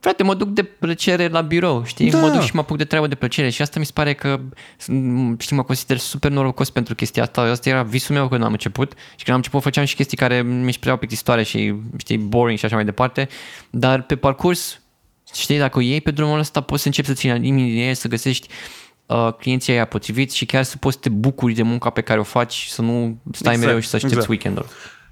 frate, 0.00 0.22
mă 0.22 0.34
duc 0.34 0.48
de 0.48 0.62
plăcere 0.62 1.28
la 1.28 1.40
birou, 1.40 1.84
știi? 1.84 2.10
Da. 2.10 2.20
Mă 2.20 2.30
duc 2.30 2.42
și 2.42 2.54
mă 2.54 2.60
apuc 2.60 2.76
de 2.76 2.84
treabă 2.84 3.06
de 3.06 3.14
plăcere 3.14 3.50
și 3.50 3.62
asta 3.62 3.78
mi 3.78 3.84
se 3.84 3.92
pare 3.94 4.14
că, 4.14 4.40
m, 4.86 5.36
știi, 5.38 5.56
mă 5.56 5.62
consider 5.62 5.96
super 5.96 6.30
norocos 6.30 6.70
pentru 6.70 6.94
chestia 6.94 7.22
asta. 7.22 7.40
Asta 7.40 7.68
era 7.68 7.82
visul 7.82 8.14
meu 8.14 8.28
când 8.28 8.42
am 8.42 8.52
început 8.52 8.92
și 8.92 9.24
când 9.24 9.28
am 9.28 9.36
început 9.36 9.62
făceam 9.62 9.84
și 9.84 9.94
chestii 9.94 10.16
care 10.16 10.42
mi-și 10.42 10.78
păreau 10.78 10.96
plictisitoare 10.96 11.42
și, 11.42 11.74
știi, 11.96 12.16
boring 12.18 12.58
și 12.58 12.64
așa 12.64 12.74
mai 12.74 12.84
departe, 12.84 13.28
dar 13.70 14.02
pe 14.02 14.16
parcurs, 14.16 14.80
știi, 15.34 15.58
dacă 15.58 15.78
o 15.78 15.80
iei 15.80 16.00
pe 16.00 16.10
drumul 16.10 16.38
ăsta, 16.38 16.60
poți 16.60 16.80
să 16.82 16.86
începi 16.88 17.08
să 17.08 17.14
ții 17.14 17.30
limini 17.32 17.72
de 17.72 17.78
ei, 17.78 17.94
să 17.94 18.08
găsești 18.08 18.48
uh, 19.06 19.28
clienții 19.38 19.72
aia 19.72 19.84
potriviți 19.84 20.36
și 20.36 20.46
chiar 20.46 20.62
să 20.62 20.76
poți 20.76 20.94
să 20.94 21.00
te 21.00 21.08
bucuri 21.08 21.54
de 21.54 21.62
munca 21.62 21.90
pe 21.90 22.00
care 22.00 22.20
o 22.20 22.22
faci, 22.22 22.66
să 22.70 22.82
nu 22.82 23.18
stai 23.32 23.52
Exact, 23.52 23.58
mereu 23.58 23.78
și 23.78 23.88
să 23.88 23.96
aștepți 23.96 24.16
exact. 24.16 24.30
weekendul. 24.30 24.66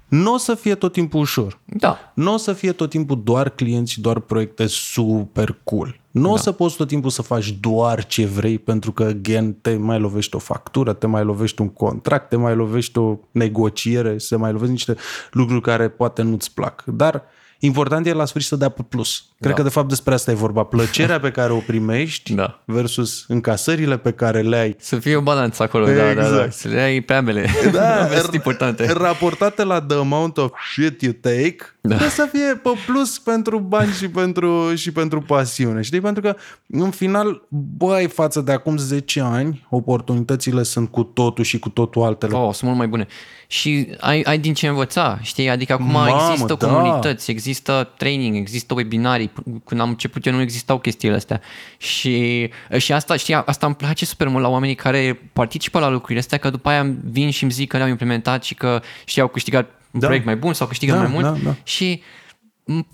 Nu 0.09 0.33
o 0.33 0.37
să 0.37 0.55
fie 0.55 0.75
tot 0.75 0.91
timpul 0.91 1.19
ușor. 1.19 1.59
Da, 1.65 2.11
Nu 2.15 2.33
o 2.33 2.37
să 2.37 2.53
fie 2.53 2.71
tot 2.71 2.89
timpul 2.89 3.21
doar 3.23 3.49
clienți 3.49 3.91
și 3.91 4.01
doar 4.01 4.19
proiecte 4.19 4.67
super 4.67 5.57
cool. 5.63 5.99
Nu 6.11 6.21
da. 6.27 6.29
o 6.29 6.37
să 6.37 6.51
poți 6.51 6.75
tot 6.75 6.87
timpul 6.87 7.09
să 7.09 7.21
faci 7.21 7.51
doar 7.51 8.05
ce 8.05 8.25
vrei 8.25 8.57
pentru 8.59 8.91
că, 8.91 9.03
again, 9.03 9.53
te 9.61 9.75
mai 9.75 9.99
lovești 9.99 10.35
o 10.35 10.39
factură, 10.39 10.93
te 10.93 11.07
mai 11.07 11.23
lovești 11.23 11.61
un 11.61 11.69
contract, 11.69 12.29
te 12.29 12.35
mai 12.35 12.55
lovești 12.55 12.97
o 12.97 13.17
negociere, 13.31 14.17
se 14.17 14.35
mai 14.35 14.51
lovești 14.51 14.71
niște 14.71 14.95
lucruri 15.31 15.61
care 15.61 15.89
poate 15.89 16.21
nu-ți 16.21 16.53
plac. 16.53 16.83
Dar 16.85 17.23
important 17.61 18.07
e 18.07 18.13
la 18.13 18.25
sfârșit 18.25 18.49
să 18.49 18.55
dea 18.55 18.69
pe 18.69 18.81
plus. 18.89 19.23
Cred 19.39 19.51
Da. 19.51 19.57
că 19.57 19.63
de 19.63 19.69
fapt 19.69 19.87
despre 19.89 20.13
asta 20.13 20.31
e 20.31 20.33
vorba. 20.33 20.63
Plăcerea 20.63 21.19
pe 21.19 21.31
care 21.31 21.51
o 21.53 21.57
primești 21.57 22.33
Da. 22.41 22.61
versus 22.65 23.25
încasările 23.27 23.97
pe 23.97 24.11
care 24.11 24.41
le 24.41 24.57
ai. 24.57 24.75
să 24.79 24.95
fie 24.99 25.15
o 25.15 25.21
balanță 25.21 25.63
acolo, 25.63 25.85
da, 25.85 25.91
da, 25.93 26.13
da, 26.13 26.21
Exact. 26.21 26.53
să 26.53 26.67
le 26.67 26.79
ai 26.81 27.01
pe 27.01 27.13
ambele. 27.13 27.45
Da, 27.71 27.95
ambele 28.01 28.19
sunt 28.19 28.33
importante. 28.33 28.91
Raportate 28.91 29.63
la 29.63 29.81
the 29.81 29.97
amount 29.97 30.37
of 30.37 30.51
shit 30.71 31.01
you 31.01 31.13
take, 31.21 31.55
da. 31.81 31.89
trebuie 31.89 32.09
să 32.09 32.27
fie 32.31 32.59
pe 32.63 32.69
plus 32.85 33.19
pentru 33.19 33.59
bani 33.59 33.91
și 33.91 34.09
pentru, 34.09 34.75
și 34.75 34.91
pentru 34.91 35.21
pasiune. 35.21 35.81
Știi? 35.81 35.98
Pentru 36.01 36.21
că, 36.21 36.35
în 36.67 36.89
final, 36.91 37.41
băi, 37.77 38.07
față 38.07 38.41
de 38.41 38.51
acum 38.51 38.77
10 38.77 39.21
ani, 39.21 39.67
oportunitățile 39.69 40.63
sunt 40.63 40.91
cu 40.91 41.03
totul 41.03 41.43
și 41.43 41.59
cu 41.59 41.69
totul 41.69 42.03
altele. 42.03 42.33
Oh, 42.35 42.53
sunt 42.53 42.63
mult 42.63 42.77
mai 42.77 42.87
bune. 42.87 43.07
Și 43.47 43.87
ai, 43.99 44.21
ai 44.21 44.37
din 44.37 44.53
ce 44.53 44.67
învăța, 44.67 45.19
știi? 45.21 45.49
Adică 45.49 45.73
acum 45.73 45.91
Mamă, 45.91 46.27
există 46.31 46.53
da. 46.59 46.67
comunități, 46.67 47.31
există 47.31 47.89
training, 47.97 48.35
există 48.35 48.73
webinarii. 48.73 49.31
Când 49.65 49.81
am 49.81 49.89
început 49.89 50.25
eu 50.25 50.33
nu 50.33 50.41
existau 50.41 50.79
chestiile 50.79 51.15
astea. 51.15 51.41
Și, 51.77 52.49
și 52.77 52.93
asta, 52.93 53.15
știi, 53.15 53.33
asta 53.33 53.65
îmi 53.65 53.75
place 53.75 54.05
super 54.05 54.27
mult 54.27 54.43
la 54.43 54.49
oamenii 54.49 54.75
care 54.75 55.29
participă 55.33 55.79
la 55.79 55.89
lucrurile 55.89 56.19
astea, 56.19 56.37
că 56.37 56.49
după 56.49 56.69
aia 56.69 56.95
vin 57.03 57.29
și 57.29 57.43
îmi 57.43 57.51
zic 57.51 57.69
că 57.69 57.77
le-au 57.77 57.89
implementat 57.89 58.43
și 58.43 58.53
că 58.55 58.81
știi, 59.05 59.21
au 59.21 59.27
câștigat 59.27 59.69
un 59.91 59.99
Da. 59.99 60.05
proiect 60.05 60.25
mai 60.25 60.35
bun 60.35 60.53
sau 60.53 60.67
câștigă 60.67 60.91
Da, 60.93 60.97
mai 60.99 61.07
mult. 61.11 61.23
da, 61.23 61.37
da. 61.43 61.55
Și 61.63 62.01
m- 62.01 62.28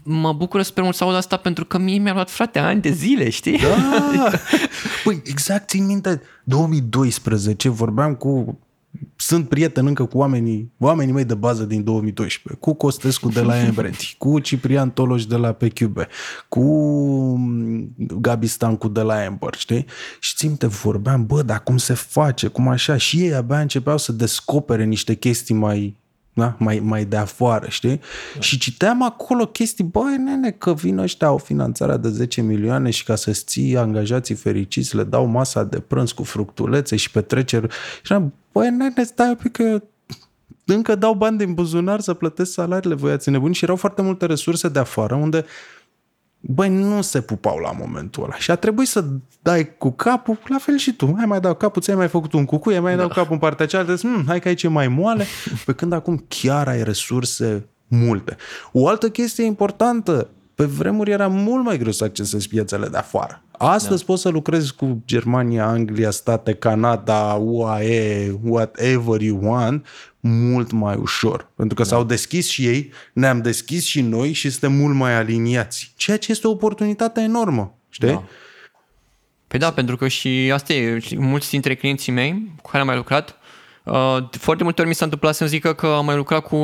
mă 0.03 0.33
bucură 0.33 0.63
super 0.63 0.83
mult 0.83 0.95
să 0.95 1.03
aud 1.03 1.15
asta 1.15 1.37
pentru 1.37 1.65
că 1.65 1.77
mie 1.77 1.97
mi-a 1.97 2.13
luat 2.13 2.29
frate 2.29 2.59
ani 2.59 2.81
de 2.81 2.91
zile, 2.91 3.29
știi? 3.29 3.57
Da! 3.57 3.67
Păi, 5.03 5.21
exact, 5.25 5.69
țin 5.69 5.85
minte, 5.85 6.21
2012 6.43 7.69
vorbeam 7.69 8.15
cu 8.15 8.59
sunt 9.15 9.49
prieten 9.49 9.85
încă 9.85 10.05
cu 10.05 10.17
oamenii, 10.17 10.71
oamenii 10.79 11.13
mei 11.13 11.25
de 11.25 11.33
bază 11.33 11.63
din 11.63 11.83
2012, 11.83 12.61
cu 12.61 12.73
Costescu 12.73 13.29
de 13.29 13.41
la 13.41 13.59
Embreti, 13.59 14.15
cu 14.17 14.39
Ciprian 14.39 14.91
Toloș 14.91 15.25
de 15.25 15.35
la 15.35 15.51
PQB, 15.51 15.97
cu 16.49 16.61
mm, 17.37 17.95
Gabi 17.97 18.47
Stancu 18.47 18.87
de 18.87 19.01
la 19.01 19.25
Amber, 19.25 19.55
știi? 19.55 19.85
Și 20.19 20.35
țin 20.35 20.47
minte, 20.47 20.67
vorbeam, 20.67 21.25
bă, 21.25 21.41
dar 21.41 21.63
cum 21.63 21.77
se 21.77 21.93
face, 21.93 22.47
cum 22.47 22.67
așa? 22.67 22.97
Și 22.97 23.19
ei 23.19 23.33
abia 23.33 23.59
începeau 23.59 23.97
să 23.97 24.11
descopere 24.11 24.83
niște 24.83 25.15
chestii 25.15 25.55
mai 25.55 26.03
da? 26.37 26.55
mai, 26.59 26.79
mai 26.83 27.05
de 27.05 27.15
afară, 27.15 27.65
știi? 27.69 27.99
Da. 28.33 28.39
Și 28.39 28.57
citeam 28.57 29.03
acolo 29.03 29.45
chestii, 29.45 29.83
băi, 29.83 30.17
nene, 30.17 30.51
că 30.51 30.73
vin 30.73 30.97
ăștia, 30.97 31.27
au 31.27 31.37
finanțarea 31.37 31.97
de 31.97 32.09
10 32.09 32.41
milioane 32.41 32.89
și 32.89 33.03
ca 33.03 33.15
să-ți 33.15 33.43
ții 33.45 33.77
angajații 33.77 34.35
fericiți, 34.35 34.95
le 34.95 35.03
dau 35.03 35.25
masa 35.25 35.63
de 35.63 35.79
prânz 35.79 36.11
cu 36.11 36.23
fructulețe 36.23 36.95
și 36.95 37.11
petreceri. 37.11 37.67
Și 38.01 38.13
am, 38.13 38.33
băi, 38.51 38.69
nene, 38.69 39.03
stai 39.03 39.29
un 39.29 39.35
pic 39.35 39.51
că 39.51 39.81
încă 40.65 40.95
dau 40.95 41.13
bani 41.13 41.37
din 41.37 41.53
buzunar 41.53 41.99
să 41.99 42.13
plătesc 42.13 42.51
salariile, 42.51 42.95
voi 42.95 43.11
ați 43.11 43.29
nebuni 43.29 43.55
și 43.55 43.63
erau 43.63 43.75
foarte 43.75 44.01
multe 44.01 44.25
resurse 44.25 44.69
de 44.69 44.79
afară 44.79 45.15
unde 45.15 45.45
băi, 46.47 46.69
nu 46.69 47.01
se 47.01 47.21
pupau 47.21 47.57
la 47.57 47.71
momentul 47.71 48.23
ăla. 48.23 48.35
Și 48.35 48.51
a 48.51 48.55
trebuit 48.55 48.87
să 48.87 49.05
dai 49.41 49.77
cu 49.77 49.91
capul, 49.91 50.39
la 50.47 50.57
fel 50.57 50.77
și 50.77 50.93
tu. 50.93 51.13
Hai 51.17 51.25
mai 51.25 51.39
dau 51.39 51.55
capul, 51.55 51.81
ți-ai 51.81 51.95
mai 51.95 52.07
făcut 52.07 52.33
un 52.33 52.45
cucu, 52.45 52.69
ai 52.69 52.79
mai 52.79 52.91
da. 52.95 52.99
dau 52.99 53.07
capul 53.07 53.33
în 53.33 53.39
partea 53.39 53.65
cealaltă, 53.65 53.95
zici, 53.95 54.09
hm, 54.09 54.23
hai 54.27 54.39
că 54.39 54.47
aici 54.47 54.63
e 54.63 54.67
mai 54.67 54.87
moale. 54.87 55.25
Pe 55.65 55.73
când 55.73 55.93
acum 55.93 56.25
chiar 56.27 56.67
ai 56.67 56.83
resurse 56.83 57.69
multe. 57.87 58.35
O 58.71 58.87
altă 58.87 59.09
chestie 59.09 59.43
importantă, 59.43 60.29
pe 60.55 60.65
vremuri 60.65 61.11
era 61.11 61.27
mult 61.27 61.63
mai 61.63 61.77
greu 61.77 61.91
să 61.91 62.03
accesezi 62.03 62.47
piețele 62.47 62.87
de 62.87 62.97
afară. 62.97 63.43
Astăzi 63.57 63.99
da. 63.99 64.05
poți 64.05 64.21
să 64.21 64.29
lucrezi 64.29 64.75
cu 64.75 65.03
Germania, 65.05 65.67
Anglia, 65.67 66.11
state, 66.11 66.53
Canada, 66.53 67.33
UAE, 67.33 68.39
whatever 68.43 69.21
you 69.21 69.39
want, 69.41 69.85
mult 70.19 70.71
mai 70.71 70.95
ușor. 70.95 71.51
Pentru 71.55 71.75
că 71.75 71.81
da. 71.81 71.87
s-au 71.87 72.03
deschis 72.03 72.47
și 72.47 72.65
ei, 72.65 72.91
ne-am 73.13 73.41
deschis 73.41 73.85
și 73.85 74.01
noi 74.01 74.31
și 74.31 74.49
suntem 74.49 74.71
mult 74.71 74.95
mai 74.95 75.15
aliniați. 75.15 75.93
Ceea 75.95 76.17
ce 76.17 76.31
este 76.31 76.47
o 76.47 76.51
oportunitate 76.51 77.21
enormă. 77.21 77.77
Știi? 77.89 78.07
Da. 78.07 78.23
Păi 79.47 79.59
da, 79.59 79.71
pentru 79.71 79.97
că 79.97 80.07
și 80.07 80.51
asta 80.53 80.73
e, 80.73 80.99
știi, 80.99 81.19
mulți 81.19 81.49
dintre 81.49 81.75
clienții 81.75 82.11
mei 82.11 82.51
cu 82.61 82.69
care 82.69 82.79
am 82.81 82.87
mai 82.87 82.95
lucrat, 82.95 83.37
uh, 83.85 84.17
foarte 84.31 84.63
multe 84.63 84.81
ori 84.81 84.89
mi 84.89 84.95
s-a 84.95 85.03
întâmplat 85.03 85.35
să-mi 85.35 85.49
zică 85.49 85.73
că 85.73 85.85
am 85.85 86.05
mai 86.05 86.15
lucrat 86.15 86.41
cu 86.41 86.57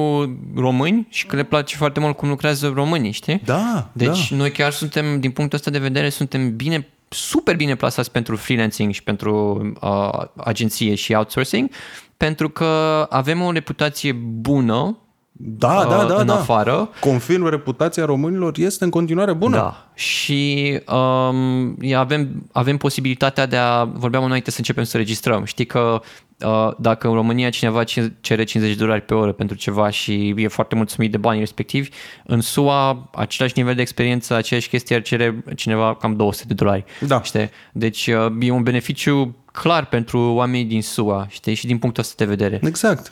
români 0.56 1.08
și 1.10 1.26
că 1.26 1.36
le 1.36 1.44
place 1.44 1.76
foarte 1.76 2.00
mult 2.00 2.18
cum 2.18 2.30
lucrează 2.30 2.72
românii, 2.76 3.12
știi? 3.12 3.42
Da, 3.46 3.90
Deci 3.94 4.30
da. 4.30 4.36
noi 4.36 4.52
chiar 4.52 4.72
suntem, 4.72 5.20
din 5.20 5.32
punctul 5.32 5.58
ăsta 5.58 5.72
de 5.72 5.80
vedere, 5.80 6.10
suntem 6.10 6.56
bine, 6.56 6.88
super 7.10 7.56
bine 7.56 7.76
plasați 7.76 8.12
pentru 8.12 8.36
freelancing 8.36 8.94
și 8.94 9.04
pentru 9.04 9.62
uh, 9.82 10.24
agenție 10.36 10.96
și 10.96 11.14
outsourcing, 11.14 11.70
pentru 12.18 12.50
că 12.50 13.06
avem 13.10 13.42
o 13.42 13.52
reputație 13.52 14.12
bună 14.22 14.98
Da, 15.44 15.86
da, 15.90 15.98
uh, 15.98 16.08
da, 16.08 16.16
în 16.16 16.26
da. 16.26 16.34
afară 16.34 16.90
Confirm, 17.00 17.50
reputația 17.50 18.06
românilor 18.06 18.58
este 18.58 18.84
în 18.84 18.90
continuare 18.90 19.34
bună. 19.34 19.56
Da. 19.56 19.92
Și 19.94 20.80
um, 20.88 21.76
e, 21.80 21.96
avem, 21.96 22.48
avem 22.52 22.78
posibilitatea 22.78 23.46
de 23.46 23.58
a, 23.58 23.84
vorbeam 23.84 24.24
înainte 24.24 24.52
să 24.52 24.56
începem 24.58 24.84
să 24.84 24.98
registrăm. 24.98 25.44
Știi 25.44 25.66
că 25.66 26.02
uh, 26.46 26.72
dacă 26.78 27.08
în 27.08 27.14
România 27.14 27.50
cineva 27.50 27.84
ci- 27.84 28.12
cere 28.22 28.44
50 28.44 28.76
de 28.76 28.84
dolari 28.84 29.02
pe 29.02 29.14
oră 29.14 29.32
pentru 29.32 29.56
ceva 29.56 29.90
și 29.90 30.34
e 30.38 30.48
foarte 30.48 30.76
mulțumit 30.76 31.12
de 31.12 31.18
banii 31.18 31.40
respectivi, 31.40 31.90
în 32.26 32.42
SUA 32.42 33.10
același 33.14 33.54
nivel 33.56 33.76
de 33.76 33.82
experiență, 33.82 34.34
aceeași 34.34 34.70
chestie 34.70 34.96
ar 34.96 35.02
cere 35.02 35.44
cineva 35.56 35.96
cam 35.96 36.16
200 36.16 36.48
de 36.48 36.54
dolari. 36.54 36.84
Da. 37.00 37.22
Știi? 37.22 37.50
Deci 37.74 38.08
uh, 38.08 38.32
e 38.40 38.52
un 38.52 38.64
beneficiu 38.64 39.36
clar 39.52 39.86
pentru 39.86 40.20
oamenii 40.20 40.66
din 40.66 40.82
SUA, 40.82 41.26
știi? 41.30 41.54
Și 41.54 41.66
din 41.66 41.78
punctul 41.78 42.04
ăsta 42.04 42.16
de 42.18 42.30
vedere. 42.30 42.60
Exact. 42.64 43.12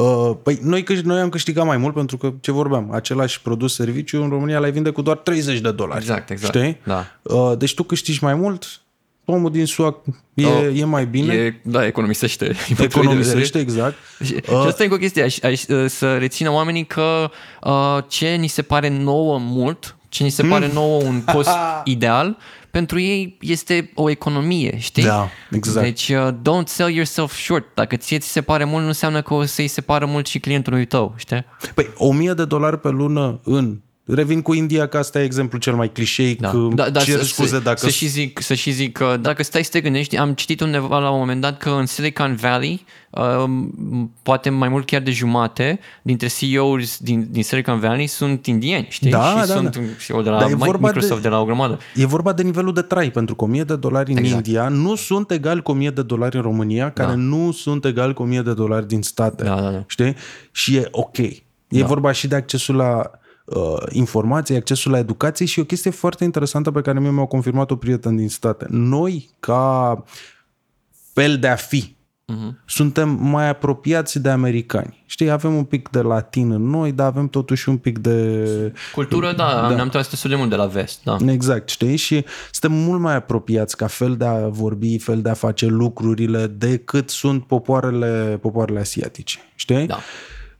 Uh, 0.00 0.36
Păi 0.42 0.58
noi, 0.62 0.82
câș- 0.84 1.02
noi 1.02 1.20
am 1.20 1.28
câștigat 1.28 1.66
mai 1.66 1.76
mult 1.76 1.94
pentru 1.94 2.16
că, 2.16 2.32
ce 2.40 2.52
vorbeam, 2.52 2.92
același 2.92 3.40
produs 3.42 3.74
serviciu 3.74 4.22
în 4.22 4.28
România 4.28 4.58
l-ai 4.58 4.70
vinde 4.72 4.90
cu 4.90 5.02
doar 5.02 5.16
30 5.16 5.58
de 5.60 5.70
dolari. 5.72 6.00
Exact, 6.00 6.30
exact. 6.30 6.54
Știi? 6.56 6.80
Da. 6.84 7.06
Uh, 7.22 7.52
Deci 7.58 7.74
tu 7.74 7.82
câștigi 7.82 8.22
mai 8.24 8.34
mult, 8.34 8.80
omul 9.24 9.50
din 9.50 9.66
SUA 9.66 10.02
e, 10.34 10.46
Oh, 10.46 10.68
e 10.74 10.84
mai 10.84 11.06
bine, 11.06 11.34
E, 11.34 11.60
da, 11.64 11.86
economisește. 11.86 12.44
din 12.66 12.74
punctul 12.76 12.86
de 12.88 12.98
economisește, 13.00 13.58
vedere. 13.58 13.62
exact. 13.62 13.96
Și, 14.24 14.34
și 14.34 14.66
asta 14.66 14.82
e 14.82 14.84
încă 14.84 14.94
o 14.96 15.00
chestie, 15.00 15.22
aș, 15.22 15.38
aș, 15.42 15.60
să 15.86 16.16
rețină 16.16 16.50
oamenii 16.52 16.84
că 16.86 17.30
uh, 17.62 17.98
ce 18.08 18.28
ni 18.28 18.46
se 18.48 18.62
pare 18.62 18.88
nouă 18.88 19.38
mult, 19.38 19.96
ce 20.16 20.22
ni 20.22 20.30
se 20.30 20.42
Hmm. 20.42 20.50
pare 20.50 20.70
nouă 20.72 21.02
un 21.02 21.22
cost 21.24 21.50
ideal, 21.84 22.36
pentru 22.70 23.00
ei 23.00 23.36
este 23.40 23.90
o 23.94 24.10
economie, 24.10 24.78
știi? 24.78 25.02
Da, 25.04 25.28
exact. 25.50 25.86
Deci 25.86 26.08
uh, 26.08 26.28
don't 26.32 26.64
sell 26.66 26.90
yourself 26.94 27.34
short. 27.36 27.64
Dacă 27.74 27.96
ție 27.96 28.18
ți 28.18 28.28
se 28.28 28.42
pare 28.42 28.64
mult, 28.64 28.80
nu 28.82 28.86
înseamnă 28.88 29.22
că 29.22 29.34
o 29.34 29.44
să-i 29.44 29.66
se 29.68 29.80
pară 29.80 30.06
mult 30.06 30.26
și 30.26 30.38
clientului 30.38 30.84
tău, 30.86 31.14
știi? 31.16 31.44
Păi 31.74 31.88
1000 31.96 32.32
de 32.32 32.44
dolari 32.44 32.80
pe 32.80 32.88
lună 32.88 33.40
în 33.44 33.80
Revin 34.08 34.42
cu 34.42 34.52
India, 34.52 34.86
că 34.86 34.96
asta 34.98 35.20
e 35.20 35.24
exemplul 35.24 35.60
cel 35.60 35.74
mai 35.74 35.92
clișeic. 35.92 36.40
Da. 36.40 36.52
Da, 36.74 36.90
Da, 36.90 37.00
cer 37.00 37.18
să, 37.18 37.24
scuze 37.24 37.48
să, 37.48 37.58
dacă... 37.58 37.78
să, 37.78 37.88
și 37.88 38.06
zic, 38.06 38.40
să 38.40 38.54
și 38.54 38.70
zic 38.70 38.92
că 38.92 39.16
dacă 39.20 39.42
stai 39.42 39.64
să 39.64 39.70
te 39.70 39.80
gândești, 39.80 40.16
am 40.16 40.32
citit 40.32 40.60
undeva 40.60 40.98
la 40.98 41.10
un 41.10 41.18
moment 41.18 41.40
dat 41.40 41.58
că 41.58 41.70
în 41.70 41.86
Silicon 41.86 42.34
Valley, 42.34 42.84
um, 43.10 44.12
poate 44.22 44.50
mai 44.50 44.68
mult 44.68 44.86
chiar 44.86 45.00
de 45.00 45.10
jumate 45.10 45.78
dintre 46.02 46.26
CEO-uri 46.28 46.90
din, 46.98 47.26
din 47.30 47.42
Silicon 47.42 47.78
Valley 47.80 48.06
sunt 48.06 48.46
indieni, 48.46 48.86
știi? 48.90 49.10
Da, 49.10 49.28
și 49.28 49.34
da, 49.34 49.54
sunt 49.54 49.76
da. 49.76 49.82
și 49.98 50.12
o 50.12 50.22
de 50.22 50.30
la 50.30 50.38
Dar 50.38 50.50
e 50.50 50.54
vorba 50.54 50.86
Microsoft, 50.86 51.08
de... 51.08 51.14
de- 51.14 51.28
de 51.28 51.28
la 51.28 51.40
o 51.40 51.44
grămadă. 51.44 51.78
E 51.94 52.06
vorba 52.06 52.32
de 52.32 52.42
nivelul 52.42 52.72
de 52.72 52.82
trai, 52.82 53.10
pentru 53.10 53.34
că 53.34 53.44
1000 53.44 53.62
de 53.64 53.76
dolari 53.76 54.10
în 54.10 54.16
Exact. 54.16 54.46
India 54.46 54.68
nu 54.68 54.94
sunt 54.94 55.30
egali 55.30 55.62
cu 55.62 55.70
1000 55.70 55.90
de 55.90 56.02
dolari 56.02 56.36
în 56.36 56.42
România, 56.42 56.90
care 56.90 57.08
Da. 57.08 57.14
nu 57.14 57.52
sunt 57.52 57.84
egali 57.84 58.14
cu 58.14 58.22
1000 58.22 58.40
de 58.40 58.54
dolari 58.54 58.88
din 58.88 59.02
state. 59.02 59.44
Da, 59.44 59.60
da, 59.60 59.70
da. 59.70 59.84
Știi? 59.86 60.14
Și 60.52 60.76
e 60.76 60.88
ok. 60.90 61.18
E 61.18 61.42
da. 61.68 61.86
vorba 61.86 62.12
și 62.12 62.28
de 62.28 62.34
accesul 62.34 62.74
la 62.74 63.10
uh, 63.46 63.82
informație, 63.90 64.56
accesul 64.56 64.90
la 64.90 64.98
educație 64.98 65.46
și 65.46 65.58
e 65.58 65.62
o 65.62 65.66
chestie 65.66 65.90
foarte 65.90 66.24
interesantă 66.24 66.70
pe 66.70 66.80
care 66.80 67.00
mie 67.00 67.10
mi-au 67.10 67.26
confirmat 67.26 67.70
o 67.70 67.76
prieten 67.76 68.16
din 68.16 68.28
state. 68.28 68.66
Noi, 68.68 69.30
ca 69.40 70.04
fel 71.12 71.38
de 71.38 71.48
a 71.48 71.56
fi 71.56 71.96
Uh-huh. 72.32 72.54
Suntem 72.64 73.08
mai 73.08 73.48
apropiați 73.48 74.18
de 74.18 74.28
americani. 74.28 75.02
Știi, 75.06 75.30
avem 75.30 75.56
un 75.56 75.64
pic 75.64 75.88
de 75.88 76.00
latin 76.00 76.50
în 76.50 76.70
noi, 76.70 76.92
dar 76.92 77.06
avem 77.06 77.28
totuși 77.28 77.68
un 77.68 77.76
pic 77.76 77.98
de... 77.98 78.72
Cultură, 78.92 79.32
da, 79.32 79.66
da. 79.68 79.74
ne-am 79.74 79.88
tras 79.88 80.08
destul 80.08 80.30
de 80.30 80.36
mult 80.36 80.50
de 80.50 80.56
la 80.56 80.66
vest, 80.66 81.00
da. 81.04 81.16
Exact, 81.26 81.68
știi? 81.68 81.96
Și 81.96 82.24
suntem 82.50 82.78
mult 82.78 83.00
mai 83.00 83.14
apropiați 83.14 83.76
ca 83.76 83.86
fel 83.86 84.16
de 84.16 84.24
a 84.24 84.48
vorbi, 84.48 84.98
fel 84.98 85.22
de 85.22 85.28
a 85.28 85.34
face 85.34 85.66
lucrurile 85.66 86.46
decât 86.46 87.10
sunt 87.10 87.44
popoarele, 87.44 88.38
popoarele 88.40 88.78
asiatice, 88.78 89.38
știi? 89.54 89.86
Da. 89.86 89.98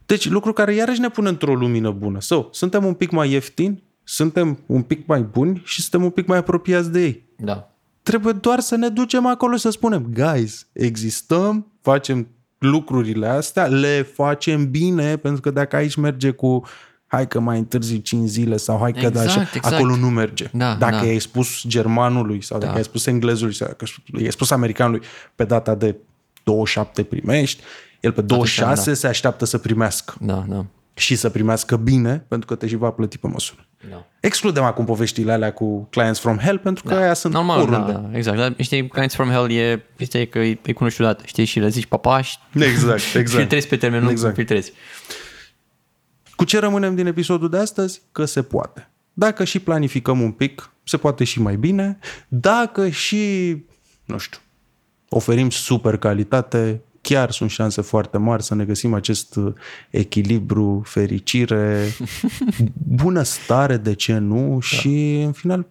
Deci 0.07 0.29
lucru 0.29 0.53
care 0.53 0.75
iarăși 0.75 1.01
ne 1.01 1.09
pune 1.09 1.29
într-o 1.29 1.55
lumină 1.55 1.91
bună. 1.91 2.21
So, 2.21 2.49
suntem 2.51 2.85
un 2.85 2.95
pic 2.95 3.11
mai 3.11 3.31
ieftini, 3.31 3.83
suntem 4.05 4.59
un 4.67 4.83
pic 4.83 5.07
mai 5.07 5.23
buni 5.23 5.63
și 5.65 5.81
suntem 5.81 6.03
un 6.05 6.11
pic 6.11 6.27
mai 6.27 6.39
apropiați 6.39 6.93
de 6.93 7.03
ei. 7.03 7.25
Da. 7.37 7.71
Trebuie 8.03 8.33
doar 8.33 8.61
să 8.61 8.77
ne 8.77 8.89
ducem 8.89 9.27
acolo 9.27 9.57
să 9.57 9.71
spunem, 9.71 10.07
guys, 10.15 10.67
existăm, 10.73 11.67
facem 11.81 12.29
lucrurile 12.59 13.27
astea, 13.27 13.67
le 13.67 14.03
facem 14.15 14.71
bine, 14.71 15.17
pentru 15.17 15.41
că 15.41 15.51
dacă 15.51 15.77
aici 15.77 15.95
merge 15.95 16.31
cu 16.31 16.63
hai 17.07 17.29
că 17.29 17.41
mai 17.41 17.59
întârzi 17.59 18.03
5 18.03 18.29
zile 18.29 18.57
sau 18.57 18.79
hai 18.79 18.93
că 18.93 18.99
Exact, 18.99 19.15
da 19.15 19.21
așa, 19.21 19.41
exact. 19.55 19.75
acolo 19.75 19.97
nu 19.97 20.09
merge. 20.09 20.51
Da, 20.53 20.75
dacă 20.75 20.97
da. 20.97 21.05
i-ai 21.05 21.19
spus 21.19 21.67
germanului 21.67 22.43
sau 22.43 22.59
dacă 22.59 22.71
Da. 22.71 22.75
i-ai 22.75 22.85
spus 22.85 23.07
englezului 23.07 23.55
sau 23.55 23.67
dacă 23.67 23.85
i-ai 24.19 24.33
spus 24.33 24.51
americanului 24.51 25.03
pe 25.35 25.45
data 25.45 25.75
de 25.75 25.97
27 26.45 27.03
primești, 27.03 27.63
el 28.07 28.13
pe 28.13 28.21
26 28.21 28.91
da. 28.91 28.95
se 28.97 29.07
așteaptă 29.07 29.45
să 29.45 29.59
primească 29.59 30.15
Da, 30.21 30.45
da. 30.49 30.65
și 30.95 31.17
să 31.17 31.31
primească 31.31 31.77
bine, 31.77 32.25
pentru 32.29 32.47
că 32.47 32.55
te 32.55 32.67
și 32.67 32.77
va 32.77 32.91
plăti 32.91 33.19
pe 33.19 33.27
măsură. 33.29 33.67
da. 33.91 34.07
Excludem 34.21 34.63
acum 34.63 34.85
poveștile 34.85 35.33
alea 35.33 35.53
cu 35.53 35.87
clients 35.91 36.19
from 36.21 36.39
hell, 36.39 36.59
pentru 36.59 36.85
că 36.85 36.95
aia 36.95 37.15
sunt 37.15 37.33
Normal, 37.33 37.61
oriunde. 37.61 37.93
da, 37.93 38.11
exact. 38.13 38.37
Dar 38.37 38.55
știi, 38.59 38.89
Clients 38.89 39.15
from 39.15 39.29
Hell 39.31 39.51
e, 39.51 39.85
este 39.97 40.27
că 40.27 40.39
e, 40.39 40.59
e 40.63 40.73
cunoscut 40.73 41.05
odată, 41.05 41.23
știi, 41.27 41.45
și 41.45 41.59
le 41.59 41.69
zici 41.69 41.87
papaș 41.87 42.31
și 42.57 42.63
Exact, 42.63 43.01
exact. 43.15 43.29
filtrezi 43.41 43.67
pe 43.69 43.77
termen 43.77 43.99
lung, 44.01 44.11
Exact. 44.13 44.35
filtrezi. 44.35 44.73
Cu 46.37 46.45
ce 46.45 46.59
rămânem 46.59 46.95
din 46.95 47.07
episodul 47.07 47.51
de 47.51 47.57
astăzi? 47.59 48.01
Că 48.13 48.25
se 48.25 48.43
poate. 48.43 48.91
Dacă 49.13 49.45
și 49.45 49.59
planificăm 49.59 50.21
un 50.21 50.31
pic, 50.33 50.71
se 50.85 50.97
poate 50.97 51.25
și 51.25 51.41
mai 51.41 51.57
bine. 51.57 51.99
Dacă 52.29 52.89
și, 52.89 53.57
nu 54.05 54.19
știu, 54.19 54.39
oferim 55.09 55.51
super 55.51 55.97
calitate, 55.97 56.81
chiar 57.09 57.31
sunt 57.31 57.51
șanse 57.51 57.81
foarte 57.81 58.19
mari 58.19 58.43
să 58.43 58.55
ne 58.55 58.65
găsim 58.65 58.95
acest 58.95 59.37
uh, 59.37 59.53
echilibru, 59.91 60.83
fericire, 60.85 61.87
bunăstare, 63.03 63.77
de 63.77 63.95
ce 63.95 64.19
nu, 64.19 64.59
și 64.61 65.23
în 65.25 65.33
final 65.33 65.67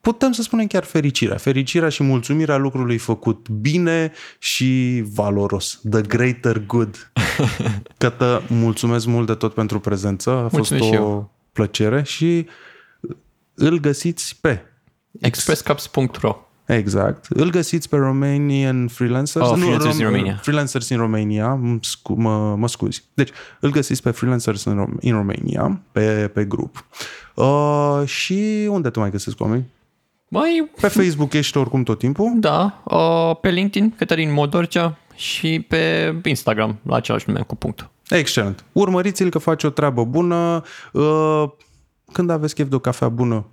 putem 0.00 0.32
să 0.32 0.42
spunem 0.42 0.66
chiar 0.66 0.84
fericirea. 0.84 1.36
Fericirea 1.36 1.88
și 1.88 2.02
mulțumirea 2.02 2.56
lucrului 2.56 2.98
făcut 2.98 3.48
bine 3.48 4.12
și 4.38 5.02
valoros. 5.14 5.80
The 5.90 6.00
greater 6.00 6.66
good. 6.66 7.12
Cătă, 7.98 8.42
mulțumesc 8.48 9.06
mult 9.06 9.26
de 9.26 9.34
tot 9.34 9.54
pentru 9.54 9.80
prezență. 9.80 10.30
A 10.30 10.40
Mulțumesc 10.40 10.68
fost 10.68 10.84
și 10.84 10.90
o 10.90 10.94
eu. 10.94 11.30
plăcere 11.52 12.02
și 12.02 12.46
îl 13.54 13.78
găsiți 13.78 14.38
pe 14.40 14.62
Expresscups.ro 15.20 16.47
Exact. 16.68 17.26
Îl 17.28 17.50
găsiți 17.50 17.88
pe 17.88 17.96
Romanian 17.96 18.88
Freelancers. 18.88 19.48
Oh, 19.48 19.56
Freelancers 19.56 19.98
in 19.98 20.04
Romania. 20.04 20.38
Freelancers 20.42 20.88
in 20.88 20.96
Romania, 20.96 21.54
mă 21.54 21.78
scu- 21.80 22.20
mă, 22.20 22.54
mă 22.56 22.68
scuzi. 22.68 23.04
Deci, 23.14 23.30
îl 23.60 23.70
găsiți 23.70 24.02
pe 24.02 24.10
Freelancers 24.10 24.64
in, 24.64 24.84
Rom- 24.84 25.00
in 25.00 25.12
Romania, 25.12 25.80
pe, 25.92 26.30
pe 26.34 26.44
grup. 26.44 26.84
Uh, 27.34 28.02
și 28.04 28.68
unde 28.70 28.90
te 28.90 28.98
mai 28.98 29.10
găsesc 29.10 29.40
oameni? 29.40 29.64
Mai, 30.28 30.70
Pe 30.80 30.88
Facebook 30.88 31.32
ești 31.32 31.56
oricum 31.56 31.82
tot 31.82 31.98
timpul. 31.98 32.32
da, 32.36 32.82
uh, 32.84 33.36
pe 33.40 33.50
LinkedIn, 33.50 33.94
Cătălin 33.96 34.32
Modorcea 34.32 34.98
și 35.14 35.64
pe 35.68 36.14
Instagram, 36.24 36.78
la 36.82 36.96
același 36.96 37.24
nume, 37.28 37.40
cu 37.40 37.56
punct. 37.56 37.90
Excelent. 38.08 38.64
Urmăriți-l 38.72 39.30
că 39.30 39.38
face 39.38 39.66
o 39.66 39.70
treabă 39.70 40.04
bună. 40.04 40.62
Uh, 40.92 41.44
când 42.12 42.30
aveți 42.30 42.54
chef 42.54 42.68
de 42.68 42.74
o 42.74 42.78
cafea 42.78 43.08
bună, 43.08 43.46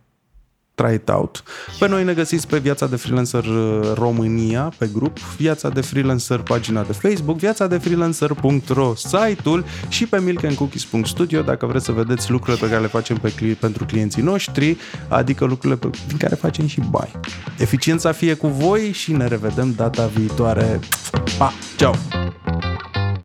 try 0.76 0.94
it 0.94 1.10
out. 1.10 1.44
Pe 1.80 1.88
noi 1.88 2.04
ne 2.04 2.14
găsiți 2.14 2.48
pe 2.48 2.58
Viața 2.58 2.88
de 2.88 2.96
Freelancer 2.96 3.46
uh, 3.46 3.92
România, 3.94 4.74
pe 4.78 4.90
grup, 4.94 5.18
Viața 5.20 5.70
de 5.70 5.82
Freelancer, 5.82 6.40
pagina 6.40 6.82
de 6.82 6.94
Facebook, 6.94 7.38
viața 7.38 7.68
de 7.68 7.78
freelancer.ro, 7.78 8.96
site-ul 8.96 9.66
și 9.88 10.06
pe 10.06 10.20
milkandcookies.studio 10.20 11.42
dacă 11.42 11.66
vreți 11.66 11.86
să 11.86 11.92
vedeți 11.92 12.32
lucrurile 12.32 12.66
pe 12.66 12.70
care 12.70 12.82
le 12.82 12.88
facem 12.88 13.18
pe 13.18 13.32
cli- 13.32 13.60
pentru 13.60 13.86
clienții 13.86 14.22
noștri, 14.22 14.78
adică 15.08 15.46
lucrurile 15.46 15.80
pe, 15.80 15.90
din 16.08 16.18
care 16.18 16.36
facem 16.36 16.68
și 16.68 16.82
bani. 16.90 17.12
Eficiența 17.58 18.12
fie 18.12 18.34
cu 18.34 18.48
voi 18.48 18.92
și 18.92 19.12
ne 19.12 19.28
revedem 19.28 19.74
data 19.76 20.06
viitoare. 20.06 20.80
Pa! 21.38 21.54
Ciao! 21.78 21.94